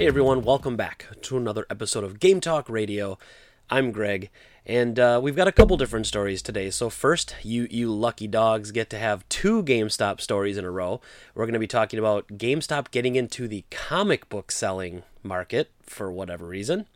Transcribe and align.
Hey 0.00 0.06
everyone, 0.06 0.40
welcome 0.40 0.78
back 0.78 1.08
to 1.20 1.36
another 1.36 1.66
episode 1.68 2.04
of 2.04 2.18
Game 2.18 2.40
Talk 2.40 2.70
Radio. 2.70 3.18
I'm 3.68 3.92
Greg, 3.92 4.30
and 4.64 4.98
uh, 4.98 5.20
we've 5.22 5.36
got 5.36 5.46
a 5.46 5.52
couple 5.52 5.76
different 5.76 6.06
stories 6.06 6.40
today. 6.40 6.70
So 6.70 6.88
first, 6.88 7.36
you 7.42 7.68
you 7.70 7.92
lucky 7.92 8.26
dogs 8.26 8.72
get 8.72 8.88
to 8.88 8.98
have 8.98 9.28
two 9.28 9.62
GameStop 9.62 10.22
stories 10.22 10.56
in 10.56 10.64
a 10.64 10.70
row. 10.70 11.02
We're 11.34 11.44
going 11.44 11.52
to 11.52 11.58
be 11.58 11.66
talking 11.66 11.98
about 11.98 12.28
GameStop 12.28 12.90
getting 12.90 13.14
into 13.14 13.46
the 13.46 13.66
comic 13.70 14.30
book 14.30 14.50
selling 14.50 15.02
market 15.22 15.70
for 15.82 16.10
whatever 16.10 16.46
reason. 16.46 16.86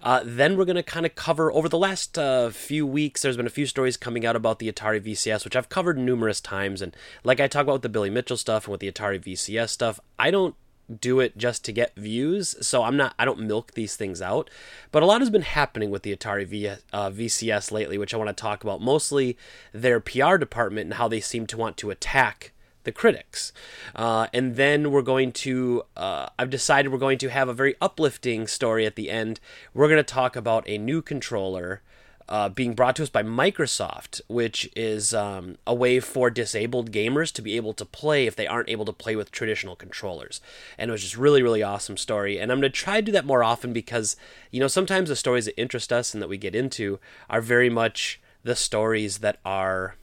Uh, 0.00 0.22
then 0.24 0.56
we're 0.56 0.64
going 0.64 0.76
to 0.76 0.82
kind 0.82 1.04
of 1.04 1.14
cover 1.14 1.52
over 1.52 1.68
the 1.68 1.76
last 1.76 2.18
uh, 2.18 2.48
few 2.48 2.86
weeks. 2.86 3.20
There's 3.20 3.36
been 3.36 3.46
a 3.46 3.50
few 3.50 3.66
stories 3.66 3.98
coming 3.98 4.24
out 4.24 4.34
about 4.34 4.60
the 4.60 4.72
Atari 4.72 4.98
VCS, 4.98 5.44
which 5.44 5.56
I've 5.56 5.68
covered 5.68 5.98
numerous 5.98 6.40
times. 6.40 6.80
And 6.80 6.96
like 7.22 7.38
I 7.38 7.48
talk 7.48 7.64
about 7.64 7.74
with 7.74 7.82
the 7.82 7.90
Billy 7.90 8.08
Mitchell 8.08 8.38
stuff 8.38 8.64
and 8.64 8.72
with 8.72 8.80
the 8.80 8.90
Atari 8.90 9.22
VCS 9.22 9.68
stuff, 9.68 10.00
I 10.18 10.30
don't 10.30 10.54
do 10.98 11.20
it 11.20 11.36
just 11.36 11.64
to 11.64 11.72
get 11.72 11.94
views. 11.94 12.56
So 12.60 12.82
I'm 12.82 12.96
not, 12.96 13.14
I 13.18 13.24
don't 13.24 13.40
milk 13.40 13.74
these 13.74 13.96
things 13.96 14.20
out. 14.20 14.50
But 14.90 15.02
a 15.02 15.06
lot 15.06 15.20
has 15.20 15.30
been 15.30 15.42
happening 15.42 15.90
with 15.90 16.02
the 16.02 16.16
Atari 16.16 16.46
v, 16.46 16.68
uh, 16.68 16.76
VCS 17.10 17.70
lately, 17.70 17.98
which 17.98 18.14
I 18.14 18.16
want 18.16 18.28
to 18.28 18.34
talk 18.34 18.62
about. 18.62 18.80
Mostly 18.80 19.36
their 19.72 20.00
PR 20.00 20.36
department 20.36 20.86
and 20.86 20.94
how 20.94 21.08
they 21.08 21.20
seem 21.20 21.46
to 21.48 21.56
want 21.56 21.76
to 21.78 21.90
attack 21.90 22.52
the 22.84 22.92
critics. 22.92 23.52
Uh, 23.94 24.26
and 24.32 24.56
then 24.56 24.90
we're 24.90 25.02
going 25.02 25.32
to, 25.32 25.82
uh, 25.96 26.28
I've 26.38 26.50
decided 26.50 26.90
we're 26.90 26.98
going 26.98 27.18
to 27.18 27.28
have 27.28 27.48
a 27.48 27.54
very 27.54 27.74
uplifting 27.80 28.46
story 28.46 28.86
at 28.86 28.96
the 28.96 29.10
end. 29.10 29.40
We're 29.74 29.88
going 29.88 29.98
to 29.98 30.02
talk 30.02 30.34
about 30.34 30.68
a 30.68 30.78
new 30.78 31.02
controller. 31.02 31.82
Uh, 32.30 32.48
being 32.48 32.74
brought 32.74 32.94
to 32.94 33.02
us 33.02 33.10
by 33.10 33.24
Microsoft, 33.24 34.20
which 34.28 34.70
is 34.76 35.12
um, 35.12 35.58
a 35.66 35.74
way 35.74 35.98
for 35.98 36.30
disabled 36.30 36.92
gamers 36.92 37.32
to 37.32 37.42
be 37.42 37.56
able 37.56 37.72
to 37.72 37.84
play 37.84 38.24
if 38.24 38.36
they 38.36 38.46
aren't 38.46 38.68
able 38.68 38.84
to 38.84 38.92
play 38.92 39.16
with 39.16 39.32
traditional 39.32 39.74
controllers. 39.74 40.40
And 40.78 40.88
it 40.88 40.92
was 40.92 41.02
just 41.02 41.16
really, 41.16 41.42
really 41.42 41.64
awesome 41.64 41.96
story. 41.96 42.38
And 42.38 42.52
I'm 42.52 42.60
going 42.60 42.70
to 42.70 42.78
try 42.78 43.00
to 43.00 43.02
do 43.02 43.10
that 43.10 43.26
more 43.26 43.42
often 43.42 43.72
because, 43.72 44.16
you 44.52 44.60
know, 44.60 44.68
sometimes 44.68 45.08
the 45.08 45.16
stories 45.16 45.46
that 45.46 45.60
interest 45.60 45.92
us 45.92 46.14
and 46.14 46.22
that 46.22 46.28
we 46.28 46.38
get 46.38 46.54
into 46.54 47.00
are 47.28 47.40
very 47.40 47.68
much 47.68 48.20
the 48.44 48.54
stories 48.54 49.18
that 49.18 49.38
are 49.44 49.96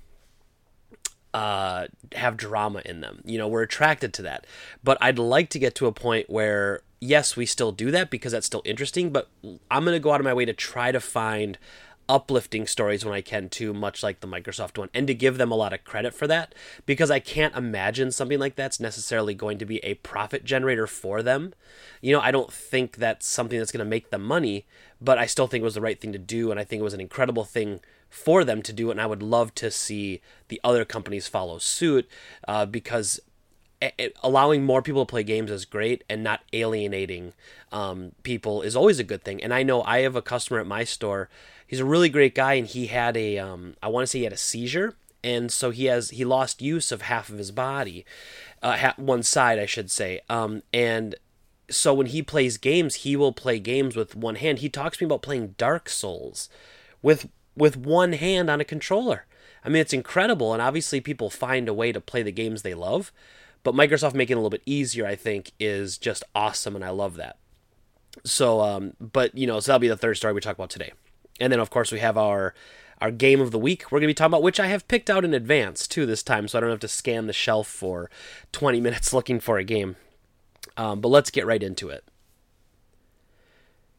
uh, 1.33 1.87
have 2.13 2.35
drama 2.35 2.81
in 2.83 3.01
them. 3.01 3.21
You 3.23 3.37
know, 3.37 3.47
we're 3.47 3.61
attracted 3.61 4.13
to 4.15 4.21
that. 4.23 4.45
But 4.83 4.97
I'd 4.99 5.19
like 5.19 5.49
to 5.51 5.59
get 5.59 5.75
to 5.75 5.85
a 5.85 5.91
point 5.91 6.29
where, 6.29 6.81
yes, 6.99 7.35
we 7.37 7.45
still 7.45 7.71
do 7.71 7.91
that 7.91 8.09
because 8.09 8.31
that's 8.31 8.47
still 8.47 8.63
interesting, 8.65 9.11
but 9.11 9.29
I'm 9.69 9.85
going 9.85 9.95
to 9.95 9.99
go 9.99 10.11
out 10.11 10.19
of 10.19 10.25
my 10.25 10.33
way 10.33 10.45
to 10.45 10.53
try 10.53 10.91
to 10.91 10.99
find 10.99 11.57
uplifting 12.09 12.67
stories 12.67 13.03
when 13.03 13.13
I 13.13 13.21
can 13.21 13.49
too, 13.49 13.73
much 13.73 14.03
like 14.03 14.19
the 14.19 14.27
Microsoft 14.27 14.77
one, 14.77 14.89
and 14.93 15.07
to 15.07 15.13
give 15.13 15.37
them 15.37 15.51
a 15.51 15.55
lot 15.55 15.73
of 15.73 15.83
credit 15.83 16.13
for 16.13 16.27
that 16.27 16.53
because 16.85 17.11
I 17.11 17.19
can't 17.19 17.55
imagine 17.55 18.11
something 18.11 18.39
like 18.39 18.55
that's 18.55 18.79
necessarily 18.79 19.33
going 19.33 19.57
to 19.57 19.65
be 19.65 19.77
a 19.83 19.95
profit 19.95 20.43
generator 20.43 20.87
for 20.87 21.21
them. 21.21 21.53
You 22.01 22.13
know, 22.13 22.21
I 22.21 22.31
don't 22.31 22.51
think 22.51 22.97
that's 22.97 23.27
something 23.27 23.57
that's 23.59 23.71
going 23.71 23.85
to 23.85 23.89
make 23.89 24.09
them 24.09 24.23
money, 24.23 24.65
but 25.01 25.17
I 25.17 25.25
still 25.25 25.47
think 25.47 25.61
it 25.61 25.65
was 25.65 25.75
the 25.75 25.81
right 25.81 25.99
thing 25.99 26.13
to 26.13 26.19
do, 26.19 26.51
and 26.51 26.59
I 26.59 26.63
think 26.63 26.79
it 26.79 26.83
was 26.83 26.93
an 26.93 27.01
incredible 27.01 27.43
thing 27.43 27.79
for 28.09 28.43
them 28.43 28.61
to 28.61 28.73
do, 28.73 28.89
and 28.89 29.01
I 29.01 29.05
would 29.05 29.23
love 29.23 29.53
to 29.55 29.69
see 29.69 30.21
the 30.47 30.61
other 30.63 30.85
companies 30.85 31.27
follow 31.27 31.57
suit 31.57 32.07
uh, 32.47 32.65
because 32.65 33.19
allowing 34.23 34.63
more 34.63 34.81
people 34.81 35.05
to 35.05 35.09
play 35.09 35.23
games 35.23 35.51
is 35.51 35.65
great, 35.65 36.03
and 36.09 36.23
not 36.23 36.41
alienating 36.53 37.33
um, 37.71 38.13
people 38.23 38.61
is 38.61 38.75
always 38.75 38.99
a 38.99 39.03
good 39.03 39.23
thing. 39.23 39.43
And 39.43 39.53
I 39.53 39.63
know 39.63 39.83
I 39.83 39.99
have 39.99 40.15
a 40.15 40.21
customer 40.21 40.59
at 40.59 40.67
my 40.67 40.83
store. 40.83 41.29
He's 41.67 41.81
a 41.81 41.85
really 41.85 42.09
great 42.09 42.33
guy, 42.33 42.53
and 42.53 42.65
he 42.65 42.87
had 42.87 43.15
a 43.17 43.37
um, 43.37 43.75
I 43.83 43.89
want 43.89 44.03
to 44.03 44.07
say 44.07 44.19
he 44.19 44.23
had 44.23 44.33
a 44.33 44.37
seizure, 44.37 44.95
and 45.23 45.51
so 45.51 45.69
he 45.71 45.85
has 45.85 46.11
he 46.11 46.25
lost 46.25 46.61
use 46.61 46.91
of 46.91 47.03
half 47.03 47.29
of 47.29 47.37
his 47.37 47.51
body, 47.51 48.05
uh, 48.63 48.93
one 48.95 49.21
side 49.21 49.59
I 49.59 49.65
should 49.65 49.91
say, 49.91 50.21
um, 50.29 50.63
and 50.73 51.15
so 51.69 51.93
when 51.93 52.07
he 52.07 52.21
plays 52.21 52.57
games, 52.57 52.95
he 52.95 53.15
will 53.15 53.33
play 53.33 53.59
games 53.59 53.95
with 53.95 54.15
one 54.15 54.35
hand. 54.35 54.59
He 54.59 54.69
talks 54.69 54.97
to 54.97 55.03
me 55.03 55.07
about 55.07 55.21
playing 55.21 55.55
Dark 55.57 55.89
Souls 55.89 56.49
with 57.01 57.29
with 57.55 57.75
one 57.75 58.13
hand 58.13 58.49
on 58.49 58.61
a 58.61 58.65
controller. 58.65 59.25
I 59.65 59.69
mean, 59.69 59.81
it's 59.81 59.93
incredible, 59.93 60.53
and 60.53 60.61
obviously 60.61 61.01
people 61.01 61.29
find 61.29 61.67
a 61.67 61.73
way 61.73 61.91
to 61.91 61.99
play 61.99 62.23
the 62.23 62.31
games 62.31 62.61
they 62.61 62.73
love. 62.73 63.11
But 63.63 63.75
Microsoft 63.75 64.13
making 64.13 64.37
it 64.37 64.39
a 64.39 64.41
little 64.41 64.49
bit 64.49 64.61
easier, 64.65 65.05
I 65.05 65.15
think, 65.15 65.51
is 65.59 65.97
just 65.97 66.23
awesome, 66.33 66.75
and 66.75 66.85
I 66.85 66.89
love 66.91 67.15
that. 67.15 67.37
So, 68.23 68.61
um, 68.61 68.93
but 68.99 69.37
you 69.37 69.45
know, 69.45 69.59
so 69.59 69.71
that'll 69.71 69.79
be 69.79 69.89
the 69.89 69.97
third 69.97 70.15
story 70.15 70.33
we 70.33 70.39
talk 70.39 70.55
about 70.55 70.69
today, 70.69 70.93
and 71.39 71.51
then 71.51 71.59
of 71.59 71.69
course 71.69 71.91
we 71.91 71.99
have 71.99 72.17
our 72.17 72.53
our 72.99 73.11
game 73.11 73.41
of 73.41 73.51
the 73.51 73.59
week. 73.59 73.91
We're 73.91 73.99
gonna 73.99 74.07
be 74.07 74.13
talking 74.13 74.31
about 74.31 74.43
which 74.43 74.59
I 74.59 74.67
have 74.67 74.87
picked 74.87 75.09
out 75.09 75.25
in 75.25 75.33
advance 75.33 75.87
too 75.87 76.05
this 76.05 76.23
time, 76.23 76.47
so 76.47 76.57
I 76.57 76.61
don't 76.61 76.69
have 76.69 76.79
to 76.79 76.87
scan 76.87 77.27
the 77.27 77.33
shelf 77.33 77.67
for 77.67 78.09
20 78.51 78.79
minutes 78.81 79.13
looking 79.13 79.39
for 79.39 79.57
a 79.57 79.63
game. 79.63 79.95
Um, 80.75 81.01
but 81.01 81.09
let's 81.09 81.31
get 81.31 81.45
right 81.45 81.61
into 81.61 81.89
it. 81.89 82.03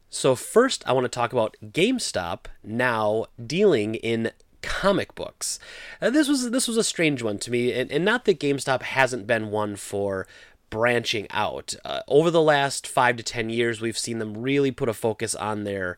So, 0.09 0.35
first, 0.35 0.83
I 0.87 0.93
want 0.93 1.05
to 1.05 1.09
talk 1.09 1.33
about 1.33 1.55
GameStop 1.63 2.45
now 2.63 3.25
dealing 3.45 3.95
in 3.95 4.31
comic 4.61 5.13
books. 5.13 5.59
Uh, 6.01 6.09
this 6.09 6.27
was 6.27 6.49
this 6.49 6.67
was 6.67 6.77
a 6.77 6.83
strange 6.83 7.21
one 7.21 7.37
to 7.39 7.51
me, 7.51 7.71
and, 7.71 7.91
and 7.91 8.03
not 8.03 8.25
that 8.25 8.39
GameStop 8.39 8.81
hasn't 8.81 9.27
been 9.27 9.51
one 9.51 9.75
for 9.75 10.25
branching 10.71 11.27
out. 11.29 11.75
Uh, 11.85 12.01
over 12.07 12.31
the 12.31 12.41
last 12.41 12.87
five 12.87 13.17
to 13.17 13.23
ten 13.23 13.49
years, 13.51 13.81
we've 13.81 13.97
seen 13.97 14.17
them 14.17 14.41
really 14.41 14.71
put 14.71 14.89
a 14.89 14.93
focus 14.93 15.35
on 15.35 15.63
their 15.63 15.97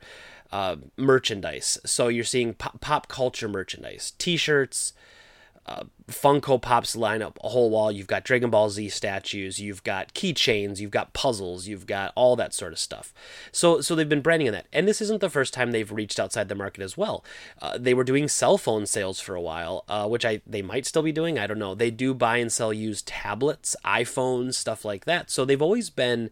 uh, 0.51 0.77
merchandise. 0.97 1.77
So 1.85 2.07
you're 2.07 2.23
seeing 2.23 2.53
pop, 2.53 2.81
pop 2.81 3.07
culture 3.07 3.47
merchandise, 3.47 4.13
T-shirts, 4.17 4.93
uh, 5.67 5.83
Funko 6.07 6.59
Pops 6.59 6.95
line 6.95 7.21
up 7.21 7.37
a 7.43 7.49
whole 7.49 7.69
wall. 7.69 7.91
You've 7.91 8.07
got 8.07 8.23
Dragon 8.23 8.49
Ball 8.49 8.69
Z 8.69 8.89
statues, 8.89 9.59
you've 9.59 9.83
got 9.83 10.13
keychains, 10.13 10.79
you've 10.79 10.91
got 10.91 11.13
puzzles, 11.13 11.67
you've 11.67 11.85
got 11.85 12.11
all 12.15 12.35
that 12.35 12.53
sort 12.53 12.73
of 12.73 12.79
stuff. 12.79 13.13
So, 13.51 13.79
so 13.79 13.93
they've 13.95 14.09
been 14.09 14.21
branding 14.21 14.49
on 14.49 14.53
that, 14.53 14.65
and 14.73 14.87
this 14.87 15.01
isn't 15.01 15.21
the 15.21 15.29
first 15.29 15.53
time 15.53 15.71
they've 15.71 15.91
reached 15.91 16.19
outside 16.19 16.49
the 16.49 16.55
market 16.55 16.83
as 16.83 16.97
well. 16.97 17.23
Uh, 17.61 17.77
they 17.77 17.93
were 17.93 18.03
doing 18.03 18.27
cell 18.27 18.57
phone 18.57 18.85
sales 18.87 19.19
for 19.19 19.35
a 19.35 19.41
while, 19.41 19.85
uh, 19.87 20.07
which 20.07 20.25
I 20.25 20.41
they 20.47 20.63
might 20.63 20.87
still 20.87 21.03
be 21.03 21.11
doing. 21.11 21.37
I 21.37 21.47
don't 21.47 21.59
know. 21.59 21.75
They 21.75 21.91
do 21.91 22.13
buy 22.13 22.37
and 22.37 22.51
sell 22.51 22.73
used 22.73 23.07
tablets, 23.07 23.75
iPhones, 23.85 24.55
stuff 24.55 24.83
like 24.83 25.05
that. 25.05 25.29
So 25.29 25.45
they've 25.45 25.61
always 25.61 25.89
been 25.91 26.31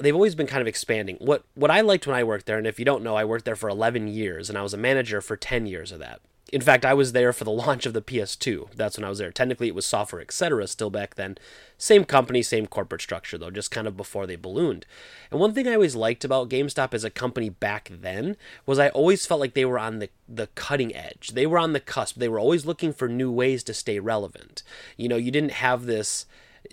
they've 0.00 0.14
always 0.14 0.34
been 0.34 0.46
kind 0.46 0.60
of 0.60 0.66
expanding. 0.66 1.16
What 1.20 1.44
what 1.54 1.70
I 1.70 1.80
liked 1.80 2.06
when 2.06 2.16
I 2.16 2.24
worked 2.24 2.46
there, 2.46 2.58
and 2.58 2.66
if 2.66 2.78
you 2.78 2.84
don't 2.84 3.02
know, 3.02 3.16
I 3.16 3.24
worked 3.24 3.44
there 3.44 3.56
for 3.56 3.68
11 3.68 4.08
years, 4.08 4.48
and 4.48 4.58
I 4.58 4.62
was 4.62 4.74
a 4.74 4.78
manager 4.78 5.20
for 5.20 5.36
10 5.36 5.66
years 5.66 5.92
of 5.92 5.98
that 6.00 6.20
in 6.52 6.60
fact, 6.60 6.84
I 6.84 6.94
was 6.94 7.12
there 7.12 7.32
for 7.32 7.44
the 7.44 7.50
launch 7.66 7.86
of 7.86 7.92
the 7.92 8.02
PS2. 8.02 8.72
That's 8.74 8.96
when 8.96 9.04
I 9.04 9.08
was 9.08 9.18
there. 9.18 9.32
Technically, 9.32 9.68
it 9.68 9.74
was 9.74 9.86
Software 9.86 10.22
Etc. 10.22 10.66
Still 10.66 10.90
back 10.90 11.16
then, 11.16 11.38
same 11.76 12.04
company, 12.04 12.42
same 12.42 12.66
corporate 12.66 13.02
structure 13.02 13.36
though, 13.36 13.50
just 13.50 13.70
kind 13.70 13.86
of 13.86 13.96
before 13.96 14.26
they 14.26 14.36
ballooned. 14.36 14.86
And 15.30 15.40
one 15.40 15.52
thing 15.52 15.66
I 15.66 15.74
always 15.74 15.96
liked 15.96 16.24
about 16.24 16.48
GameStop 16.48 16.94
as 16.94 17.04
a 17.04 17.10
company 17.10 17.48
back 17.48 17.90
then 17.92 18.36
was 18.64 18.78
I 18.78 18.88
always 18.90 19.26
felt 19.26 19.40
like 19.40 19.54
they 19.54 19.64
were 19.64 19.78
on 19.78 19.98
the 19.98 20.08
the 20.28 20.48
cutting 20.48 20.94
edge. 20.94 21.30
They 21.34 21.46
were 21.46 21.58
on 21.58 21.72
the 21.72 21.80
cusp. 21.80 22.16
They 22.16 22.28
were 22.28 22.40
always 22.40 22.66
looking 22.66 22.92
for 22.92 23.08
new 23.08 23.30
ways 23.30 23.62
to 23.64 23.74
stay 23.74 23.98
relevant. 23.98 24.62
You 24.96 25.08
know, 25.08 25.16
you 25.16 25.30
didn't 25.30 25.52
have 25.52 25.86
this. 25.86 26.26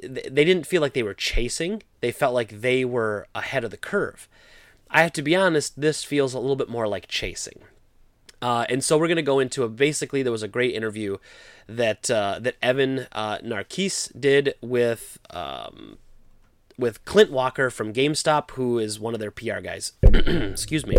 They 0.08 0.46
didn't 0.46 0.68
feel 0.68 0.82
like 0.82 0.94
they 0.94 1.04
were 1.04 1.14
chasing. 1.14 1.84
They 2.02 2.12
felt 2.12 2.34
like 2.34 2.62
they 2.62 2.86
were 2.86 3.28
ahead 3.34 3.64
of 3.64 3.72
the 3.72 3.78
curve. 3.78 4.28
I 4.90 5.02
have 5.02 5.14
to 5.14 5.22
be 5.22 5.36
honest, 5.36 5.80
this 5.80 6.04
feels 6.04 6.34
a 6.34 6.40
little 6.40 6.56
bit 6.56 6.70
more 6.70 6.88
like 6.88 7.08
chasing. 7.08 7.62
Uh, 8.42 8.66
and 8.68 8.84
so 8.84 8.98
we're 8.98 9.08
going 9.08 9.16
to 9.16 9.22
go 9.22 9.40
into 9.40 9.64
a 9.64 9.70
basically 9.70 10.22
there 10.22 10.32
was 10.32 10.44
a 10.44 10.50
great 10.50 10.76
interview 10.76 11.18
that 11.68 12.12
uh, 12.12 12.40
that 12.42 12.56
Evan 12.62 13.08
uh, 13.14 13.38
Narcisse 13.42 14.10
did 14.10 14.54
with 14.62 15.18
um, 15.30 15.98
with 16.78 17.06
Clint 17.06 17.32
Walker 17.32 17.70
from 17.70 17.94
GameStop, 17.94 18.52
who 18.52 18.80
is 18.80 19.00
one 19.00 19.14
of 19.14 19.22
their 19.22 19.32
PR 19.32 19.62
guys. 19.62 19.94
Excuse 20.04 20.86
me. 20.86 20.98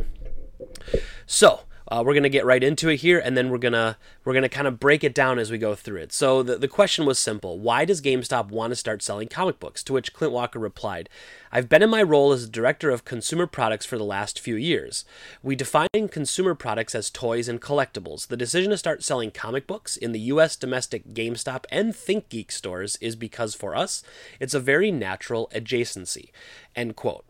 So 1.26 1.60
uh, 1.88 2.02
we're 2.04 2.14
gonna 2.14 2.28
get 2.28 2.46
right 2.46 2.64
into 2.64 2.88
it 2.88 2.96
here, 2.96 3.18
and 3.18 3.36
then 3.36 3.50
we're 3.50 3.58
gonna 3.58 3.98
we're 4.24 4.32
gonna 4.32 4.48
kind 4.48 4.66
of 4.66 4.80
break 4.80 5.04
it 5.04 5.14
down 5.14 5.38
as 5.38 5.50
we 5.50 5.58
go 5.58 5.74
through 5.74 6.00
it. 6.00 6.12
So 6.12 6.42
the 6.42 6.56
the 6.56 6.68
question 6.68 7.04
was 7.04 7.18
simple: 7.18 7.58
Why 7.58 7.84
does 7.84 8.00
GameStop 8.00 8.48
want 8.48 8.70
to 8.70 8.76
start 8.76 9.02
selling 9.02 9.28
comic 9.28 9.60
books? 9.60 9.82
To 9.84 9.92
which 9.92 10.14
Clint 10.14 10.32
Walker 10.32 10.58
replied, 10.58 11.08
"I've 11.52 11.68
been 11.68 11.82
in 11.82 11.90
my 11.90 12.02
role 12.02 12.32
as 12.32 12.48
director 12.48 12.90
of 12.90 13.04
consumer 13.04 13.46
products 13.46 13.84
for 13.84 13.98
the 13.98 14.04
last 14.04 14.40
few 14.40 14.56
years. 14.56 15.04
We 15.42 15.56
define 15.56 15.88
consumer 16.10 16.54
products 16.54 16.94
as 16.94 17.10
toys 17.10 17.48
and 17.48 17.60
collectibles. 17.60 18.28
The 18.28 18.36
decision 18.36 18.70
to 18.70 18.78
start 18.78 19.02
selling 19.02 19.30
comic 19.30 19.66
books 19.66 19.96
in 19.96 20.12
the 20.12 20.20
U.S. 20.20 20.56
domestic 20.56 21.08
GameStop 21.12 21.64
and 21.70 21.92
ThinkGeek 21.92 22.50
stores 22.50 22.96
is 23.00 23.14
because 23.16 23.54
for 23.54 23.76
us, 23.76 24.02
it's 24.40 24.54
a 24.54 24.60
very 24.60 24.90
natural 24.90 25.50
adjacency." 25.54 26.30
End 26.74 26.96
quote. 26.96 27.24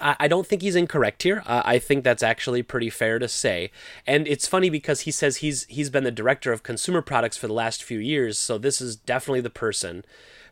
I 0.00 0.28
don't 0.28 0.46
think 0.46 0.62
he's 0.62 0.76
incorrect 0.76 1.22
here. 1.22 1.42
Uh, 1.46 1.62
I 1.64 1.78
think 1.78 2.04
that's 2.04 2.22
actually 2.22 2.62
pretty 2.62 2.90
fair 2.90 3.18
to 3.18 3.28
say. 3.28 3.70
And 4.06 4.26
it's 4.26 4.46
funny 4.46 4.70
because 4.70 5.00
he 5.00 5.10
says 5.10 5.38
he's 5.38 5.64
he's 5.64 5.90
been 5.90 6.04
the 6.04 6.10
director 6.10 6.52
of 6.52 6.62
consumer 6.62 7.02
products 7.02 7.36
for 7.36 7.46
the 7.46 7.52
last 7.52 7.82
few 7.82 7.98
years, 7.98 8.38
so 8.38 8.58
this 8.58 8.80
is 8.80 8.96
definitely 8.96 9.40
the 9.40 9.50
person 9.50 10.04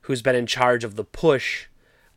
who's 0.03 0.23
been 0.23 0.37
in 0.37 0.47
charge 0.47 0.85
of 0.85 0.97
the 0.97 1.05
push 1.05 1.67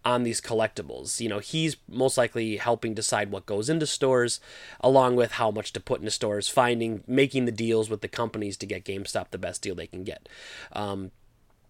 on 0.05 0.23
these 0.23 0.41
collectibles. 0.41 1.19
You 1.19 1.29
know, 1.29 1.39
he's 1.39 1.77
most 1.87 2.17
likely 2.17 2.57
helping 2.57 2.93
decide 2.93 3.31
what 3.31 3.45
goes 3.45 3.69
into 3.69 3.85
stores, 3.85 4.39
along 4.81 5.15
with 5.15 5.33
how 5.33 5.51
much 5.51 5.73
to 5.73 5.79
put 5.79 5.99
into 5.99 6.11
stores, 6.11 6.49
finding, 6.49 7.03
making 7.07 7.45
the 7.45 7.51
deals 7.51 7.89
with 7.89 8.01
the 8.01 8.07
companies 8.07 8.57
to 8.57 8.65
get 8.65 8.85
GameStop 8.85 9.29
the 9.31 9.37
best 9.37 9.61
deal 9.61 9.75
they 9.75 9.87
can 9.87 10.03
get. 10.03 10.27
Um, 10.73 11.11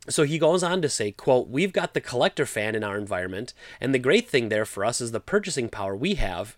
so 0.09 0.23
he 0.23 0.37
goes 0.37 0.63
on 0.63 0.81
to 0.81 0.89
say 0.89 1.11
quote 1.11 1.47
we've 1.47 1.73
got 1.73 1.93
the 1.93 2.01
collector 2.01 2.45
fan 2.45 2.75
in 2.75 2.83
our 2.83 2.97
environment 2.97 3.53
and 3.79 3.93
the 3.93 3.99
great 3.99 4.29
thing 4.29 4.49
there 4.49 4.65
for 4.65 4.83
us 4.83 4.99
is 4.99 5.11
the 5.11 5.19
purchasing 5.19 5.69
power 5.69 5.95
we 5.95 6.15
have 6.15 6.57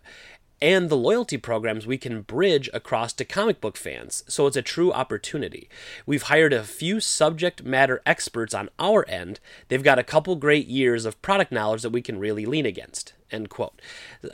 and 0.62 0.90
the 0.90 0.98
loyalty 0.98 1.38
programs 1.38 1.86
we 1.86 1.98
can 1.98 2.22
bridge 2.22 2.70
across 2.74 3.14
to 3.14 3.26
comic 3.26 3.60
book 3.60 3.78
fans. 3.78 4.24
So 4.28 4.48
it's 4.48 4.58
a 4.58 4.62
true 4.62 4.92
opportunity. 4.92 5.70
We've 6.06 6.24
hired 6.24 6.54
a 6.54 6.64
few 6.64 7.00
subject 7.00 7.64
matter 7.64 8.02
experts 8.06 8.54
on 8.54 8.70
our 8.80 9.08
end. 9.10 9.40
They've 9.68 9.84
got 9.84 10.00
a 10.00 10.04
couple 10.04 10.36
great 10.36 10.68
years 10.68 11.06
of 11.06 11.22
product 11.22 11.52
knowledge 11.52 11.82
that 11.82 11.92
we 11.92 12.02
can 12.02 12.20
really 12.20 12.46
lean 12.46 12.66
against. 12.66 13.14
End 13.36 13.50
quote. 13.50 13.82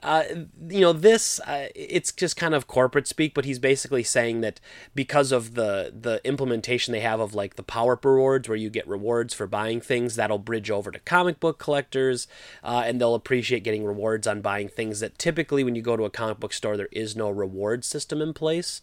Uh, 0.04 0.24
you 0.70 0.80
know, 0.80 0.94
this 0.94 1.40
uh, 1.42 1.68
it's 1.76 2.12
just 2.12 2.38
kind 2.38 2.54
of 2.54 2.68
corporate 2.68 3.08
speak, 3.08 3.34
but 3.34 3.46
he's 3.46 3.60
basically 3.60 4.04
saying 4.04 4.42
that 4.42 4.60
because 4.94 5.32
of 5.32 5.56
the 5.56 5.92
the 6.00 6.22
implementation 6.24 6.92
they 6.92 7.00
have 7.00 7.20
of 7.20 7.34
like 7.34 7.56
the 7.56 7.64
power 7.64 7.94
up 7.94 8.06
rewards, 8.06 8.48
where 8.48 8.58
you 8.58 8.70
get 8.70 8.88
rewards 8.88 9.34
for 9.34 9.48
buying 9.48 9.82
things, 9.82 10.16
that'll 10.16 10.38
bridge 10.38 10.70
over 10.70 10.92
to 10.92 11.00
comic 11.00 11.40
book 11.40 11.58
collectors, 11.58 12.28
uh, 12.64 12.84
and 12.86 13.02
they'll 13.02 13.16
appreciate 13.16 13.64
getting 13.64 13.86
rewards 13.86 14.28
on 14.28 14.42
buying 14.42 14.70
things 14.70 15.00
that 15.00 15.18
typically, 15.18 15.64
when 15.64 15.76
you 15.76 15.82
go 15.82 15.98
to 15.98 16.06
a 16.06 16.10
comic 16.10 16.40
book 16.40 16.54
store, 16.54 16.78
there 16.78 16.90
is 16.92 17.16
no 17.16 17.30
reward 17.30 17.84
system 17.84 18.22
in 18.22 18.34
place 18.34 18.82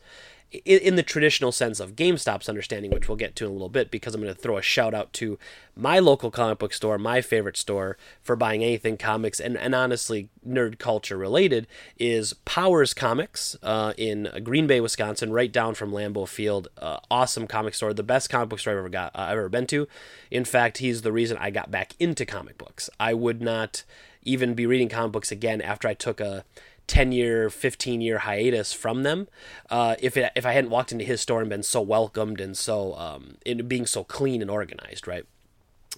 in 0.51 0.97
the 0.97 1.03
traditional 1.03 1.53
sense 1.53 1.79
of 1.79 1.95
GameStop's 1.95 2.49
understanding, 2.49 2.91
which 2.91 3.07
we'll 3.07 3.17
get 3.17 3.37
to 3.37 3.45
in 3.45 3.51
a 3.51 3.53
little 3.53 3.69
bit, 3.69 3.91
because 3.91 4.15
I'm 4.15 4.23
going 4.23 4.35
to 4.35 4.41
throw 4.41 4.57
a 4.57 4.63
shout 4.63 4.95
out 4.95 5.13
to 5.15 5.39
my 5.77 5.99
local 5.99 6.31
comic 6.31 6.59
book 6.59 6.73
store, 6.73 6.97
my 6.97 7.21
favorite 7.21 7.59
store 7.59 7.99
for 8.23 8.35
buying 8.35 8.65
anything 8.65 8.97
comics 8.97 9.41
and, 9.41 9.59
and 9.59 9.75
honestly 9.75 10.31
nerd 10.47 10.79
culture 10.79 11.19
related, 11.19 11.67
is 11.99 12.33
Powers 12.47 12.95
Comics 12.95 13.57
uh, 13.63 13.93
in 13.99 14.31
Green 14.43 14.67
Bay, 14.67 14.81
Wisconsin, 14.81 15.33
right 15.33 15.53
down 15.53 15.75
from 15.75 15.93
Lambeau 15.93 16.27
Field. 16.27 16.69
Uh, 16.79 16.99
awesome 17.11 17.47
comic 17.47 17.75
store, 17.75 17.93
the 17.93 18.03
best 18.03 18.31
comic 18.31 18.49
book 18.49 18.59
store 18.59 18.73
I've 18.73 18.79
ever 18.79 18.89
got, 18.89 19.15
uh, 19.15 19.21
I've 19.21 19.39
ever 19.39 19.51
been 19.51 19.67
to. 19.67 19.87
In 20.31 20.47
fact, 20.47 20.79
he's 20.79 21.03
the 21.03 21.13
reason 21.13 21.37
I 21.39 21.51
got 21.51 21.71
back 21.71 21.93
into 22.01 22.25
comic 22.25 22.57
books. 22.57 22.89
I 22.99 23.13
would 23.13 23.43
not 23.43 23.85
even 24.23 24.55
be 24.55 24.67
reading 24.67 24.89
comic 24.89 25.13
books 25.13 25.31
again 25.31 25.61
after 25.61 25.87
I 25.89 25.95
took 25.95 26.21
a 26.21 26.45
10 26.89 27.13
year 27.13 27.49
15 27.49 28.01
year 28.01 28.19
hiatus 28.19 28.73
from 28.73 29.05
them 29.05 29.29
uh, 29.71 29.95
if 30.01 30.17
it, 30.17 30.33
if 30.35 30.45
I 30.45 30.53
hadn't 30.53 30.71
walked 30.71 30.91
into 30.91 31.05
his 31.05 31.21
store 31.21 31.41
and 31.41 31.49
been 31.49 31.63
so 31.63 31.81
welcomed 31.81 32.41
and 32.41 32.57
so 32.57 32.95
um, 32.95 33.37
in 33.47 33.69
being 33.69 33.87
so 33.87 34.03
clean 34.03 34.43
and 34.43 34.51
organized 34.51 35.07
right 35.07 35.25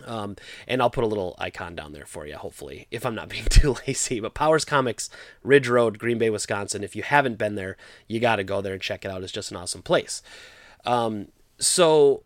um, 0.06 0.36
and 0.66 0.80
I'll 0.80 0.90
put 0.90 1.04
a 1.04 1.06
little 1.06 1.34
icon 1.38 1.74
down 1.74 1.92
there 1.92 2.06
for 2.06 2.26
you, 2.26 2.36
hopefully, 2.36 2.86
if 2.90 3.04
I'm 3.04 3.14
not 3.14 3.28
being 3.30 3.44
too 3.44 3.76
lazy. 3.86 4.20
But 4.20 4.34
Powers 4.34 4.64
Comics, 4.64 5.10
Ridge 5.42 5.68
Road, 5.68 5.98
Green 5.98 6.16
Bay, 6.16 6.30
Wisconsin. 6.30 6.84
If 6.84 6.96
you 6.96 7.02
haven't 7.02 7.38
been 7.38 7.54
there, 7.54 7.76
you 8.06 8.20
got 8.20 8.36
to 8.36 8.44
go 8.44 8.60
there 8.60 8.72
and 8.72 8.82
check 8.82 9.04
it 9.04 9.10
out. 9.10 9.22
It's 9.22 9.32
just 9.32 9.50
an 9.50 9.56
awesome 9.56 9.82
place. 9.82 10.22
Um, 10.86 11.28
so 11.58 12.22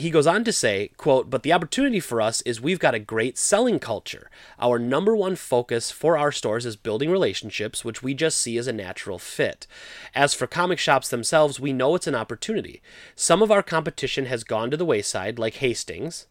he 0.00 0.10
goes 0.10 0.26
on 0.26 0.44
to 0.44 0.52
say, 0.52 0.90
quote, 0.96 1.30
but 1.30 1.42
the 1.42 1.52
opportunity 1.52 2.00
for 2.00 2.20
us 2.20 2.40
is 2.42 2.60
we've 2.60 2.78
got 2.78 2.94
a 2.94 2.98
great 2.98 3.38
selling 3.38 3.78
culture. 3.78 4.30
Our 4.58 4.78
number 4.78 5.14
one 5.14 5.36
focus 5.36 5.90
for 5.90 6.18
our 6.18 6.32
stores 6.32 6.66
is 6.66 6.76
building 6.76 7.10
relationships, 7.10 7.84
which 7.84 8.02
we 8.02 8.14
just 8.14 8.40
see 8.40 8.58
as 8.58 8.66
a 8.66 8.72
natural 8.72 9.18
fit. 9.18 9.66
As 10.14 10.34
for 10.34 10.46
comic 10.46 10.78
shops 10.78 11.08
themselves, 11.08 11.60
we 11.60 11.72
know 11.72 11.94
it's 11.94 12.06
an 12.06 12.14
opportunity. 12.14 12.82
Some 13.14 13.42
of 13.42 13.50
our 13.50 13.62
competition 13.62 14.26
has 14.26 14.42
gone 14.44 14.70
to 14.70 14.76
the 14.76 14.84
wayside, 14.84 15.38
like 15.38 15.54
Hastings, 15.54 16.26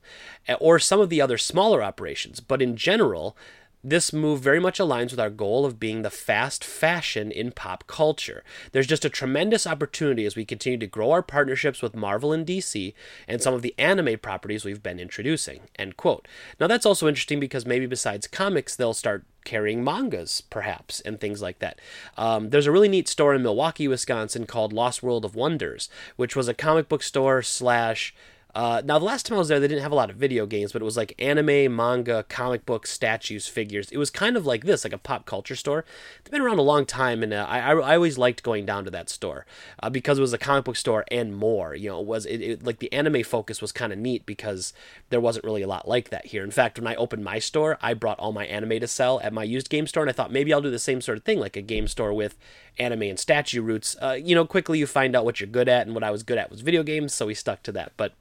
or 0.60 0.80
some 0.80 1.00
of 1.00 1.10
the 1.10 1.22
other 1.22 1.38
smaller 1.38 1.82
operations, 1.84 2.40
but 2.40 2.62
in 2.62 2.76
general, 2.76 3.38
this 3.84 4.12
move 4.12 4.42
very 4.42 4.60
much 4.60 4.80
aligns 4.80 5.12
with 5.12 5.20
our 5.20 5.30
goal 5.30 5.66
of 5.66 5.80
being 5.80 6.02
the 6.02 6.10
fast 6.10 6.64
fashion 6.64 7.32
in 7.32 7.52
pop 7.52 7.86
culture. 7.88 8.44
There's 8.72 8.88
just 8.88 9.06
a 9.06 9.10
tremendous 9.10 9.66
opportunity 9.66 10.26
as 10.26 10.36
we 10.36 10.46
continue 10.46 10.78
to 10.80 10.88
grow 10.88 11.12
our 11.12 11.24
partnerships 11.24 11.82
with 11.82 11.96
Marvel 11.96 12.34
and 12.34 12.46
DC 12.46 12.94
and 13.28 13.42
some 13.42 13.54
of 13.54 13.62
the 13.62 13.74
anime 13.78 14.20
properties 14.20 14.66
we've 14.66 14.84
been 14.84 15.00
introducing. 15.00 15.62
End 15.78 15.96
quote. 15.96 16.28
Now 16.60 16.68
that's 16.68 16.86
also 16.86 17.08
interesting 17.08 17.40
because 17.40 17.66
maybe 17.66 17.86
besides 17.86 18.28
comics, 18.28 18.76
they'll 18.76 18.94
start 18.94 19.24
carrying 19.46 19.84
mangas, 19.84 20.42
perhaps, 20.42 21.00
and 21.02 21.20
things 21.20 21.42
like 21.42 21.60
that. 21.60 21.80
Um, 22.18 22.50
there's 22.50 22.68
a 22.68 22.72
really 22.72 22.90
neat 22.90 23.08
store 23.08 23.34
in 23.34 23.42
Milwaukee, 23.42 23.88
Wisconsin 23.88 24.46
called 24.46 24.74
Lost 24.74 25.02
World 25.02 25.24
of 25.24 25.36
Wonders, 25.36 25.90
which 26.18 26.36
was 26.36 26.48
a 26.48 26.54
comic 26.54 26.90
book 26.90 27.02
store 27.02 27.42
slash 27.42 28.14
uh, 28.56 28.82
now, 28.84 28.98
the 28.98 29.06
last 29.06 29.28
time 29.28 29.36
I 29.36 29.40
was 29.40 29.48
there, 29.48 29.60
they 29.60 29.68
didn't 29.68 29.84
have 29.84 29.92
a 29.92 29.96
lot 29.96 30.10
of 30.10 30.16
video 30.16 30.48
games, 30.48 30.72
but 30.72 30.82
it 30.82 30.86
was 30.86 30.98
like 30.98 31.14
anime, 31.20 31.76
manga, 31.76 32.26
comic 32.30 32.66
books, 32.66 32.90
statues, 32.92 33.48
figures. 33.48 33.92
It 33.92 33.98
was 33.98 34.10
kind 34.10 34.36
of 34.36 34.46
like 34.46 34.64
this, 34.64 34.84
like 34.84 34.94
a 34.94 34.98
pop 34.98 35.28
culture 35.28 35.56
store. 35.56 35.86
They've 36.24 36.32
been 36.32 36.42
around 36.42 36.58
a 36.58 36.64
long 36.64 36.88
time, 36.88 37.22
and 37.22 37.32
uh, 37.32 37.46
I, 37.48 37.60
I 37.60 37.96
always 37.96 38.18
liked 38.18 38.42
going 38.42 38.66
down 38.66 38.86
to 38.86 38.92
that 38.92 39.08
store 39.08 39.46
uh, 39.84 39.92
because 39.92 40.18
it 40.18 40.22
was 40.22 40.34
a 40.34 40.40
comic 40.40 40.66
book 40.66 40.78
store 40.78 41.06
and 41.12 41.36
more. 41.36 41.76
You 41.76 41.90
know, 41.90 42.00
it 42.00 42.08
was 42.08 42.26
it, 42.26 42.42
it 42.42 42.64
like 42.64 42.80
the 42.80 42.92
anime 42.92 43.24
focus 43.24 43.62
was 43.62 43.72
kind 43.72 43.94
of 43.94 44.00
neat 44.00 44.26
because 44.26 44.74
there 45.12 45.22
wasn't 45.22 45.46
really 45.46 45.62
a 45.62 45.68
lot 45.68 45.88
like 45.88 46.10
that 46.10 46.28
here. 46.28 46.44
In 46.44 46.52
fact, 46.52 46.80
when 46.80 46.88
I 46.88 46.96
opened 46.96 47.24
my 47.24 47.38
store, 47.38 47.78
I 47.84 47.94
brought 47.94 48.18
all 48.18 48.32
my 48.32 48.48
anime 48.48 48.80
to 48.80 48.88
sell 48.88 49.20
at 49.20 49.32
my 49.32 49.44
used 49.44 49.70
game 49.70 49.86
store, 49.86 50.02
and 50.02 50.10
I 50.10 50.14
thought 50.14 50.32
maybe 50.32 50.52
I'll 50.52 50.62
do 50.62 50.72
the 50.72 50.80
same 50.80 51.02
sort 51.02 51.20
of 51.20 51.24
thing, 51.24 51.40
like 51.40 51.56
a 51.56 51.62
game 51.62 51.88
store 51.88 52.14
with 52.14 52.36
anime 52.80 53.04
and 53.04 53.20
statue 53.20 53.62
roots. 53.62 53.96
Uh, 54.02 54.14
you 54.14 54.34
know, 54.34 54.46
quickly 54.46 54.80
you 54.80 54.88
find 54.88 55.16
out 55.16 55.24
what 55.24 55.40
you're 55.40 55.48
good 55.48 55.70
at, 55.70 55.86
and 55.86 55.94
what 55.94 56.04
I 56.04 56.10
was 56.10 56.24
good 56.24 56.40
at 56.40 56.50
was 56.50 56.62
video 56.62 56.82
games, 56.82 57.14
so 57.14 57.28
we 57.28 57.36
stuck 57.36 57.62
to 57.64 57.72
that. 57.74 57.92
But 57.96 58.14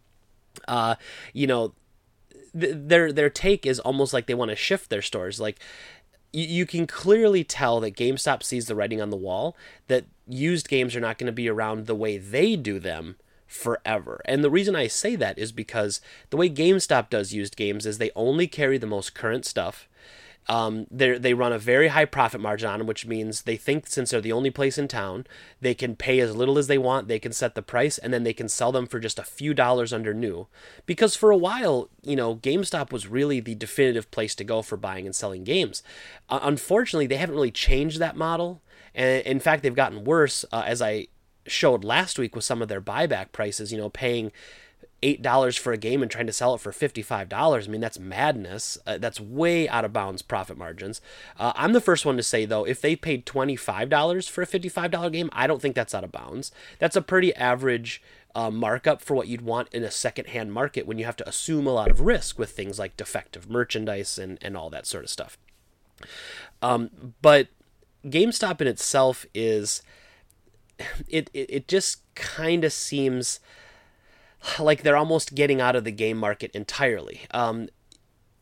uh, 0.66 0.96
you 1.32 1.46
know, 1.46 1.75
th- 2.58 2.75
their 2.76 3.12
their 3.12 3.31
take 3.31 3.66
is 3.66 3.81
almost 3.81 4.12
like 4.12 4.26
they 4.26 4.34
want 4.34 4.50
to 4.50 4.56
shift 4.56 4.90
their 4.90 5.02
stores. 5.02 5.40
Like 5.40 5.58
you, 6.32 6.44
you 6.44 6.66
can 6.66 6.87
clearly 6.87 7.44
tell 7.44 7.81
that 7.81 7.96
GameStop 7.96 8.43
sees 8.43 8.66
the 8.66 8.75
writing 8.75 9.00
on 9.00 9.10
the 9.10 9.16
wall 9.16 9.56
that 9.87 10.06
used 10.26 10.69
games 10.69 10.94
are 10.94 11.00
not 11.00 11.19
going 11.19 11.26
to 11.26 11.32
be 11.32 11.49
around 11.49 11.87
the 11.87 11.94
way 11.94 12.19
they 12.19 12.56
do 12.56 12.78
them 12.78 13.16
forever. 13.46 14.20
And 14.26 14.44
the 14.44 14.50
reason 14.50 14.76
I 14.76 14.88
say 14.88 15.16
that 15.16 15.38
is 15.38 15.52
because 15.52 16.00
the 16.31 16.37
way 16.37 16.50
GameStop 16.50 17.08
does 17.08 17.32
used 17.32 17.56
games 17.56 17.87
is 17.87 17.99
they 17.99 18.10
only 18.14 18.46
carry 18.46 18.76
the 18.76 18.87
most 18.87 19.14
current 19.14 19.46
stuff 19.46 19.88
um, 20.48 20.86
they 20.90 21.34
run 21.34 21.52
a 21.52 21.58
very 21.58 21.88
high 21.88 22.06
profit 22.06 22.40
margin 22.40 22.70
on 22.70 22.78
them, 22.78 22.86
which 22.86 23.06
means 23.06 23.42
they 23.42 23.56
think 23.56 23.86
since 23.86 24.10
they're 24.10 24.20
the 24.20 24.32
only 24.32 24.50
place 24.50 24.78
in 24.78 24.88
town, 24.88 25.26
they 25.60 25.74
can 25.74 25.94
pay 25.94 26.20
as 26.20 26.34
little 26.34 26.56
as 26.56 26.68
they 26.68 26.78
want. 26.78 27.06
They 27.06 27.18
can 27.18 27.32
set 27.32 27.54
the 27.54 27.60
price, 27.60 27.98
and 27.98 28.14
then 28.14 28.22
they 28.22 28.32
can 28.32 28.48
sell 28.48 28.72
them 28.72 28.86
for 28.86 28.98
just 28.98 29.18
a 29.18 29.24
few 29.24 29.52
dollars 29.52 29.92
under 29.92 30.14
new. 30.14 30.46
Because 30.86 31.14
for 31.14 31.30
a 31.30 31.36
while, 31.36 31.90
you 32.02 32.16
know, 32.16 32.36
GameStop 32.36 32.92
was 32.92 33.06
really 33.06 33.40
the 33.40 33.54
definitive 33.54 34.10
place 34.10 34.34
to 34.36 34.44
go 34.44 34.62
for 34.62 34.78
buying 34.78 35.04
and 35.04 35.14
selling 35.14 35.44
games. 35.44 35.82
Uh, 36.30 36.40
unfortunately, 36.42 37.06
they 37.06 37.16
haven't 37.16 37.34
really 37.34 37.50
changed 37.50 37.98
that 37.98 38.16
model, 38.16 38.62
and 38.94 39.22
in 39.26 39.40
fact, 39.40 39.62
they've 39.62 39.74
gotten 39.74 40.04
worse. 40.04 40.46
Uh, 40.50 40.64
as 40.66 40.80
I 40.80 41.08
showed 41.46 41.84
last 41.84 42.19
week 42.19 42.34
with 42.34 42.44
some 42.44 42.62
of 42.62 42.69
their 42.69 42.81
buyback 42.81 43.32
prices, 43.32 43.70
you 43.70 43.78
know, 43.78 43.90
paying 43.90 44.32
eight 45.02 45.22
dollars 45.22 45.56
for 45.56 45.72
a 45.72 45.78
game 45.78 46.02
and 46.02 46.10
trying 46.10 46.26
to 46.26 46.32
sell 46.32 46.55
it 46.55 46.60
for 46.60 46.72
fifty-five 46.72 47.28
dollars. 47.28 47.69
I 47.69 47.70
mean, 47.70 47.81
that's 47.81 47.98
madness. 47.98 48.78
Uh, 48.86 48.98
that's 48.98 49.20
way 49.20 49.69
out 49.69 49.84
of 49.84 49.93
bounds 49.93 50.22
profit 50.22 50.58
margins. 50.58 51.00
Uh, 51.38 51.52
I'm 51.55 51.72
the 51.72 51.81
first 51.81 52.05
one 52.05 52.17
to 52.17 52.22
say 52.22 52.44
though, 52.44 52.64
if 52.64 52.81
they 52.81 52.96
paid 52.96 53.26
twenty-five 53.26 53.88
dollars 53.88 54.28
for 54.28 54.43
a 54.43 54.46
fifty-five 54.46 54.90
dollar 54.90 55.10
game, 55.10 55.31
I 55.32 55.46
don't 55.46 55.62
think 55.62 55.74
that's 55.74 55.94
out 55.94 56.05
of 56.05 56.12
bounds. 56.12 56.52
That's 56.78 56.96
a 56.96 57.02
pretty 57.02 57.34
average. 57.34 58.02
Uh, 58.34 58.50
markup 58.50 59.00
for 59.00 59.14
what 59.14 59.26
you'd 59.26 59.40
want 59.40 59.69
in 59.72 59.82
a 59.82 59.90
secondhand 59.90 60.52
market 60.52 60.86
when 60.86 60.96
you 60.96 61.05
have 61.05 61.17
to 61.17 61.28
assume 61.28 61.67
a 61.67 61.72
lot 61.72 61.90
of 61.90 62.02
risk 62.02 62.38
with 62.38 62.50
things 62.50 62.78
like 62.78 62.96
defective 62.96 63.50
merchandise 63.50 64.17
and, 64.17 64.38
and 64.43 64.56
all 64.56 64.70
that 64.70 64.86
sort 64.86 65.02
of 65.02 65.10
stuff. 65.10 65.38
Um, 66.62 67.14
but 67.20 67.48
GameStop 68.05 68.60
in 68.60 68.67
itself 68.67 69.26
is 69.34 69.82
it 71.08 71.31
it, 71.32 71.50
it 71.50 71.69
just 71.69 72.02
kind 72.14 72.64
of 72.64 72.72
seems 72.72 73.40
like 74.58 74.82
they're 74.82 74.96
almost 74.96 75.34
getting 75.34 75.60
out 75.60 75.76
of 75.76 75.84
the 75.84 75.92
game 75.92 76.16
market 76.16 76.50
entirely. 76.52 77.22
Um, 77.30 77.68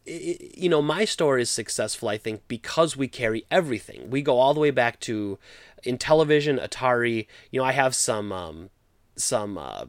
it, 0.04 0.56
you 0.56 0.68
know, 0.68 0.82
my 0.82 1.04
store 1.04 1.38
is 1.38 1.50
successful, 1.50 2.08
I 2.08 2.18
think, 2.18 2.46
because 2.48 2.96
we 2.96 3.08
carry 3.08 3.44
everything. 3.50 4.10
We 4.10 4.22
go 4.22 4.38
all 4.38 4.54
the 4.54 4.60
way 4.60 4.70
back 4.70 5.00
to 5.00 5.38
Intellivision, 5.84 6.64
Atari. 6.64 7.26
You 7.50 7.60
know, 7.60 7.66
I 7.66 7.72
have 7.72 7.94
some 7.94 8.32
um, 8.32 8.70
some 9.16 9.58
uh, 9.58 9.86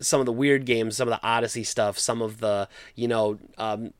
some 0.00 0.20
of 0.20 0.26
the 0.26 0.32
weird 0.32 0.64
games, 0.64 0.96
some 0.96 1.08
of 1.08 1.12
the 1.12 1.26
Odyssey 1.26 1.64
stuff, 1.64 1.98
some 1.98 2.22
of 2.22 2.40
the 2.40 2.68
you 2.94 3.08
know 3.08 3.38
um, 3.58 3.92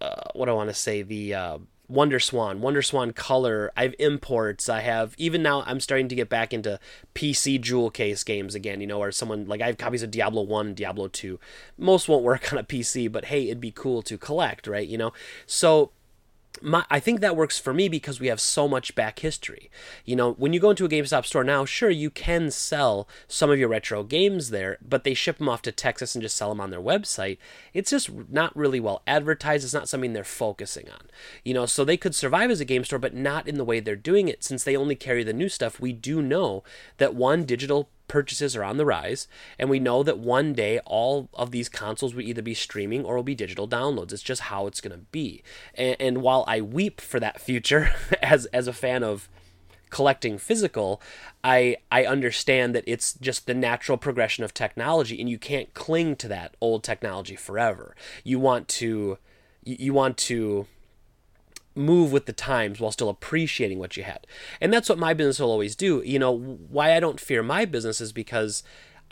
uh, 0.00 0.30
what 0.34 0.46
do 0.46 0.52
I 0.52 0.54
want 0.54 0.70
to 0.70 0.74
say 0.74 1.02
the 1.02 1.34
uh, 1.34 1.58
WonderSwan, 1.90 2.58
Wonder 2.58 2.82
Swan 2.82 3.12
Color. 3.12 3.72
I 3.76 3.82
have 3.82 3.94
imports. 3.98 4.68
I 4.68 4.80
have 4.80 5.14
even 5.18 5.42
now. 5.42 5.62
I'm 5.66 5.80
starting 5.80 6.08
to 6.08 6.14
get 6.14 6.28
back 6.28 6.52
into 6.52 6.78
PC 7.14 7.60
jewel 7.60 7.90
case 7.90 8.22
games 8.24 8.54
again. 8.54 8.80
You 8.80 8.86
know, 8.86 9.00
or 9.00 9.12
someone 9.12 9.46
like 9.46 9.60
I 9.60 9.66
have 9.66 9.78
copies 9.78 10.02
of 10.02 10.10
Diablo 10.10 10.42
One, 10.42 10.74
Diablo 10.74 11.08
Two. 11.08 11.38
Most 11.76 12.08
won't 12.08 12.22
work 12.22 12.52
on 12.52 12.58
a 12.58 12.64
PC, 12.64 13.10
but 13.10 13.26
hey, 13.26 13.46
it'd 13.46 13.60
be 13.60 13.72
cool 13.72 14.02
to 14.02 14.16
collect, 14.16 14.66
right? 14.66 14.86
You 14.86 14.98
know, 14.98 15.12
so 15.46 15.92
my, 16.62 16.84
I 16.90 17.00
think 17.00 17.20
that 17.20 17.36
works 17.36 17.58
for 17.58 17.72
me 17.72 17.88
because 17.88 18.20
we 18.20 18.28
have 18.28 18.40
so 18.40 18.68
much 18.68 18.94
back 18.94 19.20
history. 19.20 19.70
You 20.04 20.16
know, 20.16 20.32
when 20.32 20.52
you 20.52 20.60
go 20.60 20.70
into 20.70 20.84
a 20.84 20.88
GameStop 20.88 21.24
store 21.26 21.44
now, 21.44 21.64
sure, 21.64 21.90
you 21.90 22.10
can 22.10 22.50
sell 22.50 23.08
some 23.28 23.50
of 23.50 23.58
your 23.58 23.68
retro 23.68 24.02
games 24.02 24.50
there, 24.50 24.78
but 24.86 25.04
they 25.04 25.14
ship 25.14 25.38
them 25.38 25.48
off 25.48 25.62
to 25.62 25.72
Texas 25.72 26.14
and 26.14 26.22
just 26.22 26.36
sell 26.36 26.48
them 26.48 26.60
on 26.60 26.70
their 26.70 26.80
website. 26.80 27.38
It's 27.72 27.90
just 27.90 28.10
not 28.30 28.56
really 28.56 28.80
well 28.80 29.02
advertised. 29.06 29.64
It's 29.64 29.74
not 29.74 29.88
something 29.88 30.12
they're 30.12 30.24
focusing 30.24 30.90
on. 30.90 31.08
You 31.44 31.54
know, 31.54 31.66
so 31.66 31.84
they 31.84 31.96
could 31.96 32.14
survive 32.14 32.50
as 32.50 32.60
a 32.60 32.64
game 32.64 32.84
store, 32.84 32.98
but 32.98 33.14
not 33.14 33.48
in 33.48 33.56
the 33.56 33.64
way 33.64 33.80
they're 33.80 33.96
doing 33.96 34.28
it. 34.28 34.44
Since 34.44 34.64
they 34.64 34.76
only 34.76 34.96
carry 34.96 35.24
the 35.24 35.32
new 35.32 35.48
stuff, 35.48 35.80
we 35.80 35.92
do 35.92 36.22
know 36.22 36.62
that 36.98 37.14
one, 37.14 37.44
digital 37.44 37.88
purchases 38.10 38.56
are 38.56 38.64
on 38.64 38.76
the 38.76 38.84
rise, 38.84 39.28
and 39.56 39.70
we 39.70 39.78
know 39.78 40.02
that 40.02 40.18
one 40.18 40.52
day 40.52 40.80
all 40.80 41.28
of 41.32 41.52
these 41.52 41.68
consoles 41.68 42.12
will 42.12 42.22
either 42.22 42.42
be 42.42 42.54
streaming 42.54 43.04
or 43.04 43.14
will 43.14 43.22
be 43.22 43.36
digital 43.36 43.68
downloads. 43.68 44.12
It's 44.12 44.20
just 44.20 44.42
how 44.42 44.66
it's 44.66 44.80
going 44.80 44.98
to 44.98 45.06
be. 45.12 45.44
And, 45.76 45.96
and 46.00 46.22
while 46.22 46.44
I 46.48 46.60
weep 46.60 47.00
for 47.00 47.20
that 47.20 47.40
future 47.40 47.92
as 48.22 48.46
as 48.46 48.66
a 48.66 48.72
fan 48.72 49.04
of 49.04 49.28
collecting 49.90 50.38
physical, 50.38 51.00
I 51.44 51.76
I 51.92 52.04
understand 52.04 52.74
that 52.74 52.84
it's 52.84 53.14
just 53.14 53.46
the 53.46 53.54
natural 53.54 53.96
progression 53.96 54.42
of 54.42 54.52
technology, 54.52 55.20
and 55.20 55.30
you 55.30 55.38
can't 55.38 55.72
cling 55.72 56.16
to 56.16 56.28
that 56.28 56.56
old 56.60 56.82
technology 56.82 57.36
forever. 57.36 57.94
You 58.24 58.40
want 58.40 58.66
to 58.80 59.18
you 59.64 59.92
want 59.92 60.16
to 60.16 60.66
move 61.74 62.12
with 62.12 62.26
the 62.26 62.32
times 62.32 62.80
while 62.80 62.92
still 62.92 63.08
appreciating 63.08 63.78
what 63.78 63.96
you 63.96 64.02
had. 64.02 64.26
And 64.60 64.72
that's 64.72 64.88
what 64.88 64.98
my 64.98 65.14
business 65.14 65.38
will 65.38 65.50
always 65.50 65.76
do. 65.76 66.02
You 66.04 66.18
know, 66.18 66.36
why 66.36 66.94
I 66.96 67.00
don't 67.00 67.20
fear 67.20 67.42
my 67.42 67.64
business 67.64 68.00
is 68.00 68.12
because 68.12 68.62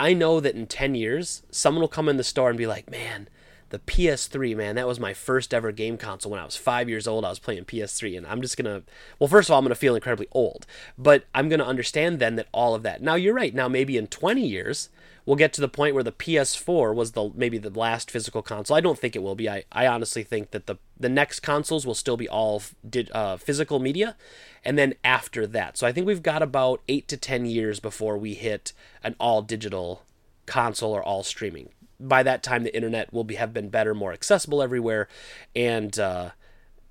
I 0.01 0.13
know 0.13 0.41
that 0.41 0.55
in 0.55 0.67
10 0.67 0.95
years, 0.95 1.43
someone 1.51 1.81
will 1.81 1.89
come 1.89 2.09
in 2.09 2.17
the 2.17 2.25
store 2.25 2.49
and 2.49 2.59
be 2.59 2.67
like, 2.67 2.91
man, 2.91 3.29
the 3.71 3.79
PS3, 3.81 4.57
man, 4.57 4.77
that 4.77 4.87
was 4.87 4.99
my 4.99 5.13
first 5.13 5.53
ever 5.53 5.73
game 5.73 5.99
console 5.99 6.33
when 6.33 6.41
I 6.41 6.45
was 6.45 6.57
five 6.57 6.89
years 6.89 7.07
old. 7.07 7.25
I 7.25 7.29
was 7.29 7.39
playing 7.39 7.65
PS3, 7.65 8.17
and 8.17 8.27
I'm 8.27 8.41
just 8.41 8.57
gonna, 8.57 8.83
well, 9.19 9.29
first 9.29 9.49
of 9.49 9.53
all, 9.53 9.59
I'm 9.59 9.65
gonna 9.65 9.75
feel 9.75 9.95
incredibly 9.95 10.29
old, 10.33 10.67
but 10.97 11.25
I'm 11.35 11.49
gonna 11.49 11.65
understand 11.65 12.19
then 12.19 12.37
that 12.37 12.49
all 12.53 12.75
of 12.75 12.83
that. 12.85 13.03
Now, 13.03 13.15
you're 13.15 13.35
right. 13.35 13.55
Now, 13.55 13.69
maybe 13.69 13.97
in 13.97 14.07
20 14.07 14.47
years, 14.47 14.89
we'll 15.29 15.37
get 15.37 15.53
to 15.53 15.61
the 15.61 15.69
point 15.69 15.95
where 15.95 16.03
the 16.03 16.11
PS4 16.11 16.95
was 16.95 17.13
the 17.13 17.31
maybe 17.35 17.59
the 17.59 17.69
last 17.69 18.11
physical 18.11 18.41
console. 18.41 18.75
I 18.75 18.81
don't 18.81 18.99
think 18.99 19.15
it 19.15 19.23
will 19.23 19.35
be. 19.35 19.47
I, 19.47 19.65
I 19.71 19.87
honestly 19.87 20.23
think 20.23 20.53
that 20.53 20.67
the 20.67 20.77
the 20.99 21.11
next 21.11 21.41
consoles 21.41 21.87
will 21.87 21.95
still 21.95 22.17
be 22.17 22.29
all 22.29 22.63
did, 22.89 23.11
uh, 23.13 23.37
physical 23.37 23.79
media, 23.79 24.17
and 24.65 24.79
then 24.79 24.95
after 25.05 25.47
that. 25.47 25.77
So 25.77 25.87
I 25.87 25.93
think 25.93 26.07
we've 26.07 26.23
got 26.23 26.41
about 26.43 26.81
eight 26.89 27.09
to 27.09 27.19
ten 27.19 27.45
years 27.45 27.79
before 27.79 28.17
we 28.17 28.33
hit 28.33 28.73
an 29.05 29.17
all 29.21 29.43
digital 29.43 30.03
console 30.47 30.93
or 30.93 31.03
all 31.03 31.23
streaming 31.23 31.69
by 32.01 32.23
that 32.23 32.43
time 32.43 32.63
the 32.63 32.75
internet 32.75 33.13
will 33.13 33.25
be 33.25 33.35
have 33.35 33.53
been 33.53 33.69
better, 33.69 33.95
more 33.95 34.15
accessible 34.15 34.63
everywhere, 34.63 35.09
and 35.55 35.99
uh, 35.99 36.31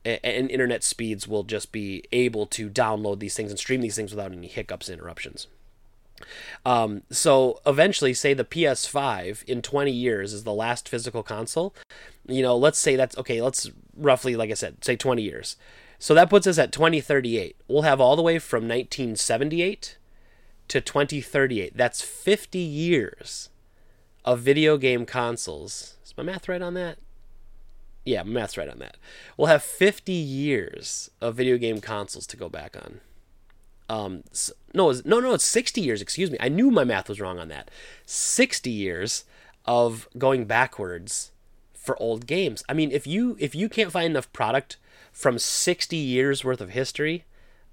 and 0.06 0.52
internet 0.52 0.84
speeds 0.84 1.28
will 1.28 1.44
just 1.44 1.72
be 1.72 2.04
able 2.12 2.46
to 2.46 2.70
download 2.70 3.18
these 3.18 3.36
things 3.36 3.50
and 3.50 3.58
stream 3.58 3.82
these 3.82 3.96
things 3.96 4.12
without 4.12 4.32
any 4.32 4.48
hiccups, 4.48 4.90
interruptions. 4.90 5.48
Um, 6.66 7.04
so 7.10 7.60
eventually, 7.66 8.14
say 8.14 8.34
the 8.34 8.44
PS5 8.44 9.44
in 9.46 9.62
20 9.62 9.92
years 9.92 10.34
is 10.34 10.44
the 10.44 10.54
last 10.54 10.90
physical 10.90 11.24
console. 11.24 11.74
You 12.26 12.42
know, 12.42 12.58
let's 12.58 12.80
say 12.80 12.96
that's 12.96 13.18
okay. 13.18 13.42
Let's 13.42 13.70
roughly, 13.96 14.36
like 14.36 14.52
I 14.52 14.56
said, 14.56 14.84
say 14.84 14.96
20 14.96 15.22
years. 15.22 15.58
So 16.00 16.14
that 16.14 16.30
puts 16.30 16.46
us 16.46 16.58
at 16.58 16.72
2038. 16.72 17.56
We'll 17.68 17.82
have 17.82 18.00
all 18.00 18.16
the 18.16 18.22
way 18.22 18.40
from 18.40 18.64
1978 18.64 19.98
to 20.68 20.82
2038. 20.82 21.76
That's 21.76 22.02
50 22.02 22.60
years 22.60 23.50
of 24.24 24.40
video 24.40 24.78
game 24.78 25.06
consoles. 25.06 25.96
Is 26.04 26.14
my 26.18 26.24
math 26.24 26.48
right 26.48 26.62
on 26.62 26.74
that? 26.76 26.98
Yeah, 28.06 28.24
my 28.24 28.32
math's 28.42 28.58
right 28.58 28.70
on 28.70 28.80
that. 28.80 28.98
We'll 29.36 29.48
have 29.48 29.64
50 29.64 30.14
years 30.14 31.10
of 31.20 31.36
video 31.36 31.58
game 31.58 31.82
consoles 31.82 32.28
to 32.28 32.38
go 32.38 32.48
back 32.48 32.76
on. 32.76 33.02
Um, 33.90 34.24
no, 34.74 34.92
no, 35.06 35.20
no, 35.20 35.34
it's 35.34 35.46
60 35.46 35.82
years. 35.82 36.02
Excuse 36.02 36.30
me. 36.30 36.38
I 36.40 36.50
knew 36.50 36.72
my 36.72 36.84
math 36.84 37.10
was 37.10 37.22
wrong 37.22 37.40
on 37.40 37.48
that. 37.50 37.72
60 38.06 38.70
years 38.70 39.24
of 39.66 40.08
going 40.18 40.46
backwards 40.46 41.32
for 41.74 42.02
old 42.02 42.28
games. 42.28 42.64
I 42.68 42.74
mean, 42.74 42.92
if 42.92 43.08
you 43.08 43.38
if 43.40 43.56
you 43.56 43.70
can't 43.70 43.92
find 43.92 44.08
enough 44.08 44.32
product 44.34 44.78
from 45.12 45.40
60 45.40 45.96
years 45.96 46.44
worth 46.44 46.62
of 46.62 46.72
history, 46.72 47.26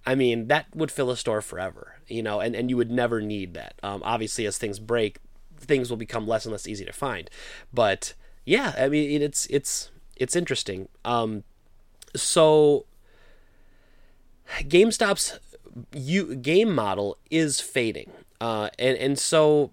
I 0.07 0.15
mean, 0.15 0.49
that 0.49 0.67
would 0.75 0.91
fill 0.91 1.11
a 1.11 1.17
store 1.17 1.41
forever, 1.41 1.97
you 2.07 2.23
know, 2.23 2.41
and, 2.41 2.55
and 2.55 2.71
you 2.71 2.77
would 2.77 2.91
never 2.91 3.21
need 3.21 3.55
that. 3.55 3.75
Um, 3.83 4.03
obviously, 4.05 4.47
as 4.47 4.59
things 4.59 4.79
break, 4.79 5.19
things 5.59 5.91
will 5.91 5.97
become 5.97 6.27
less 6.27 6.45
and 6.45 6.53
less 6.53 6.69
easy 6.69 6.85
to 6.85 6.93
find. 6.93 7.29
But 7.73 8.15
yeah, 8.45 8.75
I 8.79 8.89
mean 8.89 9.23
it's 9.23 9.47
it's 9.47 9.91
it's 10.17 10.37
interesting. 10.37 10.89
Um, 11.05 11.45
so 12.15 12.87
GameStop's 14.61 15.39
you 15.93 16.37
game 16.37 16.75
model 16.75 17.19
is 17.31 17.61
fading, 17.61 18.11
uh, 18.41 18.71
and 18.79 18.97
and 18.99 19.19
so 19.19 19.71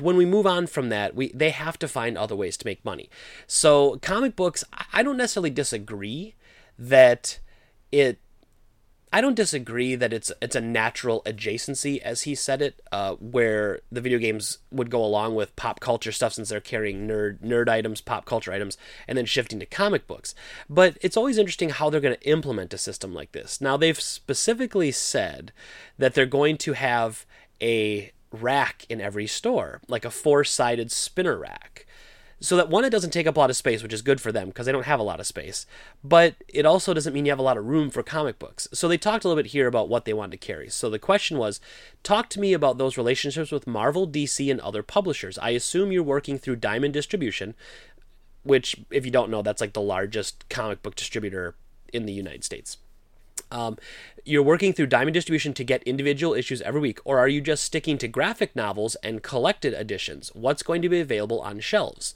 when 0.00 0.16
we 0.16 0.24
move 0.24 0.46
on 0.46 0.66
from 0.66 0.88
that, 0.88 1.14
we 1.14 1.28
they 1.32 1.50
have 1.50 1.78
to 1.78 1.88
find 1.88 2.16
other 2.16 2.36
ways 2.36 2.56
to 2.56 2.66
make 2.66 2.84
money. 2.84 3.08
So 3.46 3.98
comic 4.02 4.36
books, 4.36 4.64
I 4.92 5.02
don't 5.02 5.16
necessarily 5.16 5.50
disagree 5.50 6.34
that 6.78 7.38
it 7.92 8.18
I 9.14 9.20
don't 9.20 9.36
disagree 9.36 9.94
that 9.94 10.12
it's 10.12 10.32
it's 10.42 10.56
a 10.56 10.60
natural 10.60 11.22
adjacency, 11.24 12.00
as 12.02 12.22
he 12.22 12.34
said 12.34 12.60
it, 12.60 12.82
uh, 12.90 13.14
where 13.14 13.78
the 13.92 14.00
video 14.00 14.18
games 14.18 14.58
would 14.72 14.90
go 14.90 15.04
along 15.04 15.36
with 15.36 15.54
pop 15.54 15.78
culture 15.78 16.10
stuff 16.10 16.32
since 16.32 16.48
they're 16.48 16.58
carrying 16.58 17.06
nerd 17.06 17.38
nerd 17.38 17.68
items, 17.68 18.00
pop 18.00 18.24
culture 18.24 18.52
items, 18.52 18.76
and 19.06 19.16
then 19.16 19.24
shifting 19.24 19.60
to 19.60 19.66
comic 19.66 20.08
books. 20.08 20.34
But 20.68 20.98
it's 21.00 21.16
always 21.16 21.38
interesting 21.38 21.70
how 21.70 21.90
they're 21.90 22.00
going 22.00 22.16
to 22.16 22.28
implement 22.28 22.74
a 22.74 22.78
system 22.78 23.14
like 23.14 23.30
this. 23.30 23.60
Now 23.60 23.76
they've 23.76 24.00
specifically 24.00 24.90
said 24.90 25.52
that 25.96 26.14
they're 26.14 26.26
going 26.26 26.56
to 26.56 26.72
have 26.72 27.24
a 27.62 28.10
rack 28.32 28.84
in 28.88 29.00
every 29.00 29.28
store, 29.28 29.80
like 29.86 30.04
a 30.04 30.10
four-sided 30.10 30.90
spinner 30.90 31.38
rack 31.38 31.83
so 32.44 32.56
that 32.56 32.68
one 32.68 32.84
it 32.84 32.90
doesn't 32.90 33.10
take 33.10 33.26
up 33.26 33.36
a 33.36 33.40
lot 33.40 33.50
of 33.50 33.56
space 33.56 33.82
which 33.82 33.92
is 33.92 34.02
good 34.02 34.20
for 34.20 34.30
them 34.30 34.48
because 34.48 34.66
they 34.66 34.72
don't 34.72 34.84
have 34.84 35.00
a 35.00 35.04
lot 35.04 35.20
of 35.20 35.26
space. 35.26 35.66
But 36.02 36.36
it 36.48 36.66
also 36.66 36.92
doesn't 36.92 37.12
mean 37.12 37.26
you 37.26 37.32
have 37.32 37.38
a 37.38 37.42
lot 37.42 37.56
of 37.56 37.66
room 37.66 37.90
for 37.90 38.02
comic 38.02 38.38
books. 38.38 38.68
So 38.72 38.86
they 38.86 38.98
talked 38.98 39.24
a 39.24 39.28
little 39.28 39.42
bit 39.42 39.52
here 39.52 39.66
about 39.66 39.88
what 39.88 40.04
they 40.04 40.12
wanted 40.12 40.40
to 40.40 40.46
carry. 40.46 40.68
So 40.68 40.90
the 40.90 40.98
question 40.98 41.38
was 41.38 41.60
talk 42.02 42.28
to 42.30 42.40
me 42.40 42.52
about 42.52 42.78
those 42.78 42.98
relationships 42.98 43.50
with 43.50 43.66
marvel 43.66 44.06
dc 44.06 44.50
and 44.50 44.60
other 44.60 44.82
publishers. 44.82 45.38
I 45.38 45.50
assume 45.50 45.90
you're 45.90 46.02
working 46.02 46.38
through 46.38 46.56
diamond 46.56 46.92
distribution 46.94 47.54
which 48.44 48.76
if 48.90 49.04
you 49.04 49.10
don't 49.10 49.30
know 49.30 49.42
that's 49.42 49.60
like 49.60 49.72
the 49.72 49.80
largest 49.80 50.46
comic 50.48 50.82
book 50.82 50.94
distributor 50.94 51.54
in 51.92 52.04
the 52.04 52.12
united 52.12 52.44
states 52.44 52.76
um, 53.50 53.78
you're 54.24 54.42
working 54.42 54.72
through 54.72 54.86
Diamond 54.86 55.14
Distribution 55.14 55.52
to 55.54 55.64
get 55.64 55.82
individual 55.82 56.34
issues 56.34 56.62
every 56.62 56.80
week, 56.80 56.98
or 57.04 57.18
are 57.18 57.28
you 57.28 57.40
just 57.40 57.64
sticking 57.64 57.98
to 57.98 58.08
graphic 58.08 58.54
novels 58.56 58.96
and 58.96 59.22
collected 59.22 59.74
editions? 59.74 60.30
What's 60.34 60.62
going 60.62 60.82
to 60.82 60.88
be 60.88 61.00
available 61.00 61.40
on 61.40 61.60
shelves? 61.60 62.14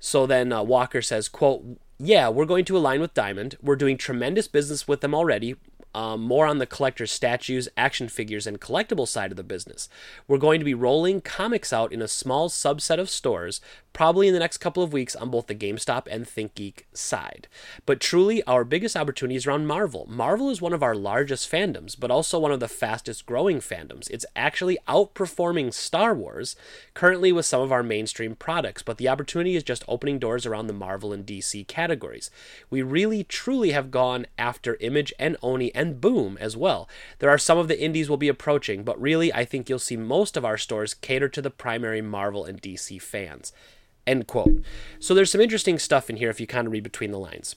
So 0.00 0.26
then 0.26 0.52
uh, 0.52 0.62
Walker 0.62 1.02
says, 1.02 1.28
"quote 1.28 1.64
Yeah, 1.98 2.28
we're 2.28 2.44
going 2.44 2.64
to 2.66 2.76
align 2.76 3.00
with 3.00 3.14
Diamond. 3.14 3.56
We're 3.62 3.76
doing 3.76 3.96
tremendous 3.96 4.48
business 4.48 4.86
with 4.86 5.00
them 5.00 5.14
already 5.14 5.56
um, 5.94 6.22
more 6.22 6.46
on 6.46 6.58
the 6.58 6.66
collector's 6.66 7.12
statues, 7.12 7.68
action 7.76 8.08
figures, 8.08 8.46
and 8.46 8.60
collectible 8.60 9.06
side 9.06 9.30
of 9.30 9.36
the 9.36 9.42
business. 9.42 9.88
We're 10.26 10.38
going 10.38 10.60
to 10.60 10.64
be 10.64 10.74
rolling 10.74 11.20
comics 11.20 11.72
out 11.72 11.92
in 11.92 12.02
a 12.02 12.08
small 12.08 12.48
subset 12.48 12.98
of 12.98 13.08
stores, 13.08 13.60
probably 13.92 14.26
in 14.26 14.34
the 14.34 14.40
next 14.40 14.58
couple 14.58 14.82
of 14.82 14.92
weeks 14.92 15.14
on 15.14 15.30
both 15.30 15.46
the 15.46 15.54
GameStop 15.54 16.08
and 16.10 16.26
ThinkGeek 16.26 16.82
side. 16.92 17.46
But 17.86 18.00
truly, 18.00 18.42
our 18.42 18.64
biggest 18.64 18.96
opportunity 18.96 19.36
is 19.36 19.46
around 19.46 19.66
Marvel. 19.66 20.06
Marvel 20.10 20.50
is 20.50 20.60
one 20.60 20.72
of 20.72 20.82
our 20.82 20.96
largest 20.96 21.50
fandoms, 21.50 21.98
but 21.98 22.10
also 22.10 22.38
one 22.38 22.50
of 22.50 22.60
the 22.60 22.68
fastest 22.68 23.24
growing 23.24 23.58
fandoms. 23.60 24.10
It's 24.10 24.26
actually 24.34 24.78
outperforming 24.88 25.72
Star 25.72 26.14
Wars 26.14 26.56
currently 26.92 27.30
with 27.30 27.46
some 27.46 27.60
of 27.60 27.70
our 27.70 27.84
mainstream 27.84 28.34
products, 28.34 28.82
but 28.82 28.98
the 28.98 29.08
opportunity 29.08 29.54
is 29.54 29.62
just 29.62 29.84
opening 29.86 30.18
doors 30.18 30.44
around 30.44 30.66
the 30.66 30.72
Marvel 30.72 31.12
and 31.12 31.24
DC 31.24 31.66
categories. 31.68 32.30
We 32.70 32.82
really, 32.82 33.22
truly 33.22 33.70
have 33.70 33.92
gone 33.92 34.26
after 34.36 34.76
Image 34.80 35.12
and 35.18 35.36
Oni 35.42 35.72
and 35.74 35.83
and 35.84 36.00
Boom 36.00 36.36
as 36.40 36.56
well. 36.56 36.88
There 37.18 37.30
are 37.30 37.38
some 37.38 37.58
of 37.58 37.68
the 37.68 37.80
indies 37.80 38.08
we'll 38.08 38.16
be 38.16 38.28
approaching, 38.28 38.82
but 38.82 39.00
really, 39.00 39.32
I 39.32 39.44
think 39.44 39.68
you'll 39.68 39.78
see 39.78 39.96
most 39.96 40.36
of 40.36 40.44
our 40.44 40.56
stores 40.56 40.94
cater 40.94 41.28
to 41.28 41.42
the 41.42 41.50
primary 41.50 42.02
Marvel 42.02 42.44
and 42.44 42.60
DC 42.60 43.00
fans. 43.00 43.52
End 44.06 44.26
quote. 44.26 44.62
So 44.98 45.14
there's 45.14 45.30
some 45.30 45.40
interesting 45.40 45.78
stuff 45.78 46.10
in 46.10 46.16
here 46.16 46.30
if 46.30 46.40
you 46.40 46.46
kind 46.46 46.66
of 46.66 46.72
read 46.72 46.82
between 46.82 47.10
the 47.10 47.18
lines. 47.18 47.56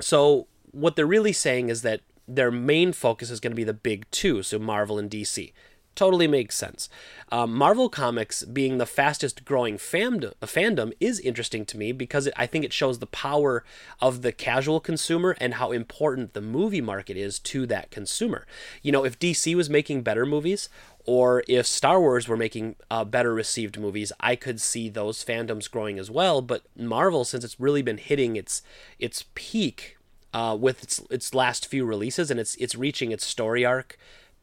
So 0.00 0.46
what 0.70 0.96
they're 0.96 1.06
really 1.06 1.32
saying 1.32 1.68
is 1.68 1.82
that 1.82 2.00
their 2.28 2.50
main 2.50 2.92
focus 2.92 3.30
is 3.30 3.40
going 3.40 3.52
to 3.52 3.56
be 3.56 3.64
the 3.64 3.72
big 3.72 4.10
two, 4.10 4.42
so 4.42 4.58
Marvel 4.58 4.98
and 4.98 5.10
DC 5.10 5.52
totally 5.96 6.28
makes 6.28 6.56
sense. 6.56 6.88
Um, 7.32 7.52
Marvel 7.52 7.88
Comics 7.88 8.44
being 8.44 8.78
the 8.78 8.86
fastest 8.86 9.44
growing 9.44 9.78
fandom, 9.78 10.34
fandom 10.42 10.92
is 11.00 11.18
interesting 11.20 11.64
to 11.66 11.78
me 11.78 11.90
because 11.90 12.28
it, 12.28 12.34
I 12.36 12.46
think 12.46 12.64
it 12.64 12.72
shows 12.72 13.00
the 13.00 13.06
power 13.06 13.64
of 14.00 14.22
the 14.22 14.30
casual 14.30 14.78
consumer 14.78 15.36
and 15.40 15.54
how 15.54 15.72
important 15.72 16.34
the 16.34 16.40
movie 16.40 16.80
market 16.80 17.16
is 17.16 17.38
to 17.40 17.66
that 17.66 17.90
consumer. 17.90 18.46
You 18.82 18.92
know, 18.92 19.04
if 19.04 19.18
DC 19.18 19.54
was 19.56 19.68
making 19.68 20.02
better 20.02 20.24
movies, 20.24 20.68
or 21.06 21.44
if 21.46 21.66
Star 21.66 22.00
Wars 22.00 22.28
were 22.28 22.36
making 22.36 22.76
uh, 22.90 23.04
better 23.04 23.32
received 23.32 23.78
movies, 23.78 24.12
I 24.20 24.36
could 24.36 24.60
see 24.60 24.88
those 24.88 25.24
fandoms 25.24 25.70
growing 25.70 25.98
as 25.98 26.10
well. 26.10 26.42
But 26.42 26.62
Marvel, 26.76 27.24
since 27.24 27.44
it's 27.44 27.60
really 27.60 27.82
been 27.82 27.98
hitting 27.98 28.36
its 28.36 28.62
its 28.98 29.24
peak 29.34 29.96
uh, 30.34 30.56
with 30.58 30.82
its 30.82 31.00
its 31.10 31.32
last 31.32 31.66
few 31.66 31.84
releases, 31.84 32.30
and 32.30 32.40
it's 32.40 32.56
it's 32.56 32.74
reaching 32.74 33.12
its 33.12 33.24
story 33.24 33.64
arc 33.64 33.96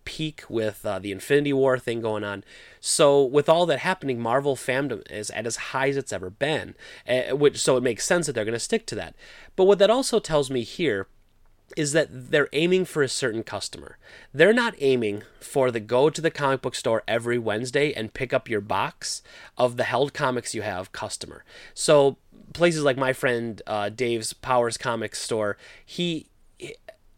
peak 0.05 0.43
with 0.49 0.85
uh, 0.85 0.99
the 0.99 1.11
Infinity 1.11 1.53
War 1.53 1.77
thing 1.77 2.01
going 2.01 2.23
on. 2.23 2.43
So 2.79 3.23
with 3.23 3.49
all 3.49 3.65
that 3.67 3.79
happening, 3.79 4.19
Marvel 4.19 4.55
fandom 4.55 5.09
is 5.11 5.29
at 5.31 5.45
as 5.45 5.55
high 5.55 5.89
as 5.89 5.97
it's 5.97 6.13
ever 6.13 6.29
been, 6.29 6.75
uh, 7.07 7.35
which 7.35 7.57
so 7.57 7.77
it 7.77 7.83
makes 7.83 8.05
sense 8.05 8.27
that 8.27 8.33
they're 8.33 8.45
going 8.45 8.53
to 8.53 8.59
stick 8.59 8.85
to 8.87 8.95
that. 8.95 9.15
But 9.55 9.65
what 9.65 9.79
that 9.79 9.89
also 9.89 10.19
tells 10.19 10.49
me 10.49 10.63
here 10.63 11.07
is 11.75 11.93
that 11.93 12.31
they're 12.31 12.49
aiming 12.53 12.85
for 12.85 13.01
a 13.01 13.09
certain 13.09 13.43
customer. 13.43 13.97
They're 14.33 14.53
not 14.53 14.75
aiming 14.79 15.23
for 15.39 15.71
the 15.71 15.79
go 15.79 16.09
to 16.09 16.21
the 16.21 16.31
comic 16.31 16.61
book 16.61 16.75
store 16.75 17.03
every 17.07 17.39
Wednesday 17.39 17.93
and 17.93 18.13
pick 18.13 18.33
up 18.33 18.49
your 18.49 18.61
box 18.61 19.21
of 19.57 19.77
the 19.77 19.85
held 19.85 20.13
comics 20.13 20.53
you 20.53 20.61
have 20.61 20.91
customer. 20.91 21.43
So 21.73 22.17
places 22.53 22.83
like 22.83 22.97
my 22.97 23.13
friend 23.13 23.61
uh, 23.65 23.89
Dave's 23.89 24.33
Powers 24.33 24.77
Comics 24.77 25.19
store, 25.19 25.57
he 25.85 26.27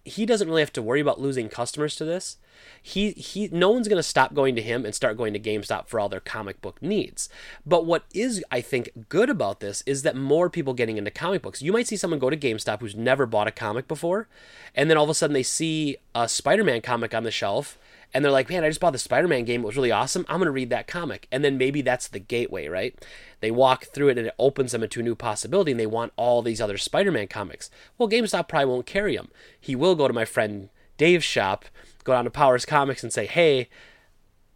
he 0.03 0.25
doesn't 0.25 0.47
really 0.47 0.61
have 0.61 0.73
to 0.73 0.81
worry 0.81 0.99
about 0.99 1.19
losing 1.19 1.49
customers 1.49 1.95
to 1.95 2.05
this 2.05 2.37
he 2.81 3.11
he 3.11 3.49
no 3.51 3.71
one's 3.71 3.87
going 3.87 3.97
to 3.97 4.03
stop 4.03 4.33
going 4.33 4.55
to 4.55 4.61
him 4.61 4.85
and 4.85 4.93
start 4.93 5.17
going 5.17 5.33
to 5.33 5.39
GameStop 5.39 5.87
for 5.87 5.99
all 5.99 6.09
their 6.09 6.19
comic 6.19 6.61
book 6.61 6.81
needs. 6.81 7.29
But 7.65 7.85
what 7.85 8.03
is 8.13 8.43
I 8.51 8.61
think 8.61 8.89
good 9.09 9.29
about 9.29 9.59
this 9.59 9.83
is 9.85 10.03
that 10.03 10.15
more 10.15 10.49
people 10.49 10.73
getting 10.73 10.97
into 10.97 11.11
comic 11.11 11.41
books. 11.41 11.61
You 11.61 11.73
might 11.73 11.87
see 11.87 11.97
someone 11.97 12.19
go 12.19 12.29
to 12.29 12.37
GameStop 12.37 12.81
who's 12.81 12.95
never 12.95 13.25
bought 13.25 13.47
a 13.47 13.51
comic 13.51 13.87
before, 13.87 14.27
and 14.75 14.89
then 14.89 14.97
all 14.97 15.03
of 15.03 15.09
a 15.09 15.13
sudden 15.13 15.33
they 15.33 15.43
see 15.43 15.97
a 16.13 16.29
Spider-Man 16.29 16.81
comic 16.81 17.13
on 17.13 17.23
the 17.23 17.31
shelf 17.31 17.77
and 18.13 18.23
they're 18.23 18.31
like, 18.31 18.49
"Man, 18.49 18.63
I 18.63 18.69
just 18.69 18.79
bought 18.79 18.93
the 18.93 18.99
Spider-Man 18.99 19.45
game. 19.45 19.63
It 19.63 19.65
was 19.65 19.75
really 19.75 19.91
awesome. 19.91 20.25
I'm 20.29 20.37
going 20.37 20.45
to 20.45 20.51
read 20.51 20.69
that 20.69 20.87
comic." 20.87 21.27
And 21.31 21.43
then 21.43 21.57
maybe 21.57 21.81
that's 21.81 22.07
the 22.07 22.19
gateway, 22.19 22.67
right? 22.67 22.95
They 23.41 23.51
walk 23.51 23.85
through 23.85 24.09
it 24.09 24.17
and 24.17 24.27
it 24.27 24.35
opens 24.39 24.71
them 24.71 24.83
into 24.83 24.99
a 24.99 25.03
new 25.03 25.15
possibility 25.15 25.71
and 25.71 25.79
they 25.79 25.85
want 25.85 26.13
all 26.15 26.41
these 26.41 26.61
other 26.61 26.77
Spider-Man 26.77 27.27
comics. 27.27 27.69
Well, 27.97 28.09
GameStop 28.09 28.47
probably 28.47 28.67
won't 28.67 28.85
carry 28.85 29.15
them. 29.15 29.29
He 29.59 29.75
will 29.75 29.95
go 29.95 30.07
to 30.07 30.13
my 30.13 30.25
friend 30.25 30.69
Dave's 30.97 31.25
shop 31.25 31.65
go 32.05 32.13
down 32.13 32.23
to 32.23 32.31
Powers 32.31 32.65
Comics 32.65 33.03
and 33.03 33.11
say, 33.11 33.25
"Hey, 33.25 33.69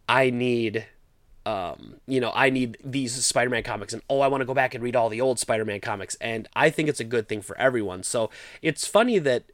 I 0.08 0.30
need." 0.30 0.86
Um, 1.46 1.96
you 2.06 2.20
know, 2.20 2.32
I 2.34 2.50
need 2.50 2.76
these 2.84 3.24
Spider-Man 3.24 3.62
comics, 3.62 3.94
and 3.94 4.02
oh, 4.10 4.20
I 4.20 4.28
want 4.28 4.42
to 4.42 4.44
go 4.44 4.52
back 4.52 4.74
and 4.74 4.84
read 4.84 4.94
all 4.94 5.08
the 5.08 5.22
old 5.22 5.38
Spider-Man 5.38 5.80
comics, 5.80 6.14
and 6.16 6.46
I 6.54 6.68
think 6.68 6.88
it's 6.88 7.00
a 7.00 7.04
good 7.04 7.28
thing 7.28 7.40
for 7.40 7.56
everyone. 7.58 8.02
So 8.02 8.30
it's 8.60 8.86
funny 8.86 9.18
that 9.20 9.44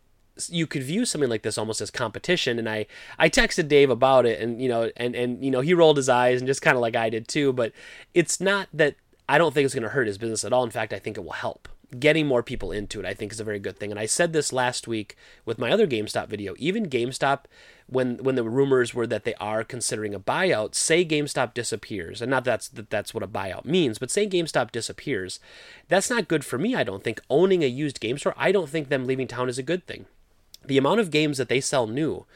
you 0.49 0.67
could 0.67 0.83
view 0.83 1.05
something 1.05 1.31
like 1.31 1.43
this 1.43 1.57
almost 1.57 1.81
as 1.81 1.91
competition 1.91 2.59
and 2.59 2.69
i 2.69 2.87
i 3.19 3.29
texted 3.29 3.69
dave 3.69 3.89
about 3.89 4.27
it 4.27 4.41
and 4.41 4.61
you 4.61 4.69
know 4.69 4.91
and 4.97 5.15
and 5.15 5.43
you 5.43 5.51
know 5.51 5.61
he 5.61 5.73
rolled 5.73 5.97
his 5.97 6.09
eyes 6.09 6.41
and 6.41 6.47
just 6.47 6.61
kind 6.63 6.77
of 6.77 6.83
like 6.83 6.95
i 6.95 7.09
did 7.09 7.27
too 7.27 7.53
but 7.53 7.73
it's 8.13 8.41
not 8.41 8.69
that 8.73 8.97
i 9.29 9.39
don't 9.39 9.55
think 9.55 9.65
it's 9.65 9.75
going 9.75 9.83
to 9.83 9.89
hurt 9.89 10.07
his 10.07 10.19
business 10.19 10.45
at 10.45 10.53
all 10.53 10.63
in 10.63 10.71
fact 10.71 10.93
i 10.93 10.99
think 10.99 11.17
it 11.17 11.25
will 11.25 11.33
help 11.33 11.69
getting 11.99 12.27
more 12.27 12.43
people 12.43 12.73
into 12.73 13.01
it, 13.01 13.07
I 13.07 13.15
think, 13.15 13.33
is 13.33 13.41
a 13.41 13.45
very 13.45 13.59
good 13.59 13.79
thing. 13.79 13.91
And 13.91 14.01
I 14.01 14.07
said 14.07 14.33
this 14.33 14.53
last 14.53 14.87
week 14.89 15.17
with 15.45 15.59
my 15.59 15.71
other 15.71 15.87
GameStop 15.87 16.29
video. 16.29 16.55
Even 16.59 16.89
GameStop, 16.89 17.45
when 17.87 18.19
when 18.19 18.35
the 18.35 18.45
rumors 18.45 18.95
were 18.95 19.07
that 19.07 19.25
they 19.25 19.35
are 19.35 19.65
considering 19.65 20.15
a 20.15 20.21
buyout, 20.21 20.75
say 20.75 21.05
GameStop 21.05 21.55
disappears, 21.55 22.21
and 22.21 22.31
not 22.31 22.45
that's 22.45 22.69
that 22.69 22.91
that's 22.91 23.15
what 23.15 23.23
a 23.23 23.29
buyout 23.29 23.65
means, 23.65 23.99
but 23.99 24.11
say 24.11 24.29
GameStop 24.29 24.73
disappears, 24.73 25.41
that's 25.89 26.11
not 26.11 26.29
good 26.29 26.45
for 26.45 26.59
me. 26.59 26.75
I 26.75 26.85
don't 26.85 27.05
think 27.05 27.21
owning 27.31 27.63
a 27.63 27.69
used 27.69 28.01
game 28.01 28.19
store. 28.19 28.35
I 28.37 28.53
don't 28.53 28.69
think 28.69 28.89
them 28.89 29.07
leaving 29.07 29.29
town 29.29 29.49
is 29.49 29.59
a 29.59 29.63
good 29.63 29.87
thing. 29.87 30.07
The 30.65 30.79
amount 30.79 31.01
of 31.01 31.11
games 31.11 31.39
that 31.39 31.49
they 31.49 31.61
sell 31.61 31.87
new 31.87 32.27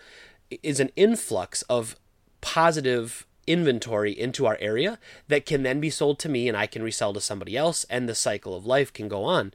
is 0.63 0.81
an 0.81 0.91
influx 0.97 1.63
of 1.63 1.97
positive 2.41 3.27
inventory 3.51 4.19
into 4.19 4.47
our 4.47 4.57
area 4.61 4.99
that 5.29 5.47
can 5.47 5.63
then 5.63 5.81
be 5.81 5.91
sold 5.91 6.19
to 6.21 6.29
me 6.29 6.49
and 6.49 6.57
I 6.57 6.67
can 6.67 6.83
resell 6.83 7.13
to 7.13 7.21
somebody 7.21 7.57
else 7.57 7.85
and 7.91 8.09
the 8.09 8.15
cycle 8.15 8.55
of 8.55 8.67
life 8.67 8.93
can 8.93 9.09
go 9.09 9.25
on. 9.25 9.53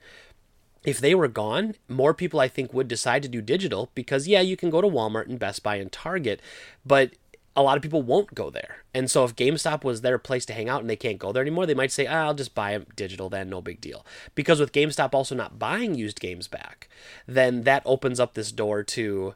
If 0.85 0.99
they 0.99 1.15
were 1.15 1.27
gone, 1.27 1.75
more 1.89 2.13
people 2.13 2.39
I 2.39 2.47
think 2.47 2.73
would 2.73 2.87
decide 2.87 3.23
to 3.23 3.29
do 3.29 3.41
digital 3.41 3.89
because 3.95 4.27
yeah, 4.27 4.41
you 4.41 4.55
can 4.55 4.69
go 4.69 4.81
to 4.81 4.87
Walmart 4.87 5.27
and 5.27 5.39
Best 5.39 5.63
Buy 5.63 5.77
and 5.77 5.91
Target, 5.91 6.41
but 6.85 7.13
a 7.55 7.63
lot 7.63 7.77
of 7.77 7.83
people 7.83 8.01
won't 8.01 8.35
go 8.35 8.49
there. 8.49 8.83
And 8.93 9.09
so 9.09 9.23
if 9.23 9.35
GameStop 9.35 9.83
was 9.83 10.01
their 10.01 10.17
place 10.17 10.45
to 10.47 10.53
hang 10.53 10.67
out 10.67 10.81
and 10.81 10.89
they 10.89 10.97
can't 10.97 11.17
go 11.17 11.31
there 11.31 11.41
anymore, 11.41 11.65
they 11.65 11.73
might 11.73 11.91
say, 11.91 12.05
ah, 12.05 12.25
I'll 12.25 12.33
just 12.33 12.53
buy 12.53 12.73
them 12.73 12.85
digital 12.95 13.29
then, 13.29 13.49
no 13.49 13.61
big 13.61 13.79
deal. 13.79 14.05
Because 14.35 14.59
with 14.59 14.73
GameStop 14.73 15.13
also 15.13 15.35
not 15.35 15.57
buying 15.57 15.95
used 15.95 16.19
games 16.19 16.47
back, 16.47 16.89
then 17.25 17.63
that 17.63 17.81
opens 17.85 18.19
up 18.19 18.33
this 18.33 18.51
door 18.51 18.83
to, 18.83 19.35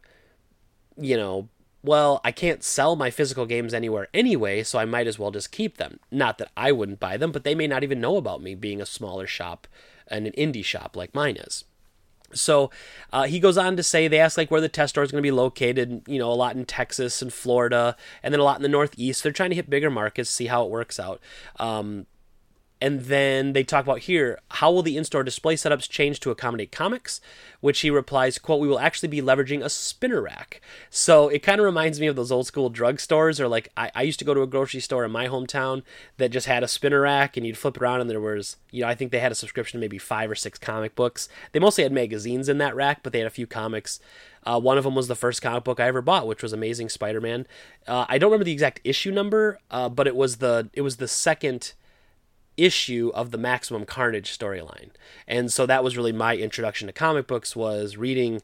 you 0.97 1.17
know, 1.17 1.47
well, 1.81 2.19
I 2.25 2.31
can't 2.31 2.63
sell 2.63 2.95
my 2.95 3.09
physical 3.09 3.45
games 3.45 3.73
anywhere 3.73 4.07
anyway, 4.13 4.63
so 4.63 4.79
I 4.79 4.85
might 4.85 5.07
as 5.07 5.17
well 5.17 5.31
just 5.31 5.51
keep 5.51 5.77
them. 5.77 5.99
Not 6.11 6.37
that 6.39 6.51
I 6.57 6.71
wouldn't 6.71 6.99
buy 6.99 7.17
them, 7.17 7.31
but 7.31 7.43
they 7.43 7.55
may 7.55 7.67
not 7.67 7.83
even 7.83 8.01
know 8.01 8.17
about 8.17 8.41
me 8.41 8.55
being 8.55 8.81
a 8.81 8.85
smaller 8.85 9.27
shop 9.27 9.67
and 10.07 10.27
an 10.27 10.33
indie 10.33 10.65
shop 10.65 10.95
like 10.95 11.15
mine 11.15 11.37
is. 11.37 11.63
So 12.33 12.69
uh, 13.11 13.23
he 13.23 13.39
goes 13.39 13.57
on 13.57 13.75
to 13.77 13.83
say 13.83 14.07
they 14.07 14.19
ask 14.19 14.37
like 14.37 14.51
where 14.51 14.61
the 14.61 14.69
test 14.69 14.93
store 14.93 15.03
is 15.03 15.11
going 15.11 15.21
to 15.21 15.27
be 15.27 15.31
located. 15.31 16.03
You 16.07 16.19
know, 16.19 16.31
a 16.31 16.33
lot 16.33 16.55
in 16.55 16.65
Texas 16.65 17.21
and 17.21 17.33
Florida, 17.33 17.95
and 18.21 18.33
then 18.33 18.39
a 18.39 18.43
lot 18.43 18.57
in 18.57 18.63
the 18.63 18.69
Northeast. 18.69 19.23
They're 19.23 19.31
trying 19.31 19.49
to 19.49 19.55
hit 19.55 19.69
bigger 19.69 19.89
markets, 19.89 20.29
see 20.29 20.47
how 20.47 20.65
it 20.65 20.69
works 20.69 20.99
out. 20.99 21.21
Um, 21.57 22.05
and 22.81 23.01
then 23.01 23.53
they 23.53 23.63
talk 23.63 23.83
about 23.83 23.99
here 23.99 24.39
how 24.51 24.71
will 24.71 24.81
the 24.81 24.97
in-store 24.97 25.23
display 25.23 25.55
setups 25.55 25.89
change 25.89 26.19
to 26.21 26.31
accommodate 26.31 26.71
comics? 26.71 27.19
Which 27.61 27.81
he 27.81 27.89
replies 27.89 28.37
quote 28.39 28.61
we 28.61 28.67
will 28.67 28.79
actually 28.79 29.09
be 29.09 29.21
leveraging 29.21 29.63
a 29.63 29.69
spinner 29.69 30.21
rack. 30.21 30.61
So 30.89 31.27
it 31.27 31.43
kind 31.43 31.59
of 31.59 31.65
reminds 31.65 31.99
me 31.99 32.07
of 32.07 32.15
those 32.15 32.31
old 32.31 32.47
school 32.47 32.71
drugstores 32.71 33.39
or 33.39 33.47
like 33.47 33.69
I, 33.75 33.91
I 33.93 34.01
used 34.03 34.19
to 34.19 34.25
go 34.25 34.33
to 34.33 34.41
a 34.41 34.47
grocery 34.47 34.79
store 34.79 35.03
in 35.03 35.11
my 35.11 35.27
hometown 35.27 35.83
that 36.17 36.29
just 36.29 36.47
had 36.47 36.63
a 36.63 36.67
spinner 36.67 37.01
rack 37.01 37.35
and 37.35 37.45
you'd 37.45 37.57
flip 37.57 37.79
around 37.79 38.01
and 38.01 38.09
there 38.09 38.19
was 38.21 38.57
you 38.71 38.81
know 38.81 38.87
i 38.87 38.95
think 38.95 39.11
they 39.11 39.19
had 39.19 39.31
a 39.31 39.35
subscription 39.35 39.79
to 39.79 39.81
maybe 39.81 39.97
five 39.97 40.31
or 40.31 40.35
six 40.35 40.57
comic 40.57 40.95
books. 40.95 41.27
They 41.51 41.59
mostly 41.59 41.83
had 41.83 41.91
magazines 41.91 42.49
in 42.49 42.57
that 42.59 42.75
rack 42.75 43.03
but 43.03 43.13
they 43.13 43.19
had 43.19 43.27
a 43.27 43.31
few 43.31 43.47
comics. 43.47 43.99
Uh, 44.45 44.59
one 44.59 44.77
of 44.77 44.85
them 44.85 44.95
was 44.95 45.07
the 45.07 45.15
first 45.15 45.41
comic 45.41 45.65
book 45.65 45.81
I 45.81 45.87
ever 45.87 46.01
bought, 46.01 46.25
which 46.25 46.41
was 46.41 46.53
Amazing 46.53 46.89
Spider-Man. 46.89 47.45
Uh, 47.85 48.05
I 48.07 48.17
don't 48.17 48.29
remember 48.29 48.45
the 48.45 48.53
exact 48.53 48.79
issue 48.85 49.11
number, 49.11 49.59
uh, 49.69 49.89
but 49.89 50.07
it 50.07 50.15
was 50.15 50.37
the 50.37 50.69
it 50.73 50.81
was 50.81 50.95
the 50.95 51.09
second 51.09 51.73
issue 52.63 53.11
of 53.13 53.31
the 53.31 53.37
Maximum 53.37 53.85
Carnage 53.85 54.37
storyline. 54.37 54.89
And 55.27 55.51
so 55.51 55.65
that 55.65 55.83
was 55.83 55.97
really 55.97 56.11
my 56.11 56.35
introduction 56.35 56.87
to 56.87 56.93
comic 56.93 57.27
books 57.27 57.55
was 57.55 57.97
reading 57.97 58.41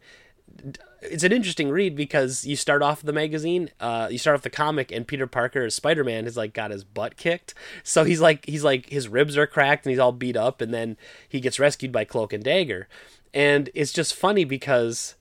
it's 1.01 1.23
an 1.23 1.31
interesting 1.31 1.69
read 1.69 1.95
because 1.95 2.45
you 2.45 2.55
start 2.55 2.81
off 2.81 3.01
the 3.01 3.13
magazine, 3.13 3.69
uh, 3.79 4.07
you 4.09 4.17
start 4.17 4.35
off 4.35 4.41
the 4.41 4.49
comic, 4.49 4.91
and 4.91 5.07
Peter 5.07 5.27
Parker 5.27 5.63
as 5.63 5.75
Spider 5.75 6.03
Man 6.03 6.23
has 6.25 6.37
like 6.37 6.53
got 6.53 6.71
his 6.71 6.83
butt 6.83 7.17
kicked. 7.17 7.53
So 7.83 8.03
he's 8.03 8.21
like 8.21 8.45
he's 8.45 8.63
like 8.63 8.89
his 8.89 9.07
ribs 9.07 9.37
are 9.37 9.47
cracked 9.47 9.85
and 9.85 9.91
he's 9.91 9.99
all 9.99 10.11
beat 10.11 10.37
up, 10.37 10.61
and 10.61 10.73
then 10.73 10.97
he 11.27 11.39
gets 11.39 11.59
rescued 11.59 11.91
by 11.91 12.05
Cloak 12.05 12.33
and 12.33 12.43
Dagger, 12.43 12.87
and 13.33 13.69
it's 13.73 13.93
just 13.93 14.15
funny 14.15 14.45
because 14.45 15.15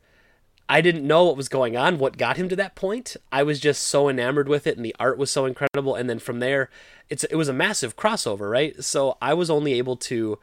I 0.68 0.80
didn't 0.80 1.06
know 1.06 1.24
what 1.24 1.36
was 1.36 1.48
going 1.48 1.76
on, 1.76 1.98
what 1.98 2.16
got 2.16 2.36
him 2.36 2.48
to 2.48 2.56
that 2.56 2.74
point. 2.74 3.16
I 3.30 3.42
was 3.42 3.60
just 3.60 3.82
so 3.82 4.08
enamored 4.08 4.48
with 4.48 4.66
it, 4.66 4.76
and 4.76 4.84
the 4.84 4.96
art 4.98 5.18
was 5.18 5.30
so 5.30 5.44
incredible. 5.44 5.94
And 5.94 6.08
then 6.08 6.18
from 6.18 6.40
there, 6.40 6.70
it's 7.10 7.24
it 7.24 7.36
was 7.36 7.48
a 7.48 7.52
massive 7.52 7.96
crossover, 7.96 8.50
right? 8.50 8.82
So 8.82 9.18
I 9.20 9.34
was 9.34 9.50
only 9.50 9.74
able 9.74 9.96
to 9.96 10.38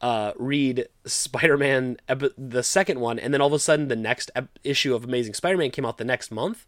uh, 0.00 0.32
read 0.36 0.86
Spider-Man 1.04 1.96
the 2.38 2.62
second 2.62 3.00
one, 3.00 3.18
and 3.18 3.34
then 3.34 3.40
all 3.40 3.48
of 3.48 3.52
a 3.52 3.58
sudden 3.58 3.88
the 3.88 3.96
next 3.96 4.30
issue 4.62 4.94
of 4.94 5.04
Amazing 5.04 5.34
Spider-Man 5.34 5.70
came 5.70 5.84
out 5.84 5.98
the 5.98 6.04
next 6.04 6.30
month, 6.30 6.66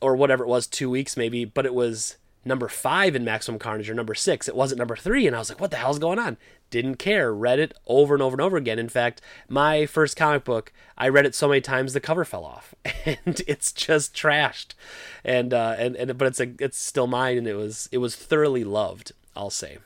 or 0.00 0.14
whatever 0.14 0.44
it 0.44 0.48
was, 0.48 0.66
two 0.66 0.90
weeks 0.90 1.16
maybe. 1.16 1.44
But 1.44 1.66
it 1.66 1.74
was 1.74 2.18
number 2.44 2.68
five 2.68 3.16
in 3.16 3.24
Maximum 3.24 3.58
Carnage 3.58 3.90
or 3.90 3.94
number 3.94 4.14
six. 4.14 4.48
It 4.48 4.54
wasn't 4.54 4.78
number 4.78 4.96
three, 4.96 5.26
and 5.26 5.34
I 5.34 5.40
was 5.40 5.50
like, 5.50 5.60
"What 5.60 5.72
the 5.72 5.76
hell's 5.76 5.98
going 5.98 6.20
on?" 6.20 6.36
Didn't 6.70 6.96
care. 6.96 7.32
Read 7.32 7.58
it 7.58 7.74
over 7.86 8.14
and 8.14 8.22
over 8.22 8.34
and 8.34 8.40
over 8.40 8.56
again. 8.56 8.78
In 8.78 8.88
fact, 8.88 9.20
my 9.48 9.86
first 9.86 10.16
comic 10.16 10.44
book, 10.44 10.72
I 10.98 11.08
read 11.08 11.26
it 11.26 11.34
so 11.34 11.48
many 11.48 11.60
times 11.60 11.92
the 11.92 12.00
cover 12.00 12.24
fell 12.24 12.44
off, 12.44 12.74
and 13.04 13.40
it's 13.46 13.72
just 13.72 14.14
trashed. 14.14 14.74
And 15.24 15.54
uh, 15.54 15.76
and 15.78 15.96
and 15.96 16.18
but 16.18 16.28
it's 16.28 16.40
a 16.40 16.52
it's 16.58 16.78
still 16.78 17.06
mine, 17.06 17.38
and 17.38 17.46
it 17.46 17.54
was 17.54 17.88
it 17.92 17.98
was 17.98 18.16
thoroughly 18.16 18.64
loved. 18.64 19.12
I'll 19.34 19.50
say. 19.50 19.78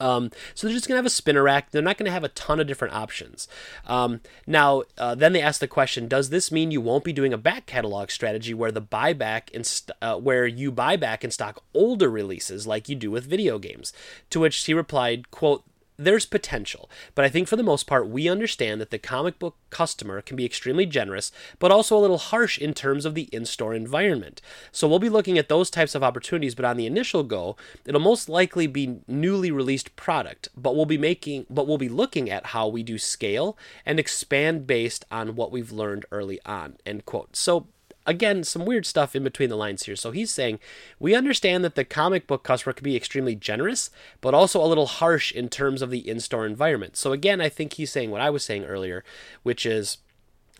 Um, 0.00 0.30
so 0.54 0.66
they're 0.66 0.74
just 0.74 0.88
going 0.88 0.94
to 0.94 0.98
have 0.98 1.06
a 1.06 1.10
spinner 1.10 1.42
rack. 1.42 1.70
They're 1.70 1.82
not 1.82 1.96
going 1.96 2.06
to 2.06 2.12
have 2.12 2.24
a 2.24 2.28
ton 2.28 2.60
of 2.60 2.66
different 2.66 2.94
options. 2.94 3.48
Um, 3.86 4.20
now, 4.46 4.82
uh, 4.98 5.14
then 5.14 5.32
they 5.32 5.40
ask 5.40 5.60
the 5.60 5.68
question: 5.68 6.08
Does 6.08 6.30
this 6.30 6.52
mean 6.52 6.70
you 6.70 6.80
won't 6.80 7.04
be 7.04 7.12
doing 7.12 7.32
a 7.32 7.38
back 7.38 7.66
catalog 7.66 8.10
strategy 8.10 8.54
where 8.54 8.72
the 8.72 8.82
buyback 8.82 9.50
in 9.50 9.64
st- 9.64 9.96
uh, 10.02 10.16
where 10.16 10.46
you 10.46 10.70
buy 10.70 10.96
back 10.96 11.24
and 11.24 11.32
stock 11.32 11.62
older 11.72 12.10
releases 12.10 12.66
like 12.66 12.88
you 12.88 12.96
do 12.96 13.10
with 13.10 13.24
video 13.24 13.58
games? 13.58 13.92
To 14.30 14.40
which 14.40 14.62
he 14.64 14.74
replied, 14.74 15.30
"Quote: 15.30 15.64
there's 15.96 16.26
potential, 16.26 16.90
but 17.14 17.24
I 17.24 17.28
think 17.28 17.48
for 17.48 17.56
the 17.56 17.62
most 17.62 17.86
part, 17.86 18.08
we 18.08 18.28
understand 18.28 18.80
that 18.80 18.90
the 18.90 18.98
comic 18.98 19.38
book 19.38 19.56
customer 19.70 20.20
can 20.20 20.36
be 20.36 20.44
extremely 20.44 20.86
generous, 20.86 21.30
but 21.58 21.70
also 21.70 21.96
a 21.96 22.00
little 22.00 22.18
harsh 22.18 22.58
in 22.58 22.74
terms 22.74 23.04
of 23.04 23.14
the 23.14 23.28
in 23.32 23.44
store 23.46 23.74
environment. 23.74 24.40
So 24.72 24.88
we'll 24.88 24.98
be 24.98 25.08
looking 25.08 25.38
at 25.38 25.48
those 25.48 25.70
types 25.70 25.94
of 25.94 26.02
opportunities, 26.02 26.54
but 26.54 26.64
on 26.64 26.76
the 26.76 26.86
initial 26.86 27.22
go, 27.22 27.56
it'll 27.86 28.00
most 28.00 28.28
likely 28.28 28.66
be 28.66 29.00
newly 29.06 29.50
released 29.50 29.94
product, 29.96 30.48
but 30.56 30.74
we'll 30.74 30.86
be 30.86 30.98
making, 30.98 31.46
but 31.48 31.66
we'll 31.66 31.78
be 31.78 31.88
looking 31.88 32.30
at 32.30 32.46
how 32.46 32.66
we 32.66 32.82
do 32.82 32.98
scale 32.98 33.56
and 33.86 34.00
expand 34.00 34.66
based 34.66 35.04
on 35.10 35.36
what 35.36 35.52
we've 35.52 35.72
learned 35.72 36.06
early 36.10 36.40
on. 36.44 36.76
End 36.84 37.06
quote. 37.06 37.36
So 37.36 37.68
again, 38.06 38.44
some 38.44 38.64
weird 38.64 38.86
stuff 38.86 39.16
in 39.16 39.24
between 39.24 39.48
the 39.48 39.56
lines 39.56 39.84
here. 39.84 39.96
So 39.96 40.10
he's 40.10 40.30
saying, 40.30 40.58
we 40.98 41.14
understand 41.14 41.64
that 41.64 41.74
the 41.74 41.84
comic 41.84 42.26
book 42.26 42.42
customer 42.42 42.72
can 42.72 42.84
be 42.84 42.96
extremely 42.96 43.34
generous, 43.34 43.90
but 44.20 44.34
also 44.34 44.62
a 44.62 44.66
little 44.66 44.86
harsh 44.86 45.32
in 45.32 45.48
terms 45.48 45.82
of 45.82 45.90
the 45.90 46.08
in 46.08 46.20
store 46.20 46.46
environment. 46.46 46.96
So 46.96 47.12
again, 47.12 47.40
I 47.40 47.48
think 47.48 47.74
he's 47.74 47.92
saying 47.92 48.10
what 48.10 48.20
I 48.20 48.30
was 48.30 48.44
saying 48.44 48.64
earlier, 48.64 49.04
which 49.42 49.64
is 49.66 49.98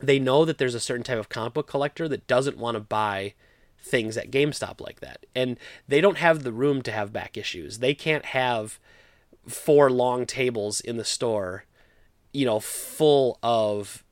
they 0.00 0.18
know 0.18 0.44
that 0.44 0.58
there's 0.58 0.74
a 0.74 0.80
certain 0.80 1.04
type 1.04 1.18
of 1.18 1.28
comic 1.28 1.54
book 1.54 1.66
collector 1.66 2.08
that 2.08 2.26
doesn't 2.26 2.58
want 2.58 2.76
to 2.76 2.80
buy 2.80 3.34
things 3.78 4.16
at 4.16 4.30
GameStop 4.30 4.80
like 4.80 5.00
that. 5.00 5.26
And 5.34 5.58
they 5.86 6.00
don't 6.00 6.18
have 6.18 6.42
the 6.42 6.52
room 6.52 6.82
to 6.82 6.92
have 6.92 7.12
back 7.12 7.36
issues. 7.36 7.78
They 7.78 7.94
can't 7.94 8.26
have 8.26 8.78
four 9.46 9.90
long 9.90 10.24
tables 10.26 10.80
in 10.80 10.96
the 10.96 11.04
store, 11.04 11.64
you 12.32 12.46
know, 12.46 12.60
full 12.60 13.38
of 13.42 14.03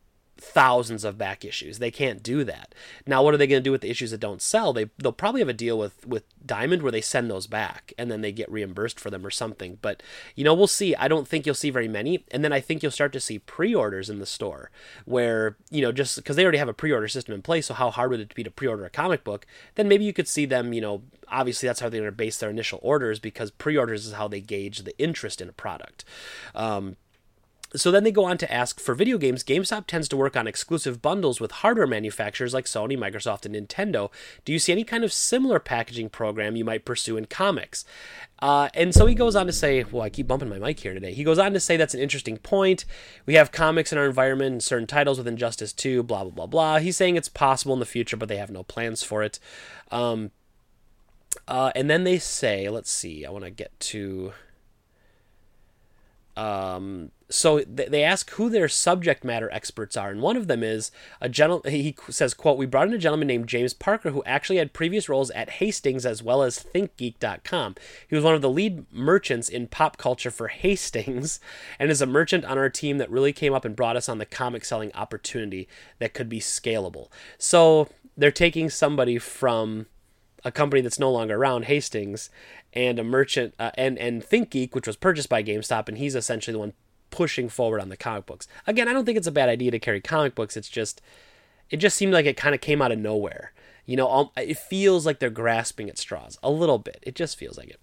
thousands 0.42 1.04
of 1.04 1.16
back 1.16 1.44
issues. 1.44 1.78
They 1.78 1.90
can't 1.90 2.22
do 2.22 2.44
that. 2.44 2.74
Now, 3.06 3.22
what 3.22 3.32
are 3.32 3.36
they 3.36 3.46
going 3.46 3.62
to 3.62 3.64
do 3.64 3.70
with 3.70 3.80
the 3.80 3.90
issues 3.90 4.10
that 4.10 4.18
don't 4.18 4.42
sell? 4.42 4.72
They 4.72 4.90
they'll 4.98 5.12
probably 5.12 5.40
have 5.40 5.48
a 5.48 5.54
deal 5.54 5.78
with 5.78 6.06
with 6.06 6.24
Diamond 6.44 6.82
where 6.82 6.92
they 6.92 7.00
send 7.00 7.30
those 7.30 7.46
back 7.46 7.92
and 7.96 8.10
then 8.10 8.20
they 8.20 8.32
get 8.32 8.50
reimbursed 8.50 8.98
for 8.98 9.08
them 9.08 9.24
or 9.24 9.30
something. 9.30 9.78
But 9.80 10.02
you 10.34 10.44
know, 10.44 10.52
we'll 10.52 10.66
see. 10.66 10.94
I 10.96 11.08
don't 11.08 11.28
think 11.28 11.46
you'll 11.46 11.54
see 11.54 11.70
very 11.70 11.88
many, 11.88 12.24
and 12.30 12.44
then 12.44 12.52
I 12.52 12.60
think 12.60 12.82
you'll 12.82 12.92
start 12.92 13.12
to 13.12 13.20
see 13.20 13.38
pre-orders 13.38 14.10
in 14.10 14.18
the 14.18 14.26
store 14.26 14.70
where 15.04 15.56
you 15.70 15.80
know 15.80 15.92
just 15.92 16.16
because 16.16 16.36
they 16.36 16.42
already 16.42 16.58
have 16.58 16.68
a 16.68 16.74
pre-order 16.74 17.08
system 17.08 17.34
in 17.34 17.42
place. 17.42 17.66
So 17.66 17.74
how 17.74 17.90
hard 17.90 18.10
would 18.10 18.20
it 18.20 18.34
be 18.34 18.44
to 18.44 18.50
pre-order 18.50 18.84
a 18.84 18.90
comic 18.90 19.24
book? 19.24 19.46
Then 19.76 19.88
maybe 19.88 20.04
you 20.04 20.12
could 20.12 20.28
see 20.28 20.44
them. 20.44 20.72
You 20.72 20.80
know, 20.80 21.02
obviously 21.28 21.68
that's 21.68 21.80
how 21.80 21.88
they're 21.88 22.00
going 22.00 22.12
to 22.12 22.16
base 22.16 22.38
their 22.38 22.50
initial 22.50 22.80
orders 22.82 23.20
because 23.20 23.50
pre-orders 23.50 24.06
is 24.06 24.14
how 24.14 24.28
they 24.28 24.40
gauge 24.40 24.80
the 24.80 24.98
interest 24.98 25.40
in 25.40 25.48
a 25.48 25.52
product. 25.52 26.04
Um, 26.54 26.96
so 27.74 27.90
then 27.90 28.04
they 28.04 28.12
go 28.12 28.24
on 28.24 28.38
to 28.38 28.52
ask 28.52 28.80
for 28.80 28.94
video 28.94 29.18
games, 29.18 29.42
GameStop 29.42 29.86
tends 29.86 30.08
to 30.08 30.16
work 30.16 30.36
on 30.36 30.46
exclusive 30.46 31.00
bundles 31.00 31.40
with 31.40 31.50
hardware 31.50 31.86
manufacturers 31.86 32.52
like 32.52 32.66
Sony, 32.66 32.98
Microsoft, 32.98 33.46
and 33.46 33.54
Nintendo. 33.54 34.10
Do 34.44 34.52
you 34.52 34.58
see 34.58 34.72
any 34.72 34.84
kind 34.84 35.04
of 35.04 35.12
similar 35.12 35.58
packaging 35.58 36.10
program 36.10 36.56
you 36.56 36.64
might 36.64 36.84
pursue 36.84 37.16
in 37.16 37.26
comics? 37.26 37.84
Uh, 38.40 38.68
and 38.74 38.94
so 38.94 39.06
he 39.06 39.14
goes 39.14 39.36
on 39.36 39.46
to 39.46 39.52
say, 39.52 39.84
well, 39.84 40.02
I 40.02 40.10
keep 40.10 40.26
bumping 40.26 40.48
my 40.48 40.58
mic 40.58 40.80
here 40.80 40.92
today. 40.92 41.14
He 41.14 41.24
goes 41.24 41.38
on 41.38 41.52
to 41.52 41.60
say 41.60 41.76
that's 41.76 41.94
an 41.94 42.00
interesting 42.00 42.36
point. 42.38 42.84
We 43.24 43.34
have 43.34 43.52
comics 43.52 43.92
in 43.92 43.98
our 43.98 44.06
environment 44.06 44.52
and 44.52 44.62
certain 44.62 44.86
titles 44.86 45.18
with 45.18 45.28
Injustice 45.28 45.72
2, 45.72 46.02
blah, 46.02 46.24
blah, 46.24 46.32
blah, 46.32 46.46
blah. 46.46 46.78
He's 46.78 46.96
saying 46.96 47.16
it's 47.16 47.28
possible 47.28 47.72
in 47.72 47.80
the 47.80 47.86
future, 47.86 48.16
but 48.16 48.28
they 48.28 48.36
have 48.36 48.50
no 48.50 48.64
plans 48.64 49.02
for 49.02 49.22
it. 49.22 49.38
Um, 49.90 50.32
uh, 51.48 51.72
and 51.74 51.88
then 51.88 52.04
they 52.04 52.18
say, 52.18 52.68
let's 52.68 52.90
see, 52.90 53.24
I 53.24 53.30
want 53.30 53.44
to 53.44 53.50
get 53.50 53.78
to. 53.80 54.32
Um, 56.36 57.10
so 57.28 57.60
they 57.60 58.04
ask 58.04 58.30
who 58.32 58.50
their 58.50 58.68
subject 58.68 59.24
matter 59.24 59.50
experts 59.52 59.96
are, 59.96 60.10
and 60.10 60.20
one 60.20 60.36
of 60.36 60.48
them 60.48 60.62
is 60.62 60.90
a 61.20 61.28
gentleman. 61.28 61.72
He 61.72 61.96
says, 62.08 62.34
"quote 62.34 62.58
We 62.58 62.66
brought 62.66 62.88
in 62.88 62.94
a 62.94 62.98
gentleman 62.98 63.28
named 63.28 63.48
James 63.48 63.74
Parker 63.74 64.10
who 64.10 64.22
actually 64.24 64.58
had 64.58 64.72
previous 64.72 65.08
roles 65.08 65.30
at 65.30 65.50
Hastings 65.50 66.04
as 66.04 66.22
well 66.22 66.42
as 66.42 66.58
ThinkGeek.com. 66.58 67.76
He 68.08 68.14
was 68.14 68.24
one 68.24 68.34
of 68.34 68.42
the 68.42 68.50
lead 68.50 68.84
merchants 68.92 69.48
in 69.48 69.66
pop 69.66 69.96
culture 69.96 70.30
for 70.30 70.48
Hastings, 70.48 71.40
and 71.78 71.90
is 71.90 72.02
a 72.02 72.06
merchant 72.06 72.44
on 72.44 72.58
our 72.58 72.70
team 72.70 72.98
that 72.98 73.10
really 73.10 73.32
came 73.32 73.54
up 73.54 73.64
and 73.64 73.76
brought 73.76 73.96
us 73.96 74.08
on 74.08 74.18
the 74.18 74.26
comic 74.26 74.64
selling 74.64 74.92
opportunity 74.94 75.68
that 75.98 76.14
could 76.14 76.28
be 76.28 76.40
scalable. 76.40 77.08
So 77.38 77.88
they're 78.16 78.30
taking 78.30 78.70
somebody 78.70 79.18
from." 79.18 79.86
A 80.44 80.52
company 80.52 80.80
that's 80.80 80.98
no 80.98 81.10
longer 81.10 81.36
around, 81.36 81.66
Hastings, 81.66 82.30
and 82.72 82.98
a 82.98 83.04
merchant 83.04 83.54
uh, 83.58 83.70
and 83.74 83.98
and 83.98 84.22
ThinkGeek, 84.22 84.74
which 84.74 84.86
was 84.86 84.96
purchased 84.96 85.28
by 85.28 85.42
GameStop, 85.42 85.88
and 85.88 85.98
he's 85.98 86.14
essentially 86.14 86.52
the 86.52 86.58
one 86.58 86.72
pushing 87.10 87.48
forward 87.48 87.80
on 87.80 87.88
the 87.88 87.96
comic 87.96 88.26
books. 88.26 88.48
Again, 88.66 88.88
I 88.88 88.92
don't 88.92 89.04
think 89.04 89.18
it's 89.18 89.26
a 89.26 89.32
bad 89.32 89.48
idea 89.48 89.70
to 89.70 89.78
carry 89.78 90.00
comic 90.00 90.34
books. 90.34 90.56
It's 90.56 90.68
just 90.68 91.00
it 91.70 91.76
just 91.78 91.96
seemed 91.96 92.12
like 92.12 92.26
it 92.26 92.36
kind 92.36 92.54
of 92.54 92.60
came 92.60 92.82
out 92.82 92.92
of 92.92 92.98
nowhere. 92.98 93.52
You 93.86 93.96
know, 93.96 94.32
it 94.36 94.58
feels 94.58 95.06
like 95.06 95.18
they're 95.18 95.30
grasping 95.30 95.88
at 95.88 95.98
straws 95.98 96.38
a 96.42 96.50
little 96.50 96.78
bit. 96.78 96.98
It 97.02 97.14
just 97.14 97.36
feels 97.36 97.58
like 97.58 97.68
it. 97.68 97.80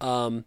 Um, 0.00 0.44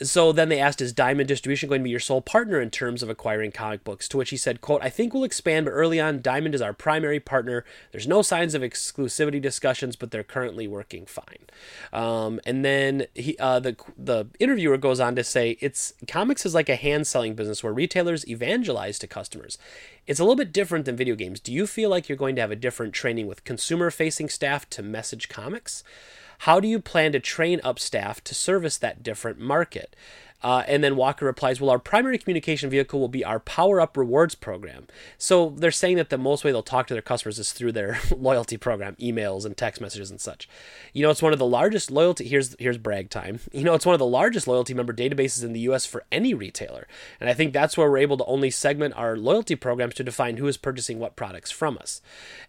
so 0.00 0.32
then 0.32 0.48
they 0.48 0.58
asked, 0.58 0.80
is 0.80 0.92
Diamond 0.92 1.28
Distribution 1.28 1.68
going 1.68 1.80
to 1.80 1.84
be 1.84 1.90
your 1.90 2.00
sole 2.00 2.22
partner 2.22 2.60
in 2.60 2.70
terms 2.70 3.02
of 3.02 3.10
acquiring 3.10 3.52
comic 3.52 3.84
books? 3.84 4.08
To 4.08 4.16
which 4.16 4.30
he 4.30 4.36
said, 4.36 4.60
quote, 4.60 4.82
I 4.82 4.90
think 4.90 5.12
we'll 5.12 5.24
expand, 5.24 5.66
but 5.66 5.72
early 5.72 6.00
on, 6.00 6.22
Diamond 6.22 6.54
is 6.54 6.62
our 6.62 6.72
primary 6.72 7.20
partner. 7.20 7.64
There's 7.90 8.08
no 8.08 8.22
signs 8.22 8.54
of 8.54 8.62
exclusivity 8.62 9.40
discussions, 9.40 9.96
but 9.96 10.10
they're 10.10 10.22
currently 10.22 10.66
working 10.66 11.06
fine. 11.06 11.46
Um, 11.92 12.40
and 12.46 12.64
then 12.64 13.06
he, 13.14 13.36
uh, 13.38 13.60
the, 13.60 13.76
the 13.96 14.26
interviewer 14.38 14.76
goes 14.76 15.00
on 15.00 15.14
to 15.16 15.24
say, 15.24 15.56
it's 15.60 15.94
comics 16.08 16.46
is 16.46 16.54
like 16.54 16.68
a 16.68 16.76
hand 16.76 17.06
selling 17.06 17.34
business 17.34 17.62
where 17.62 17.72
retailers 17.72 18.26
evangelize 18.28 18.98
to 19.00 19.06
customers. 19.06 19.58
It's 20.06 20.20
a 20.20 20.24
little 20.24 20.36
bit 20.36 20.52
different 20.52 20.84
than 20.84 20.96
video 20.96 21.14
games. 21.14 21.38
Do 21.38 21.52
you 21.52 21.66
feel 21.66 21.90
like 21.90 22.08
you're 22.08 22.18
going 22.18 22.34
to 22.36 22.40
have 22.40 22.50
a 22.50 22.56
different 22.56 22.92
training 22.92 23.26
with 23.26 23.44
consumer 23.44 23.90
facing 23.90 24.28
staff 24.28 24.68
to 24.70 24.82
message 24.82 25.28
comics? 25.28 25.84
How 26.42 26.58
do 26.58 26.66
you 26.66 26.80
plan 26.80 27.12
to 27.12 27.20
train 27.20 27.60
up 27.62 27.78
staff 27.78 28.20
to 28.24 28.34
service 28.34 28.76
that 28.78 29.04
different 29.04 29.38
market? 29.38 29.94
Uh, 30.42 30.64
and 30.66 30.82
then 30.82 30.96
Walker 30.96 31.24
replies, 31.24 31.60
Well, 31.60 31.70
our 31.70 31.78
primary 31.78 32.18
communication 32.18 32.68
vehicle 32.68 32.98
will 32.98 33.08
be 33.08 33.24
our 33.24 33.38
Power 33.38 33.80
Up 33.80 33.96
Rewards 33.96 34.34
program. 34.34 34.86
So 35.18 35.54
they're 35.56 35.70
saying 35.70 35.96
that 35.96 36.10
the 36.10 36.18
most 36.18 36.44
way 36.44 36.50
they'll 36.50 36.62
talk 36.62 36.86
to 36.88 36.94
their 36.94 37.02
customers 37.02 37.38
is 37.38 37.52
through 37.52 37.72
their 37.72 38.00
loyalty 38.16 38.56
program, 38.56 38.96
emails 38.96 39.44
and 39.44 39.56
text 39.56 39.80
messages 39.80 40.10
and 40.10 40.20
such. 40.20 40.48
You 40.92 41.02
know, 41.02 41.10
it's 41.10 41.22
one 41.22 41.32
of 41.32 41.38
the 41.38 41.46
largest 41.46 41.90
loyalty. 41.90 42.26
Here's 42.26 42.56
here's 42.58 42.78
brag 42.78 43.10
time. 43.10 43.40
You 43.52 43.64
know, 43.64 43.74
it's 43.74 43.86
one 43.86 43.94
of 43.94 44.00
the 44.00 44.06
largest 44.06 44.48
loyalty 44.48 44.74
member 44.74 44.92
databases 44.92 45.44
in 45.44 45.52
the 45.52 45.60
U.S. 45.60 45.86
for 45.86 46.04
any 46.10 46.34
retailer, 46.34 46.88
and 47.20 47.28
I 47.30 47.34
think 47.34 47.52
that's 47.52 47.76
where 47.76 47.88
we're 47.88 47.98
able 47.98 48.16
to 48.16 48.24
only 48.24 48.50
segment 48.50 48.94
our 48.96 49.16
loyalty 49.16 49.54
programs 49.54 49.94
to 49.96 50.04
define 50.04 50.38
who 50.38 50.48
is 50.48 50.56
purchasing 50.56 50.98
what 50.98 51.14
products 51.14 51.50
from 51.50 51.78
us. 51.78 52.00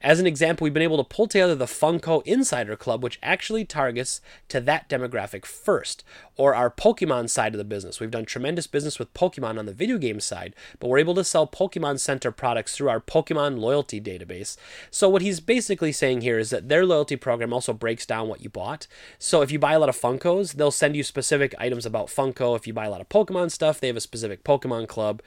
As 0.01 0.19
an 0.19 0.25
example, 0.25 0.65
we've 0.65 0.73
been 0.73 0.81
able 0.81 0.97
to 0.97 1.03
pull 1.03 1.27
together 1.27 1.55
the 1.55 1.65
Funko 1.65 2.23
Insider 2.25 2.75
Club, 2.75 3.03
which 3.03 3.19
actually 3.21 3.65
targets 3.65 4.21
to 4.49 4.59
that 4.61 4.89
demographic 4.89 5.45
first, 5.45 6.03
or 6.35 6.55
our 6.55 6.71
Pokemon 6.71 7.29
side 7.29 7.53
of 7.53 7.57
the 7.57 7.63
business. 7.63 7.82
We've 7.99 8.11
done 8.11 8.25
tremendous 8.25 8.67
business 8.67 8.99
with 8.99 9.13
Pokemon 9.13 9.59
on 9.59 9.65
the 9.65 9.73
video 9.73 9.97
game 9.97 10.19
side, 10.19 10.55
but 10.79 10.87
we're 10.87 10.99
able 10.99 11.15
to 11.15 11.23
sell 11.23 11.45
Pokemon 11.47 11.99
Center 11.99 12.31
products 12.31 12.75
through 12.75 12.89
our 12.89 12.99
Pokemon 12.99 13.59
loyalty 13.59 13.99
database. 13.99 14.57
So, 14.89 15.09
what 15.09 15.21
he's 15.21 15.39
basically 15.39 15.91
saying 15.91 16.21
here 16.21 16.39
is 16.39 16.49
that 16.51 16.69
their 16.69 16.85
loyalty 16.85 17.15
program 17.15 17.53
also 17.53 17.73
breaks 17.73 18.05
down 18.05 18.27
what 18.27 18.41
you 18.41 18.49
bought. 18.49 18.87
So, 19.19 19.41
if 19.41 19.51
you 19.51 19.59
buy 19.59 19.73
a 19.73 19.79
lot 19.79 19.89
of 19.89 19.99
Funkos, 19.99 20.53
they'll 20.53 20.71
send 20.71 20.95
you 20.95 21.03
specific 21.03 21.53
items 21.59 21.85
about 21.85 22.07
Funko. 22.07 22.55
If 22.55 22.67
you 22.67 22.73
buy 22.73 22.85
a 22.85 22.91
lot 22.91 23.01
of 23.01 23.09
Pokemon 23.09 23.51
stuff, 23.51 23.79
they 23.79 23.87
have 23.87 23.97
a 23.97 24.01
specific 24.01 24.43
Pokemon 24.43 24.87
club, 24.87 25.21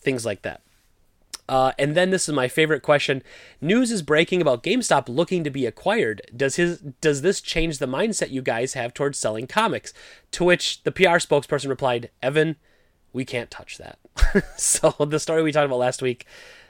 things 0.00 0.24
like 0.24 0.42
that. 0.42 0.62
Uh, 1.48 1.72
and 1.78 1.94
then 1.94 2.10
this 2.10 2.28
is 2.28 2.34
my 2.34 2.48
favorite 2.48 2.82
question: 2.82 3.22
News 3.60 3.90
is 3.90 4.02
breaking 4.02 4.42
about 4.42 4.62
GameStop 4.62 5.08
looking 5.08 5.44
to 5.44 5.50
be 5.50 5.66
acquired. 5.66 6.22
Does 6.36 6.56
his 6.56 6.78
does 7.00 7.22
this 7.22 7.40
change 7.40 7.78
the 7.78 7.86
mindset 7.86 8.30
you 8.30 8.42
guys 8.42 8.74
have 8.74 8.92
towards 8.92 9.18
selling 9.18 9.46
comics? 9.46 9.92
To 10.32 10.44
which 10.44 10.82
the 10.82 10.92
PR 10.92 11.18
spokesperson 11.18 11.68
replied, 11.68 12.10
"Evan, 12.22 12.56
we 13.12 13.24
can't 13.24 13.50
touch 13.50 13.78
that." 13.78 13.98
so 14.58 14.94
the 15.00 15.20
story 15.20 15.42
we 15.42 15.52
talked 15.52 15.66
about 15.66 15.78
last 15.78 16.02
week, 16.02 16.26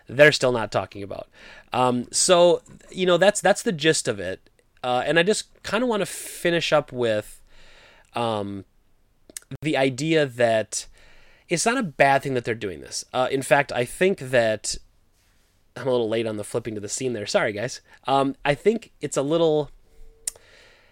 they're 0.07 0.33
still 0.33 0.53
not 0.53 0.71
talking 0.71 1.03
about. 1.03 1.29
Um, 1.73 2.07
so 2.13 2.63
you 2.91 3.07
know 3.07 3.17
that's 3.17 3.41
that's 3.41 3.63
the 3.63 3.73
gist 3.73 4.07
of 4.07 4.21
it. 4.21 4.49
Uh, 4.85 5.03
and 5.05 5.19
I 5.19 5.25
just 5.25 5.63
kind 5.65 5.83
of 5.83 5.89
want 5.89 6.03
to 6.03 6.07
finish 6.07 6.73
up 6.73 6.93
with 6.93 7.43
um, 8.15 8.65
the 9.63 9.77
idea 9.77 10.25
that 10.25 10.87
it's 11.49 11.65
not 11.65 11.79
a 11.79 11.83
bad 11.83 12.23
thing 12.23 12.35
that 12.35 12.45
they're 12.45 12.55
doing 12.55 12.81
this. 12.81 13.05
Uh, 13.13 13.29
in 13.31 13.43
fact, 13.43 13.73
I 13.73 13.85
think 13.85 14.19
that 14.19 14.77
I'm 15.77 15.87
a 15.87 15.91
little 15.91 16.09
late 16.09 16.27
on 16.27 16.37
the 16.37 16.45
flipping 16.45 16.75
to 16.75 16.81
the 16.81 16.89
scene 16.89 17.13
there. 17.13 17.27
Sorry, 17.27 17.53
guys. 17.53 17.81
Um, 18.07 18.37
I 18.45 18.55
think 18.55 18.93
it's 19.01 19.17
a 19.17 19.23
little. 19.23 19.71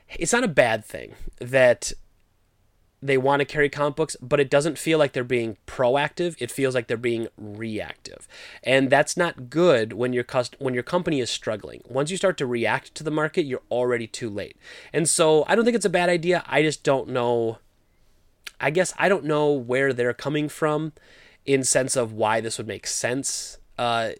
It's 0.09 0.33
not 0.33 0.45
a 0.45 0.49
bad 0.49 0.85
thing 0.85 1.15
that 1.41 1.93
they 3.03 3.19
want 3.19 3.41
to 3.41 3.45
carry 3.45 3.69
comic 3.69 3.97
books, 3.97 4.17
but 4.23 4.41
it 4.41 4.49
doesn't 4.49 4.79
feel 4.79 4.99
like 4.99 5.13
they're 5.13 5.25
being 5.25 5.57
proactive. 5.67 6.37
It 6.39 6.51
feels 6.51 6.75
like 6.75 6.87
they're 6.87 6.97
being 6.97 7.29
reactive, 7.37 8.27
and 8.63 8.89
that's 8.89 9.17
not 9.17 9.51
good 9.51 9.93
when 9.93 10.13
your 10.13 10.25
cust- 10.25 10.57
when 10.59 10.75
your 10.75 10.83
company 10.83 11.21
is 11.21 11.29
struggling. 11.29 11.83
Once 11.89 12.11
you 12.11 12.17
start 12.17 12.39
to 12.39 12.47
react 12.47 12.95
to 12.95 13.05
the 13.05 13.11
market, 13.11 13.43
you're 13.43 13.63
already 13.71 14.07
too 14.07 14.31
late. 14.31 14.57
And 14.93 15.09
so, 15.09 15.45
I 15.49 15.55
don't 15.55 15.65
think 15.65 15.77
it's 15.77 15.85
a 15.85 15.91
bad 15.91 16.09
idea. 16.09 16.45
I 16.47 16.63
just 16.63 16.83
don't 16.83 17.09
know 17.09 17.59
I 18.61 18.71
guess 18.71 18.95
I 18.99 19.09
don't 19.09 19.25
know 19.25 19.53
where 19.53 19.93
they're 19.93 20.15
coming 20.15 20.49
from 20.49 20.93
in 21.45 21.63
sense 21.65 21.97
of 21.97 22.13
why 22.13 22.41
this 22.41 22.59
would 22.59 22.67
make 22.67 22.87
sense. 22.87 23.59
Uh, 23.79 24.13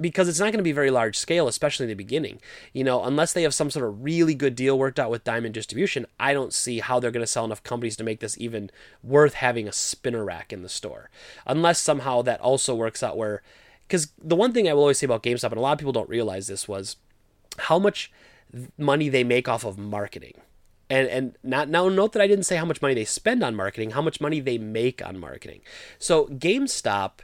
because 0.00 0.28
it's 0.28 0.40
not 0.40 0.46
going 0.46 0.58
to 0.58 0.64
be 0.64 0.72
very 0.72 0.90
large 0.90 1.16
scale, 1.16 1.46
especially 1.46 1.84
in 1.84 1.88
the 1.88 1.94
beginning. 1.94 2.40
You 2.72 2.82
know, 2.82 3.04
unless 3.04 3.32
they 3.32 3.42
have 3.42 3.54
some 3.54 3.70
sort 3.70 3.86
of 3.86 4.02
really 4.02 4.34
good 4.34 4.56
deal 4.56 4.76
worked 4.76 4.98
out 4.98 5.10
with 5.10 5.22
Diamond 5.22 5.54
Distribution, 5.54 6.04
I 6.18 6.32
don't 6.32 6.52
see 6.52 6.80
how 6.80 6.98
they're 6.98 7.12
going 7.12 7.22
to 7.22 7.26
sell 7.30 7.44
enough 7.44 7.62
companies 7.62 7.96
to 7.96 8.04
make 8.04 8.18
this 8.18 8.36
even 8.38 8.70
worth 9.04 9.34
having 9.34 9.68
a 9.68 9.72
spinner 9.72 10.24
rack 10.24 10.52
in 10.52 10.62
the 10.62 10.68
store. 10.68 11.10
Unless 11.46 11.80
somehow 11.80 12.22
that 12.22 12.40
also 12.40 12.74
works 12.74 13.04
out 13.04 13.16
where, 13.16 13.42
because 13.86 14.08
the 14.20 14.34
one 14.34 14.52
thing 14.52 14.68
I 14.68 14.72
will 14.74 14.80
always 14.80 14.98
say 14.98 15.04
about 15.04 15.22
GameStop, 15.22 15.50
and 15.50 15.58
a 15.58 15.60
lot 15.60 15.72
of 15.72 15.78
people 15.78 15.92
don't 15.92 16.08
realize 16.08 16.48
this, 16.48 16.66
was 16.66 16.96
how 17.58 17.78
much 17.78 18.10
money 18.76 19.08
they 19.08 19.22
make 19.22 19.48
off 19.48 19.64
of 19.64 19.78
marketing 19.78 20.40
and 20.90 21.08
and 21.08 21.38
not 21.42 21.68
now 21.68 21.88
note 21.88 22.12
that 22.12 22.22
I 22.22 22.26
didn't 22.26 22.44
say 22.44 22.56
how 22.56 22.64
much 22.64 22.82
money 22.82 22.94
they 22.94 23.04
spend 23.04 23.42
on 23.42 23.54
marketing, 23.54 23.90
how 23.90 24.02
much 24.02 24.20
money 24.20 24.40
they 24.40 24.58
make 24.58 25.04
on 25.04 25.18
marketing. 25.18 25.60
So 25.98 26.26
GameStop 26.26 27.20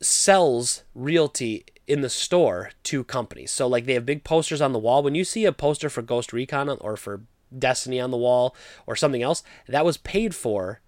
sells 0.00 0.84
realty 0.94 1.64
in 1.86 2.00
the 2.00 2.08
store 2.08 2.70
to 2.84 3.04
companies. 3.04 3.50
So 3.50 3.66
like 3.66 3.86
they 3.86 3.94
have 3.94 4.06
big 4.06 4.24
posters 4.24 4.60
on 4.60 4.72
the 4.72 4.78
wall. 4.78 5.02
When 5.02 5.14
you 5.14 5.24
see 5.24 5.44
a 5.44 5.52
poster 5.52 5.90
for 5.90 6.02
Ghost 6.02 6.32
Recon 6.32 6.68
or 6.68 6.96
for 6.96 7.22
Destiny 7.56 8.00
on 8.00 8.10
the 8.10 8.16
wall 8.16 8.54
or 8.86 8.94
something 8.94 9.22
else, 9.22 9.42
that 9.66 9.84
was 9.84 9.96
paid 9.96 10.34
for 10.34 10.80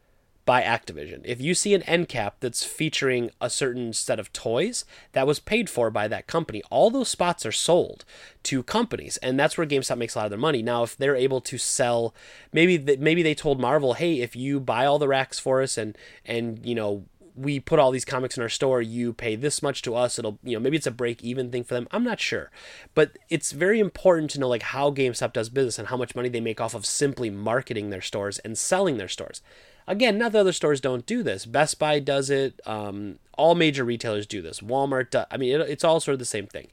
by 0.44 0.62
Activision. 0.62 1.20
If 1.24 1.40
you 1.40 1.54
see 1.54 1.74
an 1.74 1.82
end 1.82 2.08
cap 2.08 2.36
that's 2.40 2.64
featuring 2.64 3.30
a 3.40 3.48
certain 3.48 3.92
set 3.92 4.18
of 4.18 4.32
toys, 4.32 4.84
that 5.12 5.26
was 5.26 5.38
paid 5.38 5.70
for 5.70 5.90
by 5.90 6.08
that 6.08 6.26
company. 6.26 6.62
All 6.70 6.90
those 6.90 7.08
spots 7.08 7.46
are 7.46 7.52
sold 7.52 8.04
to 8.44 8.62
companies, 8.62 9.16
and 9.18 9.38
that's 9.38 9.56
where 9.56 9.66
GameStop 9.66 9.98
makes 9.98 10.14
a 10.14 10.18
lot 10.18 10.24
of 10.24 10.30
their 10.30 10.38
money. 10.38 10.62
Now, 10.62 10.82
if 10.82 10.96
they're 10.96 11.16
able 11.16 11.40
to 11.42 11.58
sell, 11.58 12.14
maybe 12.52 12.96
maybe 12.96 13.22
they 13.22 13.34
told 13.34 13.60
Marvel, 13.60 13.94
"Hey, 13.94 14.20
if 14.20 14.34
you 14.34 14.58
buy 14.58 14.84
all 14.84 14.98
the 14.98 15.08
racks 15.08 15.38
for 15.38 15.62
us 15.62 15.78
and 15.78 15.96
and 16.24 16.64
you 16.64 16.74
know 16.74 17.04
we 17.34 17.60
put 17.60 17.78
all 17.78 17.90
these 17.90 18.04
comics 18.04 18.36
in 18.36 18.42
our 18.42 18.48
store, 18.48 18.82
you 18.82 19.12
pay 19.12 19.36
this 19.36 19.62
much 19.62 19.82
to 19.82 19.94
us. 19.94 20.18
It'll, 20.18 20.38
you 20.42 20.54
know, 20.56 20.60
maybe 20.60 20.76
it's 20.76 20.86
a 20.86 20.90
break 20.90 21.22
even 21.22 21.50
thing 21.50 21.64
for 21.64 21.74
them. 21.74 21.88
I'm 21.90 22.04
not 22.04 22.20
sure. 22.20 22.50
But 22.94 23.18
it's 23.30 23.52
very 23.52 23.80
important 23.80 24.30
to 24.32 24.40
know 24.40 24.48
like 24.48 24.62
how 24.62 24.90
GameStop 24.90 25.32
does 25.32 25.48
business 25.48 25.78
and 25.78 25.88
how 25.88 25.96
much 25.96 26.14
money 26.14 26.28
they 26.28 26.40
make 26.40 26.60
off 26.60 26.74
of 26.74 26.84
simply 26.84 27.30
marketing 27.30 27.90
their 27.90 28.00
stores 28.00 28.38
and 28.40 28.58
selling 28.58 28.98
their 28.98 29.08
stores. 29.08 29.40
Again, 29.86 30.18
not 30.18 30.32
that 30.32 30.40
other 30.40 30.52
stores 30.52 30.80
don't 30.80 31.06
do 31.06 31.22
this. 31.22 31.46
Best 31.46 31.78
Buy 31.78 31.98
does 31.98 32.30
it. 32.30 32.60
Um, 32.66 33.18
all 33.36 33.54
major 33.54 33.84
retailers 33.84 34.26
do 34.26 34.42
this. 34.42 34.60
Walmart, 34.60 35.10
does, 35.10 35.26
I 35.30 35.36
mean, 35.36 35.60
it, 35.60 35.68
it's 35.68 35.84
all 35.84 36.00
sort 36.00 36.14
of 36.14 36.18
the 36.18 36.24
same 36.24 36.46
thing. 36.46 36.68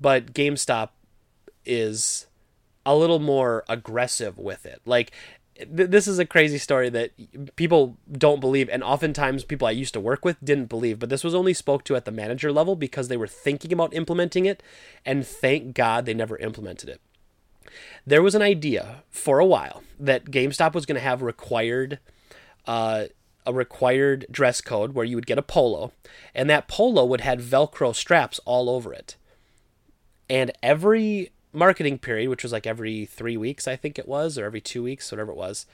But 0.00 0.32
GameStop 0.32 0.90
is 1.64 2.26
a 2.84 2.96
little 2.96 3.18
more 3.18 3.64
aggressive 3.68 4.38
with 4.38 4.66
it. 4.66 4.80
Like 4.84 5.12
this 5.68 6.08
is 6.08 6.18
a 6.18 6.26
crazy 6.26 6.58
story 6.58 6.88
that 6.88 7.10
people 7.56 7.96
don't 8.10 8.40
believe 8.40 8.68
and 8.68 8.82
oftentimes 8.82 9.44
people 9.44 9.68
I 9.68 9.72
used 9.72 9.92
to 9.94 10.00
work 10.00 10.24
with 10.24 10.42
didn't 10.42 10.66
believe 10.66 10.98
but 10.98 11.10
this 11.10 11.22
was 11.22 11.34
only 11.34 11.52
spoke 11.52 11.84
to 11.84 11.94
at 11.94 12.06
the 12.06 12.10
manager 12.10 12.50
level 12.50 12.74
because 12.74 13.08
they 13.08 13.18
were 13.18 13.26
thinking 13.26 13.72
about 13.72 13.94
implementing 13.94 14.46
it 14.46 14.62
and 15.04 15.26
thank 15.26 15.74
God 15.74 16.06
they 16.06 16.14
never 16.14 16.38
implemented 16.38 16.88
it. 16.88 17.00
There 18.06 18.22
was 18.22 18.34
an 18.34 18.42
idea 18.42 19.04
for 19.10 19.38
a 19.38 19.46
while 19.46 19.82
that 20.00 20.26
GameStop 20.26 20.74
was 20.74 20.86
going 20.86 20.96
to 20.96 21.00
have 21.00 21.22
required 21.22 21.98
uh, 22.66 23.04
a 23.44 23.52
required 23.52 24.26
dress 24.30 24.60
code 24.60 24.94
where 24.94 25.04
you 25.04 25.16
would 25.16 25.26
get 25.26 25.38
a 25.38 25.42
polo 25.42 25.92
and 26.34 26.48
that 26.48 26.68
polo 26.68 27.04
would 27.04 27.22
have 27.22 27.40
velcro 27.40 27.94
straps 27.94 28.40
all 28.44 28.70
over 28.70 28.92
it. 28.92 29.16
And 30.30 30.52
every 30.62 31.32
marketing 31.52 31.98
period, 31.98 32.28
which 32.30 32.42
was 32.42 32.52
like 32.52 32.66
every 32.66 33.04
three 33.04 33.36
weeks, 33.36 33.68
I 33.68 33.76
think 33.76 33.98
it 33.98 34.08
was, 34.08 34.38
or 34.38 34.44
every 34.44 34.60
two 34.60 34.82
weeks, 34.82 35.10
whatever 35.10 35.32
it 35.32 35.36
was, 35.36 35.66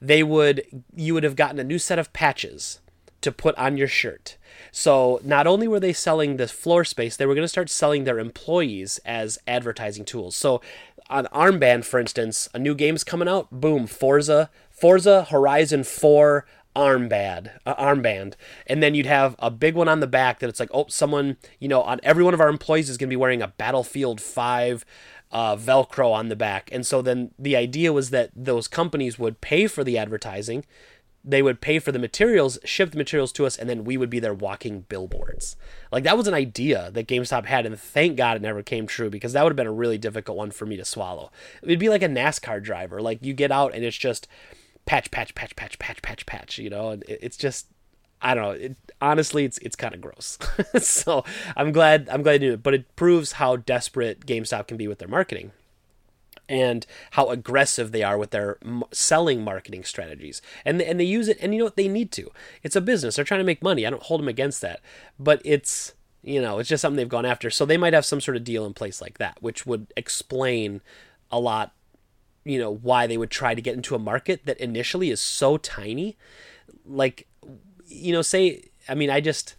they 0.00 0.22
would 0.22 0.62
you 0.94 1.14
would 1.14 1.24
have 1.24 1.36
gotten 1.36 1.58
a 1.58 1.64
new 1.64 1.78
set 1.78 1.98
of 1.98 2.12
patches 2.12 2.80
to 3.22 3.32
put 3.32 3.56
on 3.56 3.76
your 3.76 3.88
shirt. 3.88 4.36
So 4.70 5.20
not 5.24 5.46
only 5.46 5.66
were 5.66 5.80
they 5.80 5.92
selling 5.92 6.36
this 6.36 6.52
floor 6.52 6.84
space, 6.84 7.16
they 7.16 7.26
were 7.26 7.34
going 7.34 7.44
to 7.44 7.48
start 7.48 7.70
selling 7.70 8.04
their 8.04 8.18
employees 8.18 9.00
as 9.04 9.38
advertising 9.48 10.04
tools. 10.04 10.36
So 10.36 10.60
on 11.08 11.26
armband, 11.26 11.84
for 11.84 11.98
instance, 11.98 12.48
a 12.54 12.58
new 12.58 12.74
game's 12.74 13.04
coming 13.04 13.28
out, 13.28 13.48
boom, 13.50 13.86
Forza, 13.86 14.50
Forza 14.76 15.24
Horizon 15.24 15.84
4 15.84 16.46
armband, 16.76 17.50
uh, 17.64 17.74
armband, 17.74 18.34
and 18.66 18.82
then 18.82 18.94
you'd 18.94 19.06
have 19.06 19.34
a 19.38 19.50
big 19.50 19.74
one 19.74 19.88
on 19.88 20.00
the 20.00 20.06
back 20.06 20.38
that 20.38 20.48
it's 20.48 20.60
like, 20.60 20.68
oh, 20.74 20.84
someone, 20.88 21.38
you 21.58 21.68
know, 21.68 21.80
on 21.82 21.98
every 22.02 22.22
one 22.22 22.34
of 22.34 22.40
our 22.40 22.50
employees 22.50 22.90
is 22.90 22.98
going 22.98 23.08
to 23.08 23.12
be 23.12 23.16
wearing 23.16 23.40
a 23.40 23.48
Battlefield 23.48 24.20
5 24.20 24.84
uh, 25.32 25.56
Velcro 25.56 26.12
on 26.12 26.28
the 26.28 26.36
back. 26.36 26.68
And 26.70 26.86
so 26.86 27.00
then 27.00 27.30
the 27.38 27.56
idea 27.56 27.92
was 27.92 28.10
that 28.10 28.30
those 28.36 28.68
companies 28.68 29.18
would 29.18 29.40
pay 29.40 29.66
for 29.66 29.82
the 29.82 29.96
advertising, 29.96 30.66
they 31.24 31.42
would 31.42 31.60
pay 31.60 31.80
for 31.80 31.90
the 31.90 31.98
materials, 31.98 32.58
ship 32.64 32.92
the 32.92 32.98
materials 32.98 33.32
to 33.32 33.46
us, 33.46 33.56
and 33.56 33.68
then 33.68 33.82
we 33.82 33.96
would 33.96 34.10
be 34.10 34.20
their 34.20 34.34
walking 34.34 34.82
billboards. 34.82 35.56
Like 35.90 36.04
that 36.04 36.16
was 36.16 36.28
an 36.28 36.34
idea 36.34 36.90
that 36.92 37.08
GameStop 37.08 37.46
had, 37.46 37.66
and 37.66 37.80
thank 37.80 38.16
God 38.16 38.36
it 38.36 38.42
never 38.42 38.62
came 38.62 38.86
true 38.86 39.10
because 39.10 39.32
that 39.32 39.42
would 39.42 39.50
have 39.50 39.56
been 39.56 39.66
a 39.66 39.72
really 39.72 39.98
difficult 39.98 40.36
one 40.36 40.52
for 40.52 40.66
me 40.66 40.76
to 40.76 40.84
swallow. 40.84 41.32
It'd 41.62 41.80
be 41.80 41.88
like 41.88 42.02
a 42.02 42.08
NASCAR 42.08 42.62
driver. 42.62 43.02
Like 43.02 43.24
you 43.24 43.32
get 43.32 43.50
out 43.50 43.74
and 43.74 43.84
it's 43.84 43.96
just 43.96 44.28
patch, 44.86 45.10
patch, 45.10 45.34
patch, 45.34 45.54
patch, 45.56 45.78
patch, 45.78 46.02
patch, 46.02 46.26
patch. 46.26 46.58
You 46.58 46.70
know, 46.70 46.90
and 46.90 47.04
it's 47.08 47.36
just 47.36 47.66
I 48.22 48.34
don't 48.34 48.44
know. 48.44 48.50
It, 48.50 48.76
honestly, 49.00 49.44
it's 49.44 49.58
it's 49.58 49.76
kind 49.76 49.94
of 49.94 50.00
gross. 50.00 50.38
so 50.78 51.24
I'm 51.56 51.72
glad 51.72 52.08
I'm 52.10 52.22
glad 52.22 52.32
to 52.34 52.38
do 52.38 52.52
it, 52.54 52.62
but 52.62 52.74
it 52.74 52.96
proves 52.96 53.32
how 53.32 53.56
desperate 53.56 54.26
GameStop 54.26 54.66
can 54.68 54.76
be 54.76 54.88
with 54.88 54.98
their 54.98 55.08
marketing, 55.08 55.52
and 56.48 56.86
how 57.12 57.28
aggressive 57.28 57.92
they 57.92 58.02
are 58.02 58.16
with 58.16 58.30
their 58.30 58.58
selling 58.92 59.44
marketing 59.44 59.84
strategies. 59.84 60.40
And 60.64 60.80
and 60.80 60.98
they 60.98 61.04
use 61.04 61.28
it, 61.28 61.38
and 61.40 61.52
you 61.52 61.58
know 61.58 61.66
what? 61.66 61.76
They 61.76 61.88
need 61.88 62.10
to. 62.12 62.30
It's 62.62 62.76
a 62.76 62.80
business. 62.80 63.16
They're 63.16 63.24
trying 63.24 63.40
to 63.40 63.44
make 63.44 63.62
money. 63.62 63.86
I 63.86 63.90
don't 63.90 64.02
hold 64.02 64.20
them 64.20 64.28
against 64.28 64.60
that, 64.62 64.80
but 65.18 65.42
it's 65.44 65.94
you 66.22 66.40
know 66.40 66.58
it's 66.58 66.68
just 66.68 66.80
something 66.80 66.96
they've 66.96 67.08
gone 67.08 67.26
after. 67.26 67.50
So 67.50 67.66
they 67.66 67.76
might 67.76 67.92
have 67.92 68.06
some 68.06 68.20
sort 68.20 68.36
of 68.36 68.44
deal 68.44 68.64
in 68.64 68.74
place 68.74 69.00
like 69.00 69.18
that, 69.18 69.36
which 69.40 69.66
would 69.66 69.92
explain 69.96 70.80
a 71.30 71.38
lot. 71.38 71.72
You 72.46 72.58
know 72.60 72.70
why 72.70 73.06
they 73.06 73.16
would 73.18 73.30
try 73.30 73.54
to 73.54 73.62
get 73.62 73.74
into 73.74 73.94
a 73.94 73.98
market 73.98 74.46
that 74.46 74.58
initially 74.58 75.10
is 75.10 75.20
so 75.20 75.56
tiny, 75.56 76.16
like 76.84 77.26
you 77.88 78.12
know, 78.12 78.22
say, 78.22 78.62
I 78.88 78.94
mean, 78.94 79.10
I 79.10 79.20
just, 79.20 79.54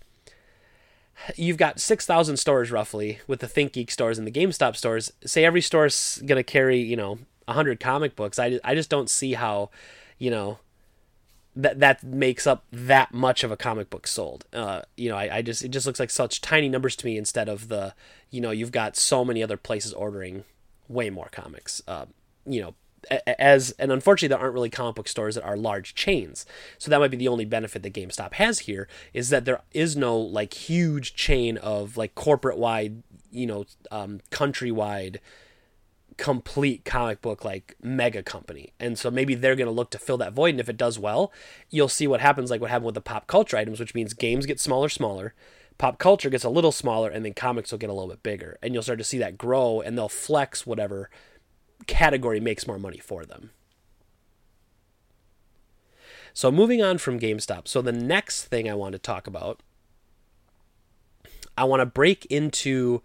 you've 1.36 1.58
got 1.58 1.80
6,000 1.80 2.38
stores 2.38 2.72
roughly 2.72 3.20
with 3.28 3.40
the 3.40 3.48
ThinkGeek 3.48 3.92
stores 3.92 4.18
and 4.18 4.28
the 4.28 4.32
GameStop 4.32 4.76
stores. 4.76 5.12
Say 5.26 5.46
every 5.46 5.62
store's 5.62 6.22
going 6.26 6.38
to 6.38 6.44
carry, 6.44 6.80
you 6.80 6.96
know, 6.96 7.20
100 7.46 7.80
comic 7.80 8.16
books. 8.16 8.40
I, 8.40 8.60
I 8.64 8.76
just 8.76 8.90
don't 8.90 9.10
see 9.10 9.34
how, 9.34 9.70
you 10.18 10.30
know, 10.30 10.60
that 11.56 11.80
that 11.80 12.04
makes 12.04 12.46
up 12.46 12.66
that 12.72 13.14
much 13.14 13.44
of 13.44 13.52
a 13.52 13.58
comic 13.58 13.90
book 13.90 14.06
sold. 14.06 14.46
Uh, 14.54 14.82
you 14.96 15.10
know, 15.10 15.18
I, 15.18 15.38
I 15.38 15.42
just 15.42 15.64
it 15.64 15.70
just 15.70 15.88
looks 15.88 16.00
like 16.00 16.12
such 16.12 16.40
tiny 16.40 16.70
numbers 16.70 16.96
to 16.98 17.06
me 17.06 17.18
instead 17.18 17.50
of 17.50 17.68
the, 17.68 17.96
you 18.30 18.42
know, 18.42 18.52
you've 18.52 18.72
got 18.72 18.96
so 18.96 19.26
many 19.26 19.42
other 19.42 19.58
places 19.58 19.92
ordering 19.92 20.44
way 20.88 21.10
more 21.10 21.30
comics. 21.32 21.82
Uh, 21.88 22.06
you 22.48 22.62
know, 22.62 22.76
as 23.40 23.72
and 23.72 23.92
unfortunately 23.92 24.34
there 24.34 24.40
aren't 24.40 24.54
really 24.54 24.70
comic 24.70 24.96
book 24.96 25.08
stores 25.08 25.36
that 25.36 25.44
are 25.44 25.58
large 25.58 25.96
chains. 25.96 26.46
So 26.78 26.90
that 26.90 27.00
might 27.00 27.12
be 27.12 27.18
the 27.18 27.28
only 27.28 27.46
benefit 27.46 27.84
that 27.84 27.94
gamestop 27.94 28.34
has 28.34 28.60
here 28.60 28.88
is 29.14 29.30
that 29.30 29.46
there 29.46 29.62
is 29.72 29.96
no 29.96 30.18
like 30.18 30.54
huge 30.54 31.16
chain 31.16 31.58
of 31.58 31.98
like 31.98 32.16
corporate 32.16 32.58
wide 32.58 33.04
you 33.32 33.46
know 33.46 33.66
um, 33.92 34.20
countrywide 34.32 35.18
complete 36.18 36.84
comic 36.84 37.22
book 37.22 37.46
like 37.46 37.76
mega 37.82 38.24
company. 38.24 38.74
And 38.80 38.98
so 38.98 39.12
maybe 39.12 39.36
they're 39.36 39.56
going 39.56 39.68
to 39.68 39.72
look 39.72 39.92
to 39.92 40.00
fill 40.00 40.18
that 40.18 40.34
void 40.34 40.50
and 40.50 40.60
if 40.60 40.70
it 40.70 40.78
does 40.78 40.98
well 40.98 41.32
you'll 41.70 41.88
see 41.88 42.08
what 42.08 42.22
happens 42.22 42.50
like 42.50 42.60
what 42.60 42.72
happened 42.72 42.88
with 42.88 42.96
the 42.96 43.02
pop 43.02 43.28
culture 43.28 43.58
items 43.58 43.80
which 43.80 43.94
means 43.94 44.14
games 44.14 44.48
get 44.48 44.60
smaller 44.60 44.90
smaller 44.90 45.36
pop 45.78 46.00
culture 46.00 46.30
gets 46.30 46.44
a 46.44 46.50
little 46.50 46.72
smaller 46.72 47.10
and 47.10 47.24
then 47.24 47.34
comics 47.34 47.72
will 47.72 47.80
get 47.80 47.90
a 47.90 47.94
little 47.94 48.10
bit 48.10 48.24
bigger. 48.24 48.58
And 48.62 48.74
you'll 48.74 48.84
start 48.84 49.00
to 49.00 49.04
see 49.04 49.18
that 49.20 49.38
grow 49.38 49.82
and 49.82 49.98
they'll 49.98 50.10
flex 50.10 50.66
whatever 50.66 51.10
category 51.86 52.40
makes 52.40 52.66
more 52.68 52.80
money 52.80 52.98
for 52.98 53.26
them. 53.26 53.52
So 56.34 56.52
moving 56.52 56.84
on 56.84 56.98
from 57.00 57.20
GameStop. 57.20 57.68
So 57.68 57.82
the 57.82 57.92
next 57.92 58.46
thing 58.46 58.70
I 58.70 58.76
want 58.76 58.94
to 58.94 59.00
talk 59.00 59.26
about, 59.26 59.62
I 61.58 61.64
want 61.64 61.82
to 61.82 61.86
break 61.86 62.26
into 62.26 63.02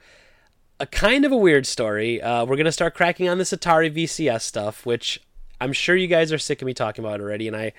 a 0.79 0.87
kind 0.87 1.25
of 1.25 1.33
a 1.33 1.37
weird 1.37 1.67
story. 1.67 2.21
Uh, 2.21 2.45
we're 2.45 2.57
going 2.57 2.67
to 2.67 2.73
start 2.73 2.95
cracking 2.95 3.29
on 3.29 3.39
this 3.39 3.53
Atari 3.53 3.91
VCS 3.95 4.43
stuff, 4.43 4.85
which 4.85 5.23
I'm 5.61 5.73
sure 5.73 5.97
you 5.97 6.09
guys 6.09 6.31
are 6.33 6.39
sick 6.39 6.61
of 6.61 6.67
me 6.67 6.75
talking 6.75 7.05
about 7.05 7.21
already. 7.21 7.47
And 7.49 7.57
I, 7.57 7.73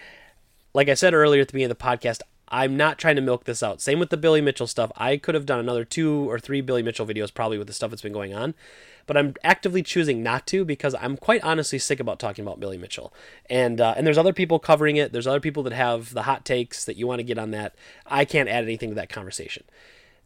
like 0.74 0.90
I 0.90 0.96
said 0.96 1.14
earlier 1.14 1.42
at 1.42 1.50
the 1.50 1.54
beginning 1.54 1.72
of 1.72 1.78
the 1.78 1.84
podcast, 1.84 2.22
I'm 2.48 2.76
not 2.76 2.98
trying 2.98 3.18
to 3.18 3.22
milk 3.22 3.44
this 3.44 3.62
out. 3.62 3.82
Same 3.82 4.00
with 4.00 4.10
the 4.10 4.18
Billy 4.18 4.42
Mitchell 4.42 4.68
stuff. 4.68 4.92
I 4.96 5.18
could 5.18 5.36
have 5.36 5.46
done 5.46 5.60
another 5.60 5.86
two 5.86 6.30
or 6.32 6.40
three 6.40 6.62
Billy 6.62 6.82
Mitchell 6.82 7.06
videos 7.06 7.34
probably 7.34 7.58
with 7.58 7.68
the 7.68 7.74
stuff 7.74 7.90
that's 7.92 8.02
been 8.02 8.14
going 8.14 8.34
on 8.34 8.56
but 9.06 9.18
I'm 9.18 9.36
actively 9.44 9.84
choosing 9.84 10.24
not 10.24 10.48
to 10.48 10.64
because 10.66 10.96
I'm 11.00 11.18
quite 11.18 11.44
honestly 11.44 11.80
sick 11.80 12.00
about 12.00 12.20
talking 12.20 12.44
about 12.44 12.60
Billy 12.60 12.78
Mitchell. 12.78 13.14
And 13.50 13.82
uh, 13.82 13.94
and 13.98 14.06
there's 14.08 14.18
other 14.18 14.34
people 14.34 14.60
covering 14.60 14.96
it. 14.98 15.12
There's 15.12 15.28
other 15.28 15.40
people 15.40 15.64
that 15.64 15.74
have 15.74 16.14
the 16.14 16.24
hot 16.24 16.46
takes 16.46 16.86
that 16.86 16.98
you 16.98 17.08
want 17.08 17.20
to 17.20 17.24
get 17.24 17.38
on 17.38 17.52
that. 17.52 17.76
I 18.06 18.26
can't 18.26 18.50
add 18.50 18.64
anything 18.64 18.90
to 18.90 18.96
that 18.96 19.10
conversation. 19.10 19.64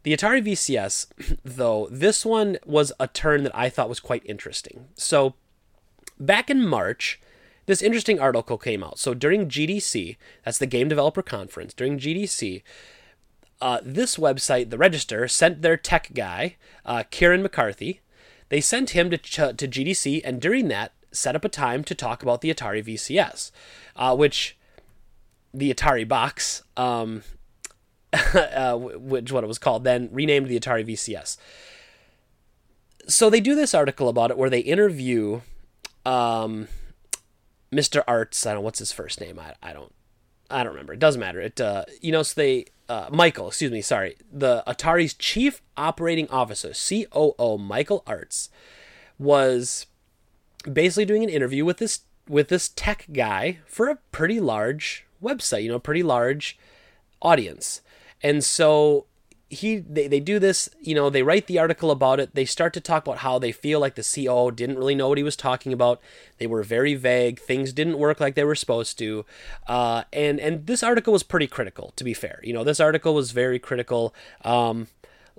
The 0.02 0.16
Atari 0.16 0.42
VCS, 0.42 1.38
though, 1.44 1.88
this 1.90 2.24
one 2.24 2.58
was 2.64 2.92
a 3.00 3.08
turn 3.08 3.42
that 3.42 3.56
I 3.56 3.68
thought 3.68 3.88
was 3.88 4.00
quite 4.00 4.22
interesting. 4.24 4.86
So 4.94 5.34
back 6.18 6.50
in 6.50 6.66
March, 6.66 7.20
this 7.66 7.82
interesting 7.82 8.18
article 8.18 8.58
came 8.58 8.82
out. 8.82 8.98
So 8.98 9.12
during 9.12 9.48
GDC, 9.48 10.16
that's 10.44 10.58
the 10.58 10.66
Game 10.66 10.88
Developer 10.88 11.22
Conference, 11.22 11.74
during 11.74 11.98
GDC, 11.98 12.62
uh, 13.60 13.80
this 13.82 14.16
website, 14.16 14.70
the 14.70 14.78
Register, 14.78 15.26
sent 15.28 15.62
their 15.62 15.76
tech 15.76 16.10
guy, 16.14 16.56
uh, 16.86 17.02
Kieren 17.10 17.42
McCarthy, 17.42 18.00
they 18.48 18.60
sent 18.60 18.90
him 18.90 19.10
to, 19.10 19.18
to 19.18 19.68
GDC, 19.68 20.22
and 20.24 20.40
during 20.40 20.68
that, 20.68 20.92
set 21.12 21.36
up 21.36 21.44
a 21.44 21.48
time 21.48 21.84
to 21.84 21.94
talk 21.94 22.22
about 22.22 22.40
the 22.40 22.52
Atari 22.52 22.84
VCS, 22.84 23.50
uh, 23.96 24.14
which 24.14 24.56
the 25.52 25.72
Atari 25.72 26.06
box, 26.06 26.62
um, 26.76 27.22
uh, 28.12 28.76
which 28.76 29.32
what 29.32 29.44
it 29.44 29.48
was 29.48 29.58
called 29.58 29.84
then, 29.84 30.08
renamed 30.12 30.48
the 30.48 30.58
Atari 30.58 30.86
VCS. 30.86 31.36
So 33.06 33.30
they 33.30 33.40
do 33.40 33.54
this 33.54 33.74
article 33.74 34.08
about 34.08 34.30
it 34.30 34.38
where 34.38 34.50
they 34.50 34.60
interview 34.60 35.40
um, 36.04 36.68
Mr. 37.72 38.02
Arzt. 38.06 38.46
I 38.46 38.50
don't 38.50 38.58
know 38.58 38.64
what's 38.64 38.78
his 38.78 38.92
first 38.92 39.20
name. 39.20 39.38
I, 39.38 39.54
I 39.62 39.72
don't 39.72 39.92
I 40.50 40.62
don't 40.62 40.72
remember. 40.72 40.94
It 40.94 40.98
doesn't 40.98 41.20
matter. 41.20 41.40
It 41.40 41.60
uh, 41.60 41.84
you 42.00 42.12
know 42.12 42.22
so 42.22 42.40
they 42.40 42.66
uh, 42.88 43.08
Michael, 43.10 43.48
excuse 43.48 43.70
me, 43.70 43.82
sorry, 43.82 44.16
the 44.32 44.62
Atari's 44.66 45.14
chief 45.14 45.60
operating 45.76 46.28
officer, 46.30 46.72
COO 46.72 47.58
Michael 47.58 48.02
Arzt, 48.06 48.50
was 49.18 49.86
basically 50.70 51.04
doing 51.04 51.22
an 51.22 51.28
interview 51.28 51.64
with 51.64 51.78
this 51.78 52.00
with 52.28 52.48
this 52.48 52.68
tech 52.68 53.06
guy 53.12 53.58
for 53.66 53.88
a 53.88 53.96
pretty 54.12 54.38
large 54.38 55.06
website, 55.22 55.62
you 55.62 55.68
know, 55.68 55.78
pretty 55.78 56.02
large 56.02 56.58
audience. 57.22 57.80
And 58.22 58.44
so 58.44 59.06
he 59.50 59.78
they, 59.78 60.06
they 60.08 60.20
do 60.20 60.38
this 60.38 60.68
you 60.80 60.94
know 60.94 61.08
they 61.08 61.22
write 61.22 61.46
the 61.46 61.58
article 61.58 61.90
about 61.90 62.20
it. 62.20 62.34
They 62.34 62.44
start 62.44 62.72
to 62.74 62.80
talk 62.80 63.06
about 63.06 63.18
how 63.18 63.38
they 63.38 63.52
feel 63.52 63.80
like 63.80 63.94
the 63.94 64.02
ceo 64.02 64.54
didn't 64.54 64.78
really 64.78 64.94
know 64.94 65.08
what 65.08 65.18
he 65.18 65.24
was 65.24 65.36
talking 65.36 65.72
about. 65.72 66.00
They 66.38 66.46
were 66.46 66.62
very 66.62 66.94
vague. 66.94 67.40
Things 67.40 67.72
didn't 67.72 67.98
work 67.98 68.20
like 68.20 68.34
they 68.34 68.44
were 68.44 68.54
supposed 68.54 68.98
to. 68.98 69.24
Uh, 69.66 70.04
and 70.12 70.38
and 70.38 70.66
this 70.66 70.82
article 70.82 71.12
was 71.12 71.22
pretty 71.22 71.46
critical 71.46 71.92
to 71.96 72.04
be 72.04 72.14
fair. 72.14 72.40
You 72.42 72.52
know 72.52 72.64
this 72.64 72.80
article 72.80 73.14
was 73.14 73.32
very 73.32 73.58
critical. 73.58 74.14
Um, 74.44 74.88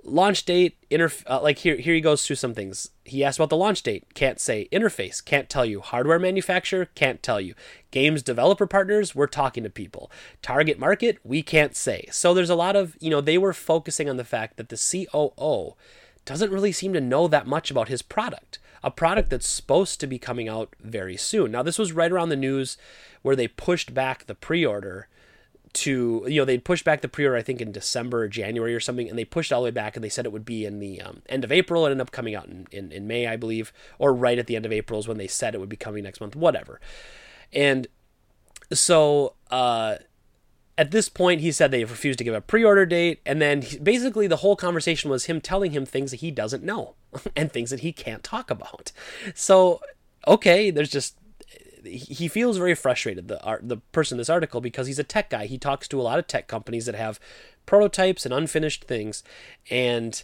launch 0.04 0.44
date 0.44 0.76
interf- 0.90 1.24
uh, 1.28 1.40
like 1.40 1.58
here 1.58 1.76
here 1.76 1.94
he 1.94 2.00
goes 2.00 2.26
through 2.26 2.36
some 2.36 2.54
things. 2.54 2.90
He 3.04 3.24
asked 3.24 3.38
about 3.38 3.50
the 3.50 3.56
launch 3.56 3.82
date. 3.82 4.04
Can't 4.14 4.40
say. 4.40 4.68
Interface. 4.72 5.24
Can't 5.24 5.48
tell 5.48 5.64
you. 5.64 5.80
Hardware 5.80 6.18
manufacturer. 6.18 6.86
Can't 6.94 7.22
tell 7.22 7.40
you. 7.40 7.54
Games 7.90 8.22
developer 8.22 8.66
partners. 8.66 9.14
We're 9.14 9.26
talking 9.26 9.64
to 9.64 9.70
people. 9.70 10.10
Target 10.42 10.78
market. 10.78 11.18
We 11.24 11.42
can't 11.42 11.76
say. 11.76 12.06
So 12.10 12.34
there's 12.34 12.50
a 12.50 12.54
lot 12.54 12.76
of 12.76 12.96
you 13.00 13.10
know 13.10 13.20
they 13.20 13.38
were 13.38 13.52
focusing 13.52 14.08
on 14.08 14.16
the 14.16 14.24
fact 14.24 14.56
that 14.56 14.68
the 14.68 15.06
COO 15.10 15.76
doesn't 16.24 16.52
really 16.52 16.72
seem 16.72 16.92
to 16.92 17.00
know 17.00 17.28
that 17.28 17.46
much 17.46 17.70
about 17.70 17.88
his 17.88 18.02
product 18.02 18.58
a 18.82 18.90
product 18.90 19.30
that's 19.30 19.46
supposed 19.46 20.00
to 20.00 20.06
be 20.06 20.18
coming 20.18 20.48
out 20.48 20.74
very 20.80 21.16
soon. 21.16 21.50
Now 21.50 21.62
this 21.62 21.78
was 21.78 21.92
right 21.92 22.10
around 22.10 22.30
the 22.30 22.36
news 22.36 22.76
where 23.22 23.36
they 23.36 23.48
pushed 23.48 23.92
back 23.92 24.26
the 24.26 24.34
pre-order 24.34 25.08
to 25.72 26.24
you 26.26 26.40
know 26.40 26.44
they'd 26.44 26.64
pushed 26.64 26.84
back 26.84 27.00
the 27.00 27.08
pre-order 27.08 27.36
I 27.36 27.42
think 27.42 27.60
in 27.60 27.72
December 27.72 28.22
or 28.24 28.28
January 28.28 28.74
or 28.74 28.80
something, 28.80 29.08
and 29.08 29.18
they 29.18 29.24
pushed 29.24 29.52
all 29.52 29.60
the 29.60 29.66
way 29.66 29.70
back 29.70 29.96
and 29.96 30.04
they 30.04 30.08
said 30.08 30.26
it 30.26 30.32
would 30.32 30.44
be 30.44 30.64
in 30.64 30.80
the 30.80 31.00
um, 31.00 31.22
end 31.28 31.44
of 31.44 31.52
April. 31.52 31.86
It 31.86 31.90
ended 31.90 32.02
up 32.02 32.10
coming 32.10 32.34
out 32.34 32.46
in, 32.46 32.66
in, 32.72 32.92
in 32.92 33.06
May, 33.06 33.26
I 33.26 33.36
believe, 33.36 33.72
or 33.98 34.12
right 34.12 34.38
at 34.38 34.46
the 34.46 34.56
end 34.56 34.66
of 34.66 34.72
April 34.72 34.98
is 34.98 35.08
when 35.08 35.18
they 35.18 35.26
said 35.26 35.54
it 35.54 35.58
would 35.58 35.68
be 35.68 35.76
coming 35.76 36.02
next 36.02 36.20
month, 36.20 36.34
whatever. 36.34 36.80
And 37.52 37.86
so 38.72 39.34
uh, 39.50 39.96
at 40.76 40.90
this 40.90 41.08
point, 41.08 41.40
he 41.40 41.52
said 41.52 41.70
they 41.70 41.84
refused 41.84 42.18
to 42.18 42.24
give 42.24 42.34
a 42.34 42.40
pre-order 42.40 42.86
date, 42.86 43.20
and 43.24 43.40
then 43.40 43.62
he, 43.62 43.78
basically 43.78 44.26
the 44.26 44.36
whole 44.36 44.56
conversation 44.56 45.10
was 45.10 45.26
him 45.26 45.40
telling 45.40 45.72
him 45.72 45.84
things 45.84 46.10
that 46.10 46.20
he 46.20 46.30
doesn't 46.30 46.64
know 46.64 46.94
and 47.36 47.52
things 47.52 47.70
that 47.70 47.80
he 47.80 47.92
can't 47.92 48.24
talk 48.24 48.50
about. 48.50 48.92
So 49.34 49.80
okay, 50.26 50.70
there's 50.70 50.90
just 50.90 51.16
he 51.84 52.28
feels 52.28 52.56
very 52.56 52.74
frustrated 52.74 53.28
the 53.28 53.42
art, 53.42 53.68
the 53.68 53.78
person 53.92 54.16
in 54.16 54.18
this 54.18 54.30
article 54.30 54.60
because 54.60 54.86
he's 54.86 54.98
a 54.98 55.04
tech 55.04 55.30
guy. 55.30 55.46
He 55.46 55.58
talks 55.58 55.88
to 55.88 56.00
a 56.00 56.02
lot 56.02 56.18
of 56.18 56.26
tech 56.26 56.46
companies 56.48 56.86
that 56.86 56.94
have 56.94 57.20
prototypes 57.66 58.24
and 58.24 58.34
unfinished 58.34 58.84
things 58.84 59.22
and 59.70 60.22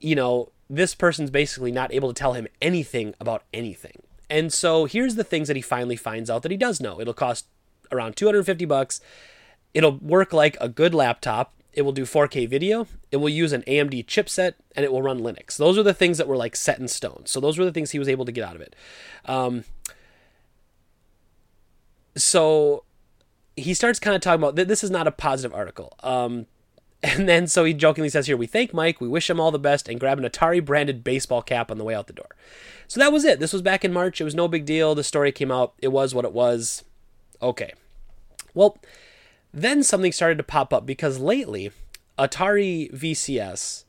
you 0.00 0.14
know, 0.14 0.50
this 0.68 0.94
person's 0.94 1.30
basically 1.30 1.70
not 1.70 1.92
able 1.92 2.12
to 2.12 2.18
tell 2.18 2.32
him 2.32 2.46
anything 2.60 3.14
about 3.20 3.44
anything. 3.52 4.02
And 4.28 4.52
so 4.52 4.86
here's 4.86 5.16
the 5.16 5.24
things 5.24 5.48
that 5.48 5.56
he 5.56 5.62
finally 5.62 5.96
finds 5.96 6.30
out 6.30 6.42
that 6.42 6.50
he 6.50 6.56
does 6.56 6.80
know. 6.80 7.00
It'll 7.00 7.14
cost 7.14 7.46
around 7.92 8.16
250 8.16 8.64
bucks. 8.64 9.00
It'll 9.74 9.98
work 9.98 10.32
like 10.32 10.56
a 10.60 10.68
good 10.68 10.94
laptop. 10.94 11.52
It 11.72 11.82
will 11.82 11.92
do 11.92 12.04
4K 12.04 12.48
video. 12.48 12.86
It 13.10 13.18
will 13.18 13.28
use 13.28 13.52
an 13.52 13.62
AMD 13.62 14.06
chipset 14.06 14.54
and 14.74 14.84
it 14.84 14.92
will 14.92 15.02
run 15.02 15.20
Linux. 15.20 15.56
Those 15.56 15.76
are 15.76 15.82
the 15.82 15.94
things 15.94 16.18
that 16.18 16.28
were 16.28 16.36
like 16.36 16.56
set 16.56 16.78
in 16.78 16.88
stone. 16.88 17.22
So 17.26 17.40
those 17.40 17.58
were 17.58 17.64
the 17.64 17.72
things 17.72 17.90
he 17.90 17.98
was 17.98 18.08
able 18.08 18.24
to 18.24 18.32
get 18.32 18.44
out 18.44 18.56
of 18.56 18.62
it. 18.62 18.74
Um, 19.24 19.64
so 22.20 22.84
he 23.56 23.74
starts 23.74 23.98
kind 23.98 24.16
of 24.16 24.22
talking 24.22 24.42
about 24.42 24.56
this 24.56 24.84
is 24.84 24.90
not 24.90 25.06
a 25.06 25.12
positive 25.12 25.54
article. 25.54 25.94
Um, 26.02 26.46
and 27.02 27.28
then 27.28 27.46
so 27.46 27.64
he 27.64 27.72
jokingly 27.72 28.10
says 28.10 28.26
here, 28.26 28.36
we 28.36 28.46
thank 28.46 28.74
Mike, 28.74 29.00
we 29.00 29.08
wish 29.08 29.30
him 29.30 29.40
all 29.40 29.50
the 29.50 29.58
best, 29.58 29.88
and 29.88 29.98
grab 29.98 30.18
an 30.18 30.24
Atari 30.24 30.64
branded 30.64 31.02
baseball 31.02 31.42
cap 31.42 31.70
on 31.70 31.78
the 31.78 31.84
way 31.84 31.94
out 31.94 32.06
the 32.06 32.12
door. 32.12 32.28
So 32.88 33.00
that 33.00 33.12
was 33.12 33.24
it. 33.24 33.40
This 33.40 33.52
was 33.52 33.62
back 33.62 33.84
in 33.84 33.92
March. 33.92 34.20
It 34.20 34.24
was 34.24 34.34
no 34.34 34.48
big 34.48 34.64
deal. 34.64 34.94
The 34.94 35.04
story 35.04 35.32
came 35.32 35.52
out. 35.52 35.74
It 35.78 35.88
was 35.88 36.14
what 36.14 36.24
it 36.24 36.32
was. 36.32 36.84
Okay. 37.40 37.72
Well, 38.52 38.78
then 39.54 39.82
something 39.82 40.12
started 40.12 40.38
to 40.38 40.44
pop 40.44 40.72
up 40.72 40.84
because 40.84 41.18
lately, 41.18 41.70
Atari 42.18 42.92
VCS 42.92 43.84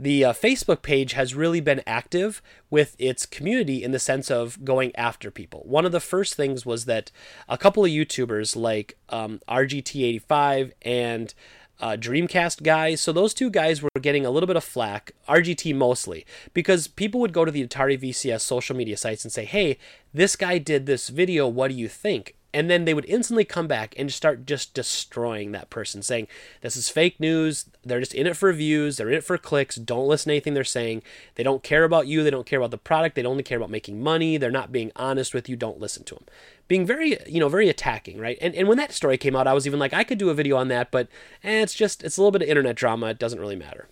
the 0.00 0.24
uh, 0.24 0.32
Facebook 0.32 0.80
page 0.80 1.12
has 1.12 1.34
really 1.34 1.60
been 1.60 1.82
active 1.86 2.40
with 2.70 2.96
its 2.98 3.26
community 3.26 3.84
in 3.84 3.92
the 3.92 3.98
sense 3.98 4.30
of 4.30 4.64
going 4.64 4.96
after 4.96 5.30
people. 5.30 5.62
One 5.66 5.84
of 5.84 5.92
the 5.92 6.00
first 6.00 6.34
things 6.34 6.64
was 6.64 6.86
that 6.86 7.12
a 7.50 7.58
couple 7.58 7.84
of 7.84 7.90
YouTubers 7.90 8.56
like 8.56 8.96
um, 9.10 9.40
RGT85 9.46 10.72
and 10.80 11.34
uh, 11.80 11.96
Dreamcast 11.98 12.62
guys. 12.62 13.02
So 13.02 13.12
those 13.12 13.34
two 13.34 13.50
guys 13.50 13.82
were 13.82 13.90
getting 14.00 14.24
a 14.24 14.30
little 14.30 14.46
bit 14.46 14.56
of 14.56 14.64
flack, 14.64 15.12
RGT 15.28 15.74
mostly, 15.74 16.24
because 16.54 16.88
people 16.88 17.20
would 17.20 17.34
go 17.34 17.44
to 17.44 17.52
the 17.52 17.66
Atari 17.66 18.00
VCS 18.00 18.40
social 18.40 18.74
media 18.74 18.96
sites 18.96 19.24
and 19.24 19.32
say, 19.32 19.44
hey, 19.44 19.78
this 20.14 20.34
guy 20.34 20.56
did 20.56 20.86
this 20.86 21.10
video. 21.10 21.46
What 21.46 21.68
do 21.68 21.76
you 21.76 21.88
think? 21.88 22.36
And 22.52 22.70
then 22.70 22.84
they 22.84 22.94
would 22.94 23.04
instantly 23.06 23.44
come 23.44 23.66
back 23.66 23.94
and 23.96 24.12
start 24.12 24.46
just 24.46 24.74
destroying 24.74 25.52
that 25.52 25.70
person 25.70 26.02
saying 26.02 26.26
this 26.62 26.76
is 26.76 26.88
fake 26.88 27.20
news. 27.20 27.66
They're 27.84 28.00
just 28.00 28.14
in 28.14 28.26
it 28.26 28.36
for 28.36 28.52
views. 28.52 28.96
They're 28.96 29.08
in 29.08 29.14
it 29.14 29.24
for 29.24 29.38
clicks. 29.38 29.76
Don't 29.76 30.08
listen 30.08 30.30
to 30.30 30.34
anything 30.34 30.54
they're 30.54 30.64
saying. 30.64 31.02
They 31.36 31.42
don't 31.42 31.62
care 31.62 31.84
about 31.84 32.06
you. 32.06 32.22
They 32.22 32.30
don't 32.30 32.46
care 32.46 32.58
about 32.58 32.70
the 32.70 32.78
product. 32.78 33.14
They 33.14 33.24
only 33.24 33.42
care 33.42 33.58
about 33.58 33.70
making 33.70 34.02
money. 34.02 34.36
They're 34.36 34.50
not 34.50 34.72
being 34.72 34.92
honest 34.96 35.32
with 35.34 35.48
you. 35.48 35.56
Don't 35.56 35.80
listen 35.80 36.04
to 36.04 36.14
them 36.14 36.24
being 36.68 36.86
very 36.86 37.18
you 37.26 37.40
know 37.40 37.48
very 37.48 37.68
attacking 37.68 38.16
right? 38.18 38.38
And, 38.40 38.54
and 38.54 38.68
when 38.68 38.78
that 38.78 38.92
story 38.92 39.18
came 39.18 39.34
out 39.34 39.48
i 39.48 39.52
was 39.52 39.66
even 39.66 39.80
like 39.80 39.92
i 39.92 40.04
could 40.04 40.18
do 40.18 40.30
a 40.30 40.34
video 40.34 40.56
on 40.56 40.68
that 40.68 40.92
but 40.92 41.08
eh, 41.42 41.62
it's 41.62 41.74
just 41.74 42.04
it's 42.04 42.16
a 42.16 42.20
little 42.20 42.30
bit 42.30 42.42
of 42.42 42.48
internet 42.48 42.76
drama. 42.76 43.06
It 43.06 43.18
doesn't 43.18 43.40
really 43.40 43.56
matter 43.56 43.88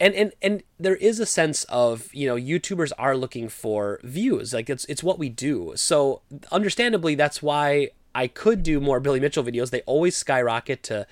and 0.00 0.14
and 0.14 0.32
and 0.42 0.62
there 0.78 0.96
is 0.96 1.20
a 1.20 1.26
sense 1.26 1.64
of 1.64 2.12
you 2.14 2.26
know 2.26 2.36
youtubers 2.36 2.92
are 2.98 3.16
looking 3.16 3.48
for 3.48 4.00
views 4.02 4.52
like 4.52 4.68
it's 4.68 4.84
it's 4.86 5.02
what 5.02 5.18
we 5.18 5.28
do 5.28 5.72
so 5.76 6.20
understandably 6.50 7.14
that's 7.14 7.42
why 7.42 7.88
i 8.14 8.26
could 8.26 8.62
do 8.62 8.80
more 8.80 9.00
billy 9.00 9.20
mitchell 9.20 9.44
videos 9.44 9.70
they 9.70 9.82
always 9.82 10.16
skyrocket 10.16 10.82
to 10.82 11.06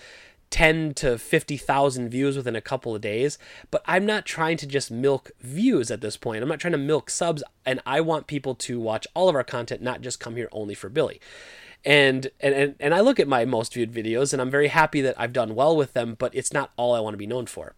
10 0.52 0.92
to 0.92 1.16
50,000 1.16 2.10
views 2.10 2.36
within 2.36 2.54
a 2.54 2.60
couple 2.60 2.94
of 2.94 3.00
days, 3.00 3.38
but 3.70 3.82
I'm 3.86 4.04
not 4.04 4.26
trying 4.26 4.58
to 4.58 4.66
just 4.66 4.90
milk 4.90 5.30
views 5.40 5.90
at 5.90 6.02
this 6.02 6.18
point. 6.18 6.42
I'm 6.42 6.48
not 6.48 6.60
trying 6.60 6.72
to 6.72 6.78
milk 6.78 7.08
subs 7.08 7.42
and 7.64 7.80
I 7.86 8.02
want 8.02 8.26
people 8.26 8.54
to 8.56 8.78
watch 8.78 9.06
all 9.14 9.30
of 9.30 9.34
our 9.34 9.44
content, 9.44 9.80
not 9.80 10.02
just 10.02 10.20
come 10.20 10.36
here 10.36 10.50
only 10.52 10.74
for 10.74 10.90
Billy. 10.90 11.22
And, 11.86 12.30
and 12.38 12.54
and 12.54 12.74
and 12.78 12.94
I 12.94 13.00
look 13.00 13.18
at 13.18 13.26
my 13.26 13.44
most 13.44 13.72
viewed 13.72 13.92
videos 13.92 14.32
and 14.32 14.42
I'm 14.42 14.50
very 14.50 14.68
happy 14.68 15.00
that 15.00 15.18
I've 15.18 15.32
done 15.32 15.54
well 15.54 15.74
with 15.74 15.94
them, 15.94 16.16
but 16.16 16.34
it's 16.34 16.52
not 16.52 16.70
all 16.76 16.94
I 16.94 17.00
want 17.00 17.14
to 17.14 17.18
be 17.18 17.26
known 17.26 17.46
for. 17.46 17.74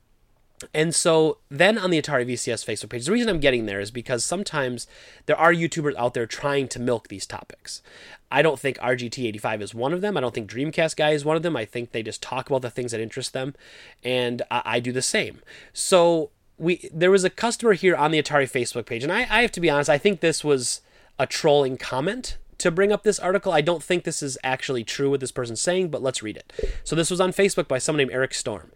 And 0.73 0.95
so 0.95 1.39
then 1.49 1.77
on 1.79 1.91
the 1.91 2.01
Atari 2.01 2.27
VCS 2.27 2.65
Facebook 2.65 2.91
page, 2.91 3.07
the 3.07 3.13
reason 3.13 3.29
I'm 3.29 3.41
getting 3.41 3.67
there 3.67 3.81
is 3.81 3.91
because 3.91 4.25
sometimes 4.25 4.87
there 5.27 5.37
are 5.37 5.53
YouTubers 5.53 5.97
out 5.97 6.15
there 6.15 6.27
trying 6.27 6.69
to 6.69 6.81
milk 6.81 7.09
these 7.09 7.27
topics. 7.27 7.83
I 8.31 8.43
don't 8.43 8.59
think 8.59 8.79
RGT85 8.79 9.63
is 9.63 9.75
one 9.75 9.93
of 9.93 10.01
them. 10.01 10.17
I 10.17 10.21
don't 10.21 10.35
think 10.35 10.51
Dreamcast 10.51 10.97
Guy 10.97 11.11
is 11.11 11.25
one 11.25 11.37
of 11.37 11.43
them. 11.43 11.57
I 11.57 11.65
think 11.65 11.93
they 11.93 12.03
just 12.03 12.23
talk 12.23 12.49
about 12.49 12.63
the 12.63 12.71
things 12.71 12.93
that 12.93 13.01
interest 13.01 13.33
them, 13.33 13.55
and 14.03 14.43
I, 14.51 14.63
I 14.65 14.81
do 14.81 14.93
the 14.93 15.03
same. 15.03 15.41
So 15.73 16.31
we 16.59 16.89
there 16.93 17.11
was 17.11 17.25
a 17.25 17.31
customer 17.31 17.75
here 17.75 17.97
on 17.97 18.11
the 18.11 18.23
Atari 18.23 18.51
Facebook 18.51 18.87
page, 18.87 19.03
and 19.03 19.13
I, 19.13 19.21
I 19.21 19.43
have 19.43 19.53
to 19.53 19.61
be 19.61 19.71
honest, 19.71 19.91
I 19.91 19.99
think 19.99 20.21
this 20.21 20.43
was 20.43 20.81
a 21.19 21.27
trolling 21.27 21.77
comment 21.77 22.39
to 22.59 22.71
bring 22.71 22.93
up 22.93 23.03
this 23.03 23.19
article. 23.19 23.53
I 23.53 23.61
don't 23.61 23.83
think 23.83 24.05
this 24.05 24.23
is 24.23 24.39
actually 24.43 24.85
true 24.85 25.11
what 25.11 25.21
this 25.21 25.33
person's 25.33 25.61
saying, 25.61 25.89
but 25.89 26.03
let's 26.03 26.23
read 26.23 26.37
it. 26.37 26.53
So 26.83 26.97
this 26.97 27.11
was 27.11 27.21
on 27.21 27.33
Facebook 27.33 27.69
by 27.69 27.79
someone 27.79 27.99
named 27.99 28.13
Eric 28.13 28.35
Storm. 28.35 28.73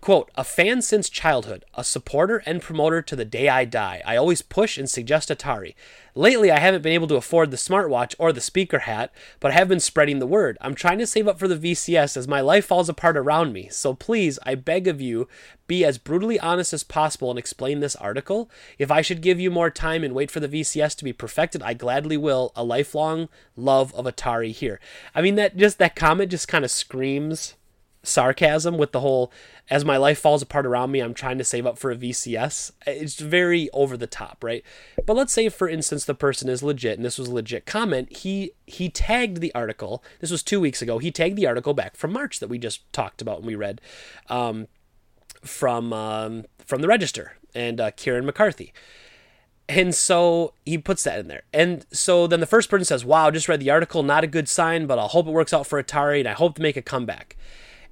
Quote, 0.00 0.30
a 0.34 0.44
fan 0.44 0.80
since 0.80 1.10
childhood, 1.10 1.66
a 1.74 1.84
supporter 1.84 2.42
and 2.46 2.62
promoter 2.62 3.02
to 3.02 3.14
the 3.14 3.26
day 3.26 3.50
I 3.50 3.66
die. 3.66 4.02
I 4.06 4.16
always 4.16 4.40
push 4.40 4.78
and 4.78 4.88
suggest 4.88 5.28
Atari. 5.28 5.74
Lately, 6.14 6.50
I 6.50 6.58
haven't 6.58 6.80
been 6.80 6.94
able 6.94 7.06
to 7.08 7.16
afford 7.16 7.50
the 7.50 7.58
smartwatch 7.58 8.14
or 8.18 8.32
the 8.32 8.40
speaker 8.40 8.80
hat, 8.80 9.12
but 9.40 9.50
I 9.50 9.54
have 9.54 9.68
been 9.68 9.78
spreading 9.78 10.18
the 10.18 10.26
word. 10.26 10.56
I'm 10.62 10.74
trying 10.74 10.98
to 11.00 11.06
save 11.06 11.28
up 11.28 11.38
for 11.38 11.48
the 11.48 11.56
VCS 11.56 12.16
as 12.16 12.26
my 12.26 12.40
life 12.40 12.64
falls 12.64 12.88
apart 12.88 13.18
around 13.18 13.52
me. 13.52 13.68
So 13.68 13.92
please, 13.92 14.38
I 14.46 14.54
beg 14.54 14.88
of 14.88 15.02
you, 15.02 15.28
be 15.66 15.84
as 15.84 15.98
brutally 15.98 16.40
honest 16.40 16.72
as 16.72 16.82
possible 16.82 17.28
and 17.28 17.38
explain 17.38 17.80
this 17.80 17.96
article. 17.96 18.50
If 18.78 18.90
I 18.90 19.02
should 19.02 19.20
give 19.20 19.38
you 19.38 19.50
more 19.50 19.70
time 19.70 20.02
and 20.02 20.14
wait 20.14 20.30
for 20.30 20.40
the 20.40 20.48
VCS 20.48 20.96
to 20.96 21.04
be 21.04 21.12
perfected, 21.12 21.62
I 21.62 21.74
gladly 21.74 22.16
will. 22.16 22.52
A 22.56 22.64
lifelong 22.64 23.28
love 23.54 23.94
of 23.94 24.06
Atari 24.06 24.52
here. 24.52 24.80
I 25.14 25.20
mean, 25.20 25.34
that 25.34 25.58
just 25.58 25.76
that 25.78 25.94
comment 25.94 26.30
just 26.30 26.48
kind 26.48 26.64
of 26.64 26.70
screams 26.70 27.54
sarcasm 28.02 28.78
with 28.78 28.92
the 28.92 29.00
whole 29.00 29.30
as 29.68 29.84
my 29.84 29.96
life 29.96 30.18
falls 30.18 30.40
apart 30.40 30.64
around 30.64 30.90
me 30.90 31.00
i'm 31.00 31.12
trying 31.12 31.36
to 31.36 31.44
save 31.44 31.66
up 31.66 31.78
for 31.78 31.90
a 31.90 31.96
vcs 31.96 32.72
it's 32.86 33.20
very 33.20 33.68
over 33.72 33.96
the 33.96 34.06
top 34.06 34.40
right? 34.42 34.64
But 35.06 35.14
let's 35.14 35.32
say 35.32 35.48
for 35.48 35.68
instance 35.68 36.04
the 36.04 36.14
person 36.14 36.48
is 36.48 36.62
legit 36.62 36.98
and 36.98 37.04
this 37.04 37.18
was 37.18 37.28
a 37.28 37.34
legit 37.34 37.66
comment. 37.66 38.16
He 38.18 38.52
he 38.66 38.88
tagged 38.88 39.40
the 39.40 39.54
article. 39.54 40.02
This 40.20 40.30
was 40.30 40.42
two 40.42 40.60
weeks 40.60 40.82
ago. 40.82 40.98
He 40.98 41.10
tagged 41.10 41.36
the 41.36 41.46
article 41.46 41.74
back 41.74 41.96
from 41.96 42.12
march 42.12 42.40
that 42.40 42.48
we 42.48 42.58
just 42.58 42.90
talked 42.92 43.22
about 43.22 43.38
and 43.38 43.46
we 43.46 43.54
read 43.54 43.80
um, 44.28 44.68
from 45.42 45.92
um, 45.92 46.44
from 46.64 46.82
the 46.82 46.88
register 46.88 47.32
and 47.54 47.80
uh, 47.80 47.90
Kieren 47.92 48.24
McCarthy. 48.24 48.72
And 49.68 49.94
so 49.94 50.54
he 50.66 50.78
puts 50.78 51.04
that 51.04 51.20
in 51.20 51.28
there. 51.28 51.42
And 51.52 51.86
so 51.92 52.26
then 52.26 52.40
the 52.40 52.46
first 52.46 52.68
person 52.68 52.84
says, 52.84 53.04
Wow, 53.04 53.30
just 53.30 53.48
read 53.48 53.60
the 53.60 53.70
article, 53.70 54.02
not 54.02 54.24
a 54.24 54.26
good 54.26 54.48
sign, 54.48 54.86
but 54.86 54.98
I'll 54.98 55.08
hope 55.08 55.26
it 55.26 55.32
works 55.32 55.52
out 55.52 55.66
for 55.66 55.82
Atari 55.82 56.18
and 56.18 56.28
I 56.28 56.32
hope 56.32 56.56
to 56.56 56.62
make 56.62 56.76
a 56.76 56.82
comeback. 56.82 57.36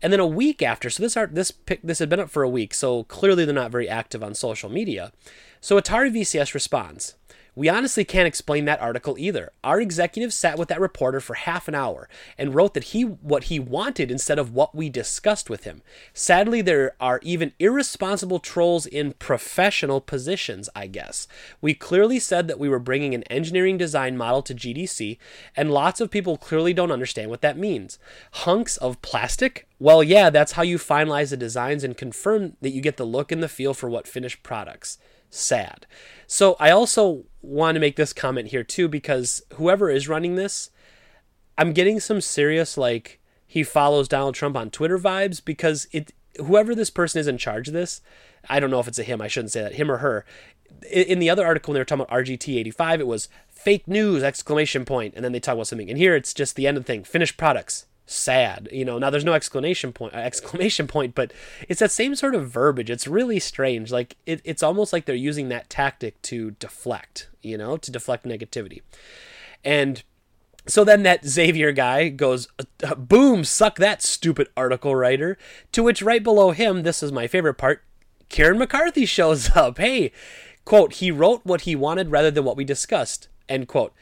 And 0.00 0.12
then 0.12 0.20
a 0.20 0.26
week 0.26 0.62
after, 0.62 0.90
so 0.90 1.02
this 1.02 1.16
art 1.16 1.34
this 1.34 1.50
pic, 1.50 1.80
this 1.82 1.98
had 1.98 2.08
been 2.08 2.20
up 2.20 2.30
for 2.30 2.42
a 2.42 2.48
week, 2.48 2.72
so 2.72 3.04
clearly 3.04 3.44
they're 3.44 3.54
not 3.54 3.72
very 3.72 3.88
active 3.88 4.22
on 4.22 4.34
social 4.34 4.70
media. 4.70 5.12
So 5.60 5.78
Atari 5.80 6.12
VCS 6.12 6.54
responds. 6.54 7.14
We 7.58 7.68
honestly 7.68 8.04
can't 8.04 8.28
explain 8.28 8.66
that 8.66 8.80
article 8.80 9.18
either. 9.18 9.50
Our 9.64 9.80
executive 9.80 10.32
sat 10.32 10.60
with 10.60 10.68
that 10.68 10.78
reporter 10.80 11.18
for 11.18 11.34
half 11.34 11.66
an 11.66 11.74
hour 11.74 12.08
and 12.38 12.54
wrote 12.54 12.72
that 12.74 12.84
he 12.84 13.02
what 13.02 13.44
he 13.44 13.58
wanted 13.58 14.12
instead 14.12 14.38
of 14.38 14.52
what 14.52 14.76
we 14.76 14.88
discussed 14.88 15.50
with 15.50 15.64
him. 15.64 15.82
Sadly, 16.14 16.62
there 16.62 16.94
are 17.00 17.18
even 17.24 17.54
irresponsible 17.58 18.38
trolls 18.38 18.86
in 18.86 19.14
professional 19.14 20.00
positions, 20.00 20.70
I 20.76 20.86
guess. 20.86 21.26
We 21.60 21.74
clearly 21.74 22.20
said 22.20 22.46
that 22.46 22.60
we 22.60 22.68
were 22.68 22.78
bringing 22.78 23.12
an 23.12 23.24
engineering 23.24 23.76
design 23.76 24.16
model 24.16 24.42
to 24.42 24.54
GDC, 24.54 25.18
and 25.56 25.72
lots 25.72 26.00
of 26.00 26.12
people 26.12 26.36
clearly 26.36 26.72
don't 26.72 26.92
understand 26.92 27.28
what 27.28 27.40
that 27.40 27.58
means. 27.58 27.98
Hunks 28.34 28.76
of 28.76 29.02
plastic? 29.02 29.66
Well, 29.80 30.04
yeah, 30.04 30.30
that's 30.30 30.52
how 30.52 30.62
you 30.62 30.78
finalize 30.78 31.30
the 31.30 31.36
designs 31.36 31.82
and 31.82 31.96
confirm 31.96 32.56
that 32.60 32.70
you 32.70 32.80
get 32.80 32.98
the 32.98 33.04
look 33.04 33.32
and 33.32 33.42
the 33.42 33.48
feel 33.48 33.74
for 33.74 33.90
what 33.90 34.06
finished 34.06 34.44
products 34.44 34.96
sad. 35.30 35.86
So 36.26 36.56
I 36.58 36.70
also 36.70 37.24
want 37.42 37.76
to 37.76 37.80
make 37.80 37.96
this 37.96 38.12
comment 38.12 38.48
here 38.48 38.64
too 38.64 38.88
because 38.88 39.42
whoever 39.54 39.90
is 39.90 40.08
running 40.08 40.34
this, 40.34 40.70
I'm 41.56 41.72
getting 41.72 42.00
some 42.00 42.20
serious 42.20 42.76
like 42.76 43.20
he 43.46 43.62
follows 43.62 44.08
Donald 44.08 44.34
Trump 44.34 44.56
on 44.56 44.70
Twitter 44.70 44.98
vibes 44.98 45.44
because 45.44 45.88
it 45.92 46.12
whoever 46.38 46.74
this 46.74 46.90
person 46.90 47.20
is 47.20 47.26
in 47.26 47.38
charge 47.38 47.68
of 47.68 47.74
this, 47.74 48.00
I 48.48 48.60
don't 48.60 48.70
know 48.70 48.80
if 48.80 48.88
it's 48.88 48.98
a 48.98 49.02
him, 49.02 49.20
I 49.20 49.28
shouldn't 49.28 49.52
say 49.52 49.62
that, 49.62 49.74
him 49.74 49.90
or 49.90 49.98
her. 49.98 50.24
In 50.90 51.18
the 51.18 51.30
other 51.30 51.44
article 51.44 51.72
when 51.72 51.74
they 51.74 51.80
were 51.80 51.84
talking 51.84 52.04
about 52.04 52.16
RGT85, 52.16 53.00
it 53.00 53.06
was 53.06 53.28
fake 53.48 53.88
news 53.88 54.22
exclamation 54.22 54.84
point 54.84 55.14
and 55.16 55.24
then 55.24 55.32
they 55.32 55.40
talk 55.40 55.54
about 55.54 55.66
something. 55.66 55.88
And 55.88 55.98
here 55.98 56.14
it's 56.14 56.34
just 56.34 56.54
the 56.54 56.66
end 56.66 56.76
of 56.76 56.84
the 56.84 56.86
thing, 56.86 57.04
finished 57.04 57.36
products 57.36 57.86
sad 58.10 58.68
you 58.72 58.84
know 58.84 58.98
now 58.98 59.10
there's 59.10 59.24
no 59.24 59.34
exclamation 59.34 59.92
point 59.92 60.14
uh, 60.14 60.16
exclamation 60.30 60.86
point 60.86 61.14
but 61.14 61.32
it's 61.68 61.80
that 61.80 61.90
same 61.90 62.14
sort 62.14 62.34
of 62.34 62.48
verbiage 62.48 62.90
it's 62.90 63.06
really 63.06 63.38
strange 63.38 63.92
like 63.92 64.16
it, 64.26 64.40
it's 64.44 64.62
almost 64.62 64.92
like 64.92 65.04
they're 65.04 65.14
using 65.14 65.48
that 65.48 65.68
tactic 65.68 66.20
to 66.22 66.52
deflect 66.52 67.28
you 67.42 67.58
know 67.58 67.76
to 67.76 67.90
deflect 67.90 68.24
negativity 68.24 68.80
and 69.64 70.02
so 70.68 70.84
then 70.84 71.02
that 71.02 71.26
Xavier 71.26 71.72
guy 71.72 72.10
goes, 72.10 72.46
uh, 72.84 72.94
boom, 72.94 73.42
suck 73.42 73.78
that 73.78 74.02
stupid 74.02 74.48
article 74.54 74.94
writer. 74.94 75.38
To 75.72 75.82
which 75.82 76.02
right 76.02 76.22
below 76.22 76.50
him, 76.50 76.82
this 76.82 77.02
is 77.02 77.10
my 77.10 77.26
favorite 77.26 77.54
part, 77.54 77.82
Kieren 78.28 78.58
McCarthy 78.58 79.06
shows 79.06 79.56
up. 79.56 79.78
Hey, 79.78 80.12
quote, 80.66 80.94
he 80.94 81.10
wrote 81.10 81.40
what 81.44 81.62
he 81.62 81.74
wanted 81.74 82.10
rather 82.10 82.30
than 82.30 82.44
what 82.44 82.56
we 82.56 82.64
discussed, 82.64 83.28
end 83.48 83.66
quote. 83.66 83.94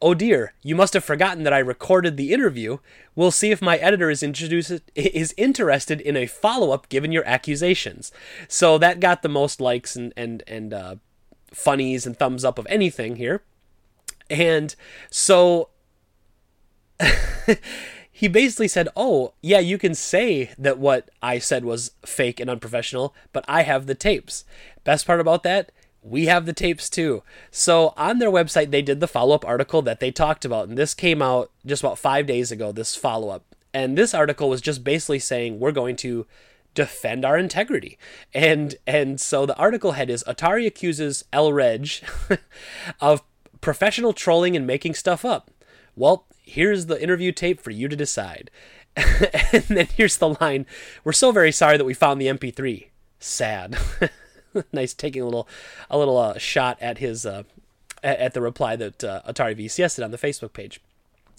Oh 0.00 0.14
dear, 0.14 0.54
you 0.62 0.76
must 0.76 0.94
have 0.94 1.04
forgotten 1.04 1.42
that 1.42 1.52
I 1.52 1.58
recorded 1.58 2.16
the 2.16 2.32
interview. 2.32 2.78
We'll 3.16 3.32
see 3.32 3.50
if 3.50 3.60
my 3.60 3.78
editor 3.78 4.10
is 4.10 4.22
is 4.22 5.34
interested 5.36 6.00
in 6.00 6.16
a 6.16 6.26
follow 6.26 6.70
up 6.70 6.88
given 6.88 7.10
your 7.10 7.26
accusations. 7.26 8.12
So 8.46 8.78
that 8.78 9.00
got 9.00 9.22
the 9.22 9.28
most 9.28 9.60
likes 9.60 9.96
and 9.96 10.12
and 10.16 10.44
and 10.46 10.72
uh, 10.72 10.96
funnies 11.52 12.06
and 12.06 12.16
thumbs 12.16 12.44
up 12.44 12.58
of 12.58 12.66
anything 12.70 13.16
here. 13.16 13.42
And 14.30 14.74
so 15.10 15.70
he 18.10 18.28
basically 18.28 18.68
said, 18.68 18.88
"Oh, 18.96 19.34
yeah, 19.42 19.58
you 19.58 19.78
can 19.78 19.94
say 19.94 20.52
that 20.58 20.78
what 20.78 21.10
I 21.20 21.40
said 21.40 21.64
was 21.64 21.92
fake 22.06 22.38
and 22.38 22.48
unprofessional, 22.48 23.14
but 23.32 23.44
I 23.48 23.62
have 23.62 23.86
the 23.86 23.94
tapes." 23.94 24.44
Best 24.84 25.06
part 25.06 25.20
about 25.20 25.42
that, 25.42 25.72
we 26.02 26.26
have 26.26 26.46
the 26.46 26.52
tapes 26.52 26.88
too. 26.88 27.22
So 27.50 27.92
on 27.96 28.18
their 28.18 28.30
website, 28.30 28.70
they 28.70 28.82
did 28.82 29.00
the 29.00 29.08
follow 29.08 29.34
up 29.34 29.46
article 29.46 29.82
that 29.82 30.00
they 30.00 30.10
talked 30.10 30.44
about, 30.44 30.68
and 30.68 30.78
this 30.78 30.94
came 30.94 31.22
out 31.22 31.50
just 31.66 31.82
about 31.82 31.98
five 31.98 32.26
days 32.26 32.52
ago. 32.52 32.72
This 32.72 32.96
follow 32.96 33.30
up, 33.30 33.44
and 33.74 33.96
this 33.96 34.14
article 34.14 34.48
was 34.48 34.60
just 34.60 34.84
basically 34.84 35.18
saying 35.18 35.58
we're 35.58 35.72
going 35.72 35.96
to 35.96 36.26
defend 36.74 37.24
our 37.24 37.36
integrity, 37.36 37.98
and 38.32 38.76
and 38.86 39.20
so 39.20 39.46
the 39.46 39.56
article 39.56 39.92
head 39.92 40.10
is 40.10 40.24
Atari 40.24 40.66
accuses 40.66 41.24
El 41.32 41.52
Reg 41.52 41.88
of 43.00 43.22
professional 43.60 44.12
trolling 44.12 44.56
and 44.56 44.66
making 44.66 44.94
stuff 44.94 45.24
up. 45.24 45.50
Well, 45.96 46.26
here's 46.42 46.86
the 46.86 47.02
interview 47.02 47.32
tape 47.32 47.60
for 47.60 47.70
you 47.70 47.88
to 47.88 47.96
decide. 47.96 48.50
and 48.96 49.64
then 49.64 49.88
here's 49.96 50.16
the 50.16 50.36
line: 50.40 50.66
We're 51.04 51.12
so 51.12 51.32
very 51.32 51.52
sorry 51.52 51.76
that 51.76 51.84
we 51.84 51.94
found 51.94 52.20
the 52.20 52.26
MP3. 52.26 52.88
Sad. 53.18 53.76
nice 54.72 54.94
taking 54.94 55.22
a 55.22 55.24
little 55.24 55.48
a 55.90 55.98
little 55.98 56.16
uh, 56.16 56.38
shot 56.38 56.78
at 56.80 56.98
his 56.98 57.26
uh, 57.26 57.42
at, 58.02 58.34
the 58.34 58.40
reply 58.40 58.76
that 58.76 59.02
uh, 59.02 59.22
Atari 59.26 59.56
VCS 59.56 59.96
did 59.96 60.04
on 60.04 60.10
the 60.10 60.18
Facebook 60.18 60.52
page. 60.52 60.80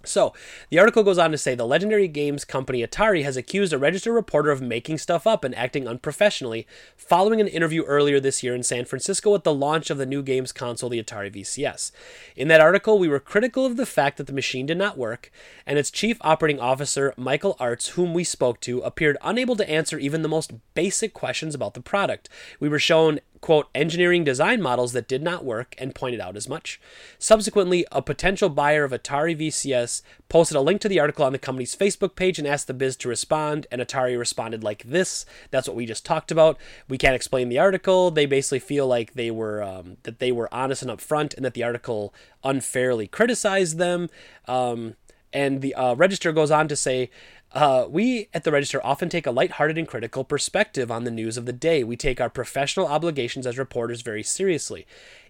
So, 0.05 0.33
the 0.69 0.79
article 0.79 1.03
goes 1.03 1.17
on 1.17 1.31
to 1.31 1.37
say 1.37 1.55
the 1.55 1.67
legendary 1.67 2.07
games 2.07 2.45
company 2.45 2.85
Atari 2.85 3.23
has 3.23 3.35
accused 3.35 3.73
a 3.73 3.77
Register 3.77 4.13
reporter 4.13 4.49
of 4.49 4.61
making 4.61 4.97
stuff 4.97 5.27
up 5.27 5.43
and 5.43 5.53
acting 5.55 5.89
unprofessionally 5.89 6.65
following 6.95 7.41
an 7.41 7.49
interview 7.49 7.83
earlier 7.83 8.21
this 8.21 8.41
year 8.41 8.55
in 8.55 8.63
San 8.63 8.85
Francisco 8.85 9.35
at 9.35 9.43
the 9.43 9.53
launch 9.53 9.89
of 9.89 9.97
the 9.97 10.05
new 10.05 10.23
games 10.23 10.53
console, 10.53 10.89
the 10.89 11.03
Atari 11.03 11.33
VCS. 11.33 11.91
In 12.37 12.47
that 12.47 12.61
article, 12.61 12.97
we 12.97 13.09
were 13.09 13.19
critical 13.19 13.65
of 13.65 13.75
the 13.75 13.85
fact 13.85 14.17
that 14.17 14.27
the 14.27 14.33
machine 14.33 14.65
did 14.65 14.77
not 14.77 14.97
work, 14.97 15.31
and 15.65 15.77
its 15.77 15.91
chief 15.91 16.17
operating 16.21 16.61
officer, 16.61 17.13
Michael 17.17 17.57
Arzt, 17.59 17.89
whom 17.91 18.13
we 18.13 18.23
spoke 18.23 18.61
to, 18.61 18.79
appeared 18.79 19.17
unable 19.21 19.57
to 19.57 19.69
answer 19.69 19.99
even 19.99 20.21
the 20.21 20.29
most 20.29 20.53
basic 20.75 21.13
questions 21.13 21.53
about 21.53 21.73
the 21.73 21.81
product. 21.81 22.29
We 22.61 22.69
were 22.69 22.79
shown 22.79 23.19
quote, 23.41 23.67
engineering 23.73 24.23
design 24.23 24.61
models 24.61 24.93
that 24.93 25.07
did 25.07 25.23
not 25.23 25.45
work 25.45 25.75
and 25.77 25.95
pointed 25.95 26.19
out 26.19 26.35
as 26.35 26.49
much. 26.49 26.79
Subsequently, 27.17 27.85
a 27.91 28.01
potential 28.01 28.49
buyer 28.49 28.83
of 28.83 28.91
Atari 28.91 29.37
VCS 29.37 30.01
posted 30.27 30.57
a 30.57 30.61
link 30.61 30.81
to 30.81 30.89
the 30.89 30.99
article 30.99 31.25
on 31.25 31.31
the 31.31 31.39
company's 31.39 31.75
Facebook 31.75 32.15
page 32.15 32.37
and 32.37 32.47
asked 32.47 32.67
the 32.67 32.73
biz 32.73 32.95
to 32.97 33.09
respond, 33.09 33.67
and 33.71 33.81
Atari 33.81 34.17
responded 34.17 34.63
like 34.63 34.83
this. 34.83 35.25
That's 35.51 35.67
what 35.67 35.77
we 35.77 35.85
just 35.85 36.05
talked 36.05 36.31
about. 36.31 36.57
We 36.87 36.97
can't 36.97 37.15
explain 37.15 37.49
the 37.49 37.59
article. 37.59 38.11
They 38.11 38.25
basically 38.25 38.59
feel 38.59 38.87
like 38.87 39.13
they 39.13 39.31
were 39.31 39.63
um, 39.63 39.97
that 40.03 40.19
they 40.19 40.31
were 40.31 40.53
honest 40.53 40.81
and 40.81 40.91
upfront, 40.91 41.35
and 41.35 41.45
that 41.45 41.53
the 41.53 41.63
article 41.63 42.13
unfairly 42.43 43.07
criticized 43.07 43.77
them. 43.77 44.09
Um, 44.47 44.95
and 45.31 45.61
the 45.61 45.75
uh, 45.75 45.93
register 45.95 46.31
goes 46.31 46.51
on 46.51 46.67
to 46.67 46.75
say 46.75 47.09
uh, 47.51 47.85
we 47.89 48.29
at 48.33 48.43
the 48.43 48.51
Register 48.51 48.79
often 48.85 49.09
take 49.09 49.25
a 49.25 49.31
lighthearted 49.31 49.77
and 49.77 49.87
critical 49.87 50.23
perspective 50.23 50.91
on 50.91 51.03
the 51.03 51.11
news 51.11 51.37
of 51.37 51.45
the 51.45 51.53
day. 51.53 51.83
We 51.83 51.97
take 51.97 52.21
our 52.21 52.29
professional 52.29 52.87
obligations 52.87 53.47
as 53.47 53.57
reporters 53.57 54.01
very 54.01 54.23
seriously. 54.23 54.85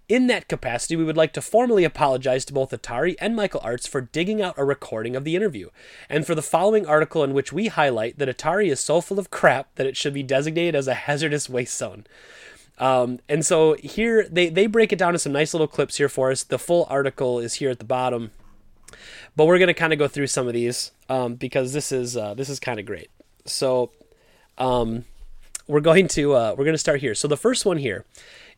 In 0.10 0.26
that 0.26 0.48
capacity, 0.48 0.96
we 0.96 1.04
would 1.04 1.16
like 1.16 1.34
to 1.34 1.42
formally 1.42 1.84
apologize 1.84 2.44
to 2.46 2.54
both 2.54 2.72
Atari 2.72 3.16
and 3.22 3.36
Michael 3.36 3.62
Arzt 3.64 3.88
for 3.88 4.02
digging 4.02 4.42
out 4.42 4.56
a 4.58 4.66
recording 4.66 5.16
of 5.16 5.24
the 5.24 5.36
interview, 5.36 5.70
and 6.10 6.26
for 6.26 6.34
the 6.34 6.42
following 6.42 6.88
article 6.88 7.24
in 7.24 7.32
which 7.32 7.54
we 7.54 7.68
highlight 7.68 8.18
that 8.18 8.28
Atari 8.28 8.72
is 8.72 8.80
so 8.80 9.02
full 9.02 9.20
of 9.20 9.30
crap 9.30 9.74
that 9.76 9.86
it 9.86 9.96
should 9.96 10.16
be 10.16 10.24
designated 10.24 10.74
as 10.74 10.88
a 10.88 10.96
hazardous 10.96 11.48
waste 11.48 11.78
zone. 11.78 12.08
Um, 12.80 13.20
and 13.30 13.46
so 13.46 13.74
here 13.74 14.28
they, 14.28 14.50
they 14.50 14.66
break 14.66 14.92
it 14.92 14.98
down 14.98 15.14
in 15.14 15.20
some 15.20 15.34
nice 15.34 15.54
little 15.54 15.68
clips 15.68 15.98
here 15.98 16.10
for 16.10 16.32
us. 16.32 16.44
The 16.44 16.58
full 16.58 16.88
article 16.90 17.38
is 17.38 17.56
here 17.56 17.70
at 17.70 17.78
the 17.78 17.86
bottom. 17.86 18.32
But 19.36 19.46
we're 19.46 19.60
gonna 19.60 19.74
kind 19.74 19.94
of 19.94 20.00
go 20.00 20.08
through 20.08 20.28
some 20.28 20.48
of 20.48 20.54
these 20.54 20.92
um, 21.10 21.36
because 21.36 21.74
this 21.74 21.92
is 21.92 22.18
uh, 22.18 22.34
this 22.34 22.50
is 22.50 22.60
kind 22.60 22.80
of 22.80 22.86
great. 22.86 23.10
So 23.46 23.92
um, 24.58 25.06
we're 25.68 25.80
going 25.80 26.08
to 26.10 26.34
uh, 26.34 26.56
we're 26.58 26.66
going 26.66 26.74
to 26.74 26.80
start 26.80 27.00
here. 27.00 27.16
So 27.16 27.28
the 27.28 27.38
first 27.38 27.66
one 27.66 27.78
here 27.78 28.06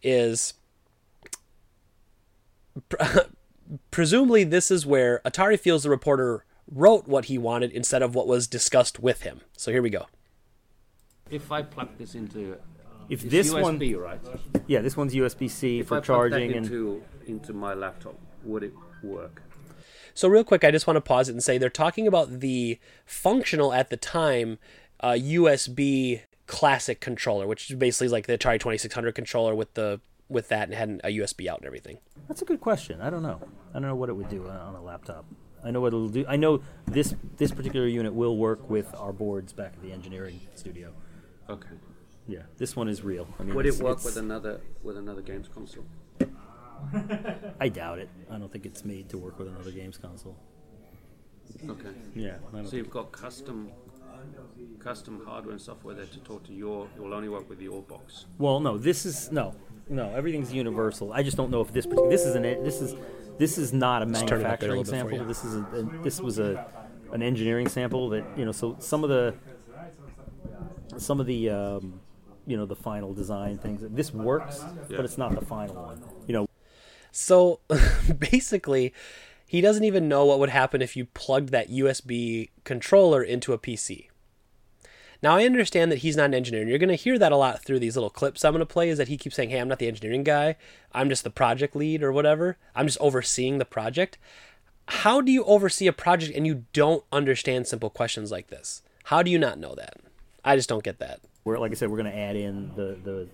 is 0.01 0.53
presumably 3.91 4.43
this 4.43 4.71
is 4.71 4.85
where 4.85 5.21
Atari 5.25 5.59
feels 5.59 5.83
the 5.83 5.89
reporter 5.89 6.45
wrote 6.69 7.07
what 7.07 7.25
he 7.25 7.37
wanted 7.37 7.71
instead 7.71 8.01
of 8.01 8.15
what 8.15 8.27
was 8.27 8.47
discussed 8.47 8.99
with 8.99 9.23
him. 9.23 9.41
So 9.57 9.71
here 9.71 9.81
we 9.81 9.89
go. 9.89 10.05
If 11.29 11.51
I 11.51 11.61
plug 11.61 11.89
this 11.97 12.15
into 12.15 12.57
if 13.09 13.21
this 13.21 13.53
USB, 13.53 13.95
one, 13.95 14.01
right? 14.01 14.19
yeah, 14.67 14.81
this 14.81 14.95
one's 14.95 15.13
USB 15.13 15.49
C 15.49 15.83
for 15.83 15.97
I 15.97 16.01
charging 16.01 16.49
that 16.49 16.57
and 16.57 16.65
into 16.65 17.03
into 17.27 17.53
my 17.53 17.73
laptop, 17.73 18.15
would 18.43 18.63
it 18.63 18.73
work? 19.03 19.41
So, 20.13 20.27
real 20.27 20.43
quick, 20.43 20.63
I 20.63 20.71
just 20.71 20.87
want 20.87 20.97
to 20.97 21.01
pause 21.01 21.29
it 21.29 21.33
and 21.33 21.43
say 21.43 21.57
they're 21.57 21.69
talking 21.69 22.07
about 22.07 22.39
the 22.39 22.79
functional 23.05 23.73
at 23.73 23.89
the 23.89 23.97
time 23.97 24.59
uh, 24.99 25.11
USB 25.11 26.21
classic 26.47 26.99
controller, 26.99 27.47
which 27.47 27.73
basically 27.77 28.05
is 28.07 28.11
like 28.11 28.27
the 28.27 28.37
Atari 28.37 28.59
2600 28.59 29.13
controller 29.15 29.55
with 29.55 29.73
the 29.73 30.01
with 30.29 30.47
that 30.47 30.69
and 30.69 30.73
had 30.73 31.01
a 31.03 31.09
USB 31.17 31.47
out 31.47 31.57
and 31.59 31.67
everything. 31.67 31.97
That's 32.27 32.41
a 32.41 32.45
good 32.45 32.61
question. 32.61 33.01
I 33.01 33.09
don't 33.09 33.23
know. 33.23 33.41
I 33.71 33.79
don't 33.79 33.89
know 33.89 33.95
what 33.95 34.09
it 34.09 34.13
would 34.13 34.29
do 34.29 34.47
on 34.47 34.75
a 34.75 34.81
laptop. 34.81 35.25
I 35.63 35.71
know 35.71 35.81
what 35.81 35.87
it'll 35.87 36.09
do. 36.09 36.25
I 36.27 36.37
know 36.37 36.61
this 36.87 37.15
this 37.37 37.51
particular 37.51 37.87
unit 37.87 38.13
will 38.13 38.37
work 38.37 38.69
with 38.69 38.93
our 38.95 39.13
boards 39.13 39.53
back 39.53 39.73
at 39.73 39.81
the 39.81 39.91
engineering 39.91 40.39
studio. 40.55 40.93
Okay. 41.49 41.69
Yeah, 42.27 42.43
this 42.57 42.75
one 42.75 42.87
is 42.87 43.03
real. 43.03 43.27
I 43.39 43.43
mean, 43.43 43.55
Would 43.55 43.65
it 43.65 43.75
work 43.75 44.03
with 44.03 44.17
another 44.17 44.61
with 44.83 44.97
another 44.97 45.21
games 45.21 45.47
console? 45.53 45.85
I 47.59 47.69
doubt 47.69 47.99
it. 47.99 48.09
I 48.29 48.37
don't 48.37 48.51
think 48.51 48.65
it's 48.65 48.83
made 48.85 49.09
to 49.09 49.17
work 49.17 49.37
with 49.39 49.47
another 49.47 49.71
games 49.71 49.97
console. 49.97 50.37
Okay. 51.69 51.89
Yeah. 52.15 52.35
I 52.53 52.57
don't 52.57 52.67
So 52.67 52.75
you've 52.77 52.89
got 52.89 53.11
custom 53.11 53.71
custom 54.79 55.21
hardware 55.25 55.51
and 55.53 55.61
software 55.61 55.95
there 55.95 56.05
to 56.05 56.19
talk 56.19 56.43
to 56.45 56.53
your. 56.53 56.87
It 56.95 57.01
will 57.01 57.13
only 57.13 57.29
work 57.29 57.49
with 57.49 57.61
your 57.61 57.81
box. 57.81 58.25
Well, 58.37 58.59
no, 58.59 58.77
this 58.77 59.05
is 59.05 59.31
no, 59.31 59.55
no. 59.89 60.13
Everything's 60.13 60.53
universal. 60.53 61.11
I 61.13 61.23
just 61.23 61.37
don't 61.37 61.49
know 61.51 61.61
if 61.61 61.71
this 61.73 61.85
particular. 61.85 62.09
This 62.09 62.25
is 62.25 62.35
an. 62.35 62.43
This 62.43 62.81
is 62.81 62.95
this 63.37 63.57
is 63.57 63.73
not 63.73 64.01
a 64.03 64.05
turn 64.05 64.41
it 64.41 64.45
up 64.45 64.59
there 64.59 64.71
a 64.71 64.75
manufacturing 64.75 64.77
little 64.77 64.83
bit 64.83 64.89
for 64.89 64.95
sample. 64.95 65.17
you. 65.17 65.25
This 65.25 65.43
is 65.43 65.55
a, 65.55 65.59
a- 65.99 66.03
this 66.03 66.19
was 66.21 66.39
a 66.39 66.65
an 67.11 67.21
engineering 67.23 67.67
sample 67.67 68.09
that 68.09 68.23
you 68.37 68.45
know. 68.45 68.51
So 68.51 68.75
some 68.79 69.03
of 69.03 69.09
the 69.09 69.33
some 70.97 71.19
of 71.19 71.25
the 71.25 71.49
um, 71.49 71.99
you 72.45 72.57
know 72.57 72.65
the 72.65 72.75
final 72.75 73.13
design 73.13 73.57
things. 73.57 73.81
This 73.89 74.13
works, 74.13 74.59
Yeah. 74.89 74.97
but 74.97 75.05
it's 75.05 75.17
not 75.17 75.33
the 75.37 75.45
final 75.45 75.75
one. 75.75 76.01
You 76.27 76.33
know, 76.33 76.47
So 77.11 77.59
basically, 78.19 78.93
he 79.45 79.61
doesn't 79.61 79.83
even 79.83 80.07
know 80.07 80.25
what 80.25 80.39
would 80.39 80.49
happen 80.49 80.81
if 80.81 80.95
you 80.95 81.05
plugged 81.05 81.49
that 81.49 81.69
USB 81.69 82.49
controller 82.63 83.21
into 83.21 83.53
a 83.53 83.57
PC. 83.57 84.07
Now 85.21 85.35
I 85.35 85.45
understand 85.45 85.91
that 85.91 85.99
he's 85.99 86.17
not 86.17 86.25
an 86.25 86.33
engineer, 86.33 86.61
and 86.61 86.69
you're 86.69 86.79
going 86.79 86.89
to 86.89 86.95
hear 86.95 87.19
that 87.19 87.31
a 87.31 87.37
lot 87.37 87.63
through 87.63 87.79
these 87.79 87.95
little 87.95 88.09
clips 88.09 88.43
I'm 88.43 88.53
going 88.53 88.59
to 88.59 88.65
play. 88.65 88.89
Is 88.89 88.97
that 88.97 89.07
he 89.07 89.17
keeps 89.17 89.35
saying, 89.35 89.51
"Hey, 89.51 89.59
I'm 89.59 89.67
not 89.67 89.77
the 89.77 89.87
engineering 89.87 90.23
guy. 90.23 90.55
I'm 90.93 91.09
just 91.09 91.23
the 91.23 91.29
project 91.29 91.75
lead 91.75 92.01
or 92.01 92.11
whatever. 92.11 92.57
I'm 92.75 92.87
just 92.87 92.99
overseeing 92.99 93.57
the 93.57 93.65
project." 93.65 94.17
How 94.87 95.21
do 95.21 95.31
you 95.31 95.43
oversee 95.45 95.87
a 95.87 95.93
project 95.93 96.35
and 96.35 96.45
you 96.45 96.65
don't 96.73 97.03
understand 97.11 97.67
simple 97.67 97.89
questions 97.89 98.31
like 98.31 98.47
this? 98.47 98.81
How 99.05 99.23
do 99.23 99.31
you 99.31 99.37
not 99.37 99.59
know 99.59 99.73
that? 99.75 99.97
I 100.43 100.55
just 100.55 100.67
don't 100.67 100.83
get 100.83 100.99
that. 100.99 101.21
We're 101.43 101.59
like 101.59 101.71
I 101.71 101.75
said, 101.75 101.89
we're 101.89 101.97
going 101.97 102.11
to 102.11 102.17
add 102.17 102.35
in 102.35 102.71
the 102.75 102.97
the 103.03 103.27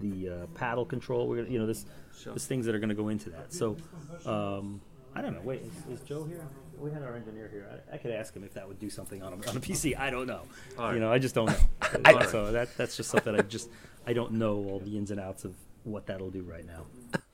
the 0.00 0.28
uh, 0.28 0.46
paddle 0.54 0.84
control. 0.84 1.26
We're 1.28 1.36
gonna, 1.38 1.50
you 1.50 1.58
know, 1.58 1.66
this 1.66 1.84
there's 2.24 2.46
things 2.46 2.66
that 2.66 2.74
are 2.74 2.78
going 2.78 2.88
to 2.88 2.94
go 2.94 3.08
into 3.08 3.30
that. 3.30 3.52
So 3.52 3.76
um, 4.24 4.80
I 5.14 5.20
don't 5.22 5.34
know. 5.34 5.40
Wait, 5.42 5.62
is, 5.62 6.00
is 6.00 6.06
Joe 6.06 6.24
here? 6.24 6.46
We 6.78 6.90
had 6.90 7.02
our 7.02 7.14
engineer 7.16 7.48
here. 7.50 7.66
I, 7.90 7.94
I 7.94 7.98
could 7.98 8.10
ask 8.10 8.34
him 8.34 8.44
if 8.44 8.52
that 8.54 8.68
would 8.68 8.78
do 8.78 8.90
something 8.90 9.22
on 9.22 9.32
a, 9.32 9.36
on 9.48 9.56
a 9.56 9.60
PC. 9.60 9.98
I 9.98 10.10
don't 10.10 10.26
know. 10.26 10.42
All 10.78 10.86
right. 10.86 10.94
You 10.94 11.00
know, 11.00 11.10
I 11.12 11.18
just 11.18 11.34
don't 11.34 11.46
know. 11.46 11.56
I- 12.04 12.26
so 12.26 12.52
that 12.52 12.76
that's 12.76 12.96
just 12.96 13.10
something 13.10 13.34
I 13.34 13.40
just 13.42 13.70
I 14.06 14.12
don't 14.12 14.32
know 14.32 14.56
all 14.68 14.78
the 14.80 14.96
ins 14.96 15.10
and 15.10 15.18
outs 15.20 15.44
of 15.44 15.54
what 15.84 16.06
that'll 16.06 16.30
do 16.30 16.42
right 16.42 16.66
now. 16.66 16.86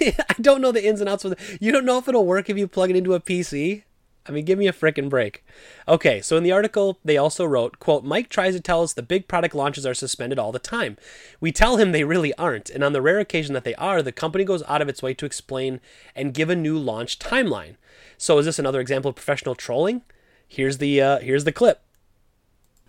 I 0.00 0.34
don't 0.40 0.60
know 0.60 0.72
the 0.72 0.86
ins 0.86 1.00
and 1.00 1.08
outs 1.10 1.24
of 1.24 1.32
it. 1.32 1.38
You 1.60 1.72
don't 1.72 1.84
know 1.84 1.98
if 1.98 2.08
it'll 2.08 2.26
work 2.26 2.48
if 2.48 2.56
you 2.56 2.68
plug 2.68 2.90
it 2.90 2.96
into 2.96 3.14
a 3.14 3.20
PC? 3.20 3.82
I 4.26 4.32
mean, 4.32 4.44
give 4.44 4.58
me 4.58 4.68
a 4.68 4.72
frickin' 4.72 5.08
break. 5.08 5.44
Okay, 5.88 6.20
so 6.20 6.36
in 6.36 6.42
the 6.42 6.52
article, 6.52 6.98
they 7.04 7.16
also 7.16 7.44
wrote, 7.44 7.78
quote, 7.78 8.04
Mike 8.04 8.28
tries 8.28 8.54
to 8.54 8.60
tell 8.60 8.82
us 8.82 8.92
the 8.92 9.02
big 9.02 9.26
product 9.26 9.54
launches 9.54 9.86
are 9.86 9.94
suspended 9.94 10.38
all 10.38 10.52
the 10.52 10.58
time. 10.58 10.98
We 11.40 11.52
tell 11.52 11.78
him 11.78 11.92
they 11.92 12.04
really 12.04 12.34
aren't, 12.34 12.68
and 12.70 12.84
on 12.84 12.92
the 12.92 13.02
rare 13.02 13.18
occasion 13.18 13.54
that 13.54 13.64
they 13.64 13.74
are, 13.76 14.02
the 14.02 14.12
company 14.12 14.44
goes 14.44 14.62
out 14.68 14.82
of 14.82 14.88
its 14.88 15.02
way 15.02 15.14
to 15.14 15.26
explain 15.26 15.80
and 16.14 16.34
give 16.34 16.50
a 16.50 16.56
new 16.56 16.78
launch 16.78 17.18
timeline. 17.18 17.76
So 18.18 18.38
is 18.38 18.46
this 18.46 18.58
another 18.58 18.80
example 18.80 19.08
of 19.08 19.16
professional 19.16 19.54
trolling? 19.54 20.02
Here's 20.46 20.78
the 20.78 21.00
uh, 21.00 21.18
here's 21.20 21.44
the 21.44 21.52
clip. 21.52 21.80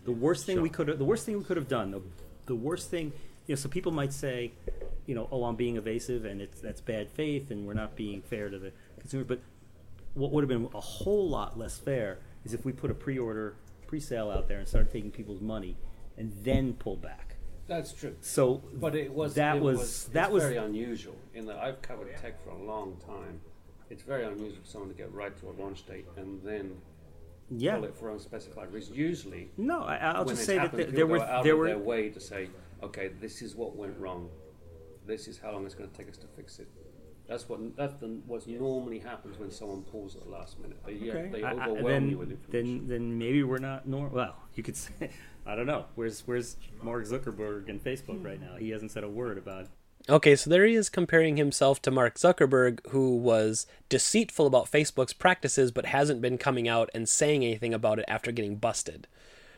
The 0.04 0.12
worst 0.12 0.46
thing 0.46 0.62
we 0.62 0.70
could 0.70 0.88
have, 0.88 0.98
the 0.98 1.06
worst 1.06 1.26
thing 1.26 1.38
we 1.38 1.44
could 1.44 1.58
have 1.58 1.68
done, 1.68 1.92
the, 1.92 2.02
the 2.48 2.56
worst 2.56 2.90
thing, 2.90 3.14
you 3.46 3.54
know, 3.54 3.56
so 3.56 3.70
people 3.70 3.92
might 3.92 4.12
say, 4.12 4.52
you 5.06 5.14
know, 5.14 5.30
oh, 5.32 5.44
I'm 5.46 5.56
being 5.56 5.78
evasive 5.78 6.26
and 6.26 6.42
it's 6.42 6.60
that's 6.60 6.82
bad 6.82 7.10
faith 7.12 7.52
and 7.52 7.68
we're 7.68 7.76
not 7.76 7.96
being 7.96 8.22
fair 8.22 8.50
to 8.50 8.58
the 8.58 8.72
consumer. 9.00 9.24
But 9.24 9.40
what 10.14 10.32
would 10.32 10.44
have 10.44 10.50
been 10.50 10.70
a 10.74 10.82
whole 10.82 11.30
lot 11.30 11.58
less 11.58 11.78
fair 11.78 12.20
is 12.44 12.54
if 12.54 12.66
we 12.66 12.72
put 12.72 12.92
a 12.92 12.94
pre-order, 12.94 13.56
pre-sale 13.88 14.30
out 14.30 14.48
there 14.48 14.60
and 14.60 14.68
started 14.68 14.92
taking 14.92 15.12
people's 15.12 15.42
money 15.42 15.78
and 16.18 16.34
then 16.44 16.74
pulled 16.74 17.02
back. 17.02 17.36
That's 17.68 17.94
true. 17.94 18.16
So, 18.22 18.62
But 18.74 18.96
it 18.96 19.14
was 19.14 19.36
that 19.36 19.58
it 19.58 19.62
was, 19.62 19.78
was 19.78 20.04
that 20.14 20.32
was 20.32 20.44
very 20.44 20.58
unusual 20.58 21.16
in 21.34 21.46
that 21.46 21.58
I've 21.58 21.82
covered 21.82 22.16
tech 22.18 22.44
for 22.44 22.50
a 22.50 22.62
long 22.62 22.98
time. 23.06 23.40
It's 23.90 24.04
very 24.04 24.26
unusual 24.26 24.62
for 24.64 24.70
someone 24.70 24.90
to 24.90 24.96
get 24.96 25.12
right 25.14 25.36
to 25.40 25.50
a 25.50 25.54
launch 25.62 25.86
date 25.86 26.06
and 26.18 26.42
then 26.44 26.76
yeah. 27.50 27.76
pull 27.76 27.86
it 27.86 27.96
for 27.96 28.10
unspecified 28.10 28.74
reasons. 28.74 28.98
Usually, 28.98 29.52
No, 29.58 29.84
I, 29.84 29.98
I'll 29.98 30.26
when 30.26 30.36
just 30.36 30.46
say 30.46 30.56
that 30.56 30.62
happens, 30.62 30.78
there, 30.78 30.86
people 30.88 30.98
there 30.98 31.08
were 31.08 31.20
out 31.22 31.44
there 31.44 31.54
of 31.54 31.60
were 31.60 31.68
their 31.68 31.78
way 31.78 32.10
to 32.10 32.20
say, 32.20 32.50
okay, 32.84 33.12
this 33.20 33.42
is 33.42 33.56
what 33.56 33.76
went 33.76 33.98
wrong. 33.98 34.30
This 35.06 35.28
is 35.28 35.40
how 35.40 35.52
long 35.52 35.66
it's 35.66 35.76
going 35.76 35.90
to 35.90 35.98
take 35.98 36.10
us 36.10 36.18
to 36.18 36.28
fix 36.28 36.60
it. 36.60 36.68
That's 37.32 37.48
what 37.48 37.78
that's 37.78 37.94
the, 37.94 38.08
what 38.28 38.46
normally 38.46 39.00
happens 39.00 39.40
when 39.40 39.50
someone 39.52 39.84
pulls 39.84 40.18
at 40.18 40.24
the 40.24 40.30
last 40.30 40.60
minute. 40.60 40.78
They, 40.86 40.96
yeah, 40.96 41.14
Okay. 41.14 41.30
they 41.32 41.44
I- 41.44 41.52
I- 41.54 41.70
overwhelm 41.70 41.86
then, 41.86 42.10
you 42.10 42.18
with 42.18 42.32
information. 42.32 42.80
then, 42.80 42.88
then 42.88 43.18
maybe 43.18 43.42
we're 43.42 43.58
not 43.58 43.88
normal. 43.88 44.14
well. 44.14 44.36
You 44.54 44.64
could 44.64 44.76
say, 44.76 45.12
I 45.46 45.56
don't 45.56 45.66
know. 45.66 45.86
Where's 45.96 46.28
where's 46.28 46.58
Mark 46.84 47.06
Zuckerberg 47.06 47.70
and 47.70 47.82
Facebook 47.82 48.22
right 48.22 48.38
hmm. 48.38 48.46
now? 48.46 48.56
He 48.58 48.72
hasn't 48.72 48.92
said 48.92 49.06
a 49.06 49.10
word 49.10 49.38
about. 49.38 49.68
Okay, 50.10 50.36
so 50.36 50.50
there 50.50 50.66
he 50.66 50.76
is 50.76 50.90
comparing 50.90 51.38
himself 51.38 51.82
to 51.84 51.92
Mark 51.92 52.16
Zuckerberg, 52.16 52.86
who 52.90 53.16
was 53.16 53.66
deceitful 53.88 54.46
about 54.46 54.70
Facebook's 54.70 55.14
practices 55.14 55.72
but 55.72 55.86
hasn't 55.86 56.22
been 56.22 56.38
coming 56.38 56.68
out 56.68 56.90
and 56.94 57.08
saying 57.08 57.46
anything 57.46 57.74
about 57.74 57.98
it 58.00 58.06
after 58.10 58.34
getting 58.34 58.58
busted. 58.58 59.08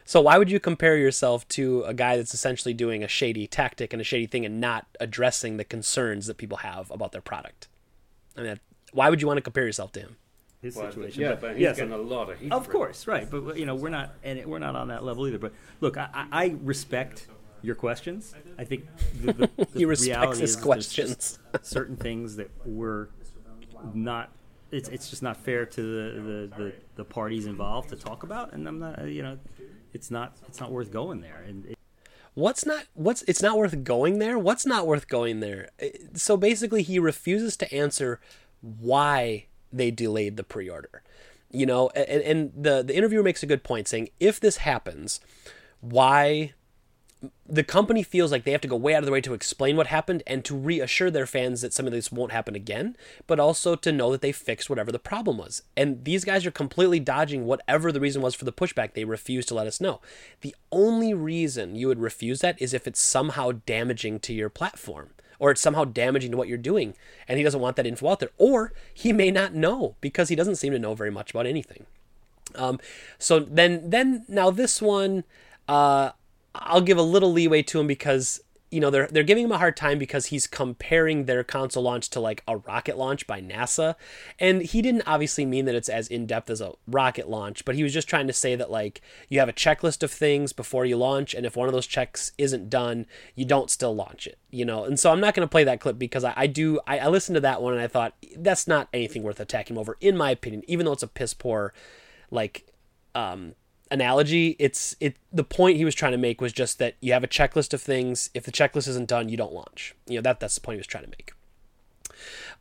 So 0.06 0.22
why 0.22 0.38
would 0.38 0.52
you 0.52 0.60
compare 0.60 0.98
yourself 0.98 1.48
to 1.50 1.84
a 1.84 1.94
guy 1.94 2.18
that's 2.18 2.34
essentially 2.34 2.74
doing 2.74 3.04
a 3.04 3.08
shady 3.08 3.48
tactic 3.48 3.94
and 3.94 4.02
a 4.02 4.06
shady 4.06 4.26
thing 4.28 4.46
and 4.46 4.60
not 4.60 4.86
addressing 5.00 5.58
the 5.58 5.64
concerns 5.64 6.28
that 6.28 6.38
people 6.38 6.58
have 6.58 6.92
about 6.92 7.12
their 7.14 7.22
product? 7.22 7.68
I 8.38 8.42
mean, 8.44 8.60
why 8.92 9.10
would 9.10 9.22
you 9.22 9.28
want 9.28 9.38
to 9.38 9.42
compare 9.42 9.66
yourself 9.66 9.92
to 9.94 10.00
him? 10.02 10.18
His 10.62 10.76
Well, 10.76 10.90
situation, 10.92 11.22
yeah, 11.22 11.30
but, 11.32 11.42
but 11.42 11.52
he's 11.54 11.62
yes, 11.62 11.76
getting 11.78 11.92
a 11.94 11.98
lot 11.98 12.30
of 12.30 12.40
heat. 12.40 12.52
of 12.52 12.66
for 12.66 12.72
it. 12.72 12.74
course, 12.74 13.06
right. 13.08 13.30
But 13.30 13.58
you 13.58 13.66
know, 13.66 13.76
we're 13.76 13.90
not, 13.90 14.14
and 14.24 14.46
we're 14.46 14.60
not 14.60 14.76
on 14.76 14.88
that 14.90 15.04
level 15.04 15.28
either. 15.28 15.38
But 15.38 15.52
look, 15.82 15.98
I, 15.98 16.08
I 16.14 16.28
I 16.32 16.56
respect 16.62 17.28
your 17.62 17.76
questions. 17.76 18.34
I 18.58 18.64
think 18.64 18.86
the, 19.22 19.34
the, 19.34 19.50
the 19.74 19.80
He 19.80 19.86
respects 19.86 20.08
reality 20.08 20.40
his 20.42 20.50
is 20.52 20.56
questions. 20.56 21.16
just 21.16 21.40
certain 21.66 21.98
things 21.98 22.38
that 22.38 22.50
we're 22.66 23.10
not. 23.94 24.32
It's, 24.72 24.90
it's 24.90 25.10
just 25.10 25.22
not 25.22 25.38
fair 25.38 25.66
to 25.68 25.82
the, 25.82 26.22
the, 26.22 26.64
the, 26.64 26.74
the 26.96 27.04
parties 27.06 27.46
involved 27.46 27.90
to 27.90 27.96
talk 27.96 28.24
about, 28.24 28.54
and 28.54 28.68
I'm 28.68 28.80
not. 28.80 29.06
You 29.08 29.22
know, 29.22 29.40
it's 29.94 30.12
not 30.12 30.36
it's 30.48 30.60
not 30.60 30.72
worth 30.72 30.92
going 30.92 31.22
there. 31.22 31.44
And 31.48 31.66
it, 31.66 31.78
What's 32.36 32.66
not 32.66 32.86
what's 32.96 33.22
it's 33.24 33.44
not 33.44 33.58
worth 33.58 33.84
going 33.84 34.18
there? 34.18 34.40
What's 34.40 34.66
not 34.66 34.88
worth 34.88 35.08
going 35.08 35.40
there? 35.40 35.70
So 36.16 36.36
basically 36.36 36.82
he 36.82 36.98
refuses 36.98 37.56
to 37.58 37.72
answer 37.74 38.20
why 38.62 39.46
they 39.72 39.92
delayed 39.92 40.38
the 40.38 40.44
pre-order. 40.44 41.04
You 41.52 41.68
know, 41.68 41.90
and, 41.90 42.22
and 42.24 42.52
the 42.56 42.82
the 42.82 42.96
interviewer 42.96 43.22
makes 43.22 43.44
a 43.44 43.46
good 43.48 43.64
point 43.64 43.88
saying 43.88 44.10
if 44.20 44.40
this 44.40 44.58
happens, 44.58 45.20
why 45.80 46.54
the 47.48 47.64
company 47.64 48.04
feels 48.04 48.32
like 48.32 48.44
they 48.44 48.52
have 48.52 48.62
to 48.62 48.68
go 48.68 48.76
way 48.76 48.96
out 48.96 49.00
of 49.00 49.06
their 49.06 49.14
way 49.14 49.22
to 49.22 49.34
explain 49.34 49.78
what 49.78 49.88
happened 49.88 50.24
and 50.26 50.44
to 50.46 50.56
reassure 50.56 51.12
their 51.12 51.26
fans 51.26 51.62
that 51.62 51.74
some 51.74 51.86
of 51.86 51.94
this 51.94 52.12
won't 52.12 52.32
happen 52.32 52.56
again, 52.56 52.98
but 53.28 53.40
also 53.40 53.76
to 53.76 53.92
know 53.92 54.12
that 54.12 54.22
they 54.22 54.32
fixed 54.32 54.70
whatever 54.70 54.92
the 54.92 55.00
problem 55.00 55.38
was. 55.38 55.62
And 55.78 56.04
these 56.04 56.26
guys 56.26 56.46
are 56.46 56.52
completely 56.52 57.00
dodging 57.00 57.46
whatever 57.46 57.92
the 57.92 58.00
reason 58.00 58.22
was 58.22 58.36
for 58.36 58.46
the 58.46 58.52
pushback. 58.52 58.94
They 58.94 59.06
refuse 59.06 59.46
to 59.48 59.56
let 59.56 59.68
us 59.68 59.80
know. 59.80 60.02
The 60.42 60.56
only 60.72 61.14
reason 61.14 61.76
you 61.76 61.88
would 61.88 62.00
refuse 62.00 62.42
that 62.42 62.62
is 62.62 62.74
if 62.74 62.88
it's 62.88 63.00
somehow 63.00 63.54
damaging 63.66 64.20
to 64.22 64.34
your 64.34 64.50
platform 64.50 65.12
or 65.40 65.52
it's 65.52 65.62
somehow 65.62 65.86
damaging 65.86 66.32
to 66.32 66.38
what 66.38 66.48
you're 66.48 66.58
doing 66.58 66.94
and 67.28 67.38
he 67.38 67.44
doesn't 67.44 67.62
want 67.62 67.76
that 67.76 67.88
info 67.88 68.10
out 68.10 68.20
there 68.20 68.32
or 68.38 68.74
he 68.94 69.14
may 69.14 69.32
not 69.32 69.54
know 69.54 69.96
because 70.02 70.30
he 70.30 70.36
doesn't 70.36 70.56
seem 70.56 70.74
to 70.74 70.80
know 70.80 70.96
very 70.96 71.12
much 71.12 71.32
about 71.32 71.46
anything. 71.46 71.86
Um, 72.56 72.80
so 73.18 73.40
then, 73.40 73.90
then 73.90 74.26
now 74.28 74.52
this 74.52 74.82
one, 74.82 75.24
uh, 75.68 76.12
I'll 76.56 76.82
give 76.82 76.98
a 76.98 77.04
little 77.04 77.32
leeway 77.32 77.64
to 77.64 77.80
him 77.80 77.88
because 77.88 78.42
you 78.74 78.80
know 78.80 78.90
they're 78.90 79.08
they're 79.08 79.24
giving 79.24 79.46
him 79.46 79.52
a 79.52 79.60
hard 79.60 79.78
time 79.78 80.00
because 80.00 80.28
he's 80.28 80.48
comparing 80.48 81.26
their 81.26 81.44
console 81.44 81.84
launch 81.84 82.10
to 82.10 82.20
like 82.20 82.42
a 82.48 82.58
rocket 82.58 82.98
launch 82.98 83.28
by 83.28 83.40
NASA, 83.40 83.96
and 84.40 84.64
he 84.64 84.82
didn't 84.82 85.04
obviously 85.06 85.46
mean 85.46 85.66
that 85.66 85.76
it's 85.76 85.90
as 85.90 86.08
in 86.08 86.26
depth 86.26 86.50
as 86.50 86.60
a 86.60 86.74
rocket 86.88 87.30
launch, 87.30 87.66
but 87.66 87.76
he 87.76 87.84
was 87.84 87.94
just 87.94 88.10
trying 88.10 88.26
to 88.26 88.34
say 88.34 88.56
that 88.56 88.72
like 88.72 89.02
you 89.30 89.40
have 89.40 89.48
a 89.48 89.54
checklist 89.54 90.02
of 90.02 90.12
things 90.12 90.54
before 90.54 90.86
you 90.86 90.98
launch, 90.98 91.36
and 91.36 91.46
if 91.46 91.56
one 91.56 91.68
of 91.68 91.74
those 91.74 91.86
checks 91.86 92.32
isn't 92.40 92.70
done, 92.70 93.06
you 93.36 93.46
don't 93.46 93.70
still 93.70 93.96
launch 93.96 94.26
it, 94.26 94.40
you 94.50 94.66
know. 94.66 94.86
And 94.86 95.00
so 95.00 95.12
I'm 95.12 95.20
not 95.20 95.36
going 95.36 95.48
to 95.48 95.52
play 95.52 95.64
that 95.66 95.80
clip 95.80 96.00
because 96.00 96.24
I, 96.24 96.34
I 96.36 96.48
do 96.48 96.80
I, 96.88 96.98
I 96.98 97.08
listened 97.10 97.36
to 97.36 97.42
that 97.42 97.62
one 97.62 97.74
and 97.74 97.82
I 97.82 97.88
thought 97.88 98.16
that's 98.38 98.68
not 98.68 98.90
anything 98.92 99.22
worth 99.22 99.40
attacking 99.40 99.78
over, 99.78 99.98
in 100.02 100.18
my 100.18 100.32
opinion, 100.32 100.64
even 100.68 100.88
though 100.88 100.94
it's 100.94 101.04
a 101.04 101.08
piss 101.08 101.36
poor 101.36 101.74
like 102.32 102.66
um, 103.14 103.54
analogy. 103.94 104.58
It's 104.60 104.96
it. 105.00 105.16
The 105.32 105.44
point 105.44 105.78
he 105.78 105.86
was 105.86 105.96
trying 105.96 106.12
to 106.12 106.18
make 106.18 106.42
was 106.42 106.52
just 106.52 106.80
that 106.80 106.96
you 107.00 107.14
have 107.14 107.24
a 107.24 107.28
checklist 107.28 107.74
of 107.74 107.82
things. 107.82 108.30
If 108.34 108.44
the 108.44 108.52
checklist 108.52 108.88
isn't 108.90 109.08
done, 109.08 109.30
you 109.30 109.38
don't 109.38 109.54
launch. 109.54 109.96
You 110.08 110.16
know 110.16 110.22
that 110.22 110.40
that's 110.42 110.56
the 110.56 110.62
point 110.62 110.76
he 110.76 110.80
was 110.80 110.88
trying 110.88 111.06
to 111.06 111.12
make. 111.12 111.32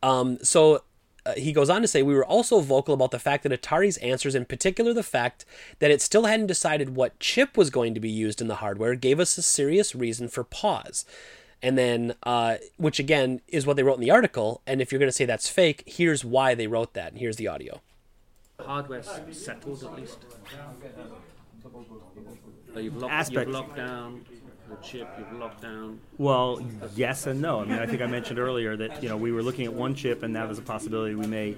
Um, 0.02 0.38
so 0.42 0.82
uh, 1.24 1.32
he 1.34 1.52
goes 1.52 1.70
on 1.70 1.82
to 1.82 1.88
say 1.88 2.02
we 2.02 2.14
were 2.14 2.24
also 2.24 2.60
vocal 2.60 2.94
about 2.94 3.12
the 3.12 3.18
fact 3.18 3.42
that 3.44 3.52
Atari's 3.52 3.96
answers, 3.98 4.34
in 4.34 4.44
particular 4.44 4.92
the 4.92 5.02
fact 5.02 5.44
that 5.78 5.90
it 5.90 6.02
still 6.02 6.24
hadn't 6.24 6.46
decided 6.46 6.96
what 6.96 7.18
chip 7.20 7.56
was 7.56 7.70
going 7.70 7.94
to 7.94 8.00
be 8.00 8.10
used 8.10 8.40
in 8.40 8.48
the 8.48 8.56
hardware, 8.56 8.94
gave 8.94 9.20
us 9.20 9.38
a 9.38 9.42
serious 9.42 9.94
reason 9.94 10.28
for 10.28 10.44
pause. 10.44 11.04
And 11.64 11.78
then, 11.78 12.14
uh, 12.24 12.56
which 12.76 12.98
again 12.98 13.40
is 13.46 13.66
what 13.66 13.76
they 13.76 13.84
wrote 13.84 13.94
in 13.94 14.00
the 14.00 14.10
article. 14.10 14.62
And 14.66 14.82
if 14.82 14.90
you're 14.90 14.98
going 14.98 15.08
to 15.08 15.12
say 15.12 15.24
that's 15.24 15.48
fake, 15.48 15.84
here's 15.86 16.24
why 16.24 16.56
they 16.56 16.66
wrote 16.66 16.94
that. 16.94 17.12
And 17.12 17.20
here's 17.20 17.36
the 17.36 17.46
audio. 17.46 17.80
hardware 18.58 19.02
settled 19.02 19.84
at 19.84 19.94
least. 19.96 20.18
So 22.72 22.80
you've 22.80 22.96
locked, 22.96 23.12
Aspect. 23.12 23.46
you've 23.48 23.54
locked 23.54 23.76
down 23.76 24.24
the 24.68 24.76
chip. 24.76 25.08
You've 25.18 25.32
locked 25.38 25.62
down. 25.62 26.00
well, 26.18 26.60
yes 26.94 27.26
and 27.26 27.40
no. 27.42 27.60
I 27.60 27.64
mean, 27.64 27.78
I 27.78 27.86
think 27.86 28.00
I 28.00 28.06
mentioned 28.06 28.38
earlier 28.38 28.76
that 28.76 29.02
you 29.02 29.08
know 29.08 29.16
we 29.16 29.32
were 29.32 29.42
looking 29.42 29.66
at 29.66 29.72
one 29.72 29.94
chip, 29.94 30.22
and 30.22 30.34
that 30.36 30.48
was 30.48 30.58
a 30.58 30.62
possibility 30.62 31.14
we 31.14 31.26
may 31.26 31.56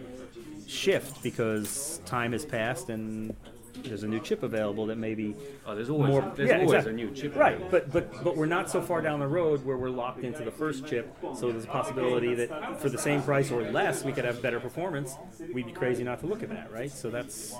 shift 0.66 1.22
because 1.22 2.00
time 2.06 2.32
has 2.32 2.44
passed 2.46 2.88
and 2.88 3.36
there's 3.82 4.02
a 4.02 4.08
new 4.08 4.18
chip 4.20 4.42
available 4.42 4.86
that 4.86 4.96
maybe 4.96 5.36
Oh, 5.66 5.74
there's 5.74 5.90
always 5.90 6.08
more. 6.10 6.32
there's 6.36 6.48
yeah, 6.48 6.54
always 6.60 6.70
exactly. 6.72 6.92
a 6.92 6.94
new 6.96 7.10
chip. 7.14 7.36
Right, 7.36 7.56
available. 7.56 7.70
but 7.90 7.92
but 7.92 8.24
but 8.24 8.36
we're 8.36 8.46
not 8.46 8.70
so 8.70 8.80
far 8.80 9.02
down 9.02 9.20
the 9.20 9.26
road 9.26 9.62
where 9.64 9.76
we're 9.76 9.90
locked 9.90 10.24
into 10.24 10.42
the 10.42 10.50
first 10.50 10.86
chip. 10.86 11.14
So 11.36 11.52
there's 11.52 11.64
a 11.64 11.68
possibility 11.68 12.34
that 12.34 12.80
for 12.80 12.88
the 12.88 12.96
same 12.98 13.22
price 13.22 13.50
or 13.50 13.62
less, 13.70 14.02
we 14.02 14.12
could 14.12 14.24
have 14.24 14.40
better 14.40 14.58
performance. 14.58 15.14
We'd 15.52 15.66
be 15.66 15.72
crazy 15.72 16.02
not 16.02 16.20
to 16.20 16.26
look 16.26 16.42
at 16.42 16.48
that, 16.48 16.72
right? 16.72 16.90
So 16.90 17.10
that's 17.10 17.54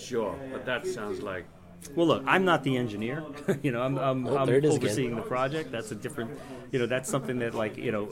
sure, 0.00 0.38
but 0.52 0.64
that 0.66 0.86
sounds 0.86 1.22
like 1.22 1.44
well. 1.94 2.06
Look, 2.06 2.24
I'm 2.26 2.44
not 2.44 2.64
the 2.64 2.76
engineer. 2.76 3.24
you 3.62 3.70
know, 3.72 3.82
I'm 3.82 3.96
I'm, 3.98 4.26
Oh, 4.26 4.36
I'm 4.36 4.46
there 4.46 4.56
again. 4.56 4.72
overseeing 4.72 5.16
the 5.16 5.22
project. 5.22 5.70
That's 5.72 5.90
a 5.90 5.94
different. 5.94 6.38
You 6.72 6.78
know, 6.80 6.86
that's 6.86 7.08
something 7.08 7.38
that 7.40 7.54
like 7.54 7.76
you 7.76 7.92
know. 7.92 8.08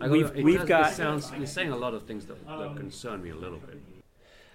I 0.00 0.08
we've 0.08 0.26
it 0.36 0.44
we've 0.44 0.56
does- 0.56 0.64
it 0.64 0.68
got 0.68 0.92
sounds, 0.92 1.32
you're 1.36 1.46
saying 1.46 1.72
a 1.72 1.76
lot 1.76 1.94
of 1.94 2.06
things 2.06 2.26
that, 2.26 2.46
that 2.46 2.76
concern 2.76 3.22
me 3.22 3.30
a 3.30 3.34
little 3.34 3.58
bit. 3.58 3.80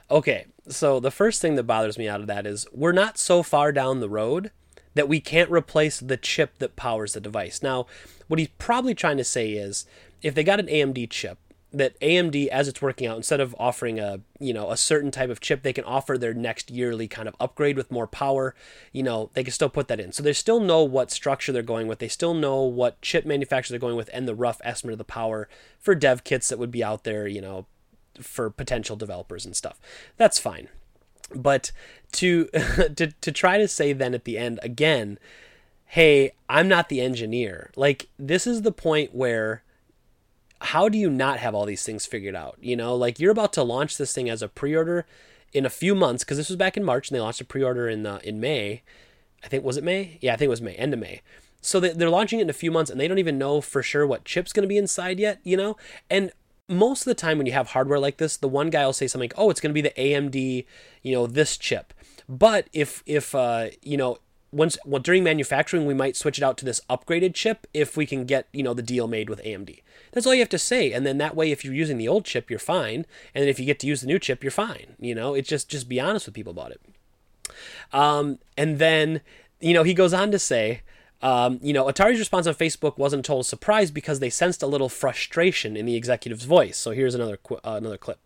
Okay, 0.09 0.45
so 0.67 0.99
the 0.99 1.09
first 1.11 1.41
thing 1.41 1.55
that 1.55 1.63
bothers 1.63 1.97
me 1.97 2.07
out 2.07 2.19
of 2.21 2.27
that 2.27 2.45
is 2.45 2.67
we're 2.73 2.91
not 2.91 3.17
so 3.17 3.41
far 3.43 3.71
down 3.71 4.01
the 4.01 4.09
road 4.09 4.51
that 4.93 5.07
we 5.07 5.19
can't 5.21 5.49
replace 5.49 5.99
the 5.99 6.17
chip 6.17 6.57
that 6.59 6.75
powers 6.75 7.13
the 7.13 7.21
device. 7.21 7.63
Now, 7.63 7.85
what 8.27 8.37
he's 8.39 8.49
probably 8.57 8.93
trying 8.93 9.17
to 9.17 9.23
say 9.23 9.51
is 9.53 9.85
if 10.21 10.35
they 10.35 10.43
got 10.43 10.59
an 10.59 10.67
AMD 10.67 11.09
chip, 11.09 11.37
that 11.73 11.99
AMD 12.01 12.47
as 12.47 12.67
it's 12.67 12.81
working 12.81 13.07
out 13.07 13.15
instead 13.15 13.39
of 13.39 13.55
offering 13.57 13.99
a, 13.99 14.19
you 14.39 14.53
know, 14.53 14.71
a 14.71 14.77
certain 14.77 15.09
type 15.09 15.29
of 15.29 15.39
chip, 15.39 15.63
they 15.63 15.71
can 15.71 15.85
offer 15.85 16.17
their 16.17 16.33
next 16.33 16.69
yearly 16.69 17.07
kind 17.07 17.27
of 17.27 17.35
upgrade 17.39 17.77
with 17.77 17.91
more 17.91 18.07
power, 18.07 18.53
you 18.91 19.01
know, 19.01 19.29
they 19.33 19.43
can 19.43 19.53
still 19.53 19.69
put 19.69 19.87
that 19.87 19.99
in. 19.99 20.11
So 20.11 20.21
they 20.21 20.33
still 20.33 20.59
know 20.59 20.83
what 20.83 21.11
structure 21.11 21.51
they're 21.51 21.61
going 21.61 21.87
with. 21.87 21.99
They 21.99 22.09
still 22.09 22.33
know 22.33 22.61
what 22.61 23.01
chip 23.01 23.25
manufacturer 23.25 23.73
they're 23.73 23.87
going 23.87 23.95
with 23.95 24.09
and 24.13 24.27
the 24.27 24.35
rough 24.35 24.59
estimate 24.63 24.93
of 24.93 24.97
the 24.97 25.05
power 25.05 25.47
for 25.79 25.95
dev 25.95 26.23
kits 26.23 26.49
that 26.49 26.59
would 26.59 26.71
be 26.71 26.83
out 26.83 27.05
there, 27.05 27.25
you 27.25 27.41
know, 27.41 27.65
for 28.19 28.49
potential 28.49 28.97
developers 28.97 29.45
and 29.45 29.55
stuff. 29.55 29.79
That's 30.17 30.39
fine. 30.39 30.67
But 31.33 31.71
to 32.13 32.45
to 32.95 33.07
to 33.07 33.31
try 33.31 33.57
to 33.57 33.67
say 33.67 33.93
then 33.93 34.13
at 34.13 34.25
the 34.25 34.37
end 34.37 34.59
again, 34.61 35.19
hey, 35.85 36.33
I'm 36.49 36.67
not 36.67 36.89
the 36.89 37.01
engineer. 37.01 37.71
Like 37.77 38.09
this 38.19 38.45
is 38.45 38.63
the 38.63 38.73
point 38.73 39.15
where 39.15 39.63
how 40.61 40.87
do 40.87 40.97
you 40.97 41.09
not 41.09 41.39
have 41.39 41.55
all 41.55 41.65
these 41.65 41.83
things 41.83 42.05
figured 42.05 42.35
out? 42.35 42.57
You 42.61 42.75
know, 42.75 42.95
like 42.95 43.19
you're 43.19 43.31
about 43.31 43.53
to 43.53 43.63
launch 43.63 43.97
this 43.97 44.13
thing 44.13 44.29
as 44.29 44.41
a 44.41 44.47
pre-order 44.47 45.05
in 45.53 45.65
a 45.65 45.69
few 45.69 45.95
months 45.95 46.23
because 46.23 46.37
this 46.37 46.49
was 46.49 46.55
back 46.55 46.77
in 46.77 46.83
March 46.83 47.09
and 47.09 47.15
they 47.15 47.21
launched 47.21 47.41
a 47.41 47.45
pre-order 47.45 47.89
in 47.89 48.05
uh, 48.05 48.19
in 48.23 48.39
May. 48.39 48.83
I 49.43 49.47
think 49.47 49.63
was 49.63 49.77
it 49.77 49.83
May? 49.83 50.17
Yeah, 50.21 50.33
I 50.33 50.37
think 50.37 50.47
it 50.47 50.49
was 50.49 50.61
May, 50.61 50.75
end 50.75 50.93
of 50.93 50.99
May. 50.99 51.21
So 51.61 51.79
they, 51.79 51.93
they're 51.93 52.09
launching 52.09 52.39
it 52.39 52.43
in 52.43 52.49
a 52.49 52.53
few 52.53 52.71
months 52.71 52.89
and 52.91 52.99
they 52.99 53.07
don't 53.07 53.19
even 53.19 53.37
know 53.37 53.61
for 53.61 53.83
sure 53.83 54.05
what 54.05 54.25
chip's 54.25 54.53
going 54.53 54.63
to 54.63 54.67
be 54.67 54.77
inside 54.77 55.19
yet, 55.19 55.39
you 55.43 55.57
know? 55.57 55.77
And 56.09 56.31
most 56.67 57.01
of 57.01 57.05
the 57.05 57.15
time 57.15 57.37
when 57.37 57.47
you 57.47 57.53
have 57.53 57.69
hardware 57.69 57.99
like 57.99 58.17
this, 58.17 58.37
the 58.37 58.47
one 58.47 58.69
guy 58.69 58.85
will 58.85 58.93
say 58.93 59.07
something, 59.07 59.29
like, 59.29 59.37
"Oh, 59.37 59.49
it's 59.49 59.59
going 59.59 59.71
to 59.71 59.81
be 59.81 59.81
the 59.81 59.93
AMD, 59.97 60.65
you 61.01 61.13
know, 61.13 61.27
this 61.27 61.57
chip." 61.57 61.93
But 62.29 62.67
if 62.71 63.03
if 63.05 63.35
uh, 63.35 63.67
you 63.81 63.97
know, 63.97 64.19
once 64.51 64.77
well 64.85 65.01
during 65.01 65.23
manufacturing, 65.23 65.85
we 65.85 65.93
might 65.93 66.15
switch 66.15 66.37
it 66.37 66.43
out 66.43 66.57
to 66.57 66.65
this 66.65 66.81
upgraded 66.89 67.33
chip 67.33 67.67
if 67.73 67.95
we 67.95 68.05
can 68.05 68.25
get 68.25 68.47
you 68.51 68.63
know 68.63 68.73
the 68.73 68.81
deal 68.81 69.07
made 69.07 69.29
with 69.29 69.43
AMD. 69.43 69.81
That's 70.11 70.25
all 70.27 70.33
you 70.33 70.41
have 70.41 70.49
to 70.49 70.59
say, 70.59 70.91
and 70.91 71.05
then 71.05 71.17
that 71.19 71.35
way, 71.35 71.51
if 71.51 71.63
you're 71.63 71.73
using 71.73 71.97
the 71.97 72.07
old 72.07 72.25
chip, 72.25 72.49
you're 72.49 72.59
fine, 72.59 73.05
and 73.33 73.47
if 73.47 73.59
you 73.59 73.65
get 73.65 73.79
to 73.79 73.87
use 73.87 74.01
the 74.01 74.07
new 74.07 74.19
chip, 74.19 74.43
you're 74.43 74.51
fine. 74.51 74.95
You 74.99 75.15
know, 75.15 75.33
it's 75.33 75.49
just 75.49 75.69
just 75.69 75.87
be 75.87 75.99
honest 75.99 76.25
with 76.25 76.35
people 76.35 76.51
about 76.51 76.71
it. 76.71 76.81
Um, 77.93 78.39
and 78.57 78.77
then 78.79 79.21
you 79.59 79.73
know 79.73 79.83
he 79.83 79.93
goes 79.93 80.13
on 80.13 80.31
to 80.31 80.39
say. 80.39 80.81
Um, 81.23 81.59
you 81.61 81.71
know, 81.71 81.85
Atari's 81.85 82.17
response 82.17 82.47
on 82.47 82.55
Facebook 82.55 82.97
wasn't 82.97 83.19
a 83.19 83.27
total 83.27 83.43
surprise 83.43 83.91
because 83.91 84.19
they 84.19 84.31
sensed 84.31 84.63
a 84.63 84.65
little 84.65 84.89
frustration 84.89 85.77
in 85.77 85.85
the 85.85 85.95
executive's 85.95 86.45
voice. 86.45 86.79
So 86.79 86.89
here's 86.91 87.13
another 87.13 87.37
qu- 87.37 87.59
uh, 87.63 87.75
another 87.77 87.99
clip. 87.99 88.17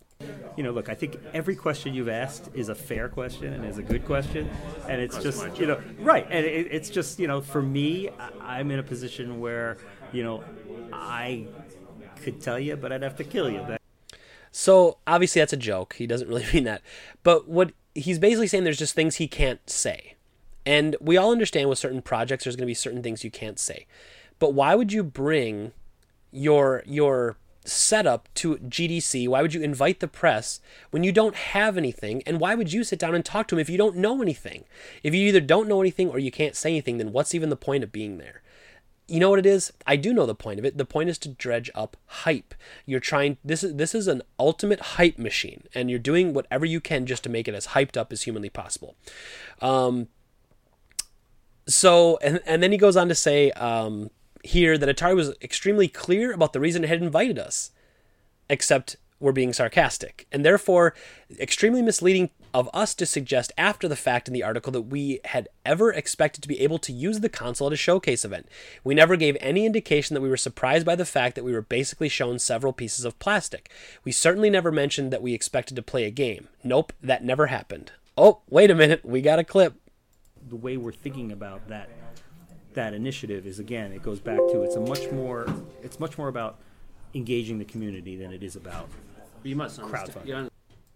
You 0.57 0.63
know, 0.63 0.72
look, 0.72 0.89
I 0.89 0.93
think 0.95 1.18
every 1.34 1.55
question 1.55 1.93
you've 1.93 2.09
asked 2.09 2.49
is 2.53 2.70
a 2.70 2.76
fair 2.76 3.09
question 3.09 3.53
and 3.53 3.66
is 3.66 3.78
a 3.78 3.84
good 3.84 4.05
question, 4.05 4.49
and 4.88 5.01
it's 5.01 5.18
just 5.18 5.57
you 5.59 5.66
know 5.68 5.82
right, 5.99 6.26
and 6.30 6.45
it, 6.45 6.68
it's 6.72 6.89
just 6.89 7.20
you 7.20 7.28
know 7.28 7.41
for 7.41 7.61
me, 7.61 8.09
I- 8.09 8.59
I'm 8.59 8.72
in 8.72 8.80
a 8.80 8.84
position 8.84 9.39
where 9.39 9.78
you 10.13 10.24
know 10.24 10.43
I 10.93 11.47
could 12.24 12.41
tell 12.41 12.59
you, 12.59 12.76
but 12.76 12.91
I'd 12.91 13.03
have 13.03 13.18
to 13.18 13.24
kill 13.24 13.49
you. 13.49 13.57
That 13.68 13.82
So 14.51 14.97
obviously 15.05 15.41
that's 15.41 15.53
a 15.53 15.57
joke. 15.57 15.95
He 15.97 16.07
doesn't 16.07 16.28
really 16.30 16.45
mean 16.53 16.63
that. 16.63 16.82
But 17.24 17.47
what 17.47 17.74
he's 17.93 18.20
basically 18.20 18.47
saying 18.47 18.63
there's 18.63 18.78
just 18.78 18.95
things 18.95 19.16
he 19.18 19.28
can't 19.28 19.70
say. 19.70 20.16
And 20.66 20.95
we 20.99 21.16
all 21.16 21.32
understand 21.32 21.70
with 21.70 21.78
certain 21.78 22.01
projects 22.01 22.45
there's 22.45 22.55
going 22.55 22.63
to 22.66 22.72
be 22.72 22.74
certain 22.74 23.03
things 23.03 23.24
you 23.24 23.30
can't 23.30 23.59
say. 23.59 23.86
But 24.39 24.53
why 24.53 24.74
would 24.76 24.91
you 24.91 25.03
bring 25.03 25.74
your 26.32 26.82
your 26.86 27.38
setup 27.66 28.30
to 28.36 28.57
GDC? 28.57 29.28
Why 29.28 29.41
would 29.41 29.53
you 29.53 29.61
invite 29.61 29.99
the 29.99 30.07
press 30.07 30.59
when 30.91 31.03
you 31.03 31.11
don't 31.11 31.36
have 31.36 31.78
anything? 31.78 32.24
And 32.26 32.39
why 32.39 32.55
would 32.55 32.72
you 32.72 32.84
sit 32.84 32.99
down 32.99 33.16
and 33.16 33.26
talk 33.26 33.47
to 33.47 33.55
him 33.55 33.59
if 33.59 33.70
you 33.70 33.78
don't 33.78 33.97
know 33.97 34.22
anything? 34.22 34.66
If 35.03 35.13
you 35.13 35.28
either 35.28 35.41
don't 35.41 35.68
know 35.68 35.82
anything 35.82 36.09
or 36.09 36.20
you 36.20 36.32
can't 36.32 36.55
say 36.55 36.70
anything, 36.70 36.97
then 36.97 37.11
what's 37.11 37.36
even 37.36 37.49
the 37.49 37.55
point 37.55 37.84
of 37.84 37.91
being 37.91 38.18
there? 38.18 38.41
you 39.07 39.20
know 39.20 39.30
what 39.30 39.39
it 39.39 39.45
is 39.45 39.72
i 39.86 39.95
do 39.95 40.13
know 40.13 40.26
the 40.26 40.36
point 40.36 40.59
of 40.59 40.66
it 40.66 40.78
the 40.78 40.86
point 40.86 41.09
is 41.09 41.18
to 41.18 41.30
dredge 41.30 41.70
up 41.76 41.97
hype 42.07 42.55
you're 42.86 42.99
trying 42.99 43.38
this 43.43 43.63
is 43.63 43.76
this 43.76 43.93
is 43.93 44.07
an 44.07 44.22
ultimate 44.39 44.80
hype 44.80 45.18
machine 45.18 45.63
and 45.74 45.89
you're 45.89 45.99
doing 45.99 46.34
whatever 46.34 46.66
you 46.66 46.80
can 46.80 47.05
just 47.05 47.24
to 47.24 47.30
make 47.30 47.47
it 47.47 47.53
as 47.53 47.68
hyped 47.68 47.97
up 47.97 48.11
as 48.11 48.24
humanly 48.24 48.49
possible 48.49 48.95
um 49.61 50.07
so 51.68 52.18
and 52.22 52.39
and 52.45 52.63
then 52.63 52.72
he 52.72 52.78
goes 52.78 52.97
on 52.97 53.07
to 53.07 53.16
say 53.16 53.51
um 53.51 54.09
here 54.45 54.77
that 54.77 54.95
atari 54.95 55.15
was 55.15 55.33
extremely 55.41 55.87
clear 55.87 56.31
about 56.31 56.53
the 56.53 56.59
reason 56.59 56.83
it 56.83 56.87
had 56.87 57.01
invited 57.01 57.39
us 57.39 57.71
except 58.49 58.97
we're 59.19 59.31
being 59.31 59.53
sarcastic, 59.53 60.27
and 60.31 60.43
therefore 60.43 60.93
extremely 61.39 61.81
misleading 61.81 62.29
of 62.53 62.69
us 62.73 62.93
to 62.95 63.05
suggest 63.05 63.51
after 63.57 63.87
the 63.87 63.95
fact 63.95 64.27
in 64.27 64.33
the 64.33 64.43
article 64.43 64.71
that 64.73 64.83
we 64.83 65.19
had 65.25 65.47
ever 65.65 65.91
expected 65.91 66.41
to 66.41 66.47
be 66.47 66.59
able 66.59 66.77
to 66.79 66.91
use 66.91 67.21
the 67.21 67.29
console 67.29 67.67
at 67.67 67.73
a 67.73 67.77
showcase 67.77 68.25
event. 68.25 68.47
We 68.83 68.93
never 68.93 69.15
gave 69.15 69.37
any 69.39 69.65
indication 69.65 70.13
that 70.13 70.21
we 70.21 70.29
were 70.29 70.37
surprised 70.37 70.85
by 70.85 70.95
the 70.95 71.05
fact 71.05 71.35
that 71.35 71.43
we 71.43 71.53
were 71.53 71.61
basically 71.61 72.09
shown 72.09 72.39
several 72.39 72.73
pieces 72.73 73.05
of 73.05 73.17
plastic. 73.19 73.71
We 74.03 74.11
certainly 74.11 74.49
never 74.49 74.71
mentioned 74.71 75.11
that 75.11 75.21
we 75.21 75.33
expected 75.33 75.75
to 75.75 75.81
play 75.81 76.03
a 76.03 76.11
game. 76.11 76.49
Nope, 76.63 76.93
that 77.01 77.23
never 77.23 77.47
happened. 77.47 77.93
Oh, 78.17 78.41
wait 78.49 78.69
a 78.69 78.75
minute, 78.75 79.05
we 79.05 79.21
got 79.21 79.39
a 79.39 79.43
clip. 79.43 79.75
the 80.47 80.55
way 80.55 80.77
we're 80.77 80.91
thinking 80.91 81.31
about 81.31 81.67
that 81.69 81.89
that 82.76 82.93
initiative 82.93 83.45
is 83.47 83.59
again, 83.59 83.91
it 83.91 84.03
goes 84.03 84.19
back 84.19 84.38
to 84.38 84.63
it's 84.63 84.76
a 84.76 84.80
much 84.82 85.11
more 85.11 85.45
it's 85.84 85.99
much 85.99 86.17
more 86.17 86.28
about 86.28 86.59
engaging 87.13 87.57
the 87.59 87.65
community 87.65 88.15
than 88.15 88.32
it 88.32 88.43
is 88.43 88.55
about 88.55 88.88
you 89.43 89.55
must. 89.55 89.80
Crowdfunding. 89.80 90.26
you 90.28 90.49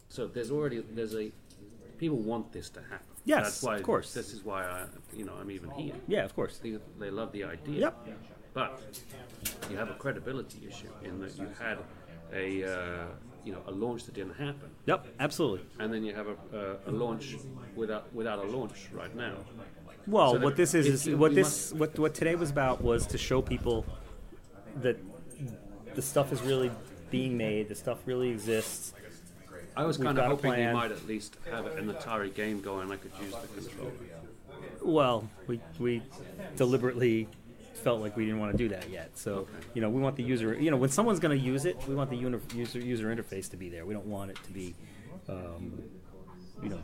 so 0.10 0.28
there's 0.28 0.52
already 0.52 0.84
there's 0.92 1.16
a 1.16 1.32
people 1.98 2.18
want 2.18 2.52
this 2.52 2.70
to 2.70 2.82
happen. 2.82 3.06
Yes, 3.26 3.44
That's 3.44 3.64
why, 3.64 3.76
of 3.78 3.84
course. 3.84 4.14
This 4.14 4.34
is 4.34 4.44
why 4.44 4.64
I 4.64 4.86
you 5.16 5.26
know 5.26 5.34
I'm 5.40 5.52
even 5.52 5.70
here. 5.72 5.94
yeah, 6.08 6.24
of 6.24 6.36
course. 6.36 6.58
They, 6.58 6.78
they 7.00 7.12
love 7.12 7.32
the 7.32 7.44
idea. 7.44 7.80
Yep. 7.80 8.08
But 8.54 8.82
you 9.70 9.78
have 9.78 9.90
a 9.90 9.94
credibility 9.94 10.60
issue 10.68 10.88
in 11.04 11.20
that 11.22 11.38
you 11.38 11.48
had 11.60 11.78
a 12.34 12.64
uh, 12.64 13.06
you 13.46 13.52
know 13.54 13.62
a 13.68 13.72
launch 13.72 14.06
that 14.06 14.16
didn't 14.16 14.34
happen, 14.36 14.70
Yep, 14.86 15.08
absolutely. 15.20 15.62
and 15.80 15.94
then 15.94 16.04
you 16.04 16.14
have 16.16 16.28
a, 16.28 16.36
a, 16.88 16.92
a 16.92 16.92
launch 16.92 17.36
without 17.76 18.12
without 18.14 18.40
a 18.40 18.48
launch 18.48 18.88
right 18.92 19.16
now. 19.16 19.36
Well, 20.08 20.34
So 20.34 20.40
what 20.40 20.56
this 20.56 20.74
is 20.74 21.08
is 21.08 21.16
what 21.16 21.32
you 21.32 21.36
this 21.36 21.72
what 21.74 21.98
what 22.00 22.14
today 22.14 22.36
was 22.36 22.50
about 22.50 22.82
was 22.82 23.06
to 23.08 23.18
show 23.18 23.42
people 23.42 23.86
that 24.82 24.98
the 25.96 26.02
stuff 26.02 26.32
is 26.32 26.42
really 26.42 26.72
being 27.12 27.38
made. 27.38 27.70
The 27.70 27.76
stuff 27.76 28.00
really 28.06 28.30
exists. 28.30 28.94
I 29.76 29.86
was 29.86 29.98
We've 29.98 30.08
kind 30.08 30.20
of 30.20 30.26
hoping 30.26 30.52
we 30.52 30.68
might 30.74 30.92
at 30.92 31.08
least 31.08 31.38
have 31.50 31.66
an 31.66 31.92
Atari 31.94 32.34
game 32.34 32.62
going. 32.62 32.92
I 32.92 32.98
could 32.98 33.12
use 33.22 33.34
the 33.36 33.48
controller. 33.62 33.92
Well, 34.82 35.30
we 35.48 35.60
we 35.80 36.02
deliberately 36.56 37.28
felt 37.76 38.02
like 38.02 38.18
we 38.18 38.26
didn't 38.26 38.40
want 38.40 38.52
to 38.52 38.58
do 38.58 38.70
that 38.70 38.90
yet. 38.90 39.18
So 39.18 39.48
you 39.74 39.82
know, 39.82 39.90
we 39.90 40.02
want 40.02 40.16
the 40.16 40.24
user. 40.24 40.60
You 40.60 40.72
know, 40.72 40.78
when 40.78 40.90
someone's 40.90 41.20
going 41.20 41.38
to 41.38 41.44
use 41.44 41.66
it, 41.66 41.78
we 41.88 41.96
want 41.96 42.10
the 42.10 42.18
uni- 42.18 42.40
user 42.54 42.80
user 42.80 43.16
interface 43.16 43.50
to 43.52 43.58
be 43.58 43.70
there. 43.70 43.86
We 43.86 43.94
don't 43.94 44.08
want 44.08 44.32
it 44.32 44.38
to 44.46 44.52
be, 44.52 44.76
um, 45.28 45.84
you 46.62 46.70
know. 46.70 46.80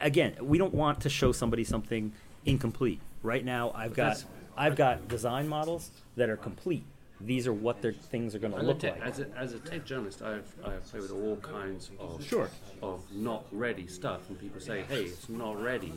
Again, 0.00 0.34
we 0.40 0.58
don't 0.58 0.74
want 0.74 1.00
to 1.02 1.08
show 1.08 1.32
somebody 1.32 1.64
something 1.64 2.12
incomplete. 2.46 3.00
Right 3.22 3.44
now, 3.44 3.72
I've 3.74 3.94
got 3.94 4.24
I've 4.56 4.76
got 4.76 5.08
design 5.08 5.48
models 5.48 5.90
that 6.16 6.28
are 6.28 6.36
complete. 6.36 6.84
These 7.20 7.46
are 7.46 7.52
what 7.52 7.80
their 7.80 7.92
things 7.92 8.34
are 8.34 8.38
going 8.38 8.52
to 8.52 8.60
look 8.62 8.80
te- 8.80 8.90
like. 8.90 9.00
as, 9.02 9.20
a, 9.20 9.28
as 9.36 9.52
a 9.54 9.58
tech 9.60 9.84
journalist, 9.84 10.20
I've, 10.20 10.44
I've 10.64 10.84
played 10.84 11.02
with 11.02 11.12
all 11.12 11.36
kinds 11.36 11.90
of 11.98 12.22
Sure. 12.24 12.50
of 12.82 13.00
not 13.14 13.44
ready 13.52 13.86
stuff, 13.86 14.28
and 14.28 14.38
people 14.38 14.60
say, 14.60 14.82
"Hey, 14.82 15.04
it's 15.04 15.28
not 15.28 15.60
ready, 15.62 15.92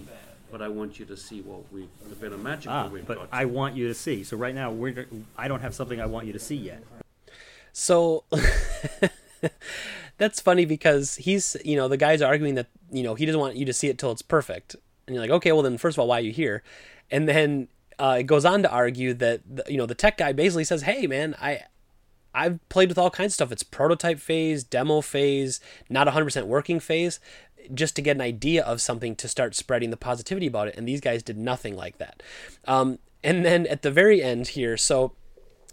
but 0.51 0.61
I 0.61 0.69
want 0.69 0.99
you 0.99 1.05
to 1.05 1.17
see 1.17 1.41
what 1.41 1.61
we've 1.73 1.89
the 2.07 2.15
bit 2.15 2.31
of 2.31 2.41
magic 2.41 2.71
Ah, 2.71 2.83
that 2.83 2.91
we've 2.91 3.05
but 3.05 3.17
got." 3.17 3.29
I 3.31 3.45
want 3.45 3.75
you 3.75 3.87
to 3.87 3.93
see. 3.93 4.23
So 4.23 4.37
right 4.37 4.55
now, 4.55 4.71
we're 4.71 5.05
I 5.37 5.47
don't 5.47 5.61
have 5.61 5.75
something 5.75 5.99
I 5.99 6.05
want 6.05 6.27
you 6.27 6.33
to 6.33 6.39
see 6.39 6.55
yet. 6.55 6.83
So 7.73 8.23
that's 10.17 10.39
funny 10.39 10.65
because 10.65 11.15
he's, 11.15 11.55
you 11.63 11.75
know, 11.75 11.87
the 11.87 11.97
guy's 11.97 12.21
arguing 12.21 12.55
that, 12.55 12.67
you 12.91 13.03
know, 13.03 13.15
he 13.15 13.25
doesn't 13.25 13.39
want 13.39 13.55
you 13.55 13.65
to 13.65 13.73
see 13.73 13.87
it 13.87 13.97
till 13.97 14.11
it's 14.11 14.21
perfect. 14.21 14.75
And 15.05 15.15
you're 15.15 15.23
like, 15.23 15.31
okay, 15.31 15.51
well, 15.51 15.61
then, 15.61 15.77
first 15.77 15.95
of 15.95 15.99
all, 15.99 16.07
why 16.07 16.17
are 16.17 16.21
you 16.21 16.31
here? 16.31 16.63
And 17.11 17.27
then 17.27 17.67
uh, 17.99 18.17
it 18.19 18.23
goes 18.23 18.45
on 18.45 18.63
to 18.63 18.71
argue 18.71 19.13
that, 19.15 19.41
the, 19.47 19.63
you 19.67 19.77
know, 19.77 19.85
the 19.85 19.95
tech 19.95 20.17
guy 20.17 20.33
basically 20.33 20.63
says, 20.63 20.83
hey, 20.83 21.07
man, 21.07 21.35
I. 21.41 21.61
I've 22.33 22.59
played 22.69 22.89
with 22.89 22.99
all 22.99 23.09
kinds 23.09 23.31
of 23.31 23.33
stuff. 23.33 23.51
It's 23.51 23.63
prototype 23.63 24.19
phase, 24.19 24.63
demo 24.63 25.01
phase, 25.01 25.59
not 25.89 26.05
100% 26.05 26.45
working 26.45 26.79
phase, 26.79 27.19
just 27.73 27.95
to 27.95 28.01
get 28.03 28.15
an 28.15 28.21
idea 28.21 28.63
of 28.63 28.79
something 28.79 29.15
to 29.15 29.27
start 29.27 29.55
spreading 29.55 29.89
the 29.89 29.97
positivity 29.97 30.45
about 30.45 30.67
it. 30.67 30.75
And 30.77 30.87
these 30.87 31.01
guys 31.01 31.23
did 31.23 31.35
nothing 31.37 31.75
like 31.75 31.97
that. 31.97 32.21
Um, 32.65 32.99
and 33.23 33.43
then 33.43 33.65
at 33.65 33.81
the 33.81 33.89
very 33.89 34.21
end 34.21 34.49
here, 34.49 34.77
so 34.77 35.13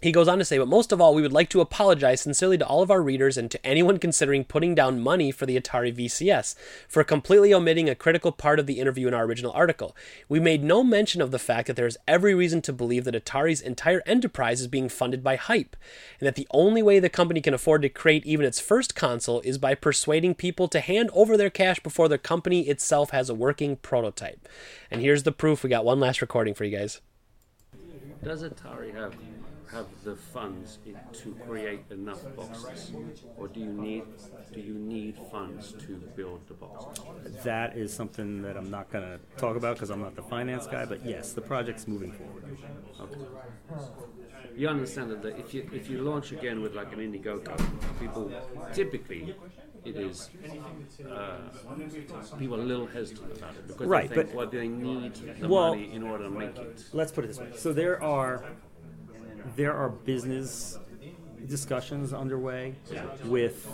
He 0.05 0.11
goes 0.11 0.27
on 0.27 0.37
to 0.37 0.45
say, 0.45 0.59
but 0.59 0.67
most 0.67 0.91
of 0.91 1.01
all, 1.01 1.15
we 1.15 1.23
would 1.23 1.33
like 1.33 1.49
to 1.49 1.61
apologize 1.61 2.21
sincerely 2.21 2.59
to 2.59 2.67
all 2.67 2.83
of 2.83 2.91
our 2.91 3.01
readers 3.01 3.39
and 3.39 3.49
to 3.49 3.65
anyone 3.65 3.97
considering 3.97 4.43
putting 4.43 4.75
down 4.75 5.01
money 5.01 5.31
for 5.31 5.47
the 5.47 5.59
Atari 5.59 5.91
VCS 5.91 6.53
for 6.87 7.03
completely 7.03 7.51
omitting 7.51 7.89
a 7.89 7.95
critical 7.95 8.31
part 8.31 8.59
of 8.59 8.67
the 8.67 8.79
interview 8.79 9.07
in 9.07 9.15
our 9.15 9.25
original 9.25 9.51
article. 9.53 9.97
We 10.29 10.39
made 10.39 10.63
no 10.63 10.83
mention 10.83 11.23
of 11.23 11.31
the 11.31 11.39
fact 11.39 11.65
that 11.65 11.75
there 11.75 11.87
is 11.87 11.97
every 12.07 12.35
reason 12.35 12.61
to 12.61 12.71
believe 12.71 13.03
that 13.05 13.15
Atari's 13.15 13.61
entire 13.61 14.03
enterprise 14.05 14.61
is 14.61 14.67
being 14.67 14.89
funded 14.89 15.23
by 15.23 15.37
hype, 15.37 15.75
and 16.19 16.27
that 16.27 16.35
the 16.35 16.47
only 16.51 16.83
way 16.83 16.99
the 16.99 17.09
company 17.09 17.41
can 17.41 17.55
afford 17.55 17.81
to 17.81 17.89
create 17.89 18.27
even 18.27 18.45
its 18.45 18.59
first 18.59 18.93
console 18.93 19.39
is 19.39 19.57
by 19.57 19.73
persuading 19.73 20.35
people 20.35 20.67
to 20.67 20.81
hand 20.81 21.09
over 21.15 21.35
their 21.35 21.49
cash 21.49 21.79
before 21.79 22.09
the 22.09 22.19
company 22.19 22.67
itself 22.67 23.09
has 23.09 23.27
a 23.27 23.33
working 23.33 23.77
prototype. 23.77 24.47
And 24.91 25.01
here's 25.01 25.23
the 25.23 25.31
proof. 25.31 25.63
We 25.63 25.71
got 25.71 25.83
one 25.83 25.99
last 25.99 26.21
recording 26.21 26.53
for 26.53 26.63
you 26.63 26.77
guys. 26.77 27.01
Does 28.23 28.43
Atari 28.43 28.93
have 28.93 29.15
have 29.75 29.87
the 30.03 30.15
funds 30.15 30.79
to 31.21 31.35
create 31.45 31.83
enough 31.91 32.21
boxes, 32.35 32.91
or 33.37 33.47
do 33.47 33.59
you 33.59 33.73
need 33.87 34.03
do 34.53 34.61
you 34.61 34.73
need 34.75 35.15
funds 35.31 35.73
to 35.85 35.93
build 36.15 36.41
the 36.47 36.53
boxes? 36.53 37.03
That 37.43 37.75
is 37.77 37.93
something 37.93 38.41
that 38.43 38.55
I'm 38.57 38.71
not 38.71 38.89
going 38.91 39.03
to 39.03 39.19
talk 39.37 39.55
about 39.57 39.75
because 39.75 39.89
I'm 39.89 40.01
not 40.01 40.15
the 40.15 40.21
finance 40.23 40.65
guy. 40.67 40.85
But 40.85 41.05
yes, 41.05 41.33
the 41.33 41.41
project's 41.41 41.87
moving 41.87 42.11
forward. 42.13 42.43
Okay. 43.01 43.19
You 44.55 44.69
understand 44.69 45.11
that 45.11 45.25
if 45.37 45.53
you 45.53 45.69
if 45.73 45.89
you 45.89 45.97
launch 46.01 46.31
again 46.31 46.61
with 46.61 46.73
like 46.73 46.91
an 46.93 46.99
Indiegogo, 46.99 47.53
people 47.99 48.31
typically 48.73 49.35
it 49.83 49.97
is 49.97 50.29
uh, 51.11 51.37
people 52.39 52.55
are 52.59 52.61
a 52.63 52.69
little 52.73 52.87
hesitant 52.87 53.37
about 53.37 53.53
it 53.55 53.67
because 53.67 53.85
Right, 53.87 54.09
they 54.09 54.15
think 54.15 54.27
but- 54.29 54.35
well 54.37 54.47
they 54.47 54.67
need 54.67 55.13
the 55.41 55.47
Well- 55.47 55.75
money 55.75 55.91
in 55.93 56.01
order 56.03 56.23
to 56.23 56.29
make 56.29 56.57
it. 56.57 56.85
Let's 56.93 57.11
put 57.11 57.25
it 57.25 57.27
this 57.27 57.39
way. 57.39 57.51
So 57.55 57.73
there 57.73 58.01
are 58.01 58.43
there 59.55 59.73
are 59.73 59.89
business 59.89 60.77
discussions 61.47 62.13
underway 62.13 62.75
with 63.25 63.67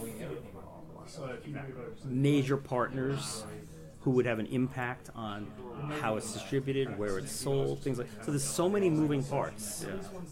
major 2.06 2.58
partners 2.58 3.46
who 4.02 4.12
would 4.12 4.26
have 4.26 4.40
an 4.40 4.48
impact 4.48 5.10
on 5.16 5.48
how 6.00 6.18
it's 6.18 6.34
distributed, 6.34 6.98
where 6.98 7.20
it's 7.20 7.32
sold, 7.32 7.82
things 7.82 8.00
like. 8.00 8.08
So 8.24 8.32
there's 8.32 8.44
so 8.44 8.68
many 8.68 8.90
moving 8.90 9.24
parts 9.24 9.86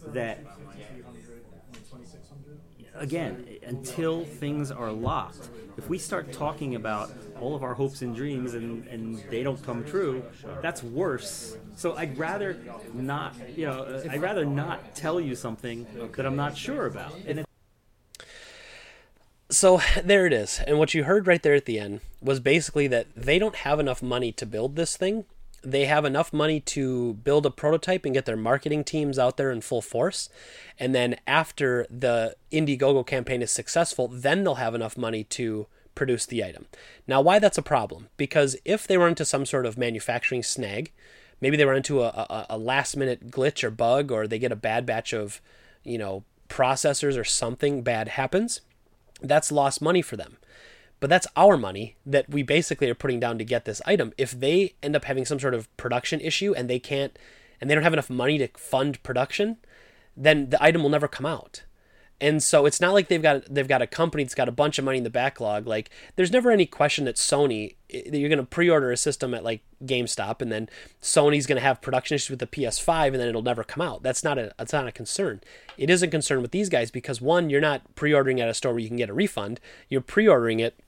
that 0.08 0.44
again, 2.94 3.46
until 3.66 4.24
things 4.24 4.70
are 4.70 4.90
locked, 4.92 5.48
if 5.76 5.88
we 5.88 5.98
start 5.98 6.32
talking 6.32 6.74
about 6.74 7.10
all 7.40 7.54
of 7.54 7.62
our 7.62 7.74
hopes 7.74 8.02
and 8.02 8.14
dreams 8.14 8.54
and, 8.54 8.86
and 8.88 9.22
they 9.30 9.42
don't 9.42 9.62
come 9.64 9.84
true, 9.84 10.22
that's 10.62 10.82
worse. 10.82 11.56
So 11.76 11.94
I'd 11.96 12.18
rather 12.18 12.58
not, 12.92 13.34
you 13.56 13.66
know, 13.66 13.82
uh, 13.82 14.08
I'd 14.10 14.20
rather 14.20 14.44
not 14.44 14.94
tell 14.94 15.20
you 15.20 15.34
something 15.34 15.86
that 16.16 16.26
I'm 16.26 16.36
not 16.36 16.56
sure 16.56 16.86
about. 16.86 17.14
And 17.26 17.44
So 19.48 19.80
there 20.04 20.26
it 20.26 20.32
is. 20.32 20.60
And 20.66 20.78
what 20.78 20.94
you 20.94 21.04
heard 21.04 21.26
right 21.26 21.42
there 21.42 21.54
at 21.54 21.64
the 21.64 21.78
end 21.78 22.00
was 22.20 22.40
basically 22.40 22.86
that 22.88 23.06
they 23.16 23.38
don't 23.38 23.56
have 23.56 23.80
enough 23.80 24.02
money 24.02 24.32
to 24.32 24.46
build 24.46 24.76
this 24.76 24.96
thing. 24.96 25.24
They 25.62 25.84
have 25.84 26.04
enough 26.04 26.32
money 26.32 26.60
to 26.60 27.14
build 27.14 27.44
a 27.44 27.50
prototype 27.50 28.04
and 28.04 28.14
get 28.14 28.24
their 28.24 28.36
marketing 28.36 28.84
teams 28.84 29.18
out 29.18 29.36
there 29.36 29.50
in 29.50 29.60
full 29.60 29.82
force. 29.82 30.28
And 30.78 30.94
then 30.94 31.16
after 31.26 31.86
the 31.90 32.34
Indiegogo 32.50 33.06
campaign 33.06 33.42
is 33.42 33.50
successful, 33.50 34.08
then 34.08 34.42
they'll 34.42 34.54
have 34.54 34.74
enough 34.74 34.96
money 34.96 35.24
to 35.24 35.66
produce 35.94 36.24
the 36.24 36.42
item. 36.42 36.66
Now, 37.06 37.20
why 37.20 37.38
that's 37.38 37.58
a 37.58 37.62
problem? 37.62 38.08
Because 38.16 38.56
if 38.64 38.86
they 38.86 38.96
run 38.96 39.10
into 39.10 39.24
some 39.24 39.44
sort 39.44 39.66
of 39.66 39.76
manufacturing 39.76 40.42
snag, 40.42 40.92
maybe 41.40 41.56
they 41.56 41.64
run 41.64 41.76
into 41.76 42.02
a, 42.02 42.08
a, 42.08 42.46
a 42.50 42.58
last 42.58 42.96
minute 42.96 43.30
glitch 43.30 43.62
or 43.62 43.70
bug, 43.70 44.10
or 44.10 44.26
they 44.26 44.38
get 44.38 44.52
a 44.52 44.56
bad 44.56 44.86
batch 44.86 45.12
of, 45.12 45.42
you 45.84 45.98
know, 45.98 46.24
processors 46.48 47.18
or 47.18 47.24
something 47.24 47.82
bad 47.82 48.08
happens, 48.08 48.62
that's 49.20 49.52
lost 49.52 49.82
money 49.82 50.00
for 50.00 50.16
them. 50.16 50.38
But 51.00 51.08
that's 51.08 51.26
our 51.34 51.56
money 51.56 51.96
that 52.04 52.28
we 52.28 52.42
basically 52.42 52.88
are 52.90 52.94
putting 52.94 53.20
down 53.20 53.38
to 53.38 53.44
get 53.44 53.64
this 53.64 53.80
item. 53.86 54.12
If 54.18 54.32
they 54.32 54.74
end 54.82 54.94
up 54.94 55.06
having 55.06 55.24
some 55.24 55.40
sort 55.40 55.54
of 55.54 55.74
production 55.76 56.20
issue 56.20 56.54
and 56.54 56.68
they 56.68 56.78
can't, 56.78 57.18
and 57.60 57.68
they 57.68 57.74
don't 57.74 57.84
have 57.84 57.94
enough 57.94 58.10
money 58.10 58.38
to 58.38 58.48
fund 58.48 59.02
production, 59.02 59.56
then 60.16 60.50
the 60.50 60.62
item 60.62 60.82
will 60.82 60.90
never 60.90 61.08
come 61.08 61.26
out. 61.26 61.62
And 62.22 62.42
so 62.42 62.66
it's 62.66 62.82
not 62.82 62.92
like 62.92 63.08
they've 63.08 63.22
got 63.22 63.46
they've 63.48 63.66
got 63.66 63.80
a 63.80 63.86
company 63.86 64.24
that's 64.24 64.34
got 64.34 64.48
a 64.48 64.52
bunch 64.52 64.78
of 64.78 64.84
money 64.84 64.98
in 64.98 65.04
the 65.04 65.10
backlog. 65.10 65.66
Like 65.66 65.88
there's 66.16 66.30
never 66.30 66.50
any 66.50 66.66
question 66.66 67.06
that 67.06 67.16
Sony 67.16 67.76
that 67.88 68.18
you're 68.18 68.28
going 68.28 68.38
to 68.38 68.44
pre-order 68.44 68.92
a 68.92 68.96
system 68.96 69.32
at 69.32 69.42
like 69.42 69.62
GameStop 69.84 70.42
and 70.42 70.52
then 70.52 70.68
Sony's 71.00 71.46
going 71.46 71.56
to 71.56 71.62
have 71.62 71.80
production 71.80 72.16
issues 72.16 72.28
with 72.28 72.38
the 72.38 72.46
PS5 72.46 73.06
and 73.06 73.16
then 73.16 73.28
it'll 73.28 73.40
never 73.40 73.64
come 73.64 73.80
out. 73.80 74.02
That's 74.02 74.22
not 74.22 74.36
a 74.36 74.52
that's 74.58 74.74
not 74.74 74.86
a 74.86 74.92
concern. 74.92 75.40
It 75.78 75.88
is 75.88 76.02
a 76.02 76.08
concern 76.08 76.42
with 76.42 76.50
these 76.50 76.68
guys 76.68 76.90
because 76.90 77.22
one, 77.22 77.48
you're 77.48 77.60
not 77.60 77.94
pre-ordering 77.94 78.38
at 78.38 78.50
a 78.50 78.54
store 78.54 78.72
where 78.72 78.80
you 78.80 78.88
can 78.88 78.98
get 78.98 79.08
a 79.08 79.14
refund. 79.14 79.58
You're 79.88 80.02
pre-ordering 80.02 80.60
it 80.60 80.78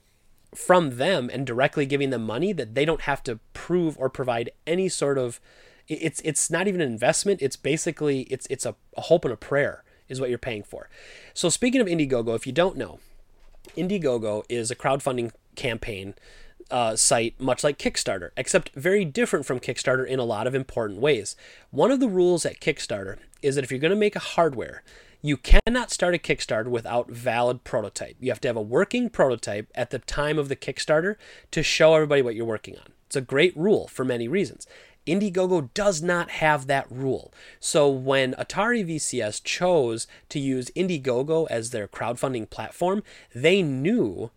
from 0.54 0.96
them 0.96 1.30
and 1.32 1.46
directly 1.46 1.86
giving 1.86 2.10
them 2.10 2.24
money 2.24 2.52
that 2.52 2.74
they 2.74 2.84
don't 2.84 3.02
have 3.02 3.22
to 3.24 3.38
prove 3.54 3.96
or 3.98 4.08
provide 4.08 4.50
any 4.66 4.88
sort 4.88 5.18
of 5.18 5.40
it's 5.88 6.20
it's 6.24 6.50
not 6.50 6.68
even 6.68 6.80
an 6.80 6.90
investment. 6.90 7.42
It's 7.42 7.56
basically 7.56 8.22
it's 8.22 8.46
it's 8.48 8.64
a, 8.64 8.74
a 8.96 9.02
hope 9.02 9.24
and 9.24 9.32
a 9.32 9.36
prayer 9.36 9.82
is 10.08 10.20
what 10.20 10.28
you're 10.28 10.38
paying 10.38 10.62
for. 10.62 10.88
So 11.34 11.48
speaking 11.48 11.80
of 11.80 11.86
indiegogo 11.86 12.34
if 12.34 12.46
you 12.46 12.52
don't 12.52 12.76
know 12.76 13.00
indiegogo 13.76 14.44
is 14.48 14.70
a 14.70 14.76
crowdfunding 14.76 15.32
campaign 15.54 16.14
uh, 16.70 16.96
site 16.96 17.38
much 17.40 17.62
like 17.62 17.78
kickstarter 17.78 18.30
except 18.36 18.70
very 18.74 19.04
different 19.04 19.44
from 19.44 19.60
kickstarter 19.60 20.06
in 20.06 20.18
a 20.18 20.24
lot 20.24 20.46
of 20.46 20.54
important 20.54 21.00
ways. 21.00 21.36
One 21.70 21.90
of 21.90 22.00
the 22.00 22.08
rules 22.08 22.44
at 22.46 22.60
kickstarter 22.60 23.18
is 23.42 23.54
that 23.54 23.64
if 23.64 23.70
you're 23.70 23.80
going 23.80 23.90
to 23.90 23.96
make 23.96 24.16
a 24.16 24.20
hardware 24.20 24.82
you 25.22 25.36
cannot 25.36 25.90
start 25.92 26.14
a 26.14 26.18
Kickstarter 26.18 26.66
without 26.66 27.08
valid 27.08 27.62
prototype. 27.62 28.16
You 28.18 28.30
have 28.30 28.40
to 28.40 28.48
have 28.48 28.56
a 28.56 28.62
working 28.62 29.08
prototype 29.08 29.70
at 29.74 29.90
the 29.90 30.00
time 30.00 30.38
of 30.38 30.48
the 30.48 30.56
Kickstarter 30.56 31.14
to 31.52 31.62
show 31.62 31.94
everybody 31.94 32.22
what 32.22 32.34
you're 32.34 32.44
working 32.44 32.76
on. 32.76 32.92
It's 33.06 33.16
a 33.16 33.20
great 33.20 33.56
rule 33.56 33.86
for 33.86 34.04
many 34.04 34.26
reasons. 34.26 34.66
Indiegogo 35.06 35.72
does 35.74 36.02
not 36.02 36.30
have 36.30 36.66
that 36.66 36.90
rule. 36.90 37.32
So 37.60 37.88
when 37.88 38.34
Atari 38.34 38.84
VCS 38.84 39.42
chose 39.42 40.06
to 40.28 40.38
use 40.38 40.70
Indiegogo 40.76 41.46
as 41.50 41.70
their 41.70 41.88
crowdfunding 41.88 42.50
platform, 42.50 43.02
they 43.34 43.62
knew 43.62 44.30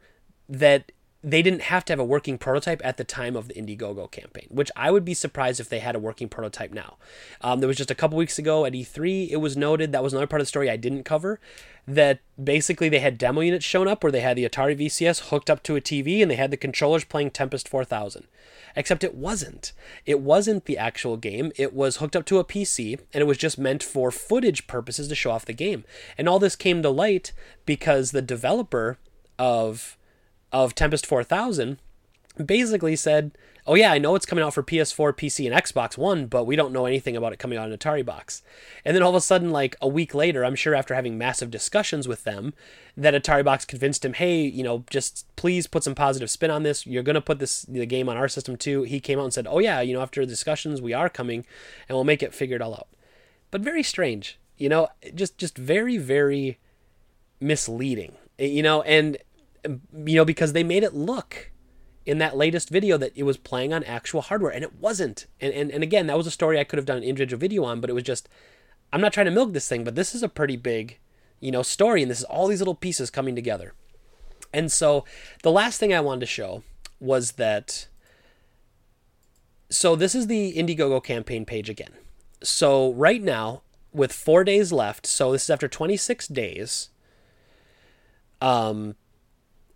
that 0.47 0.91
they 1.25 1.41
didn't 1.41 1.63
have 1.63 1.83
to 1.83 1.91
have 1.91 1.99
a 1.99 2.05
working 2.05 2.37
prototype 2.37 2.79
at 2.85 2.97
the 2.97 3.03
time 3.03 3.35
of 3.35 3.47
the 3.47 3.55
Indiegogo 3.55 4.11
campaign, 4.11 4.45
which 4.49 4.69
I 4.75 4.91
would 4.91 5.03
be 5.03 5.15
surprised 5.15 5.59
if 5.59 5.69
they 5.69 5.79
had 5.79 5.95
a 5.95 5.99
working 5.99 6.29
prototype 6.29 6.71
now. 6.71 6.97
Um, 7.41 7.61
there 7.61 7.67
was 7.67 7.77
just 7.77 7.89
a 7.89 7.95
couple 7.95 8.15
weeks 8.15 8.37
ago 8.37 8.63
at 8.63 8.73
E3, 8.73 9.29
it 9.31 9.37
was 9.37 9.57
noted 9.57 9.91
that 9.91 10.03
was 10.03 10.13
another 10.13 10.27
part 10.27 10.39
of 10.39 10.45
the 10.45 10.49
story 10.49 10.69
I 10.69 10.77
didn't 10.77 11.03
cover 11.03 11.39
that 11.87 12.19
basically 12.41 12.89
they 12.89 12.99
had 12.99 13.17
demo 13.17 13.41
units 13.41 13.65
shown 13.65 13.87
up 13.87 14.03
where 14.03 14.11
they 14.11 14.21
had 14.21 14.37
the 14.37 14.47
Atari 14.47 14.79
VCS 14.79 15.29
hooked 15.29 15.49
up 15.49 15.63
to 15.63 15.75
a 15.75 15.81
TV 15.81 16.21
and 16.21 16.29
they 16.29 16.35
had 16.35 16.51
the 16.51 16.57
controllers 16.57 17.03
playing 17.03 17.31
Tempest 17.31 17.67
4000. 17.67 18.27
Except 18.75 19.03
it 19.03 19.15
wasn't. 19.15 19.73
It 20.05 20.19
wasn't 20.19 20.65
the 20.65 20.77
actual 20.77 21.17
game. 21.17 21.51
It 21.55 21.73
was 21.73 21.97
hooked 21.97 22.15
up 22.15 22.25
to 22.25 22.37
a 22.37 22.43
PC 22.43 22.99
and 23.13 23.21
it 23.21 23.27
was 23.27 23.37
just 23.37 23.57
meant 23.57 23.81
for 23.81 24.11
footage 24.11 24.67
purposes 24.67 25.07
to 25.07 25.15
show 25.15 25.31
off 25.31 25.45
the 25.45 25.53
game. 25.53 25.85
And 26.19 26.29
all 26.29 26.37
this 26.37 26.55
came 26.55 26.83
to 26.83 26.89
light 26.89 27.31
because 27.65 28.11
the 28.11 28.21
developer 28.21 28.99
of 29.39 29.97
of 30.63 30.73
Tempest 30.73 31.05
4000 31.05 31.77
basically 32.43 32.95
said, 32.95 33.31
"Oh 33.67 33.75
yeah, 33.75 33.91
I 33.91 33.97
know 33.97 34.15
it's 34.15 34.25
coming 34.25 34.43
out 34.43 34.53
for 34.53 34.63
PS4, 34.63 35.13
PC, 35.13 35.45
and 35.45 35.55
Xbox 35.55 35.97
One, 35.97 36.27
but 36.27 36.45
we 36.45 36.55
don't 36.55 36.73
know 36.73 36.85
anything 36.85 37.15
about 37.15 37.33
it 37.33 37.39
coming 37.39 37.57
out 37.57 37.69
on 37.69 37.77
Atari 37.77 38.05
box." 38.05 38.41
And 38.85 38.95
then 38.95 39.03
all 39.03 39.09
of 39.09 39.15
a 39.15 39.21
sudden, 39.21 39.51
like 39.51 39.75
a 39.81 39.87
week 39.87 40.13
later, 40.13 40.45
I'm 40.45 40.55
sure 40.55 40.73
after 40.73 40.95
having 40.95 41.17
massive 41.17 41.51
discussions 41.51 42.07
with 42.07 42.23
them, 42.23 42.53
that 42.95 43.13
Atari 43.13 43.43
box 43.43 43.65
convinced 43.65 44.05
him, 44.05 44.13
"Hey, 44.13 44.41
you 44.41 44.63
know, 44.63 44.85
just 44.89 45.25
please 45.35 45.67
put 45.67 45.83
some 45.83 45.95
positive 45.95 46.29
spin 46.29 46.51
on 46.51 46.63
this. 46.63 46.85
You're 46.87 47.03
gonna 47.03 47.21
put 47.21 47.39
this 47.39 47.63
the 47.63 47.85
game 47.85 48.07
on 48.07 48.17
our 48.17 48.29
system 48.29 48.55
too." 48.55 48.83
He 48.83 48.99
came 48.99 49.19
out 49.19 49.25
and 49.25 49.33
said, 49.33 49.47
"Oh 49.49 49.59
yeah, 49.59 49.81
you 49.81 49.93
know, 49.93 50.01
after 50.01 50.25
discussions, 50.25 50.81
we 50.81 50.93
are 50.93 51.09
coming, 51.09 51.45
and 51.87 51.95
we'll 51.95 52.05
make 52.05 52.23
it 52.23 52.33
figure 52.33 52.55
it 52.55 52.61
all 52.61 52.73
out." 52.73 52.87
But 53.51 53.61
very 53.61 53.83
strange, 53.83 54.37
you 54.57 54.69
know, 54.69 54.87
just 55.13 55.37
just 55.37 55.57
very 55.57 55.97
very 55.97 56.59
misleading, 57.41 58.13
you 58.37 58.63
know, 58.63 58.81
and 58.83 59.17
you 59.65 60.15
know 60.15 60.25
because 60.25 60.53
they 60.53 60.63
made 60.63 60.83
it 60.83 60.93
look 60.93 61.51
in 62.05 62.19
that 62.19 62.37
latest 62.37 62.69
video 62.69 62.97
that 62.97 63.11
it 63.15 63.23
was 63.23 63.37
playing 63.37 63.73
on 63.73 63.83
actual 63.83 64.21
hardware 64.21 64.51
and 64.51 64.63
it 64.63 64.75
wasn't. 64.79 65.25
And, 65.41 65.53
and 65.53 65.71
and 65.71 65.83
again 65.83 66.07
that 66.07 66.17
was 66.17 66.27
a 66.27 66.31
story 66.31 66.59
i 66.59 66.63
could 66.63 66.77
have 66.77 66.85
done 66.85 66.97
an 66.97 67.03
individual 67.03 67.39
video 67.39 67.63
on 67.63 67.81
but 67.81 67.89
it 67.89 67.93
was 67.93 68.03
just 68.03 68.29
i'm 68.93 69.01
not 69.01 69.13
trying 69.13 69.25
to 69.25 69.31
milk 69.31 69.53
this 69.53 69.67
thing 69.67 69.83
but 69.83 69.95
this 69.95 70.13
is 70.13 70.23
a 70.23 70.29
pretty 70.29 70.55
big 70.55 70.99
you 71.39 71.51
know 71.51 71.63
story 71.63 72.01
and 72.01 72.11
this 72.11 72.19
is 72.19 72.25
all 72.25 72.47
these 72.47 72.59
little 72.59 72.75
pieces 72.75 73.09
coming 73.09 73.35
together. 73.35 73.73
And 74.53 74.71
so 74.71 75.03
the 75.43 75.51
last 75.51 75.79
thing 75.79 75.93
i 75.93 75.99
wanted 75.99 76.21
to 76.21 76.25
show 76.27 76.63
was 76.99 77.33
that 77.33 77.87
so 79.69 79.95
this 79.95 80.15
is 80.15 80.27
the 80.27 80.53
indiegogo 80.53 81.03
campaign 81.03 81.43
page 81.43 81.69
again. 81.69 81.91
So 82.43 82.93
right 82.93 83.21
now 83.21 83.63
with 83.91 84.13
four 84.13 84.43
days 84.43 84.71
left 84.71 85.05
so 85.05 85.31
this 85.31 85.43
is 85.43 85.49
after 85.49 85.67
26 85.67 86.27
days 86.27 86.89
um 88.41 88.95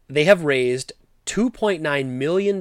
they 0.09 0.23
have 0.25 0.43
raised 0.43 0.93
$2.9 1.25 2.05
million 2.07 2.59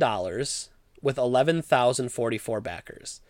with 1.01 1.18
11,044 1.18 2.61
backers. 2.61 3.20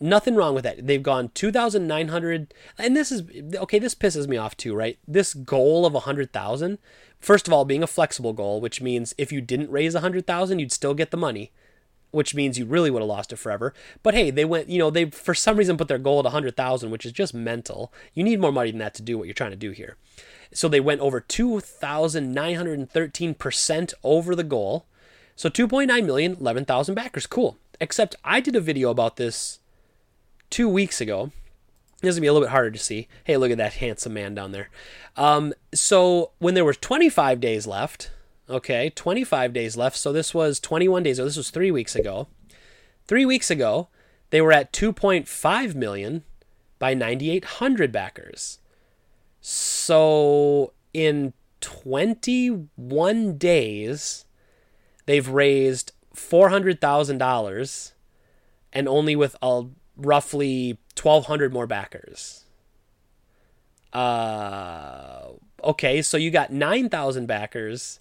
Nothing 0.00 0.36
wrong 0.36 0.54
with 0.54 0.64
that. 0.64 0.86
They've 0.86 1.02
gone 1.02 1.30
2,900, 1.34 2.54
and 2.78 2.96
this 2.96 3.10
is 3.10 3.22
okay. 3.56 3.80
This 3.80 3.96
pisses 3.96 4.28
me 4.28 4.36
off 4.36 4.56
too, 4.56 4.74
right? 4.74 4.96
This 5.08 5.34
goal 5.34 5.84
of 5.84 5.92
100,000, 5.92 6.78
first 7.18 7.48
of 7.48 7.52
all, 7.52 7.64
being 7.64 7.82
a 7.82 7.88
flexible 7.88 8.32
goal, 8.32 8.60
which 8.60 8.80
means 8.80 9.12
if 9.18 9.32
you 9.32 9.40
didn't 9.40 9.72
raise 9.72 9.94
100,000, 9.94 10.58
you'd 10.60 10.70
still 10.70 10.94
get 10.94 11.10
the 11.10 11.16
money, 11.16 11.50
which 12.12 12.32
means 12.32 12.56
you 12.56 12.64
really 12.64 12.92
would 12.92 13.02
have 13.02 13.08
lost 13.08 13.32
it 13.32 13.36
forever. 13.36 13.74
But 14.04 14.14
hey, 14.14 14.30
they 14.30 14.44
went, 14.44 14.68
you 14.68 14.78
know, 14.78 14.90
they 14.90 15.06
for 15.06 15.34
some 15.34 15.56
reason 15.56 15.76
put 15.76 15.88
their 15.88 15.98
goal 15.98 16.20
at 16.20 16.24
100,000, 16.26 16.90
which 16.92 17.04
is 17.04 17.10
just 17.10 17.34
mental. 17.34 17.92
You 18.14 18.22
need 18.22 18.40
more 18.40 18.52
money 18.52 18.70
than 18.70 18.78
that 18.78 18.94
to 18.94 19.02
do 19.02 19.18
what 19.18 19.26
you're 19.26 19.34
trying 19.34 19.50
to 19.50 19.56
do 19.56 19.72
here. 19.72 19.96
So 20.52 20.68
they 20.68 20.80
went 20.80 21.00
over 21.00 21.20
2,913% 21.20 23.94
over 24.02 24.34
the 24.34 24.44
goal. 24.44 24.86
So 25.36 25.48
2.9 25.48 26.04
million, 26.04 26.36
11,000 26.40 26.94
backers. 26.94 27.26
Cool. 27.26 27.56
Except 27.80 28.16
I 28.24 28.40
did 28.40 28.56
a 28.56 28.60
video 28.60 28.90
about 28.90 29.16
this 29.16 29.60
two 30.50 30.68
weeks 30.68 31.00
ago. 31.00 31.30
This 32.00 32.10
is 32.10 32.16
gonna 32.16 32.22
be 32.22 32.26
a 32.28 32.32
little 32.32 32.46
bit 32.46 32.52
harder 32.52 32.70
to 32.70 32.78
see. 32.78 33.08
Hey, 33.24 33.36
look 33.36 33.50
at 33.50 33.58
that 33.58 33.74
handsome 33.74 34.14
man 34.14 34.34
down 34.34 34.52
there. 34.52 34.70
Um, 35.16 35.52
so 35.74 36.30
when 36.38 36.54
there 36.54 36.64
were 36.64 36.74
25 36.74 37.40
days 37.40 37.66
left, 37.66 38.12
okay, 38.48 38.90
25 38.90 39.52
days 39.52 39.76
left. 39.76 39.96
So 39.96 40.12
this 40.12 40.32
was 40.32 40.60
21 40.60 41.02
days. 41.02 41.16
So 41.16 41.24
this 41.24 41.36
was 41.36 41.50
three 41.50 41.70
weeks 41.70 41.96
ago. 41.96 42.28
Three 43.06 43.26
weeks 43.26 43.50
ago, 43.50 43.88
they 44.30 44.40
were 44.40 44.52
at 44.52 44.72
2.5 44.72 45.74
million 45.74 46.22
by 46.78 46.94
9,800 46.94 47.90
backers. 47.90 48.57
So 49.50 50.74
in 50.92 51.32
21 51.62 53.38
days, 53.38 54.26
they've 55.06 55.26
raised 55.26 55.92
$400,000 56.14 57.92
and 58.74 58.88
only 58.88 59.16
with 59.16 59.36
a 59.40 59.64
roughly 59.96 60.78
1,200 61.00 61.50
more 61.50 61.66
backers. 61.66 62.44
Uh, 63.94 65.28
okay, 65.64 66.02
so 66.02 66.18
you 66.18 66.30
got 66.30 66.52
9,000 66.52 67.24
backers 67.24 68.00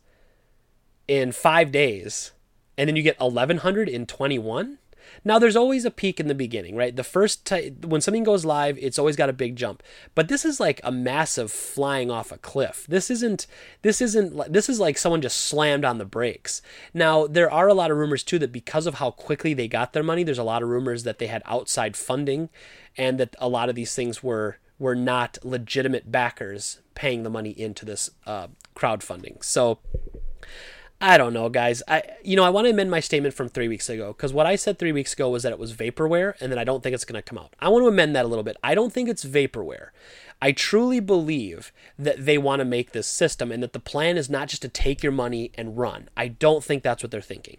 in 1.07 1.31
five 1.31 1.71
days, 1.71 2.33
and 2.77 2.89
then 2.89 2.97
you 2.97 3.03
get 3.03 3.21
1,100 3.21 3.87
in 3.87 4.05
21? 4.05 4.79
Now, 5.23 5.39
there's 5.39 5.55
always 5.55 5.85
a 5.85 5.91
peak 5.91 6.19
in 6.19 6.27
the 6.27 6.35
beginning, 6.35 6.75
right? 6.75 6.95
The 6.95 7.03
first 7.03 7.45
t- 7.45 7.73
when 7.85 8.01
something 8.01 8.23
goes 8.23 8.45
live, 8.45 8.77
it's 8.79 8.99
always 8.99 9.15
got 9.15 9.29
a 9.29 9.33
big 9.33 9.55
jump. 9.55 9.83
But 10.15 10.27
this 10.27 10.45
is 10.45 10.59
like 10.59 10.79
a 10.83 10.91
massive 10.91 11.51
flying 11.51 12.09
off 12.09 12.31
a 12.31 12.37
cliff. 12.37 12.85
This 12.87 13.09
isn't. 13.09 13.47
This 13.81 14.01
isn't. 14.01 14.51
This 14.51 14.69
is 14.69 14.79
like 14.79 14.97
someone 14.97 15.21
just 15.21 15.37
slammed 15.37 15.85
on 15.85 15.97
the 15.97 16.05
brakes. 16.05 16.61
Now, 16.93 17.27
there 17.27 17.51
are 17.51 17.67
a 17.67 17.73
lot 17.73 17.91
of 17.91 17.97
rumors 17.97 18.23
too 18.23 18.39
that 18.39 18.51
because 18.51 18.87
of 18.87 18.95
how 18.95 19.11
quickly 19.11 19.53
they 19.53 19.67
got 19.67 19.93
their 19.93 20.03
money, 20.03 20.23
there's 20.23 20.37
a 20.37 20.43
lot 20.43 20.63
of 20.63 20.69
rumors 20.69 21.03
that 21.03 21.19
they 21.19 21.27
had 21.27 21.43
outside 21.45 21.95
funding, 21.95 22.49
and 22.97 23.19
that 23.19 23.35
a 23.39 23.49
lot 23.49 23.69
of 23.69 23.75
these 23.75 23.95
things 23.95 24.23
were 24.23 24.57
were 24.79 24.95
not 24.95 25.37
legitimate 25.43 26.11
backers 26.11 26.81
paying 26.93 27.23
the 27.23 27.29
money 27.29 27.49
into 27.49 27.85
this 27.85 28.11
uh, 28.25 28.47
crowdfunding. 28.75 29.43
So 29.43 29.79
I 30.99 31.17
don't 31.17 31.33
know, 31.33 31.47
guys. 31.49 31.83
I 31.87 32.01
you 32.23 32.35
know 32.35 32.43
I 32.43 32.49
want 32.49 32.65
to 32.65 32.71
amend 32.71 32.89
my 32.89 32.99
statement 32.99 33.35
from 33.35 33.49
three 33.49 33.67
weeks 33.67 33.87
ago 33.87 34.13
because 34.13 34.33
what 34.33 34.47
I 34.47 34.55
said 34.55 34.79
three 34.79 34.91
weeks 34.91 35.13
ago 35.13 35.29
was 35.29 35.43
that 35.43 35.51
it 35.51 35.59
was 35.59 35.73
vaporware, 35.73 36.33
and 36.41 36.51
that 36.51 36.57
I 36.57 36.63
don't 36.63 36.81
think 36.81 36.95
it's 36.95 37.05
going 37.05 37.21
to 37.21 37.21
come 37.21 37.37
out. 37.37 37.55
I 37.59 37.69
want 37.69 37.83
to 37.83 37.87
amend 37.87 38.15
that 38.15 38.25
a 38.25 38.27
little 38.27 38.43
bit. 38.43 38.57
I 38.63 38.73
don't 38.73 38.91
think 38.91 39.07
it's 39.07 39.23
vaporware. 39.23 39.89
I 40.41 40.51
truly 40.51 40.99
believe 40.99 41.71
that 41.99 42.25
they 42.25 42.37
want 42.37 42.59
to 42.59 42.65
make 42.65 42.91
this 42.91 43.07
system, 43.07 43.51
and 43.51 43.61
that 43.61 43.73
the 43.73 43.79
plan 43.79 44.17
is 44.17 44.29
not 44.29 44.49
just 44.49 44.63
to 44.63 44.69
take 44.69 45.03
your 45.03 45.11
money 45.11 45.51
and 45.55 45.77
run. 45.77 46.09
I 46.17 46.29
don't 46.29 46.63
think 46.63 46.81
that's 46.81 47.03
what 47.03 47.11
they're 47.11 47.21
thinking. 47.21 47.57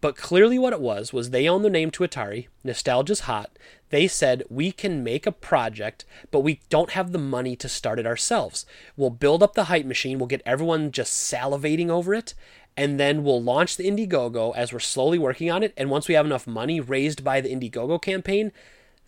But 0.00 0.16
clearly, 0.16 0.58
what 0.58 0.72
it 0.72 0.80
was 0.80 1.12
was 1.12 1.30
they 1.30 1.48
own 1.48 1.62
the 1.62 1.70
name 1.70 1.92
to 1.92 2.02
Atari. 2.02 2.48
Nostalgia's 2.64 3.20
hot. 3.20 3.56
They 3.90 4.08
said 4.08 4.42
we 4.50 4.72
can 4.72 5.04
make 5.04 5.26
a 5.26 5.32
project, 5.32 6.04
but 6.32 6.40
we 6.40 6.60
don't 6.70 6.90
have 6.90 7.12
the 7.12 7.18
money 7.18 7.54
to 7.54 7.68
start 7.68 8.00
it 8.00 8.06
ourselves. 8.06 8.66
We'll 8.96 9.10
build 9.10 9.44
up 9.44 9.54
the 9.54 9.64
hype 9.64 9.86
machine. 9.86 10.18
We'll 10.18 10.26
get 10.26 10.42
everyone 10.44 10.90
just 10.90 11.32
salivating 11.32 11.88
over 11.88 12.14
it, 12.14 12.34
and 12.76 12.98
then 12.98 13.22
we'll 13.22 13.42
launch 13.42 13.76
the 13.76 13.88
Indiegogo 13.88 14.54
as 14.56 14.72
we're 14.72 14.78
slowly 14.78 15.18
working 15.18 15.50
on 15.50 15.62
it. 15.62 15.74
And 15.76 15.90
once 15.90 16.08
we 16.08 16.14
have 16.14 16.26
enough 16.26 16.46
money 16.46 16.80
raised 16.80 17.22
by 17.22 17.40
the 17.40 17.54
Indiegogo 17.54 18.00
campaign, 18.00 18.52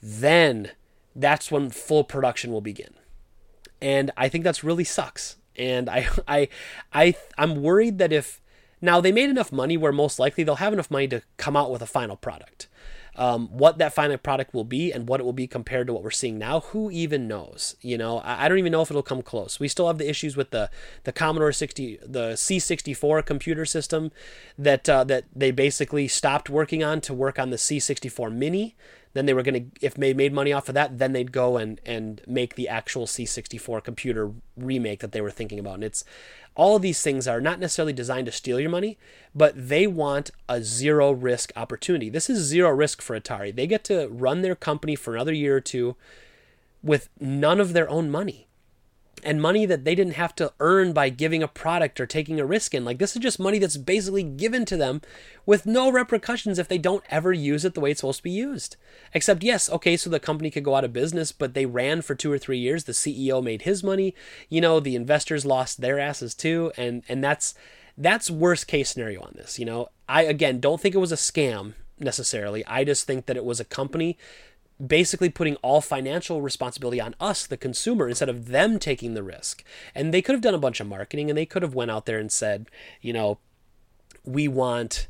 then 0.02 0.70
that's 1.16 1.50
when 1.50 1.70
full 1.70 2.04
production 2.04 2.52
will 2.52 2.60
begin. 2.60 2.94
And 3.80 4.10
I 4.16 4.28
think 4.28 4.44
that's 4.44 4.64
really 4.64 4.84
sucks. 4.84 5.36
And 5.56 5.88
I, 5.88 6.08
I, 6.28 6.48
I, 6.92 7.14
I'm 7.38 7.62
worried 7.62 7.98
that 7.98 8.12
if 8.12 8.40
now 8.80 9.00
they 9.00 9.12
made 9.12 9.30
enough 9.30 9.50
money 9.50 9.76
where 9.76 9.92
most 9.92 10.18
likely 10.18 10.44
they'll 10.44 10.56
have 10.56 10.72
enough 10.72 10.90
money 10.90 11.08
to 11.08 11.22
come 11.38 11.56
out 11.56 11.70
with 11.70 11.80
a 11.80 11.86
final 11.86 12.16
product. 12.16 12.68
Um, 13.16 13.48
what 13.48 13.78
that 13.78 13.94
final 13.94 14.16
product 14.18 14.54
will 14.54 14.64
be 14.64 14.92
and 14.92 15.08
what 15.08 15.20
it 15.20 15.24
will 15.24 15.32
be 15.32 15.46
compared 15.46 15.86
to 15.86 15.92
what 15.92 16.02
we're 16.02 16.10
seeing 16.10 16.38
now, 16.38 16.60
who 16.60 16.90
even 16.90 17.28
knows? 17.28 17.76
You 17.80 17.96
know, 17.96 18.18
I, 18.18 18.44
I 18.44 18.48
don't 18.48 18.58
even 18.58 18.72
know 18.72 18.82
if 18.82 18.90
it'll 18.90 19.02
come 19.02 19.22
close. 19.22 19.60
We 19.60 19.68
still 19.68 19.86
have 19.86 19.98
the 19.98 20.08
issues 20.08 20.36
with 20.36 20.50
the 20.50 20.70
the 21.04 21.12
Commodore 21.12 21.52
60, 21.52 22.00
the 22.04 22.32
C64 22.32 23.24
computer 23.24 23.64
system 23.64 24.10
that 24.58 24.88
uh, 24.88 25.04
that 25.04 25.24
they 25.34 25.50
basically 25.50 26.08
stopped 26.08 26.50
working 26.50 26.82
on 26.82 27.00
to 27.02 27.14
work 27.14 27.38
on 27.38 27.50
the 27.50 27.56
C64 27.56 28.32
Mini. 28.32 28.74
Then 29.14 29.26
they 29.26 29.34
were 29.34 29.42
going 29.42 29.70
to, 29.70 29.86
if 29.86 29.94
they 29.94 30.12
made 30.12 30.32
money 30.32 30.52
off 30.52 30.68
of 30.68 30.74
that, 30.74 30.98
then 30.98 31.12
they'd 31.12 31.32
go 31.32 31.56
and 31.56 31.80
and 31.86 32.20
make 32.26 32.54
the 32.54 32.68
actual 32.68 33.06
C64 33.06 33.82
computer 33.82 34.32
remake 34.56 35.00
that 35.00 35.12
they 35.12 35.20
were 35.20 35.30
thinking 35.30 35.58
about. 35.58 35.74
And 35.74 35.84
it's 35.84 36.04
all 36.56 36.76
of 36.76 36.82
these 36.82 37.02
things 37.02 37.26
are 37.26 37.40
not 37.40 37.58
necessarily 37.58 37.92
designed 37.92 38.26
to 38.26 38.32
steal 38.32 38.60
your 38.60 38.70
money, 38.70 38.98
but 39.34 39.54
they 39.56 39.86
want 39.86 40.30
a 40.48 40.62
zero 40.62 41.10
risk 41.12 41.52
opportunity. 41.56 42.08
This 42.08 42.28
is 42.28 42.44
zero 42.44 42.70
risk 42.70 43.02
for 43.02 43.18
Atari. 43.18 43.54
They 43.54 43.66
get 43.66 43.84
to 43.84 44.08
run 44.08 44.42
their 44.42 44.54
company 44.54 44.94
for 44.94 45.14
another 45.14 45.32
year 45.32 45.56
or 45.56 45.60
two 45.60 45.96
with 46.82 47.08
none 47.18 47.60
of 47.60 47.72
their 47.72 47.88
own 47.88 48.10
money 48.10 48.46
and 49.25 49.41
money 49.41 49.66
that 49.66 49.85
they 49.85 49.95
didn't 49.95 50.14
have 50.14 50.35
to 50.37 50.53
earn 50.61 50.93
by 50.93 51.09
giving 51.09 51.43
a 51.43 51.49
product 51.49 52.01
or 52.01 52.07
taking 52.07 52.39
a 52.39 52.47
risk 52.47 52.75
in. 52.75 52.85
Like, 52.85 52.99
this 52.99 53.16
is 53.16 53.22
just 53.22 53.41
money 53.41 53.59
that's 53.59 53.77
basically 53.77 54.22
given 54.22 54.64
to 54.66 54.77
them 54.77 55.01
with 55.47 55.66
no 55.66 55.91
repercussions 55.91 56.59
if 56.59 56.68
they 56.68 56.79
don't 56.79 57.05
ever 57.11 57.33
use 57.33 57.64
it 57.64 57.75
the 57.75 57.81
way 57.81 57.91
it's 57.91 58.01
supposed 58.01 58.18
to 58.18 58.25
be 58.25 58.31
used. 58.31 58.77
Except, 59.12 59.43
yes, 59.43 59.70
okay, 59.70 59.97
so 59.97 60.11
the 60.11 60.20
company 60.20 60.51
could 60.51 60.64
go 60.64 60.75
out 60.75 60.85
of 60.85 60.93
business, 60.93 61.33
but 61.33 61.55
they 61.55 61.66
ran 61.66 62.03
for 62.03 62.14
two 62.14 62.31
or 62.31 62.39
three 62.39 62.59
years. 62.59 62.85
The 62.85 62.93
CEO 62.93 63.43
made 63.43 63.62
his 63.62 63.83
money. 63.83 64.14
You 64.49 64.61
know, 64.61 64.81
the 64.81 64.97
investors 64.97 65.45
lost 65.45 65.81
their 65.81 65.99
asses 65.99 66.35
too. 66.35 66.72
And, 66.77 67.03
and 67.09 67.25
that's, 67.25 67.55
that's 67.97 68.31
worst 68.31 68.66
case 68.66 68.91
scenario 68.91 69.22
on 69.22 69.33
this. 69.35 69.59
You 69.59 69.64
know, 69.64 69.89
I, 70.09 70.22
again, 70.22 70.61
don't 70.61 70.81
think 70.81 70.95
it 70.95 70.99
was 70.99 71.12
a 71.12 71.16
scam 71.16 71.75
necessarily. 71.99 72.64
I 72.66 72.85
just 72.85 73.07
think 73.07 73.27
that 73.27 73.37
it 73.37 73.45
was 73.45 73.61
a 73.61 73.64
company 73.64 74.18
basically 74.85 75.29
putting 75.29 75.57
all 75.57 75.81
financial 75.81 76.43
responsibility 76.43 77.01
on 77.01 77.14
us 77.20 77.47
the 77.47 77.57
consumer 77.57 78.09
instead 78.09 78.29
of 78.29 78.49
them 78.49 78.79
taking 78.79 79.14
the 79.14 79.22
risk. 79.22 79.64
And 79.95 80.12
they 80.12 80.22
could 80.22 80.35
have 80.35 80.43
done 80.43 80.55
a 80.55 80.59
bunch 80.59 80.81
of 80.81 80.87
marketing 80.87 81.31
and 81.31 81.39
they 81.39 81.47
could 81.47 81.62
have 81.62 81.75
went 81.75 81.91
out 81.91 82.07
there 82.07 82.18
and 82.18 82.31
said 82.31 82.68
you 83.01 83.12
know 83.12 83.39
we 84.25 84.49
want 84.49 85.09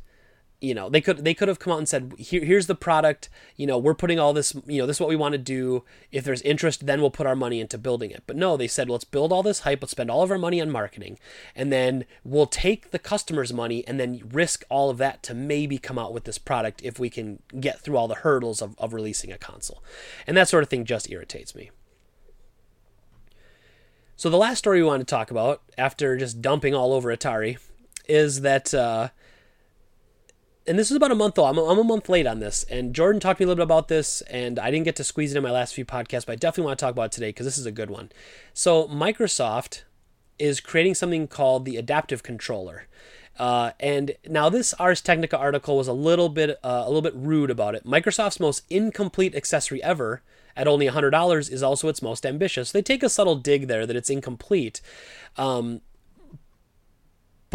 you 0.61 0.73
know 0.73 0.89
they 0.89 1.01
could 1.01 1.23
they 1.23 1.33
could 1.33 1.47
have 1.47 1.59
come 1.59 1.73
out 1.73 1.79
and 1.79 1.87
said 1.87 2.13
Here, 2.17 2.43
here's 2.43 2.67
the 2.67 2.75
product. 2.75 3.29
You 3.55 3.67
know 3.67 3.77
we're 3.77 3.93
putting 3.93 4.19
all 4.19 4.33
this 4.33 4.55
you 4.65 4.79
know 4.79 4.87
this 4.87 4.97
is 4.97 4.99
what 4.99 5.09
we 5.09 5.15
want 5.15 5.33
to 5.33 5.37
do. 5.37 5.83
If 6.11 6.23
there's 6.23 6.41
interest 6.41 6.85
then 6.85 7.01
we'll 7.01 7.11
put 7.11 7.27
our 7.27 7.35
money 7.35 7.59
into 7.59 7.77
building 7.77 8.11
it. 8.11 8.23
But 8.25 8.35
no 8.35 8.57
they 8.57 8.67
said 8.67 8.89
let's 8.89 9.03
build 9.03 9.31
all 9.31 9.43
this 9.43 9.59
hype. 9.59 9.81
Let's 9.81 9.91
spend 9.91 10.09
all 10.09 10.23
of 10.23 10.31
our 10.31 10.37
money 10.37 10.61
on 10.61 10.71
marketing. 10.71 11.19
And 11.55 11.71
then 11.71 12.05
we'll 12.23 12.47
take 12.47 12.91
the 12.91 12.99
customers 12.99 13.53
money 13.53 13.85
and 13.87 13.99
then 13.99 14.21
risk 14.31 14.63
all 14.69 14.89
of 14.89 14.97
that 14.97 15.23
to 15.23 15.33
maybe 15.33 15.77
come 15.77 15.99
out 15.99 16.13
with 16.13 16.23
this 16.23 16.37
product 16.37 16.81
if 16.83 16.99
we 16.99 17.09
can 17.09 17.39
get 17.59 17.79
through 17.79 17.97
all 17.97 18.07
the 18.07 18.15
hurdles 18.15 18.61
of, 18.61 18.75
of 18.77 18.93
releasing 18.93 19.31
a 19.31 19.37
console. 19.37 19.83
And 20.25 20.35
that 20.37 20.49
sort 20.49 20.63
of 20.63 20.69
thing 20.69 20.85
just 20.85 21.09
irritates 21.09 21.55
me. 21.55 21.71
So 24.17 24.29
the 24.29 24.37
last 24.37 24.59
story 24.59 24.81
we 24.81 24.87
want 24.87 25.01
to 25.01 25.05
talk 25.05 25.29
about 25.29 25.61
after 25.77 26.15
just 26.15 26.41
dumping 26.41 26.73
all 26.73 26.93
over 26.93 27.15
atari 27.15 27.57
is 28.07 28.41
that 28.41 28.73
uh, 28.73 29.09
and 30.67 30.79
this 30.79 30.89
is 30.89 30.97
about 30.97 31.11
a 31.11 31.15
month 31.15 31.35
though. 31.35 31.45
I'm 31.45 31.57
a, 31.57 31.65
I'm 31.65 31.79
a 31.79 31.83
month 31.83 32.09
late 32.09 32.27
on 32.27 32.39
this. 32.39 32.65
And 32.69 32.93
Jordan 32.93 33.19
talked 33.19 33.39
to 33.39 33.43
me 33.43 33.45
a 33.45 33.47
little 33.49 33.65
bit 33.65 33.71
about 33.71 33.87
this, 33.87 34.21
and 34.21 34.59
I 34.59 34.71
didn't 34.71 34.85
get 34.85 34.95
to 34.97 35.03
squeeze 35.03 35.33
it 35.33 35.37
in 35.37 35.43
my 35.43 35.51
last 35.51 35.73
few 35.73 35.85
podcasts, 35.85 36.25
but 36.25 36.33
I 36.33 36.35
definitely 36.35 36.67
want 36.67 36.79
to 36.79 36.85
talk 36.85 36.91
about 36.93 37.05
it 37.05 37.11
today 37.11 37.29
because 37.29 37.45
this 37.45 37.57
is 37.57 37.65
a 37.65 37.71
good 37.71 37.89
one. 37.89 38.11
So, 38.53 38.87
Microsoft 38.87 39.83
is 40.37 40.59
creating 40.59 40.95
something 40.95 41.27
called 41.27 41.65
the 41.65 41.77
Adaptive 41.77 42.23
Controller. 42.23 42.87
Uh, 43.37 43.71
and 43.79 44.13
now 44.27 44.49
this 44.49 44.73
Ars 44.75 45.01
Technica 45.01 45.37
article 45.37 45.77
was 45.77 45.87
a 45.87 45.93
little 45.93 46.29
bit 46.29 46.51
uh, 46.63 46.83
a 46.85 46.87
little 46.87 47.01
bit 47.01 47.15
rude 47.15 47.49
about 47.49 47.75
it. 47.75 47.85
Microsoft's 47.85 48.39
most 48.39 48.63
incomplete 48.69 49.35
accessory 49.35 49.83
ever 49.83 50.21
at 50.55 50.67
only 50.67 50.87
$100 50.87 51.51
is 51.51 51.61
also 51.61 51.89
its 51.89 52.01
most 52.01 52.25
ambitious. 52.25 52.71
They 52.71 52.81
take 52.81 53.03
a 53.03 53.09
subtle 53.09 53.35
dig 53.35 53.67
there 53.67 53.85
that 53.85 53.95
it's 53.95 54.09
incomplete. 54.09 54.79
Um, 55.35 55.81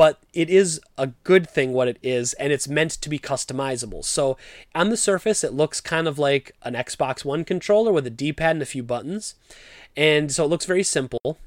but 0.01 0.19
it 0.33 0.49
is 0.49 0.81
a 0.97 1.09
good 1.25 1.47
thing 1.47 1.75
what 1.75 1.87
it 1.87 1.99
is 2.03 2.33
and 2.33 2.55
it's 2.55 2.67
meant 2.67 2.91
to 2.91 3.11
be 3.11 3.19
customizable. 3.19 4.03
So 4.03 4.39
on 4.75 4.89
the 4.89 4.97
surface 4.97 5.45
it 5.45 5.53
looks 5.53 5.79
kind 5.79 6.09
of 6.09 6.19
like 6.19 6.57
an 6.63 6.73
xbox 6.73 7.23
one 7.23 7.45
controller 7.45 7.93
with 7.93 8.07
a 8.07 8.11
d-pad 8.11 8.53
and 8.57 8.63
a 8.63 8.65
few 8.65 8.83
buttons. 8.83 9.35
And 9.95 10.33
so 10.33 10.47
it 10.47 10.49
looks 10.49 10.65
very 10.65 10.85
simple. 10.85 11.39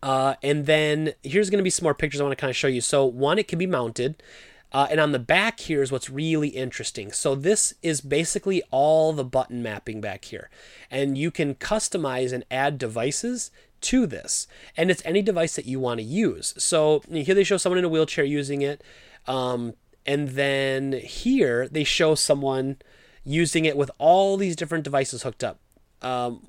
Uh, 0.00 0.36
and 0.44 0.66
then 0.66 1.14
here's 1.24 1.50
going 1.50 1.58
to 1.58 1.64
be 1.64 1.70
some 1.70 1.82
more 1.82 1.92
pictures 1.92 2.20
i 2.20 2.24
want 2.24 2.38
to 2.38 2.40
kind 2.40 2.50
of 2.50 2.56
show 2.56 2.68
you. 2.68 2.80
So 2.80 3.04
one 3.04 3.36
it 3.36 3.48
can 3.48 3.58
be 3.58 3.66
mounted. 3.66 4.22
Uh, 4.70 4.86
and 4.88 5.00
on 5.00 5.10
the 5.10 5.18
back 5.18 5.58
here 5.58 5.82
is 5.82 5.90
what's 5.90 6.08
really 6.08 6.50
interesting. 6.50 7.10
So 7.10 7.34
this 7.34 7.74
is 7.82 8.00
basically 8.00 8.62
all 8.70 9.12
the 9.12 9.24
button 9.24 9.60
mapping 9.60 10.00
back 10.00 10.26
here. 10.26 10.50
And 10.88 11.18
you 11.18 11.32
can 11.32 11.56
customize 11.56 12.32
and 12.32 12.44
add 12.48 12.78
devices 12.78 13.50
to 13.82 14.06
this. 14.06 14.46
And 14.76 14.90
it's 14.90 15.02
any 15.04 15.22
device 15.22 15.56
that 15.56 15.66
you 15.66 15.78
want 15.80 15.98
to 16.00 16.04
use. 16.04 16.54
So 16.58 17.02
here 17.10 17.34
they 17.34 17.44
show 17.44 17.56
someone 17.56 17.78
in 17.78 17.84
a 17.84 17.88
wheelchair 17.88 18.24
using 18.24 18.62
it. 18.62 18.82
Um, 19.26 19.74
and 20.06 20.30
then 20.30 20.92
here 20.92 21.68
they 21.68 21.84
show 21.84 22.14
someone 22.14 22.78
using 23.24 23.64
it 23.64 23.76
with 23.76 23.90
all 23.98 24.36
these 24.36 24.56
different 24.56 24.84
devices 24.84 25.22
hooked 25.22 25.44
up. 25.44 25.58
Um, 26.00 26.40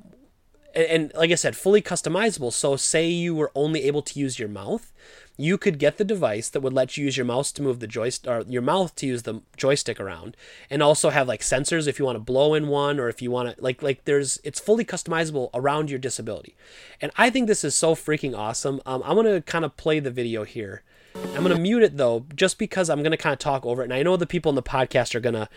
and, 0.73 0.85
and 0.85 1.11
like 1.15 1.31
I 1.31 1.35
said, 1.35 1.55
fully 1.55 1.81
customizable. 1.81 2.51
So, 2.51 2.75
say 2.75 3.07
you 3.07 3.35
were 3.35 3.51
only 3.55 3.83
able 3.83 4.01
to 4.01 4.19
use 4.19 4.39
your 4.39 4.49
mouth, 4.49 4.91
you 5.37 5.57
could 5.57 5.79
get 5.79 5.97
the 5.97 6.03
device 6.03 6.49
that 6.49 6.61
would 6.61 6.73
let 6.73 6.95
you 6.95 7.05
use 7.05 7.17
your 7.17 7.25
mouse 7.25 7.51
to 7.51 7.61
move 7.61 7.79
the 7.79 7.87
joystick 7.87 8.29
or 8.29 8.41
your 8.47 8.61
mouth 8.61 8.95
to 8.95 9.07
use 9.07 9.23
the 9.23 9.41
joystick 9.57 9.99
around 9.99 10.37
and 10.69 10.83
also 10.83 11.09
have 11.09 11.27
like 11.27 11.41
sensors 11.41 11.87
if 11.87 11.97
you 11.97 12.05
want 12.05 12.15
to 12.15 12.19
blow 12.23 12.53
in 12.53 12.67
one 12.67 12.99
or 12.99 13.09
if 13.09 13.21
you 13.21 13.31
want 13.31 13.55
to 13.55 13.61
like 13.61 13.81
like 13.81 14.05
there's 14.05 14.39
it's 14.43 14.59
fully 14.59 14.85
customizable 14.85 15.49
around 15.53 15.89
your 15.89 15.99
disability. 15.99 16.55
And 17.01 17.11
i 17.17 17.29
think 17.29 17.47
this 17.47 17.63
is 17.63 17.75
so 17.75 17.95
freaking 17.95 18.37
awesome. 18.37 18.81
Um, 18.85 19.01
i'm 19.05 19.15
going 19.15 19.25
to 19.25 19.41
kind 19.41 19.65
of 19.65 19.75
play 19.75 19.99
the 19.99 20.11
video 20.11 20.43
here. 20.43 20.83
I'm 21.15 21.43
going 21.43 21.55
to 21.55 21.61
mute 21.61 21.83
it 21.83 21.97
though 21.97 22.25
just 22.35 22.59
because 22.59 22.89
i'm 22.89 23.01
going 23.01 23.11
to 23.11 23.17
kind 23.17 23.33
of 23.33 23.39
talk 23.39 23.65
over 23.65 23.81
it. 23.81 23.85
And 23.85 23.93
i 23.93 24.03
know 24.03 24.17
the 24.17 24.27
people 24.27 24.49
in 24.49 24.55
the 24.55 24.63
podcast 24.63 25.15
are 25.15 25.19
going 25.19 25.35
to 25.35 25.49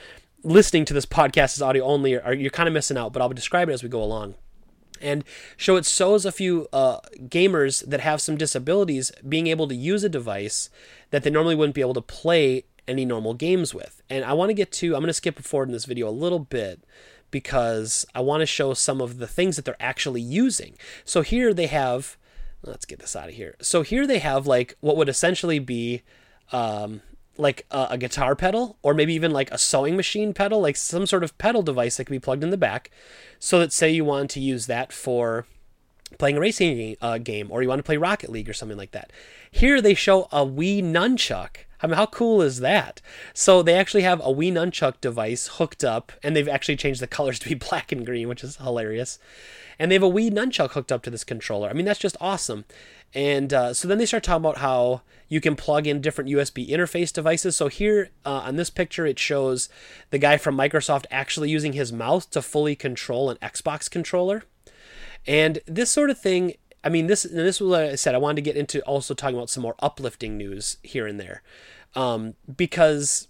listening 0.42 0.84
to 0.86 0.94
this 0.94 1.06
podcast 1.06 1.56
as 1.56 1.62
audio 1.62 1.84
only 1.84 2.18
are 2.18 2.32
you're 2.32 2.50
kind 2.50 2.68
of 2.68 2.72
missing 2.72 2.96
out 2.96 3.12
but 3.12 3.20
i'll 3.20 3.28
describe 3.30 3.68
it 3.68 3.72
as 3.72 3.82
we 3.82 3.88
go 3.88 4.02
along 4.02 4.34
and 5.00 5.24
show 5.56 5.76
it 5.76 5.84
shows 5.84 6.24
a 6.24 6.32
few 6.32 6.68
uh, 6.72 7.00
gamers 7.22 7.84
that 7.86 8.00
have 8.00 8.20
some 8.20 8.36
disabilities 8.36 9.12
being 9.26 9.46
able 9.46 9.68
to 9.68 9.74
use 9.74 10.04
a 10.04 10.08
device 10.08 10.70
that 11.10 11.22
they 11.22 11.30
normally 11.30 11.54
wouldn't 11.54 11.74
be 11.74 11.80
able 11.80 11.94
to 11.94 12.00
play 12.00 12.64
any 12.88 13.04
normal 13.04 13.34
games 13.34 13.74
with. 13.74 14.02
And 14.08 14.24
I 14.24 14.32
want 14.32 14.50
to 14.50 14.54
get 14.54 14.72
to, 14.72 14.94
I'm 14.94 15.00
going 15.00 15.08
to 15.08 15.12
skip 15.12 15.38
forward 15.40 15.68
in 15.68 15.72
this 15.72 15.84
video 15.84 16.08
a 16.08 16.10
little 16.10 16.38
bit 16.38 16.82
because 17.30 18.06
I 18.14 18.20
want 18.20 18.42
to 18.42 18.46
show 18.46 18.74
some 18.74 19.00
of 19.00 19.18
the 19.18 19.26
things 19.26 19.56
that 19.56 19.64
they're 19.64 19.76
actually 19.80 20.20
using. 20.20 20.76
So 21.04 21.22
here 21.22 21.52
they 21.52 21.66
have, 21.66 22.16
let's 22.62 22.84
get 22.84 23.00
this 23.00 23.16
out 23.16 23.28
of 23.28 23.34
here. 23.34 23.56
So 23.60 23.82
here 23.82 24.06
they 24.06 24.18
have 24.18 24.46
like 24.46 24.76
what 24.80 24.96
would 24.96 25.08
essentially 25.08 25.58
be 25.58 26.02
um, 26.52 27.02
like 27.38 27.66
a, 27.70 27.88
a, 27.90 27.98
guitar 27.98 28.34
pedal 28.34 28.76
or 28.82 28.94
maybe 28.94 29.14
even 29.14 29.30
like 29.30 29.50
a 29.50 29.58
sewing 29.58 29.96
machine 29.96 30.32
pedal, 30.32 30.60
like 30.60 30.76
some 30.76 31.06
sort 31.06 31.24
of 31.24 31.36
pedal 31.38 31.62
device 31.62 31.96
that 31.96 32.04
can 32.04 32.14
be 32.14 32.20
plugged 32.20 32.42
in 32.42 32.50
the 32.50 32.56
back. 32.56 32.90
So 33.38 33.58
that 33.58 33.72
say 33.72 33.90
you 33.90 34.04
want 34.04 34.30
to 34.30 34.40
use 34.40 34.66
that 34.66 34.92
for 34.92 35.46
playing 36.18 36.36
a 36.36 36.40
racing 36.40 36.96
uh, 37.00 37.18
game 37.18 37.48
or 37.50 37.62
you 37.62 37.68
want 37.68 37.78
to 37.78 37.84
play 37.84 37.96
Rocket 37.96 38.30
League 38.30 38.48
or 38.48 38.52
something 38.52 38.78
like 38.78 38.92
that. 38.92 39.12
Here 39.50 39.80
they 39.80 39.94
show 39.94 40.24
a 40.24 40.46
Wii 40.46 40.82
nunchuck. 40.82 41.58
I 41.82 41.86
mean, 41.86 41.96
how 41.96 42.06
cool 42.06 42.42
is 42.42 42.60
that? 42.60 43.00
So 43.34 43.62
they 43.62 43.74
actually 43.74 44.02
have 44.02 44.20
a 44.20 44.32
Wii 44.32 44.52
nunchuck 44.52 45.00
device 45.00 45.48
hooked 45.54 45.84
up, 45.84 46.12
and 46.22 46.34
they've 46.34 46.48
actually 46.48 46.76
changed 46.76 47.00
the 47.00 47.06
colors 47.16 47.38
to 47.40 47.48
be 47.48 47.54
black 47.54 47.92
and 47.92 48.04
green, 48.04 48.28
which 48.28 48.44
is 48.44 48.56
hilarious. 48.56 49.18
And 49.78 49.90
they 49.90 49.94
have 49.96 50.02
a 50.02 50.10
Wii 50.10 50.30
nunchuck 50.30 50.70
hooked 50.72 50.90
up 50.90 51.02
to 51.02 51.10
this 51.10 51.24
controller. 51.24 51.68
I 51.68 51.74
mean, 51.74 51.84
that's 51.84 51.98
just 51.98 52.16
awesome. 52.20 52.64
And 53.14 53.52
uh, 53.52 53.74
so 53.74 53.88
then 53.88 53.98
they 53.98 54.06
start 54.06 54.22
talking 54.22 54.44
about 54.44 54.58
how 54.58 55.02
you 55.28 55.40
can 55.40 55.56
plug 55.56 55.86
in 55.86 56.00
different 56.00 56.30
USB 56.30 56.68
interface 56.68 57.12
devices. 57.12 57.56
So 57.56 57.68
here 57.68 58.10
uh, 58.24 58.42
on 58.44 58.56
this 58.56 58.70
picture, 58.70 59.06
it 59.06 59.18
shows 59.18 59.68
the 60.10 60.18
guy 60.18 60.36
from 60.36 60.56
Microsoft 60.56 61.06
actually 61.10 61.50
using 61.50 61.72
his 61.72 61.92
mouse 61.92 62.26
to 62.26 62.42
fully 62.42 62.76
control 62.76 63.30
an 63.30 63.36
Xbox 63.38 63.90
controller. 63.90 64.44
And 65.26 65.58
this 65.66 65.90
sort 65.90 66.10
of 66.10 66.18
thing, 66.18 66.54
I 66.86 66.88
mean, 66.88 67.08
this 67.08 67.24
this 67.24 67.60
was 67.60 67.68
what 67.68 67.82
I 67.82 67.94
said. 67.96 68.14
I 68.14 68.18
wanted 68.18 68.36
to 68.36 68.42
get 68.42 68.56
into 68.56 68.80
also 68.82 69.12
talking 69.12 69.36
about 69.36 69.50
some 69.50 69.62
more 69.62 69.74
uplifting 69.80 70.36
news 70.36 70.76
here 70.84 71.04
and 71.04 71.18
there, 71.18 71.42
um, 71.96 72.34
because 72.56 73.26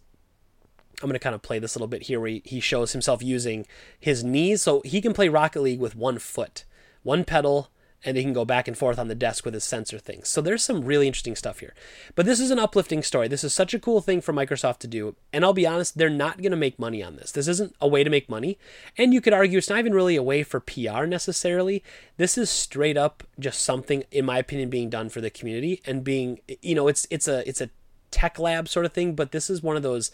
I'm 1.03 1.09
going 1.09 1.15
to 1.15 1.19
kind 1.19 1.35
of 1.35 1.41
play 1.41 1.59
this 1.59 1.75
a 1.75 1.79
little 1.79 1.89
bit 1.89 2.03
here 2.03 2.21
where 2.21 2.29
he, 2.29 2.43
he 2.45 2.61
shows 2.61 2.93
himself 2.93 3.23
using 3.23 3.67
his 3.99 4.23
knees. 4.23 4.63
So 4.63 4.83
he 4.83 5.01
can 5.01 5.15
play 5.15 5.31
Rocket 5.31 5.63
League 5.63 5.81
with 5.81 5.97
one 5.97 6.19
foot, 6.19 6.67
one 7.03 7.25
pedal, 7.25 7.71
and 8.05 8.17
he 8.17 8.23
can 8.23 8.33
go 8.33 8.45
back 8.45 8.69
and 8.69 8.77
forth 8.77 8.99
on 8.99 9.09
the 9.09 9.15
desk 9.15 9.45
with 9.45 9.55
his 9.55 9.65
sensor 9.65 9.99
things. 9.99 10.29
So 10.29 10.41
there's 10.41 10.63
some 10.63 10.85
really 10.85 11.07
interesting 11.07 11.37
stuff 11.37 11.61
here. 11.61 11.75
But 12.15 12.27
this 12.27 12.41
is 12.41 12.51
an 12.51 12.59
uplifting 12.59 13.03
story. 13.03 13.29
This 13.29 13.45
is 13.45 13.53
such 13.53 13.75
a 13.75 13.79
cool 13.79 14.01
thing 14.01 14.21
for 14.21 14.33
Microsoft 14.33 14.79
to 14.79 14.87
do. 14.87 15.17
And 15.33 15.45
I'll 15.45 15.53
be 15.53 15.67
honest, 15.67 15.99
they're 15.99 16.11
not 16.11 16.39
going 16.39 16.51
to 16.51 16.57
make 16.57 16.79
money 16.79 17.03
on 17.03 17.17
this. 17.17 17.33
This 17.33 17.49
isn't 17.49 17.75
a 17.81 17.89
way 17.89 18.05
to 18.05 18.11
make 18.11 18.29
money. 18.29 18.59
And 18.97 19.13
you 19.13 19.21
could 19.21 19.33
argue 19.33 19.59
it's 19.59 19.71
not 19.71 19.79
even 19.79 19.95
really 19.95 20.17
a 20.17 20.23
way 20.23 20.43
for 20.43 20.61
PR 20.61 21.05
necessarily. 21.05 21.83
This 22.17 22.39
is 22.39 22.51
straight 22.51 22.97
up 22.97 23.25
just 23.39 23.63
something, 23.63 24.05
in 24.11 24.25
my 24.25 24.39
opinion, 24.39 24.71
being 24.71 24.91
done 24.91 25.09
for 25.09 25.21
the 25.21 25.31
community 25.31 25.81
and 25.85 26.05
being, 26.05 26.41
you 26.63 26.75
know, 26.75 26.89
it's 26.89 27.07
it's 27.11 27.29
a 27.29 27.49
it's 27.49 27.61
a 27.61 27.71
tech 28.11 28.39
lab 28.39 28.69
sort 28.69 28.87
of 28.87 28.93
thing. 28.93 29.15
But 29.15 29.33
this 29.33 29.51
is 29.51 29.63
one 29.63 29.77
of 29.77 29.83
those 29.83 30.11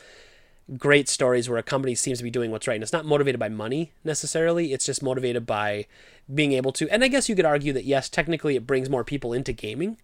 great 0.79 1.09
stories 1.09 1.49
where 1.49 1.59
a 1.59 1.63
company 1.63 1.95
seems 1.95 2.19
to 2.19 2.25
be 2.25 2.31
doing 2.31 2.51
what's 2.51 2.67
right. 2.67 2.75
And 2.75 2.83
it's 2.83 2.93
not 2.93 3.05
motivated 3.05 3.39
by 3.39 3.49
money 3.49 3.93
necessarily, 4.05 4.73
it's 4.73 4.87
just 4.87 5.03
motivated 5.03 5.47
by 5.47 5.87
being 6.33 6.53
able 6.53 6.73
to. 6.73 6.89
And 6.91 7.03
I 7.03 7.09
guess 7.09 7.29
you 7.29 7.37
could 7.37 7.45
argue 7.45 7.73
that, 7.73 7.85
yes, 7.85 8.09
technically 8.09 8.57
it 8.57 8.67
brings 8.67 8.89
more 8.89 9.05
people 9.05 9.33
into 9.33 9.53
gaming. 9.53 9.99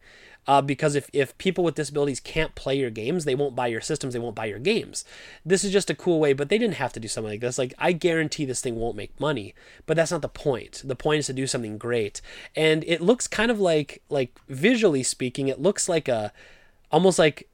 Uh, 0.47 0.63
because 0.63 0.95
if, 0.95 1.11
if 1.13 1.37
people 1.37 1.63
with 1.63 1.75
disabilities 1.75 2.21
can't 2.21 2.55
play 2.55 2.75
your 2.75 2.89
games, 2.89 3.27
they 3.27 3.35
won't 3.35 3.55
buy 3.55 3.67
your 3.67 3.83
systems, 3.83 4.15
they 4.15 4.19
won't 4.19 4.35
buy 4.35 4.47
your 4.47 4.59
games. 4.59 5.05
This 5.45 5.63
is 5.63 5.71
just 5.71 5.91
a 5.91 5.95
cool 5.95 6.21
way, 6.21 6.33
but 6.33 6.49
they 6.49 6.57
didn't 6.57 6.77
have 6.77 6.93
to 6.95 7.01
do 7.01 7.09
something 7.09 7.33
like 7.33 7.41
this. 7.41 7.59
Like, 7.59 7.75
I 7.79 7.93
guarantee 7.93 8.47
this 8.47 8.63
thing 8.63 8.77
won't 8.77 8.97
make 8.97 9.21
money, 9.21 9.55
but 9.85 9.95
that's 9.95 10.11
not 10.11 10.23
the 10.23 10.29
point. 10.29 10.81
The 10.85 10.97
point 10.97 11.19
is 11.19 11.27
to 11.27 11.35
do 11.35 11.47
something 11.47 11.77
great. 11.77 12.23
And 12.57 12.83
it 12.85 13.03
looks 13.03 13.29
kind 13.29 13.51
of 13.51 13.61
like, 13.61 14.03
like 14.09 14.39
visually 14.49 15.03
speaking, 15.03 15.49
it 15.49 15.61
looks 15.61 15.87
like 15.87 16.09
a, 16.09 16.33
almost 16.91 17.19
like 17.19 17.47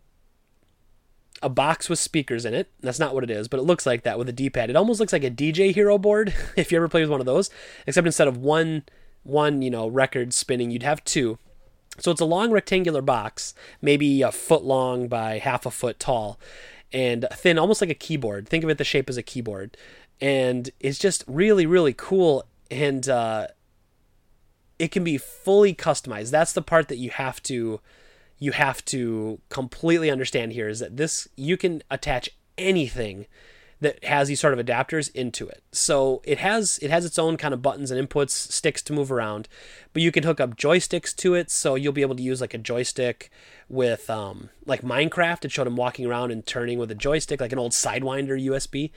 a 1.43 1.49
box 1.49 1.89
with 1.89 1.99
speakers 1.99 2.45
in 2.45 2.55
it. 2.55 2.71
That's 2.81 2.99
not 2.99 3.15
what 3.15 3.25
it 3.25 3.31
is, 3.31 3.49
but 3.49 3.61
it 3.61 3.65
looks 3.65 3.87
like 3.87 4.03
that 4.03 4.19
with 4.19 4.29
a 4.29 4.33
D-pad. 4.33 4.71
It 4.71 4.77
almost 4.77 5.01
looks 5.01 5.13
like 5.13 5.25
a 5.25 5.31
DJ 5.31 5.75
Hero 5.75 5.99
board 5.99 6.35
if 6.57 6.71
you 6.71 6.79
ever 6.79 6.89
play 6.89 7.03
with 7.03 7.11
one 7.11 7.21
of 7.21 7.27
those, 7.27 7.51
except 7.87 8.07
instead 8.07 8.29
of 8.29 8.37
one 8.37 8.85
one, 9.25 9.63
you 9.63 9.71
know, 9.71 9.89
record 9.89 10.35
spinning, 10.35 10.71
you'd 10.71 10.83
have 10.83 11.03
two. 11.05 11.39
So 11.99 12.11
it's 12.11 12.21
a 12.21 12.27
long 12.27 12.51
rectangular 12.51 13.03
box, 13.03 13.55
maybe 13.81 14.23
a 14.23 14.31
foot 14.31 14.63
long 14.63 15.09
by 15.09 15.39
half 15.39 15.65
a 15.65 15.71
foot 15.71 15.99
tall, 15.99 16.39
and 16.93 17.27
thin, 17.33 17.59
almost 17.59 17.81
like 17.81 17.91
a 17.91 17.95
keyboard. 17.95 18.49
Think 18.49 18.65
of 18.65 18.71
it 18.71 18.79
the 18.79 18.85
shape 18.85 19.09
as 19.09 19.17
a 19.17 19.23
keyboard. 19.23 19.77
And 20.21 20.71
it's 20.79 20.99
just 20.99 21.25
really, 21.27 21.67
really 21.67 21.93
cool. 21.93 22.45
And 22.71 23.09
uh, 23.09 23.49
it 24.79 24.89
can 24.89 25.05
be 25.05 25.19
fully 25.19 25.75
customized. 25.75 26.31
That's 26.31 26.53
the 26.53 26.63
part 26.63 26.89
that 26.89 26.99
you 26.99 27.11
have 27.11 27.43
to 27.45 27.81
you 28.39 28.53
have 28.53 28.85
to 28.87 29.41
completely 29.49 30.11
understand 30.11 30.53
here 30.53 30.69
is 30.69 30.81
that 30.81 30.97
this 30.97 31.29
you 31.37 31.57
can 31.57 31.83
attach 31.91 32.31
anything 32.59 33.27
that 33.81 34.03
has 34.05 34.29
these 34.29 34.41
sort 34.41 34.59
of 34.59 34.65
adapters 34.65 35.15
into 35.15 35.47
it. 35.47 35.63
So 35.73 36.23
it 36.25 36.39
has 36.39 36.79
it 36.83 36.91
has 36.91 37.05
its 37.05 37.19
own 37.19 37.37
kind 37.37 37.55
of 37.55 37.63
buttons 37.63 37.91
and 37.91 38.09
inputs, 38.09 38.31
sticks 38.31 38.83
to 38.83 38.93
move 38.93 39.13
around, 39.13 39.49
but 39.93 40.03
you 40.03 40.11
can 40.11 40.25
hook 40.25 40.41
up 40.41 40.57
joysticks 40.57 41.15
to 41.17 41.35
it. 41.35 41.51
So 41.51 41.75
you'll 41.75 41.93
be 41.93 42.03
able 42.03 42.17
to 42.17 42.23
use 42.23 42.41
like 42.41 42.55
a 42.55 42.59
joystick 42.59 43.31
with 43.69 44.09
um, 44.11 44.51
like 44.67 44.83
Minecraft. 44.83 45.45
It 45.45 45.53
showed 45.53 45.67
him 45.67 45.77
walking 45.77 46.07
around 46.07 46.31
and 46.31 46.45
turning 46.45 46.79
with 46.79 46.91
a 46.91 46.97
joystick, 46.97 47.41
like 47.41 47.53
an 47.53 47.59
old 47.59 47.73
Sidewinder 47.73 48.43
USB. 48.43 48.91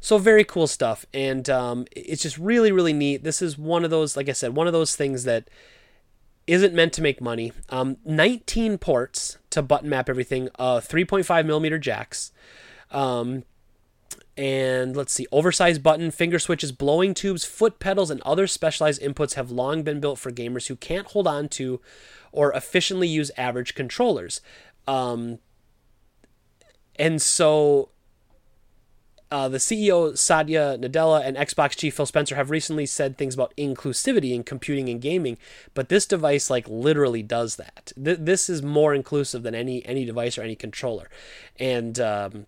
So 0.00 0.16
very 0.16 0.44
cool 0.44 0.66
stuff, 0.66 1.04
and 1.12 1.48
um, 1.50 1.84
it's 1.94 2.22
just 2.22 2.38
really 2.38 2.72
really 2.72 2.94
neat. 2.94 3.22
This 3.22 3.42
is 3.42 3.58
one 3.58 3.84
of 3.84 3.90
those, 3.90 4.16
like 4.16 4.30
I 4.30 4.32
said, 4.32 4.56
one 4.56 4.66
of 4.66 4.72
those 4.72 4.96
things 4.96 5.24
that 5.24 5.48
isn't 6.50 6.74
meant 6.74 6.92
to 6.94 7.02
make 7.02 7.20
money. 7.20 7.52
Um, 7.68 7.98
19 8.04 8.78
ports 8.78 9.38
to 9.50 9.62
button 9.62 9.88
map 9.88 10.08
everything, 10.08 10.48
uh, 10.58 10.80
3.5 10.80 11.46
millimeter 11.46 11.78
jacks. 11.78 12.32
Um, 12.90 13.44
and 14.36 14.96
let's 14.96 15.12
see, 15.12 15.26
oversized 15.30 15.82
button, 15.82 16.10
finger 16.10 16.40
switches, 16.40 16.72
blowing 16.72 17.14
tubes, 17.14 17.44
foot 17.44 17.78
pedals, 17.78 18.10
and 18.10 18.20
other 18.22 18.48
specialized 18.48 19.00
inputs 19.00 19.34
have 19.34 19.52
long 19.52 19.84
been 19.84 20.00
built 20.00 20.18
for 20.18 20.32
gamers 20.32 20.66
who 20.66 20.74
can't 20.74 21.06
hold 21.08 21.28
on 21.28 21.48
to 21.50 21.80
or 22.32 22.52
efficiently 22.52 23.06
use 23.06 23.30
average 23.36 23.76
controllers. 23.76 24.40
Um, 24.88 25.38
and 26.96 27.22
so 27.22 27.90
uh, 29.30 29.48
the 29.48 29.58
CEO 29.58 30.16
Satya 30.16 30.76
Nadella 30.78 31.24
and 31.24 31.36
Xbox 31.36 31.76
chief 31.76 31.94
Phil 31.94 32.06
Spencer 32.06 32.34
have 32.34 32.50
recently 32.50 32.86
said 32.86 33.16
things 33.16 33.34
about 33.34 33.54
inclusivity 33.56 34.34
in 34.34 34.42
computing 34.42 34.88
and 34.88 35.00
gaming, 35.00 35.38
but 35.72 35.88
this 35.88 36.06
device 36.06 36.50
like 36.50 36.68
literally 36.68 37.22
does 37.22 37.56
that. 37.56 37.92
Th- 38.02 38.18
this 38.20 38.48
is 38.48 38.62
more 38.62 38.92
inclusive 38.94 39.42
than 39.42 39.54
any 39.54 39.84
any 39.86 40.04
device 40.04 40.36
or 40.36 40.42
any 40.42 40.56
controller, 40.56 41.08
and 41.58 42.00
um, 42.00 42.46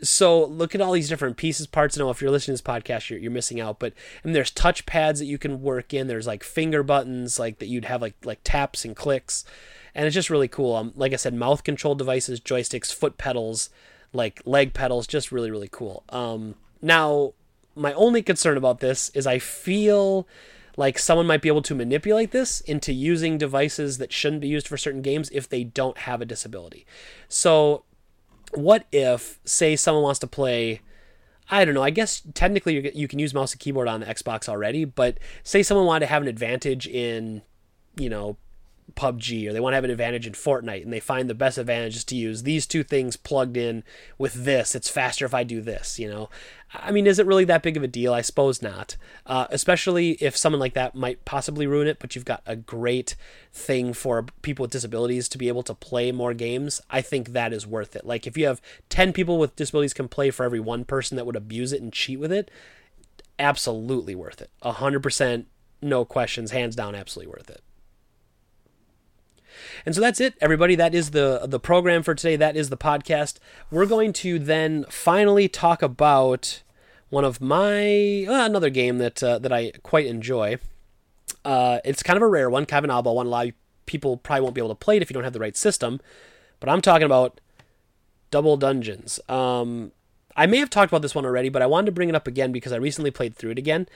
so 0.00 0.44
look 0.44 0.74
at 0.74 0.80
all 0.80 0.92
these 0.92 1.08
different 1.08 1.36
pieces, 1.36 1.66
parts. 1.66 1.96
I 1.96 2.00
know 2.00 2.10
if 2.10 2.20
you're 2.20 2.30
listening 2.30 2.56
to 2.56 2.62
this 2.62 2.74
podcast, 2.74 3.10
you're, 3.10 3.18
you're 3.18 3.30
missing 3.30 3.60
out, 3.60 3.78
but 3.78 3.94
mean, 4.22 4.32
there's 4.32 4.50
touch 4.50 4.86
pads 4.86 5.18
that 5.18 5.26
you 5.26 5.38
can 5.38 5.60
work 5.60 5.92
in. 5.92 6.06
There's 6.06 6.26
like 6.26 6.44
finger 6.44 6.82
buttons, 6.82 7.38
like 7.38 7.58
that 7.58 7.66
you'd 7.66 7.86
have 7.86 8.00
like 8.00 8.14
like 8.24 8.40
taps 8.44 8.84
and 8.84 8.94
clicks, 8.94 9.44
and 9.92 10.06
it's 10.06 10.14
just 10.14 10.30
really 10.30 10.48
cool. 10.48 10.76
Um, 10.76 10.92
like 10.94 11.12
I 11.12 11.16
said, 11.16 11.34
mouth 11.34 11.64
control 11.64 11.96
devices, 11.96 12.40
joysticks, 12.40 12.94
foot 12.94 13.18
pedals 13.18 13.70
like 14.14 14.40
leg 14.46 14.72
pedals, 14.72 15.06
just 15.06 15.32
really, 15.32 15.50
really 15.50 15.68
cool. 15.70 16.04
Um, 16.08 16.54
now, 16.80 17.34
my 17.74 17.92
only 17.94 18.22
concern 18.22 18.56
about 18.56 18.80
this 18.80 19.10
is 19.10 19.26
I 19.26 19.38
feel 19.38 20.26
like 20.76 20.98
someone 20.98 21.26
might 21.26 21.42
be 21.42 21.48
able 21.48 21.62
to 21.62 21.74
manipulate 21.74 22.30
this 22.30 22.60
into 22.62 22.92
using 22.92 23.38
devices 23.38 23.98
that 23.98 24.12
shouldn't 24.12 24.42
be 24.42 24.48
used 24.48 24.66
for 24.66 24.76
certain 24.76 25.02
games 25.02 25.30
if 25.32 25.48
they 25.48 25.64
don't 25.64 25.98
have 25.98 26.20
a 26.20 26.24
disability. 26.24 26.86
So, 27.28 27.84
what 28.52 28.86
if, 28.92 29.38
say, 29.44 29.76
someone 29.76 30.02
wants 30.02 30.20
to 30.20 30.26
play. 30.26 30.80
I 31.50 31.64
don't 31.64 31.74
know. 31.74 31.82
I 31.82 31.90
guess 31.90 32.22
technically 32.32 32.74
you 32.74 32.90
you 32.94 33.06
can 33.06 33.18
use 33.18 33.34
mouse 33.34 33.52
and 33.52 33.60
keyboard 33.60 33.86
on 33.86 34.00
the 34.00 34.06
Xbox 34.06 34.48
already, 34.48 34.86
but 34.86 35.18
say 35.42 35.62
someone 35.62 35.86
wanted 35.86 36.06
to 36.06 36.10
have 36.10 36.22
an 36.22 36.28
advantage 36.28 36.86
in, 36.86 37.42
you 37.96 38.08
know, 38.08 38.38
PUBG 38.94 39.48
or 39.48 39.52
they 39.52 39.60
want 39.60 39.72
to 39.72 39.76
have 39.76 39.84
an 39.84 39.90
advantage 39.90 40.26
in 40.26 40.32
Fortnite 40.32 40.82
and 40.82 40.92
they 40.92 41.00
find 41.00 41.28
the 41.28 41.34
best 41.34 41.58
advantage 41.58 41.96
is 41.96 42.04
to 42.04 42.16
use 42.16 42.42
these 42.42 42.66
two 42.66 42.82
things 42.82 43.16
plugged 43.16 43.56
in 43.56 43.84
with 44.18 44.44
this. 44.44 44.74
It's 44.74 44.88
faster 44.88 45.24
if 45.24 45.34
I 45.34 45.44
do 45.44 45.60
this, 45.60 45.98
you 45.98 46.08
know. 46.08 46.28
I 46.72 46.90
mean, 46.90 47.06
is 47.06 47.18
it 47.18 47.26
really 47.26 47.44
that 47.44 47.62
big 47.62 47.76
of 47.76 47.82
a 47.82 47.88
deal? 47.88 48.12
I 48.12 48.20
suppose 48.20 48.60
not. 48.60 48.96
Uh, 49.26 49.46
especially 49.50 50.12
if 50.12 50.36
someone 50.36 50.60
like 50.60 50.74
that 50.74 50.94
might 50.94 51.24
possibly 51.24 51.66
ruin 51.66 51.86
it, 51.86 51.98
but 51.98 52.14
you've 52.14 52.24
got 52.24 52.42
a 52.46 52.56
great 52.56 53.14
thing 53.52 53.92
for 53.92 54.24
people 54.42 54.64
with 54.64 54.72
disabilities 54.72 55.28
to 55.28 55.38
be 55.38 55.48
able 55.48 55.62
to 55.64 55.74
play 55.74 56.10
more 56.10 56.34
games. 56.34 56.80
I 56.90 57.00
think 57.00 57.28
that 57.28 57.52
is 57.52 57.66
worth 57.66 57.94
it. 57.94 58.04
Like 58.04 58.26
if 58.26 58.36
you 58.36 58.46
have 58.46 58.60
10 58.88 59.12
people 59.12 59.38
with 59.38 59.56
disabilities 59.56 59.94
can 59.94 60.08
play 60.08 60.30
for 60.30 60.44
every 60.44 60.60
one 60.60 60.84
person 60.84 61.16
that 61.16 61.26
would 61.26 61.36
abuse 61.36 61.72
it 61.72 61.82
and 61.82 61.92
cheat 61.92 62.18
with 62.18 62.32
it, 62.32 62.50
absolutely 63.38 64.14
worth 64.14 64.40
it. 64.40 64.50
100%, 64.62 65.46
no 65.82 66.04
questions, 66.04 66.50
hands 66.50 66.76
down, 66.76 66.94
absolutely 66.94 67.32
worth 67.32 67.50
it. 67.50 67.62
And 69.86 69.94
so 69.94 70.00
that's 70.00 70.20
it, 70.20 70.34
everybody. 70.40 70.74
That 70.74 70.94
is 70.94 71.10
the 71.10 71.42
the 71.46 71.60
program 71.60 72.02
for 72.02 72.14
today. 72.14 72.36
That 72.36 72.56
is 72.56 72.70
the 72.70 72.76
podcast. 72.76 73.38
We're 73.70 73.86
going 73.86 74.12
to 74.14 74.38
then 74.38 74.86
finally 74.88 75.46
talk 75.46 75.82
about 75.82 76.62
one 77.10 77.24
of 77.24 77.40
my 77.40 78.24
uh, 78.26 78.46
another 78.46 78.70
game 78.70 78.98
that 78.98 79.22
uh, 79.22 79.38
that 79.38 79.52
I 79.52 79.72
quite 79.82 80.06
enjoy. 80.06 80.58
Uh, 81.44 81.80
it's 81.84 82.02
kind 82.02 82.16
of 82.16 82.22
a 82.22 82.28
rare 82.28 82.48
one, 82.48 82.64
kind 82.64 82.84
of 82.84 82.90
an 82.90 82.96
oddball 82.96 83.16
one. 83.16 83.26
A 83.26 83.30
lot 83.30 83.48
of 83.48 83.52
people 83.84 84.16
probably 84.16 84.42
won't 84.42 84.54
be 84.54 84.60
able 84.60 84.70
to 84.70 84.74
play 84.74 84.96
it 84.96 85.02
if 85.02 85.10
you 85.10 85.14
don't 85.14 85.24
have 85.24 85.34
the 85.34 85.40
right 85.40 85.56
system. 85.56 86.00
But 86.60 86.70
I'm 86.70 86.80
talking 86.80 87.04
about 87.04 87.40
Double 88.30 88.56
Dungeons. 88.56 89.20
Um, 89.28 89.92
I 90.34 90.46
may 90.46 90.58
have 90.58 90.70
talked 90.70 90.90
about 90.90 91.02
this 91.02 91.14
one 91.14 91.26
already, 91.26 91.50
but 91.50 91.60
I 91.60 91.66
wanted 91.66 91.86
to 91.86 91.92
bring 91.92 92.08
it 92.08 92.14
up 92.14 92.26
again 92.26 92.52
because 92.52 92.72
I 92.72 92.76
recently 92.76 93.10
played 93.10 93.36
through 93.36 93.50
it 93.50 93.58
again, 93.58 93.86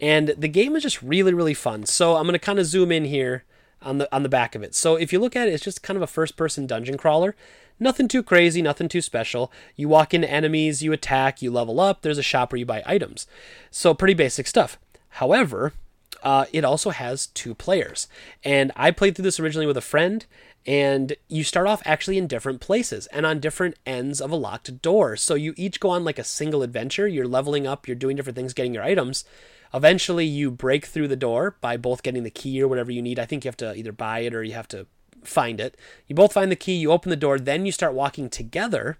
and 0.00 0.34
the 0.36 0.48
game 0.48 0.74
is 0.74 0.82
just 0.82 1.00
really, 1.02 1.32
really 1.32 1.54
fun. 1.54 1.86
So 1.86 2.16
I'm 2.16 2.24
going 2.24 2.32
to 2.32 2.40
kind 2.40 2.58
of 2.58 2.66
zoom 2.66 2.90
in 2.90 3.04
here 3.04 3.44
on 3.82 3.98
the 3.98 4.14
on 4.14 4.22
the 4.22 4.28
back 4.28 4.54
of 4.54 4.62
it. 4.62 4.74
So 4.74 4.96
if 4.96 5.12
you 5.12 5.18
look 5.18 5.36
at 5.36 5.48
it, 5.48 5.54
it's 5.54 5.64
just 5.64 5.82
kind 5.82 5.96
of 5.96 6.02
a 6.02 6.06
first 6.06 6.36
person 6.36 6.66
dungeon 6.66 6.96
crawler. 6.96 7.34
Nothing 7.78 8.08
too 8.08 8.22
crazy, 8.22 8.62
nothing 8.62 8.88
too 8.88 9.02
special. 9.02 9.52
You 9.74 9.88
walk 9.88 10.14
into 10.14 10.30
enemies, 10.30 10.82
you 10.82 10.92
attack, 10.92 11.42
you 11.42 11.50
level 11.50 11.78
up. 11.78 12.00
There's 12.00 12.18
a 12.18 12.22
shop 12.22 12.52
where 12.52 12.58
you 12.58 12.64
buy 12.64 12.82
items. 12.86 13.26
So 13.70 13.92
pretty 13.92 14.14
basic 14.14 14.46
stuff. 14.46 14.78
However, 15.10 15.74
uh, 16.22 16.46
it 16.52 16.64
also 16.64 16.90
has 16.90 17.26
two 17.28 17.54
players, 17.54 18.08
and 18.42 18.72
I 18.76 18.90
played 18.90 19.14
through 19.14 19.24
this 19.24 19.38
originally 19.38 19.66
with 19.66 19.76
a 19.76 19.82
friend. 19.82 20.24
And 20.66 21.14
you 21.28 21.44
start 21.44 21.68
off 21.68 21.80
actually 21.84 22.18
in 22.18 22.26
different 22.26 22.60
places 22.60 23.06
and 23.08 23.24
on 23.24 23.38
different 23.38 23.76
ends 23.86 24.20
of 24.20 24.32
a 24.32 24.36
locked 24.36 24.82
door. 24.82 25.16
So 25.16 25.34
you 25.34 25.54
each 25.56 25.78
go 25.78 25.90
on 25.90 26.04
like 26.04 26.18
a 26.18 26.24
single 26.24 26.62
adventure. 26.62 27.06
You're 27.06 27.28
leveling 27.28 27.66
up, 27.66 27.86
you're 27.86 27.94
doing 27.94 28.16
different 28.16 28.36
things, 28.36 28.52
getting 28.52 28.74
your 28.74 28.82
items 28.82 29.24
Eventually, 29.74 30.24
you 30.24 30.50
break 30.50 30.86
through 30.86 31.08
the 31.08 31.16
door 31.16 31.56
by 31.60 31.76
both 31.76 32.02
getting 32.02 32.22
the 32.22 32.30
key 32.30 32.62
or 32.62 32.68
whatever 32.68 32.90
you 32.90 33.02
need. 33.02 33.18
I 33.18 33.26
think 33.26 33.44
you 33.44 33.48
have 33.48 33.56
to 33.58 33.74
either 33.74 33.92
buy 33.92 34.20
it 34.20 34.34
or 34.34 34.42
you 34.42 34.54
have 34.54 34.68
to 34.68 34.86
find 35.24 35.60
it. 35.60 35.76
You 36.06 36.14
both 36.14 36.32
find 36.32 36.50
the 36.50 36.56
key, 36.56 36.76
you 36.76 36.92
open 36.92 37.10
the 37.10 37.16
door, 37.16 37.38
then 37.38 37.66
you 37.66 37.72
start 37.72 37.94
walking 37.94 38.30
together 38.30 38.98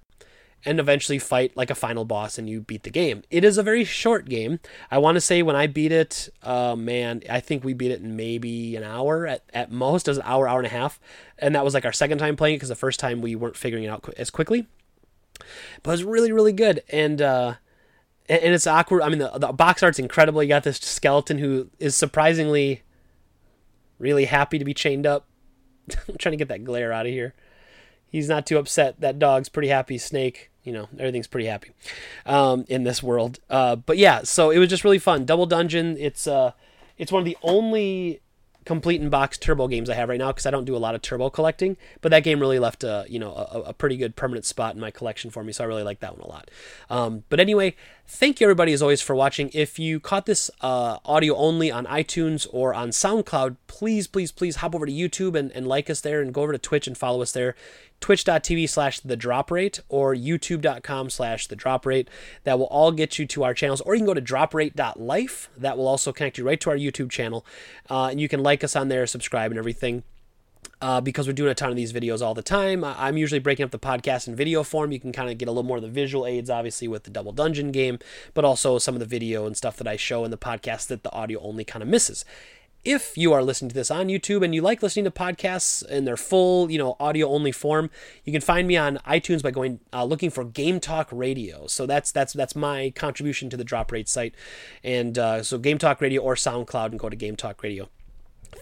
and 0.65 0.81
eventually 0.81 1.19
fight 1.19 1.57
like 1.57 1.71
a 1.71 1.75
final 1.75 2.05
boss 2.05 2.39
and 2.39 2.49
you 2.51 2.61
beat 2.61 2.83
the 2.83 2.91
game. 2.91 3.23
It 3.31 3.45
is 3.45 3.57
a 3.57 3.63
very 3.63 3.85
short 3.85 4.29
game. 4.29 4.59
I 4.91 4.99
want 4.99 5.15
to 5.17 5.21
say 5.21 5.43
when 5.43 5.55
I 5.55 5.67
beat 5.67 5.93
it, 5.93 6.29
uh, 6.43 6.75
man, 6.75 7.23
I 7.31 7.41
think 7.41 7.63
we 7.63 7.73
beat 7.73 7.93
it 7.93 8.01
in 8.01 8.17
maybe 8.17 8.75
an 8.75 8.83
hour 8.83 9.27
at, 9.27 9.43
at 9.55 9.71
most. 9.71 10.09
as 10.09 10.17
an 10.17 10.25
hour, 10.27 10.49
hour 10.49 10.59
and 10.59 10.67
a 10.67 10.71
half. 10.71 10.99
And 11.39 11.55
that 11.55 11.65
was 11.65 11.75
like 11.75 11.85
our 11.85 11.93
second 11.93 12.19
time 12.19 12.37
playing 12.37 12.55
it 12.55 12.59
because 12.59 12.69
the 12.69 12.75
first 12.75 12.99
time 12.99 13.21
we 13.21 13.37
weren't 13.37 13.57
figuring 13.57 13.85
it 13.85 13.89
out 13.89 14.13
as 14.17 14.31
quickly. 14.31 14.67
But 15.83 15.91
it 15.91 15.95
was 15.95 16.05
really, 16.05 16.33
really 16.33 16.53
good. 16.53 16.83
And, 16.89 17.23
uh, 17.23 17.55
and 18.29 18.53
it's 18.55 18.67
awkward. 18.67 19.03
I 19.03 19.09
mean, 19.09 19.21
the, 19.21 19.31
the 19.39 19.53
box 19.53 19.83
art's 19.83 20.01
incredible. 20.01 20.43
You 20.43 20.49
got 20.49 20.65
this 20.65 20.79
skeleton 20.79 21.39
who 21.39 21.71
is 21.79 21.97
surprisingly 21.97 22.83
really 23.99 24.25
happy 24.25 24.59
to 24.59 24.65
be 24.65 24.75
chained 24.75 25.07
up. 25.07 25.29
I'm 26.09 26.17
trying 26.19 26.33
to 26.33 26.37
get 26.37 26.49
that 26.49 26.65
glare 26.65 26.93
out 26.93 27.07
of 27.07 27.13
here. 27.13 27.35
He's 28.17 28.31
not 28.31 28.47
too 28.47 28.57
upset. 28.57 28.99
That 29.03 29.19
dog's 29.19 29.51
pretty 29.51 29.69
happy. 29.69 29.99
Snake, 29.99 30.51
you 30.65 30.73
know, 30.73 30.89
everything's 30.99 31.27
pretty 31.27 31.49
happy 31.49 31.73
um, 32.25 32.65
in 32.67 32.83
this 32.83 33.03
world. 33.03 33.41
Uh, 33.51 33.77
but 33.77 33.99
yeah, 33.99 34.23
so 34.23 34.51
it 34.51 34.59
was 34.59 34.71
just 34.71 34.85
really 34.85 34.99
fun. 34.99 35.27
Double 35.27 35.45
Dungeon. 35.45 35.99
It's 35.99 36.27
uh, 36.27 36.53
it's 36.97 37.13
one 37.13 37.21
of 37.21 37.27
the 37.27 37.37
only 37.43 38.23
complete 38.65 39.03
in 39.03 39.11
box 39.11 39.37
turbo 39.37 39.69
games 39.69 39.91
I 39.91 39.95
have 39.95 40.09
right 40.09 40.19
now 40.19 40.33
because 40.33 40.47
I 40.47 40.51
don't 40.51 40.65
do 40.65 40.75
a 40.75 40.79
lot 40.79 40.95
of 40.95 41.03
turbo 41.03 41.29
collecting. 41.29 41.77
But 42.01 42.09
that 42.09 42.25
game 42.25 42.41
really 42.41 42.59
left 42.59 42.85
a 42.85 43.05
you 43.07 43.19
know 43.19 43.35
a, 43.35 43.61
a, 43.67 43.73
pretty 43.75 43.99
good 43.99 44.17
permanent 44.17 44.47
spot 44.47 44.75
in 44.75 44.81
my 44.81 44.91
collection 44.91 45.31
for 45.31 45.45
me, 45.45 45.53
so 45.53 45.63
I 45.63 45.67
really 45.67 45.83
like 45.83 46.01
that 46.01 46.17
one 46.17 46.27
a 46.27 46.33
lot. 46.33 46.51
Um, 46.89 47.25
but 47.29 47.39
anyway, 47.39 47.77
thank 48.07 48.41
you 48.41 48.47
everybody 48.47 48.73
as 48.73 48.81
always 48.81 49.03
for 49.03 49.15
watching. 49.15 49.51
If 49.53 49.79
you 49.79 50.01
caught 50.01 50.25
this 50.25 50.51
uh, 50.63 51.01
audio 51.05 51.37
only 51.37 51.71
on 51.71 51.85
iTunes 51.85 52.47
or 52.51 52.73
on 52.73 52.93
SoundCloud, 52.93 53.57
please 53.67 54.07
please 54.07 54.33
please 54.33 54.57
hop 54.57 54.75
over 54.75 54.87
to 54.87 54.93
YouTube 54.93 55.37
and, 55.39 55.53
and 55.53 55.67
like 55.67 55.91
us 55.91 56.01
there, 56.01 56.23
and 56.23 56.33
go 56.33 56.43
over 56.43 56.53
to 56.53 56.59
Twitch 56.59 56.87
and 56.87 56.97
follow 56.97 57.21
us 57.21 57.33
there 57.33 57.55
twitch.tv 58.01 58.69
slash 58.69 59.01
the 59.01 59.17
drop 59.17 59.51
rate 59.51 59.81
or 59.89 60.15
youtube.com 60.15 61.11
slash 61.11 61.47
the 61.47 61.57
drop 61.57 61.87
rate 61.87 62.09
that 62.45 62.59
will 62.59 62.67
all 62.67 62.93
get 62.93 63.19
you 63.19 63.27
to 63.27 63.45
our 63.45 63.55
channels 63.55 63.81
or 63.83 63.95
you 63.95 64.01
can 64.01 64.07
go 64.07 64.15
to 64.15 64.23
droprate.life 64.23 65.51
that 65.57 65.77
will 65.77 65.89
also 65.89 66.13
connect 66.13 66.39
you 66.39 66.45
right 66.45 66.61
to 66.61 66.71
our 66.71 66.77
youtube 66.77 67.11
channel 67.11 67.45
uh, 67.91 68.07
and 68.07 68.21
you 68.21 68.29
can 68.29 68.43
like 68.43 68.63
us 68.63 68.77
on 68.77 68.89
there 68.89 69.07
subscribe 69.07 69.51
and 69.51 69.59
everything 69.59 70.03
uh, 70.81 71.01
because 71.01 71.27
we're 71.27 71.33
doing 71.33 71.51
a 71.51 71.55
ton 71.55 71.71
of 71.71 71.77
these 71.77 71.93
videos 71.93 72.21
all 72.21 72.35
the 72.35 72.43
time. 72.43 72.85
I'm 72.85 73.17
usually 73.17 73.39
breaking 73.39 73.65
up 73.65 73.71
the 73.71 73.79
podcast 73.79 74.29
in 74.29 74.37
video 74.37 74.63
form. 74.63 74.93
You 74.93 75.01
can 75.01 75.13
kind 75.13 75.31
of 75.31 75.39
get 75.39 75.49
a 75.49 75.51
little 75.51 75.63
more 75.63 75.79
of 75.79 75.83
the 75.83 75.89
visual 75.89 76.27
aids, 76.27 76.51
obviously, 76.51 76.87
with 76.89 77.05
the 77.05 77.11
Double 77.11 77.33
Dungeon 77.33 77.73
game, 77.73 77.99
but 78.35 78.45
also 78.45 78.79
some 78.79 78.95
of 78.95 79.01
the 79.01 79.07
video 79.07 79.47
and 79.47 79.57
stuff 79.57 79.77
that 79.79 79.87
I 79.87 79.97
show 79.97 80.25
in 80.25 80.31
the 80.31 80.37
podcast 80.37 80.89
that 80.89 81.03
the 81.03 81.13
audio 81.13 81.41
only 81.41 81.65
kind 81.65 81.83
of 81.83 81.89
misses 81.89 82.25
if 82.87 83.19
you 83.19 83.33
are 83.33 83.43
listening 83.43 83.69
to 83.69 83.75
this 83.75 83.91
on 83.91 84.07
YouTube 84.07 84.45
and 84.45 84.55
you 84.55 84.63
like 84.63 84.81
listening 84.81 85.05
to 85.05 85.11
podcasts 85.11 85.85
in 85.87 86.05
their 86.05 86.17
full, 86.17 86.71
you 86.71 86.79
know, 86.79 86.97
audio 87.01 87.29
only 87.29 87.51
form, 87.51 87.91
you 88.25 88.33
can 88.33 88.41
find 88.41 88.69
me 88.69 88.77
on 88.77 88.99
iTunes 88.99 89.43
by 89.43 89.51
going 89.51 89.81
uh, 89.93 90.05
looking 90.05 90.31
for 90.31 90.45
Game 90.45 90.79
Talk 90.79 91.09
Radio. 91.11 91.67
So 91.67 91.85
that's 91.85 92.13
that's 92.13 92.33
that's 92.33 92.55
my 92.55 92.93
contribution 92.95 93.51
to 93.51 93.57
the 93.57 93.65
Drop 93.65 93.91
Rate 93.91 94.09
site, 94.09 94.35
and 94.85 95.19
uh, 95.19 95.43
so 95.43 95.59
Game 95.59 95.79
Talk 95.79 96.01
Radio 96.01 96.23
or 96.23 96.37
SoundCloud 96.37 96.91
and 96.93 96.99
go 96.99 97.09
to 97.09 97.17
Game 97.17 97.35
Talk 97.35 97.63
Radio. 97.63 97.89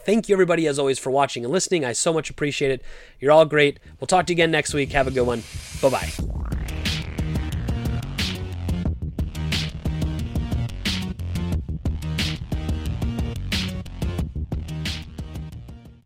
Thank 0.07 0.29
you 0.29 0.35
everybody 0.35 0.67
as 0.67 0.79
always 0.79 0.99
for 0.99 1.11
watching 1.11 1.45
and 1.45 1.53
listening. 1.53 1.85
I 1.85 1.93
so 1.93 2.13
much 2.13 2.31
appreciate 2.31 2.71
it. 2.71 2.83
You're 3.21 3.33
all 3.33 3.45
great. 3.45 3.79
We'll 4.01 4.07
talk 4.07 4.27
to 4.27 4.33
you 4.33 4.37
again 4.37 4.51
next 4.51 4.73
week. 4.73 4.93
Have 4.93 5.07
a 5.07 5.11
good 5.11 5.27
one. 5.27 5.43
Bye 5.83 5.91
bye. 5.91 6.64